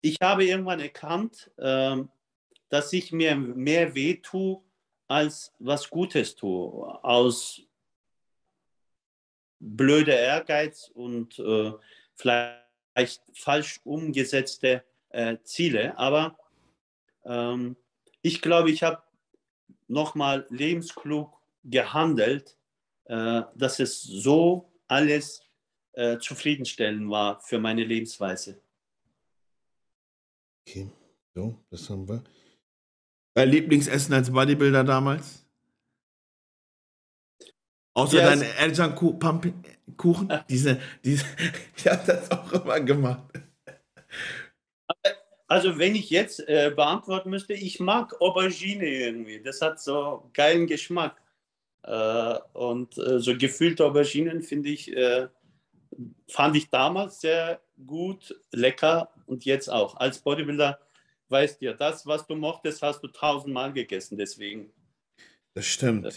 ich 0.00 0.18
habe 0.20 0.44
irgendwann 0.44 0.80
erkannt, 0.80 1.50
ähm, 1.58 2.10
dass 2.68 2.92
ich 2.92 3.12
mir 3.12 3.36
mehr 3.36 3.94
weh 3.94 4.14
tue, 4.14 4.62
als 5.06 5.52
was 5.58 5.88
Gutes 5.88 6.34
tue. 6.34 7.04
Aus 7.04 7.60
blöder 9.60 10.18
Ehrgeiz 10.18 10.90
und 10.94 11.38
äh, 11.38 11.72
vielleicht 12.16 13.22
falsch 13.34 13.80
umgesetzte 13.84 14.84
äh, 15.12 15.38
Ziele. 15.44 15.96
Aber 15.98 16.36
ähm, 17.24 17.76
ich 18.22 18.42
glaube, 18.42 18.70
ich 18.70 18.82
habe 18.82 19.02
nochmal 19.88 20.46
lebensklug 20.50 21.32
gehandelt, 21.64 22.56
äh, 23.04 23.42
dass 23.54 23.78
es 23.78 24.02
so 24.02 24.70
alles 24.88 25.42
äh, 25.92 26.18
zufriedenstellend 26.18 27.10
war 27.10 27.40
für 27.40 27.58
meine 27.58 27.84
Lebensweise. 27.84 28.60
Okay, 30.66 30.90
so, 31.34 31.58
das 31.70 31.88
haben 31.90 32.08
wir. 32.08 32.22
Dein 33.34 33.48
Lieblingsessen 33.48 34.14
als 34.14 34.30
Bodybuilder 34.30 34.84
damals? 34.84 35.44
Außer 37.94 38.18
yes. 38.18 38.24
deine 38.24 38.54
Elternkuchen? 38.54 39.20
diese, 40.48 40.80
diese, 41.04 41.24
ich 41.76 41.86
habe 41.86 42.02
das 42.06 42.30
auch 42.30 42.52
immer 42.52 42.80
gemacht. 42.80 43.32
Also 45.52 45.76
wenn 45.76 45.94
ich 45.94 46.08
jetzt 46.08 46.40
äh, 46.48 46.72
beantworten 46.74 47.28
müsste, 47.28 47.52
ich 47.52 47.78
mag 47.78 48.18
Aubergine 48.22 48.86
irgendwie. 48.86 49.38
Das 49.38 49.60
hat 49.60 49.78
so 49.82 50.30
geilen 50.32 50.66
Geschmack. 50.66 51.20
Äh, 51.82 52.38
und 52.54 52.96
äh, 52.96 53.18
so 53.18 53.36
gefüllte 53.36 53.84
Auberginen 53.84 54.40
finde 54.40 54.70
ich, 54.70 54.90
äh, 54.96 55.28
fand 56.26 56.56
ich 56.56 56.70
damals 56.70 57.20
sehr 57.20 57.60
gut, 57.86 58.34
lecker 58.50 59.12
und 59.26 59.44
jetzt 59.44 59.68
auch. 59.68 59.98
Als 59.98 60.20
Bodybuilder 60.20 60.80
weißt 61.28 61.60
du 61.60 61.66
ja, 61.66 61.74
das, 61.74 62.06
was 62.06 62.26
du 62.26 62.34
mochtest, 62.34 62.80
hast 62.80 63.02
du 63.02 63.08
tausendmal 63.08 63.74
gegessen. 63.74 64.16
Deswegen. 64.16 64.72
Das 65.52 65.66
stimmt. 65.66 66.06
Äh, 66.06 66.12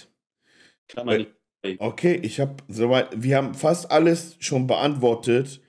kann 0.88 1.06
man 1.08 1.28
nicht. 1.62 1.82
Okay, 1.82 2.22
ich 2.24 2.40
habe 2.40 2.56
soweit, 2.70 3.10
wir 3.22 3.36
haben 3.36 3.54
fast 3.54 3.92
alles 3.92 4.38
schon 4.40 4.66
beantwortet. 4.66 5.60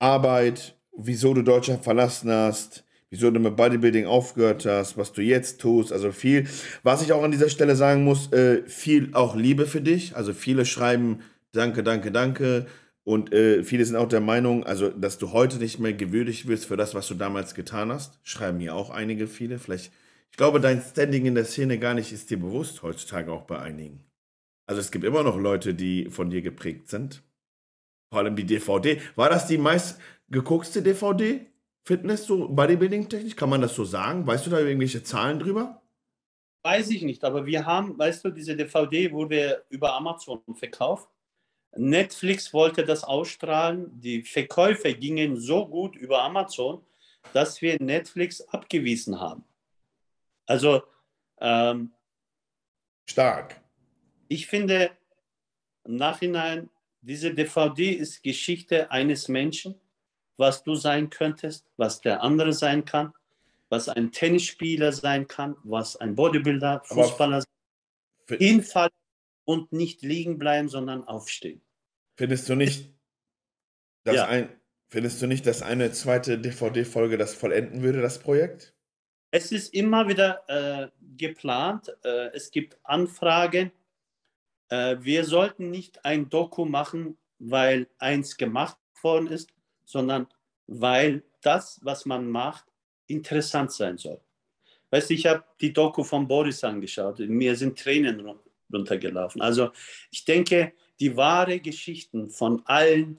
Arbeit, 0.00 0.77
wieso 0.98 1.34
du 1.34 1.42
Deutschland 1.42 1.84
verlassen 1.84 2.30
hast, 2.30 2.84
wieso 3.10 3.30
du 3.30 3.40
mit 3.40 3.56
Bodybuilding 3.56 4.06
aufgehört 4.06 4.66
hast, 4.66 4.98
was 4.98 5.12
du 5.12 5.22
jetzt 5.22 5.60
tust, 5.60 5.92
also 5.92 6.12
viel. 6.12 6.46
Was 6.82 7.02
ich 7.02 7.12
auch 7.12 7.22
an 7.22 7.30
dieser 7.30 7.48
Stelle 7.48 7.76
sagen 7.76 8.04
muss, 8.04 8.32
äh, 8.32 8.62
viel 8.66 9.10
auch 9.14 9.34
Liebe 9.34 9.66
für 9.66 9.80
dich. 9.80 10.16
Also 10.16 10.32
viele 10.32 10.66
schreiben 10.66 11.20
Danke, 11.52 11.82
danke, 11.82 12.12
danke. 12.12 12.66
Und 13.04 13.32
äh, 13.32 13.64
viele 13.64 13.84
sind 13.84 13.96
auch 13.96 14.08
der 14.08 14.20
Meinung, 14.20 14.64
also 14.64 14.90
dass 14.90 15.16
du 15.16 15.32
heute 15.32 15.56
nicht 15.56 15.78
mehr 15.78 15.94
gewürdigt 15.94 16.46
wirst 16.46 16.66
für 16.66 16.76
das, 16.76 16.94
was 16.94 17.08
du 17.08 17.14
damals 17.14 17.54
getan 17.54 17.90
hast. 17.90 18.18
Schreiben 18.22 18.58
mir 18.58 18.74
auch 18.74 18.90
einige 18.90 19.26
viele. 19.26 19.58
Vielleicht, 19.58 19.92
ich 20.30 20.36
glaube, 20.36 20.60
dein 20.60 20.82
Standing 20.82 21.24
in 21.24 21.34
der 21.34 21.46
Szene 21.46 21.78
gar 21.78 21.94
nicht 21.94 22.12
ist 22.12 22.30
dir 22.30 22.38
bewusst 22.38 22.82
heutzutage 22.82 23.32
auch 23.32 23.42
bei 23.42 23.58
einigen. 23.58 24.04
Also 24.66 24.82
es 24.82 24.90
gibt 24.90 25.06
immer 25.06 25.22
noch 25.22 25.38
Leute, 25.38 25.72
die 25.72 26.10
von 26.10 26.28
dir 26.28 26.42
geprägt 26.42 26.90
sind. 26.90 27.22
Vor 28.10 28.20
allem 28.20 28.36
die 28.36 28.44
DVD. 28.44 29.00
War 29.16 29.30
das 29.30 29.46
die 29.46 29.58
meist 29.58 29.98
geguckste 30.30 30.82
DVD? 30.82 31.46
Fitness, 31.84 32.26
so 32.26 32.48
Bodybuilding-technisch? 32.48 33.34
Kann 33.34 33.48
man 33.48 33.62
das 33.62 33.74
so 33.74 33.84
sagen? 33.84 34.26
Weißt 34.26 34.46
du 34.46 34.50
da 34.50 34.60
irgendwelche 34.60 35.02
Zahlen 35.02 35.38
drüber? 35.38 35.80
Weiß 36.62 36.90
ich 36.90 37.02
nicht, 37.02 37.24
aber 37.24 37.46
wir 37.46 37.64
haben, 37.64 37.98
weißt 37.98 38.24
du, 38.24 38.30
diese 38.30 38.54
DVD 38.56 39.10
wurde 39.12 39.64
über 39.70 39.94
Amazon 39.94 40.42
verkauft. 40.54 41.08
Netflix 41.76 42.52
wollte 42.52 42.84
das 42.84 43.04
ausstrahlen. 43.04 43.88
Die 44.00 44.22
Verkäufe 44.22 44.92
gingen 44.94 45.36
so 45.36 45.66
gut 45.66 45.96
über 45.96 46.22
Amazon, 46.22 46.84
dass 47.32 47.62
wir 47.62 47.80
Netflix 47.80 48.40
abgewiesen 48.40 49.18
haben. 49.18 49.44
Also 50.46 50.82
ähm, 51.40 51.92
stark. 53.06 53.60
Ich 54.28 54.46
finde 54.46 54.90
im 55.84 55.96
Nachhinein, 55.96 56.68
diese 57.00 57.32
DVD 57.32 57.92
ist 57.92 58.22
Geschichte 58.22 58.90
eines 58.90 59.28
Menschen 59.28 59.80
was 60.38 60.62
du 60.62 60.74
sein 60.74 61.10
könntest, 61.10 61.66
was 61.76 62.00
der 62.00 62.22
andere 62.22 62.52
sein 62.52 62.84
kann, 62.84 63.12
was 63.68 63.88
ein 63.88 64.12
Tennisspieler 64.12 64.92
sein 64.92 65.26
kann, 65.26 65.56
was 65.64 65.96
ein 65.96 66.14
Bodybuilder, 66.14 66.82
Fußballer 66.84 67.42
sein 67.42 68.38
Hinfallen 68.38 68.92
und 69.44 69.72
nicht 69.72 70.02
liegen 70.02 70.38
bleiben, 70.38 70.68
sondern 70.68 71.04
aufstehen. 71.04 71.62
Findest 72.16 72.48
du 72.48 72.54
nicht, 72.54 72.92
dass 74.04 74.16
ja. 74.16 74.26
ein, 74.26 74.48
findest 74.88 75.20
du 75.22 75.26
nicht, 75.26 75.46
dass 75.46 75.62
eine 75.62 75.92
zweite 75.92 76.38
DVD-Folge 76.38 77.16
das 77.16 77.34
vollenden 77.34 77.82
würde, 77.82 78.02
das 78.02 78.18
Projekt? 78.18 78.74
Es 79.30 79.52
ist 79.52 79.74
immer 79.74 80.08
wieder 80.08 80.42
äh, 80.48 80.88
geplant. 81.16 81.94
Äh, 82.02 82.30
es 82.34 82.50
gibt 82.50 82.78
Anfragen. 82.82 83.72
Äh, 84.68 84.96
wir 85.00 85.24
sollten 85.24 85.70
nicht 85.70 86.04
ein 86.04 86.28
Doku 86.28 86.64
machen, 86.64 87.18
weil 87.38 87.88
eins 87.98 88.36
gemacht 88.36 88.76
worden 89.02 89.28
ist, 89.28 89.50
sondern 89.88 90.26
weil 90.66 91.22
das, 91.40 91.80
was 91.82 92.04
man 92.04 92.30
macht, 92.30 92.66
interessant 93.06 93.72
sein 93.72 93.96
soll. 93.96 94.20
Weißt 94.90 95.08
du, 95.08 95.14
ich 95.14 95.26
habe 95.26 95.44
die 95.62 95.72
Doku 95.72 96.04
von 96.04 96.28
Boris 96.28 96.62
angeschaut, 96.62 97.20
mir 97.20 97.56
sind 97.56 97.78
Tränen 97.78 98.38
runtergelaufen. 98.70 99.40
Also 99.40 99.70
ich 100.10 100.26
denke, 100.26 100.74
die 101.00 101.16
wahre 101.16 101.58
Geschichten 101.60 102.28
von 102.28 102.62
allen 102.66 103.18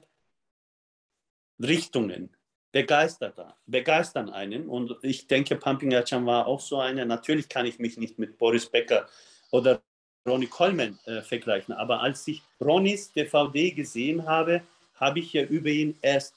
Richtungen 1.60 2.36
begeistern 2.70 4.30
einen. 4.30 4.68
Und 4.68 4.96
ich 5.02 5.26
denke, 5.26 5.56
Pumping 5.56 5.90
Ercan 5.90 6.24
war 6.24 6.46
auch 6.46 6.60
so 6.60 6.78
eine. 6.78 7.04
Natürlich 7.04 7.48
kann 7.48 7.66
ich 7.66 7.80
mich 7.80 7.96
nicht 7.96 8.16
mit 8.18 8.38
Boris 8.38 8.66
Becker 8.66 9.08
oder 9.50 9.82
Ronnie 10.24 10.46
Coleman 10.46 10.98
äh, 11.06 11.22
vergleichen, 11.22 11.74
aber 11.74 12.00
als 12.00 12.28
ich 12.28 12.42
Ronnys 12.60 13.10
DVD 13.12 13.72
gesehen 13.72 14.26
habe, 14.26 14.62
habe 14.94 15.18
ich 15.18 15.32
ja 15.32 15.42
über 15.42 15.70
ihn 15.70 15.98
erst 16.02 16.34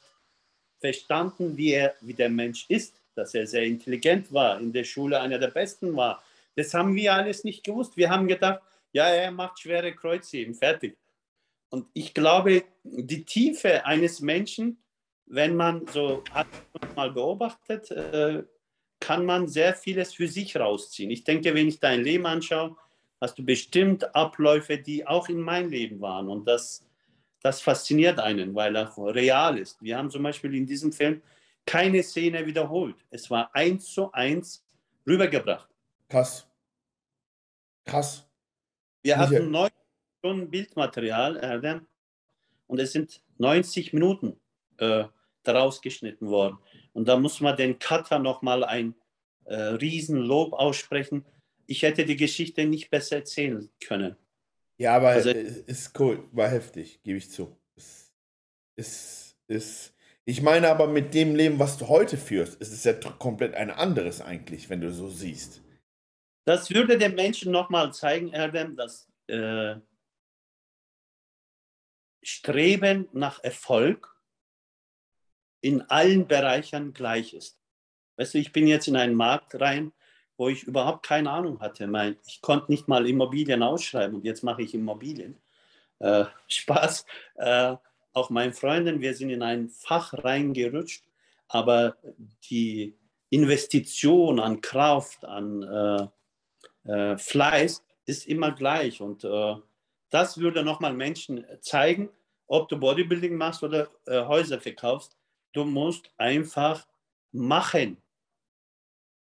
verstanden, 0.84 1.56
wie 1.56 1.72
er, 1.72 1.96
wie 2.02 2.14
der 2.14 2.30
Mensch 2.30 2.66
ist, 2.68 2.94
dass 3.16 3.34
er 3.34 3.48
sehr 3.48 3.64
intelligent 3.64 4.34
war, 4.34 4.60
in 4.60 4.74
der 4.74 4.84
Schule 4.84 5.18
einer 5.22 5.40
der 5.40 5.48
Besten 5.48 5.96
war. 5.96 6.22
Das 6.58 6.74
haben 6.74 6.94
wir 6.94 7.14
alles 7.14 7.46
nicht 7.46 7.64
gewusst. 7.64 7.96
Wir 7.96 8.10
haben 8.10 8.28
gedacht, 8.28 8.62
ja, 8.92 9.08
er 9.08 9.32
macht 9.32 9.62
schwere 9.62 9.94
Kreuzheben, 9.94 10.54
fertig. 10.54 10.98
Und 11.70 11.88
ich 11.94 12.14
glaube, 12.14 12.66
die 12.84 13.24
Tiefe 13.24 13.86
eines 13.86 14.20
Menschen, 14.20 14.78
wenn 15.26 15.56
man 15.56 15.88
so 15.88 16.22
hat 16.32 16.48
mal 16.98 17.12
beobachtet, 17.12 17.90
äh, 17.92 18.44
kann 19.00 19.26
man 19.26 19.48
sehr 19.48 19.74
vieles 19.74 20.14
für 20.14 20.28
sich 20.28 20.58
rausziehen. 20.58 21.12
Ich 21.12 21.24
denke, 21.24 21.54
wenn 21.56 21.70
ich 21.70 21.80
dein 21.80 22.04
Leben 22.04 22.26
anschaue, 22.26 22.76
hast 23.22 23.38
du 23.40 23.46
bestimmt 23.46 24.14
Abläufe, 24.14 24.78
die 24.78 25.08
auch 25.08 25.30
in 25.30 25.40
mein 25.40 25.70
Leben 25.70 26.02
waren. 26.02 26.28
Und 26.28 26.46
das, 26.46 26.84
das 27.44 27.62
fasziniert 27.62 28.20
einen, 28.20 28.56
weil 28.56 28.76
er 28.76 28.92
real 28.98 29.58
ist. 29.58 29.82
Wir 29.82 29.98
haben 29.98 30.10
zum 30.10 30.24
Beispiel 30.24 30.56
in 30.56 30.66
diesem 30.66 30.92
Film 30.92 31.22
keine 31.66 32.02
Szene 32.02 32.46
wiederholt. 32.46 32.96
Es 33.12 33.30
war 33.30 33.54
eins 33.54 33.94
zu 33.94 34.12
eins 34.12 34.66
rübergebracht. 35.06 35.70
Krass. 36.10 36.48
Krass. 37.86 38.26
Wir 39.02 39.18
hatten 39.18 39.52
neun 39.52 39.70
Stunden 40.20 40.50
Bildmaterial, 40.50 41.36
Erdem, 41.36 41.86
und 42.68 42.80
es 42.80 42.94
sind 42.94 43.22
90 43.38 43.92
Minuten 43.92 44.40
äh, 44.78 45.04
daraus 45.44 45.82
geschnitten 45.82 46.30
worden. 46.30 46.58
Und 46.94 47.10
da 47.10 47.18
muss 47.18 47.42
man 47.42 47.58
den 47.58 47.78
Cutter 47.78 48.20
nochmal 48.20 48.64
ein 48.64 48.96
äh, 49.44 49.56
Riesenlob 49.56 50.54
aussprechen. 50.54 51.26
Ich 51.68 51.82
hätte 51.82 52.06
die 52.06 52.16
Geschichte 52.16 52.66
nicht 52.66 52.90
besser 52.90 53.18
erzählen 53.18 53.70
können. 53.86 54.16
Ja, 54.78 54.96
aber 54.96 55.10
also, 55.10 55.30
ist 55.30 55.98
cool, 56.00 56.28
war 56.32 56.50
heftig, 56.50 57.02
gebe 57.04 57.18
ich 57.18 57.30
zu. 57.30 57.56
Ist, 57.76 58.14
ist, 58.76 59.38
ist, 59.48 59.96
ich 60.26 60.42
meine 60.42 60.70
aber 60.70 60.88
mit 60.88 61.14
dem 61.14 61.36
Leben, 61.36 61.60
was 61.60 61.78
du 61.78 61.88
heute 61.88 62.18
führst, 62.18 62.60
ist 62.62 62.74
es 62.74 62.84
ja 62.84 62.94
komplett 62.94 63.54
ein 63.56 63.72
anderes 63.72 64.22
eigentlich, 64.22 64.70
wenn 64.70 64.82
du 64.82 64.92
so 64.92 65.10
siehst. 65.10 65.62
Das 66.46 66.70
würde 66.72 66.98
den 66.98 67.16
Menschen 67.16 67.52
nochmal 67.52 67.94
zeigen, 67.94 68.34
Erdem, 68.34 68.76
dass 68.76 69.08
äh, 69.28 69.76
Streben 72.22 73.08
nach 73.14 73.44
Erfolg 73.44 74.14
in 75.62 75.82
allen 75.84 76.28
Bereichen 76.28 76.94
gleich 76.94 77.34
ist. 77.34 77.60
Weißt 78.18 78.34
du, 78.34 78.38
ich 78.38 78.52
bin 78.52 78.68
jetzt 78.68 78.88
in 78.88 78.96
einen 78.96 79.16
Markt 79.16 79.60
rein, 79.60 79.94
wo 80.38 80.50
ich 80.50 80.64
überhaupt 80.64 81.06
keine 81.06 81.30
Ahnung 81.32 81.60
hatte. 81.60 82.18
Ich 82.26 82.42
konnte 82.42 82.72
nicht 82.72 82.88
mal 82.88 83.08
Immobilien 83.08 83.64
ausschreiben 83.64 84.16
und 84.18 84.26
jetzt 84.26 84.44
mache 84.44 84.64
ich 84.64 84.74
Immobilien. 84.74 85.38
Äh, 86.00 86.26
Spaß. 86.48 87.06
Äh, 87.36 87.76
auch 88.14 88.30
meinen 88.30 88.54
Freunden, 88.54 89.02
wir 89.02 89.16
sind 89.16 89.32
in 89.32 89.42
ein 89.42 89.70
Fach 89.70 90.14
reingerutscht, 90.14 91.04
aber 91.48 91.98
die 92.50 92.96
Investition 93.32 94.40
an 94.40 94.62
Kraft, 94.62 95.26
an 95.26 95.64
äh, 95.64 96.92
äh, 96.92 97.18
Fleiß 97.18 97.84
ist 98.06 98.28
immer 98.28 98.52
gleich. 98.52 99.02
Und 99.02 99.24
äh, 99.24 99.56
das 100.10 100.38
würde 100.38 100.64
nochmal 100.64 100.94
Menschen 100.94 101.46
zeigen, 101.62 102.10
ob 102.48 102.70
du 102.70 102.78
Bodybuilding 102.78 103.36
machst 103.36 103.64
oder 103.64 103.90
äh, 104.06 104.24
Häuser 104.26 104.60
verkaufst. 104.60 105.18
Du 105.54 105.66
musst 105.66 106.12
einfach 106.18 106.86
machen. 107.32 107.98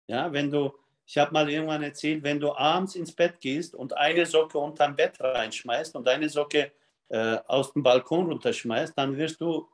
Ja, 0.07 0.33
wenn 0.33 0.51
du, 0.51 0.73
ich 1.09 1.17
habe 1.17 1.33
mal 1.33 1.49
irgendwann 1.49 1.83
erzählt, 1.83 2.23
wenn 2.23 2.39
du 2.39 2.55
abends 2.55 2.95
ins 2.95 3.13
Bett 3.13 3.41
gehst 3.41 3.75
und 3.75 3.97
eine 3.97 4.27
Socke 4.27 4.59
unterm 4.59 4.95
Bett 4.95 5.19
reinschmeißt 5.19 5.97
und 5.97 6.07
eine 6.07 6.29
Socke 6.29 6.71
äh, 7.09 7.39
aus 7.47 7.73
dem 7.73 7.83
Balkon 7.83 8.27
runterschmeißt, 8.27 8.93
dann 8.95 9.17
wirst 9.17 9.41
du 9.41 9.67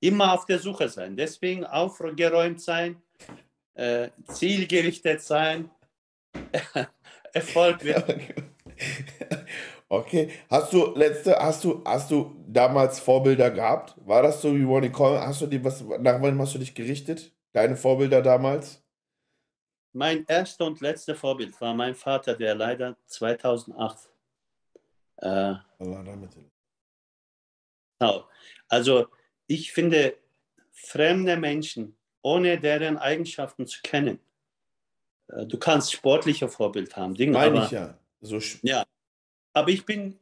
immer 0.00 0.32
auf 0.32 0.46
der 0.46 0.58
Suche 0.58 0.88
sein. 0.88 1.14
Deswegen 1.14 1.66
aufgeräumt 1.66 2.62
sein, 2.62 3.02
äh, 3.74 4.08
zielgerichtet 4.28 5.20
sein, 5.20 5.70
Erfolg 7.34 7.84
wird. 7.84 8.04
Okay. 9.88 10.30
Hast 10.50 10.72
du 10.72 10.96
letzte, 10.96 11.36
hast 11.38 11.62
du, 11.62 11.80
hast 11.84 12.10
du 12.10 12.34
damals 12.48 12.98
Vorbilder 12.98 13.52
gehabt? 13.52 13.94
War 14.04 14.20
das 14.20 14.42
so 14.42 14.52
wie 14.52 14.64
Ronnie 14.64 14.90
Coleman? 14.90 15.24
Hast 15.24 15.42
du 15.42 15.46
die, 15.46 15.64
was, 15.64 15.80
nach 16.00 16.20
wann 16.20 16.40
hast 16.40 16.56
du 16.56 16.58
dich 16.58 16.74
gerichtet? 16.74 17.32
Deine 17.52 17.76
Vorbilder 17.76 18.20
damals? 18.20 18.84
Mein 19.96 20.26
erster 20.28 20.66
und 20.66 20.82
letzter 20.82 21.14
Vorbild 21.14 21.58
war 21.58 21.72
mein 21.72 21.94
Vater, 21.94 22.34
der 22.34 22.54
leider 22.54 22.98
2008. 23.06 24.10
Äh. 25.16 25.54
Genau. 27.98 28.28
Also 28.68 29.06
ich 29.46 29.72
finde, 29.72 30.18
fremde 30.70 31.38
Menschen, 31.38 31.96
ohne 32.20 32.60
deren 32.60 32.98
Eigenschaften 32.98 33.66
zu 33.66 33.80
kennen, 33.82 34.20
äh, 35.28 35.46
du 35.46 35.58
kannst 35.58 35.94
sportliche 35.94 36.50
Vorbild 36.50 36.94
haben. 36.94 37.14
Dinge, 37.14 37.32
Meine 37.32 37.64
ich 37.64 37.70
ja. 37.70 37.98
So 38.20 38.38
ja. 38.60 38.84
Aber 39.54 39.70
ich 39.70 39.86
bin, 39.86 40.20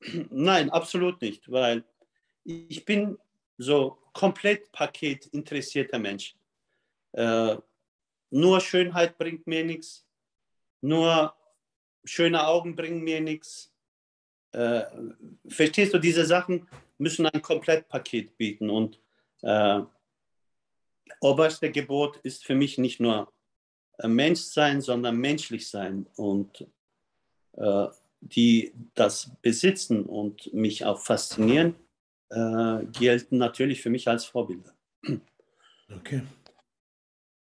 nein, 0.30 0.70
absolut 0.70 1.20
nicht, 1.20 1.52
weil 1.52 1.84
ich 2.44 2.86
bin 2.86 3.18
so 3.58 3.98
komplett 4.14 4.72
Paket 4.72 5.26
interessierter 5.26 5.98
Mensch. 5.98 6.34
Äh, 7.12 7.58
nur 8.32 8.60
Schönheit 8.60 9.18
bringt 9.18 9.46
mir 9.46 9.64
nichts, 9.64 10.06
nur 10.80 11.34
schöne 12.04 12.46
Augen 12.46 12.74
bringen 12.74 13.02
mir 13.02 13.20
nichts. 13.20 13.72
Äh, 14.52 14.84
verstehst 15.48 15.94
du, 15.94 15.98
diese 15.98 16.24
Sachen 16.24 16.66
müssen 16.98 17.26
ein 17.26 17.42
Komplettpaket 17.42 18.36
bieten 18.36 18.70
und 18.70 19.00
äh, 19.42 19.80
oberste 21.20 21.70
Gebot 21.70 22.16
ist 22.18 22.44
für 22.44 22.54
mich 22.54 22.78
nicht 22.78 23.00
nur 23.00 23.32
äh, 23.98 24.08
Mensch 24.08 24.40
sein, 24.40 24.80
sondern 24.80 25.16
menschlich 25.16 25.68
sein 25.68 26.06
und 26.16 26.66
äh, 27.52 27.86
die 28.20 28.72
das 28.94 29.30
besitzen 29.42 30.04
und 30.04 30.52
mich 30.54 30.84
auch 30.84 31.00
faszinieren, 31.00 31.74
äh, 32.30 32.84
gelten 32.98 33.38
natürlich 33.38 33.82
für 33.82 33.90
mich 33.90 34.08
als 34.08 34.24
Vorbilder. 34.24 34.74
Okay. 35.94 36.22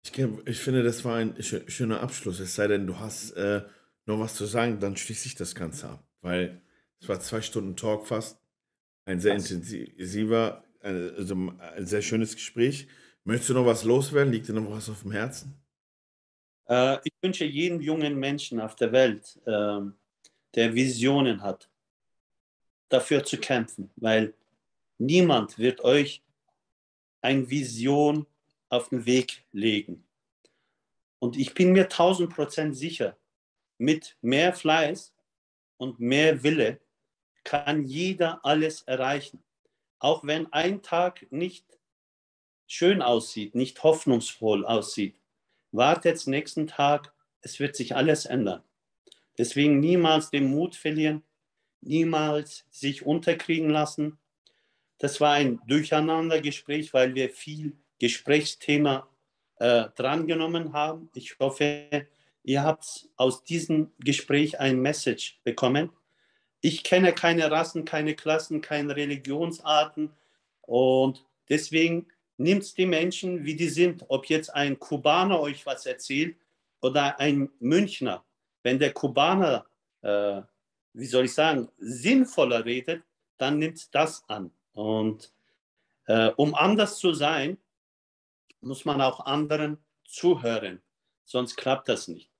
Ich, 0.06 0.18
ich 0.46 0.58
finde, 0.58 0.82
das 0.82 1.04
war 1.04 1.16
ein 1.16 1.34
schöner 1.42 2.00
Abschluss. 2.00 2.40
Es 2.40 2.54
sei 2.54 2.68
denn, 2.68 2.86
du 2.86 2.98
hast 2.98 3.32
äh, 3.32 3.62
noch 4.06 4.20
was 4.20 4.34
zu 4.34 4.46
sagen, 4.46 4.78
dann 4.78 4.96
schließe 4.96 5.26
ich 5.26 5.34
das 5.34 5.54
Ganze 5.54 5.88
ab. 5.88 6.04
Weil 6.20 6.62
es 7.00 7.08
war 7.08 7.20
zwei 7.20 7.42
Stunden 7.42 7.76
Talk 7.76 8.06
fast. 8.06 8.40
Ein 9.04 9.20
sehr 9.20 9.36
was? 9.36 9.50
intensiver, 9.50 10.64
also 10.80 11.34
ein 11.76 11.86
sehr 11.86 12.02
schönes 12.02 12.34
Gespräch. 12.34 12.88
Möchtest 13.24 13.50
du 13.50 13.54
noch 13.54 13.66
was 13.66 13.84
loswerden? 13.84 14.32
Liegt 14.32 14.48
dir 14.48 14.52
noch 14.52 14.70
was 14.70 14.88
auf 14.88 15.02
dem 15.02 15.12
Herzen? 15.12 15.54
Äh, 16.68 16.98
ich 17.04 17.12
wünsche 17.20 17.44
jedem 17.44 17.80
jungen 17.80 18.18
Menschen 18.18 18.60
auf 18.60 18.76
der 18.76 18.92
Welt, 18.92 19.40
äh, 19.46 19.80
der 20.54 20.74
Visionen 20.74 21.42
hat, 21.42 21.68
dafür 22.88 23.24
zu 23.24 23.38
kämpfen, 23.38 23.90
weil 23.96 24.34
niemand 24.98 25.58
wird 25.58 25.80
euch 25.82 26.22
eine 27.20 27.48
Vision 27.48 28.26
auf 28.68 28.88
den 28.88 29.06
Weg 29.06 29.44
legen. 29.52 30.06
Und 31.18 31.36
ich 31.36 31.54
bin 31.54 31.72
mir 31.72 31.88
tausend 31.88 32.34
Prozent 32.34 32.76
sicher, 32.76 33.16
mit 33.78 34.16
mehr 34.20 34.52
Fleiß 34.52 35.14
und 35.76 36.00
mehr 36.00 36.42
Wille 36.42 36.80
kann 37.44 37.84
jeder 37.84 38.44
alles 38.44 38.82
erreichen. 38.82 39.42
Auch 39.98 40.24
wenn 40.24 40.52
ein 40.52 40.82
Tag 40.82 41.26
nicht 41.30 41.64
schön 42.66 43.02
aussieht, 43.02 43.54
nicht 43.54 43.82
hoffnungsvoll 43.82 44.66
aussieht, 44.66 45.20
wartet 45.72 46.26
nächsten 46.26 46.66
Tag, 46.66 47.12
es 47.40 47.60
wird 47.60 47.76
sich 47.76 47.94
alles 47.94 48.26
ändern. 48.26 48.62
Deswegen 49.38 49.80
niemals 49.80 50.30
den 50.30 50.50
Mut 50.50 50.74
verlieren, 50.74 51.22
niemals 51.80 52.64
sich 52.70 53.04
unterkriegen 53.04 53.70
lassen. 53.70 54.18
Das 54.98 55.20
war 55.20 55.32
ein 55.32 55.60
Durcheinandergespräch, 55.66 56.92
weil 56.94 57.14
wir 57.14 57.30
viel 57.30 57.76
Gesprächsthema 57.98 59.08
äh, 59.58 59.86
drangenommen 59.96 60.72
haben. 60.72 61.10
Ich 61.14 61.38
hoffe, 61.38 62.06
ihr 62.42 62.62
habt 62.62 63.08
aus 63.16 63.44
diesem 63.44 63.92
Gespräch 63.98 64.60
ein 64.60 64.80
Message 64.80 65.40
bekommen. 65.44 65.90
Ich 66.60 66.84
kenne 66.84 67.12
keine 67.12 67.50
Rassen, 67.50 67.84
keine 67.84 68.14
Klassen, 68.14 68.60
keine 68.60 68.96
Religionsarten 68.96 70.10
und 70.62 71.24
deswegen 71.48 72.06
nimmt 72.38 72.76
die 72.76 72.86
Menschen, 72.86 73.44
wie 73.44 73.56
die 73.56 73.68
sind. 73.68 74.04
Ob 74.08 74.26
jetzt 74.26 74.54
ein 74.54 74.78
Kubaner 74.78 75.40
euch 75.40 75.64
was 75.64 75.86
erzählt 75.86 76.36
oder 76.80 77.18
ein 77.20 77.50
Münchner. 77.60 78.24
Wenn 78.62 78.78
der 78.78 78.92
Kubaner, 78.92 79.66
äh, 80.02 80.42
wie 80.92 81.06
soll 81.06 81.26
ich 81.26 81.34
sagen, 81.34 81.68
sinnvoller 81.78 82.64
redet, 82.64 83.02
dann 83.38 83.58
nimmt 83.58 83.94
das 83.94 84.24
an. 84.28 84.50
Und 84.72 85.32
äh, 86.06 86.30
um 86.36 86.54
anders 86.54 86.98
zu 86.98 87.14
sein, 87.14 87.58
muss 88.66 88.84
man 88.84 89.00
auch 89.00 89.20
anderen 89.26 89.78
zuhören, 90.04 90.82
sonst 91.24 91.56
klappt 91.56 91.88
das 91.88 92.08
nicht. 92.08 92.30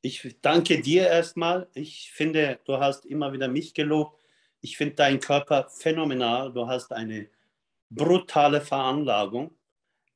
Ich 0.00 0.36
danke 0.40 0.80
dir 0.80 1.06
erstmal. 1.06 1.68
Ich 1.74 2.10
finde, 2.12 2.58
du 2.64 2.78
hast 2.78 3.06
immer 3.06 3.32
wieder 3.32 3.48
mich 3.48 3.72
gelobt. 3.74 4.20
Ich 4.60 4.76
finde 4.76 4.96
deinen 4.96 5.20
Körper 5.20 5.68
phänomenal. 5.68 6.52
Du 6.52 6.66
hast 6.66 6.92
eine 6.92 7.28
brutale 7.88 8.60
Veranlagung, 8.60 9.54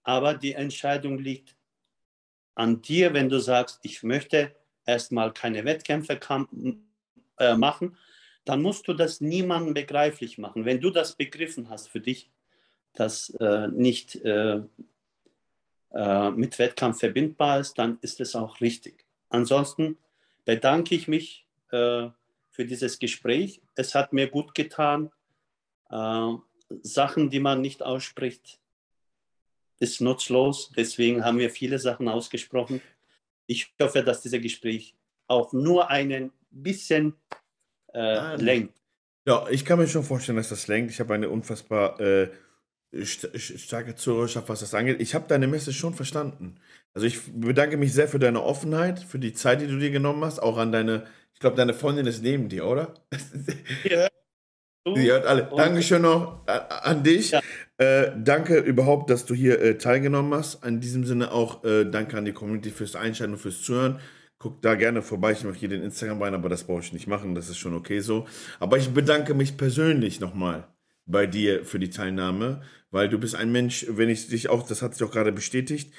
aber 0.03 0.35
die 0.35 0.55
Entscheidung 0.55 1.19
liegt 1.19 1.57
an 2.55 2.83
dir, 2.83 3.13
wenn 3.13 3.29
du 3.29 3.39
sagst, 3.39 3.79
ich 3.83 4.03
möchte 4.03 4.57
erstmal 4.87 5.33
keine 5.33 5.65
Wettkämpfe 5.65 6.19
äh, 7.39 7.55
machen, 7.55 7.97
dann 8.45 8.63
musst 8.63 8.89
du 8.89 8.95
das 8.95 9.21
niemandem 9.21 9.75
begreiflich 9.75 10.39
machen. 10.39 10.65
Wenn 10.65 10.81
du 10.81 10.91
das 10.91 11.17
begriffen 11.17 11.69
hast 11.69 11.89
für 11.89 12.01
dich, 12.01 12.31
dass 12.95 13.31
äh, 13.41 13.69
nicht 13.69 14.17
äh, 14.17 14.63
äh, 15.97 16.31
mit 16.31 16.59
Wettkampf 16.59 17.01
verbindbar 17.01 17.61
ist, 17.61 17.79
dann 17.79 17.97
ist 18.03 18.21
es 18.21 18.37
auch 18.37 18.61
richtig. 18.61 19.07
Ansonsten 19.31 19.97
bedanke 20.45 20.95
ich 20.95 21.09
mich 21.09 21.47
äh, 21.71 22.09
für 22.51 22.67
dieses 22.67 22.99
Gespräch. 22.99 23.63
Es 23.75 23.95
hat 23.95 24.13
mir 24.13 24.29
gut 24.29 24.55
getan. 24.55 25.11
Äh, 25.91 26.35
Sachen, 26.83 27.31
die 27.31 27.41
man 27.41 27.63
nicht 27.63 27.83
ausspricht, 27.83 28.61
ist 29.79 30.03
nutzlos. 30.03 30.71
Deswegen 30.77 31.25
haben 31.25 31.39
wir 31.39 31.49
viele 31.49 31.79
Sachen 31.79 32.09
ausgesprochen. 32.09 32.83
Ich 33.47 33.73
hoffe, 33.81 34.03
dass 34.03 34.21
dieses 34.21 34.43
Gespräch 34.43 34.95
auch 35.29 35.55
nur 35.55 35.89
ein 35.89 36.31
bisschen 36.51 37.15
äh, 37.95 38.37
lenkt. 38.37 38.75
Ja, 39.25 39.49
ich 39.49 39.65
kann 39.65 39.79
mir 39.79 39.89
schon 39.89 40.05
vorstellen, 40.05 40.37
dass 40.37 40.51
das 40.51 40.69
lenkt. 40.69 40.91
Ich 40.91 41.01
habe 41.01 41.15
eine 41.15 41.31
unfassbar 41.31 41.99
äh, 42.01 42.31
starke 43.05 43.95
Zuhörerschaft, 43.95 44.49
was 44.49 44.61
das 44.61 44.75
angeht. 44.75 45.01
Ich 45.01 45.15
habe 45.15 45.27
deine 45.29 45.47
Message 45.47 45.79
schon 45.79 45.95
verstanden. 45.95 46.57
Also 46.95 47.07
ich 47.07 47.21
bedanke 47.33 47.77
mich 47.77 47.93
sehr 47.93 48.09
für 48.09 48.19
deine 48.19 48.43
Offenheit, 48.43 49.01
für 49.01 49.19
die 49.19 49.35
Zeit, 49.35 49.61
die 49.61 49.67
du 49.67 49.79
dir 49.79 49.91
genommen 49.91 50.25
hast, 50.25 50.39
auch 50.39 50.57
an 50.57 50.73
deine, 50.73 51.05
ich 51.35 51.41
glaube, 51.41 51.57
deine 51.57 51.75
Freundin 51.75 52.07
ist 52.07 52.23
neben 52.23 52.49
dir, 52.49 52.67
oder? 52.67 52.95
Ja. 53.85 54.09
Sie 54.95 55.11
hört 55.11 55.27
alle. 55.27 55.51
Dankeschön 55.57 56.03
noch 56.03 56.47
an 56.47 57.03
dich. 57.03 57.33
Ja. 57.33 57.41
Äh, 57.79 58.13
danke 58.17 58.59
überhaupt, 58.59 59.11
dass 59.11 59.27
du 59.27 59.35
hier 59.35 59.61
äh, 59.61 59.79
teilgenommen 59.79 60.33
hast. 60.33 60.65
In 60.65 60.81
diesem 60.81 61.05
Sinne 61.05 61.33
auch 61.33 61.65
äh, 61.65 61.85
danke 61.85 62.17
an 62.17 62.25
die 62.25 62.33
Community 62.33 62.71
fürs 62.71 62.95
Einschalten 62.95 63.35
und 63.35 63.41
fürs 63.41 63.63
Zuhören. 63.63 63.99
Guck 64.39 64.63
da 64.63 64.77
gerne 64.77 65.03
vorbei. 65.03 65.33
Ich 65.33 65.43
mache 65.43 65.57
hier 65.57 65.69
den 65.69 65.83
Instagram 65.83 66.23
rein, 66.23 66.35
aber 66.35 66.49
das 66.49 66.65
brauche 66.65 66.83
ich 66.83 66.93
nicht 66.93 67.09
machen. 67.09 67.35
Das 67.35 67.49
ist 67.49 67.59
schon 67.59 67.75
okay 67.75 67.99
so. 67.99 68.27
Aber 68.61 68.79
ich 68.79 68.91
bedanke 68.91 69.35
mich 69.35 69.57
persönlich 69.57 70.21
nochmal 70.21 70.69
bei 71.07 71.27
dir 71.27 71.65
für 71.65 71.79
die 71.79 71.91
Teilnahme, 71.91 72.63
weil 72.91 73.09
du 73.09 73.19
bist 73.19 73.35
ein 73.35 73.53
Mensch, 73.53 73.87
wenn 73.89 74.09
ich 74.09 74.29
dich 74.29 74.49
auch, 74.49 74.67
das 74.67 74.83
hat 74.83 74.95
sich 74.95 75.07
auch 75.07 75.13
gerade 75.13 75.33
bestätigt, 75.33 75.93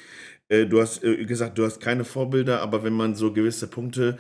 äh, 0.49 0.65
du 0.65 0.81
hast 0.81 1.03
äh, 1.03 1.25
gesagt, 1.25 1.57
du 1.57 1.65
hast 1.65 1.79
keine 1.79 2.03
Vorbilder, 2.03 2.61
aber 2.61 2.83
wenn 2.83 2.93
man 2.93 3.15
so 3.15 3.33
gewisse 3.33 3.67
Punkte 3.67 4.17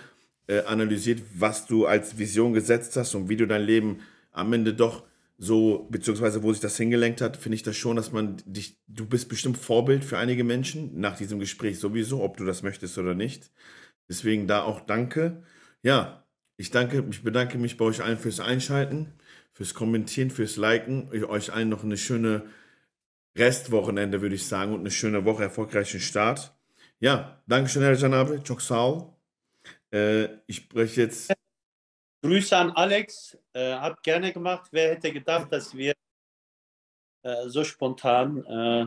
äh, 0.47 0.61
analysiert, 0.61 1.21
was 1.35 1.67
du 1.67 1.85
als 1.85 2.17
Vision 2.17 2.53
gesetzt 2.53 2.95
hast 2.95 3.15
und 3.15 3.29
wie 3.29 3.37
du 3.37 3.47
dein 3.47 3.63
Leben 3.63 3.99
am 4.31 4.53
Ende 4.53 4.73
doch 4.73 5.03
so, 5.37 5.87
beziehungsweise 5.91 6.41
wo 6.41 6.51
sich 6.51 6.61
das 6.61 6.77
hingelenkt 6.77 7.21
hat, 7.21 7.37
finde 7.37 7.55
ich 7.55 7.63
das 7.63 7.77
schon, 7.77 7.95
dass 7.95 8.11
man 8.11 8.37
dich, 8.45 8.79
du 8.87 9.05
bist 9.05 9.29
bestimmt 9.29 9.57
Vorbild 9.57 10.03
für 10.03 10.17
einige 10.17 10.43
Menschen, 10.43 10.99
nach 10.99 11.17
diesem 11.17 11.39
Gespräch 11.39 11.79
sowieso, 11.79 12.23
ob 12.23 12.37
du 12.37 12.45
das 12.45 12.63
möchtest 12.63 12.97
oder 12.97 13.13
nicht. 13.13 13.51
Deswegen 14.09 14.47
da 14.47 14.63
auch 14.63 14.79
danke. 14.81 15.43
Ja, 15.83 16.25
ich 16.55 16.71
danke, 16.71 17.05
ich 17.11 17.23
bedanke 17.23 17.57
mich 17.59 17.77
bei 17.77 17.85
euch 17.85 18.01
allen 18.01 18.17
fürs 18.17 18.39
Einschalten 18.39 19.13
fürs 19.57 19.73
Kommentieren, 19.73 20.29
fürs 20.29 20.55
Liken. 20.55 21.09
Ich 21.11 21.25
euch 21.25 21.51
allen 21.51 21.69
noch 21.69 21.83
eine 21.83 21.97
schöne 21.97 22.43
Restwochenende, 23.35 24.21
würde 24.21 24.35
ich 24.35 24.45
sagen, 24.45 24.71
und 24.71 24.81
eine 24.81 24.91
schöne 24.91 25.25
Woche, 25.25 25.41
erfolgreichen 25.41 25.99
Start. 25.99 26.53
Ja, 26.99 27.41
danke 27.47 27.67
schön, 27.67 27.81
Herr 27.81 27.95
Janabe. 27.95 28.43
Choksal. 28.47 29.11
Äh, 29.91 30.25
ich 30.45 30.57
spreche 30.57 31.01
jetzt. 31.01 31.33
Grüße 32.21 32.55
an 32.55 32.69
Alex. 32.69 33.35
Äh, 33.53 33.73
hab 33.73 34.03
gerne 34.03 34.31
gemacht. 34.31 34.67
Wer 34.71 34.91
hätte 34.91 35.11
gedacht, 35.11 35.51
dass 35.51 35.75
wir 35.75 35.93
äh, 37.23 37.47
so 37.47 37.63
spontan. 37.63 38.45
Äh, 38.45 38.85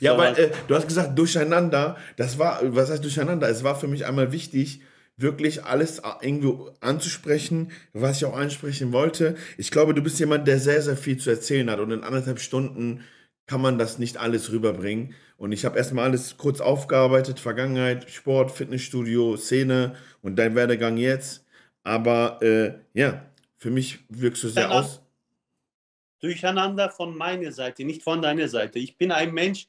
ja, 0.00 0.16
weil 0.16 0.38
äh, 0.38 0.52
du 0.68 0.74
hast 0.74 0.88
gesagt, 0.88 1.18
durcheinander. 1.18 1.98
Das 2.16 2.38
war, 2.38 2.60
was 2.74 2.90
heißt 2.90 3.04
durcheinander? 3.04 3.46
Es 3.50 3.62
war 3.62 3.78
für 3.78 3.88
mich 3.88 4.06
einmal 4.06 4.32
wichtig, 4.32 4.80
wirklich 5.18 5.64
alles 5.64 6.00
irgendwie 6.22 6.54
anzusprechen, 6.80 7.72
was 7.92 8.18
ich 8.18 8.24
auch 8.24 8.36
ansprechen 8.36 8.92
wollte. 8.92 9.36
Ich 9.58 9.70
glaube, 9.70 9.92
du 9.92 10.00
bist 10.00 10.18
jemand, 10.20 10.48
der 10.48 10.58
sehr, 10.58 10.80
sehr 10.80 10.96
viel 10.96 11.18
zu 11.18 11.28
erzählen 11.28 11.68
hat 11.70 11.80
und 11.80 11.90
in 11.90 12.04
anderthalb 12.04 12.38
Stunden 12.38 13.04
kann 13.46 13.60
man 13.60 13.78
das 13.78 13.98
nicht 13.98 14.16
alles 14.16 14.52
rüberbringen. 14.52 15.14
Und 15.36 15.52
ich 15.52 15.64
habe 15.64 15.78
erstmal 15.78 16.04
alles 16.04 16.36
kurz 16.36 16.60
aufgearbeitet, 16.60 17.40
Vergangenheit, 17.40 18.10
Sport, 18.10 18.50
Fitnessstudio, 18.50 19.36
Szene 19.36 19.96
und 20.22 20.36
dein 20.36 20.54
Werdegang 20.54 20.96
jetzt. 20.96 21.44
Aber 21.82 22.40
äh, 22.42 22.74
ja, 22.94 23.24
für 23.56 23.70
mich 23.70 24.00
wirkst 24.08 24.42
du 24.44 24.48
sehr 24.48 24.70
aus. 24.70 25.02
Durcheinander 26.20 26.90
von 26.90 27.16
meiner 27.16 27.52
Seite, 27.52 27.84
nicht 27.84 28.02
von 28.02 28.20
deiner 28.20 28.48
Seite. 28.48 28.78
Ich 28.80 28.98
bin 28.98 29.12
ein 29.12 29.32
Mensch, 29.32 29.68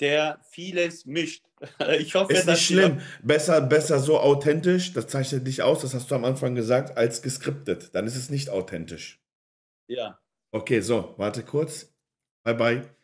der 0.00 0.40
vieles 0.50 1.06
mischt. 1.06 1.44
Ich 1.98 2.14
hoffe, 2.14 2.34
ist 2.34 2.46
nicht 2.46 2.66
schlimm. 2.66 3.00
Besser, 3.22 3.60
besser 3.62 3.98
so 3.98 4.18
authentisch, 4.20 4.92
das 4.92 5.06
zeichnet 5.06 5.46
dich 5.46 5.62
aus, 5.62 5.80
das 5.80 5.94
hast 5.94 6.10
du 6.10 6.14
am 6.14 6.24
Anfang 6.24 6.54
gesagt, 6.54 6.98
als 6.98 7.22
geskriptet. 7.22 7.94
Dann 7.94 8.06
ist 8.06 8.16
es 8.16 8.28
nicht 8.28 8.50
authentisch. 8.50 9.20
Ja. 9.88 10.18
Okay, 10.52 10.80
so, 10.80 11.14
warte 11.16 11.42
kurz. 11.42 11.94
Bye 12.44 12.54
bye. 12.54 12.95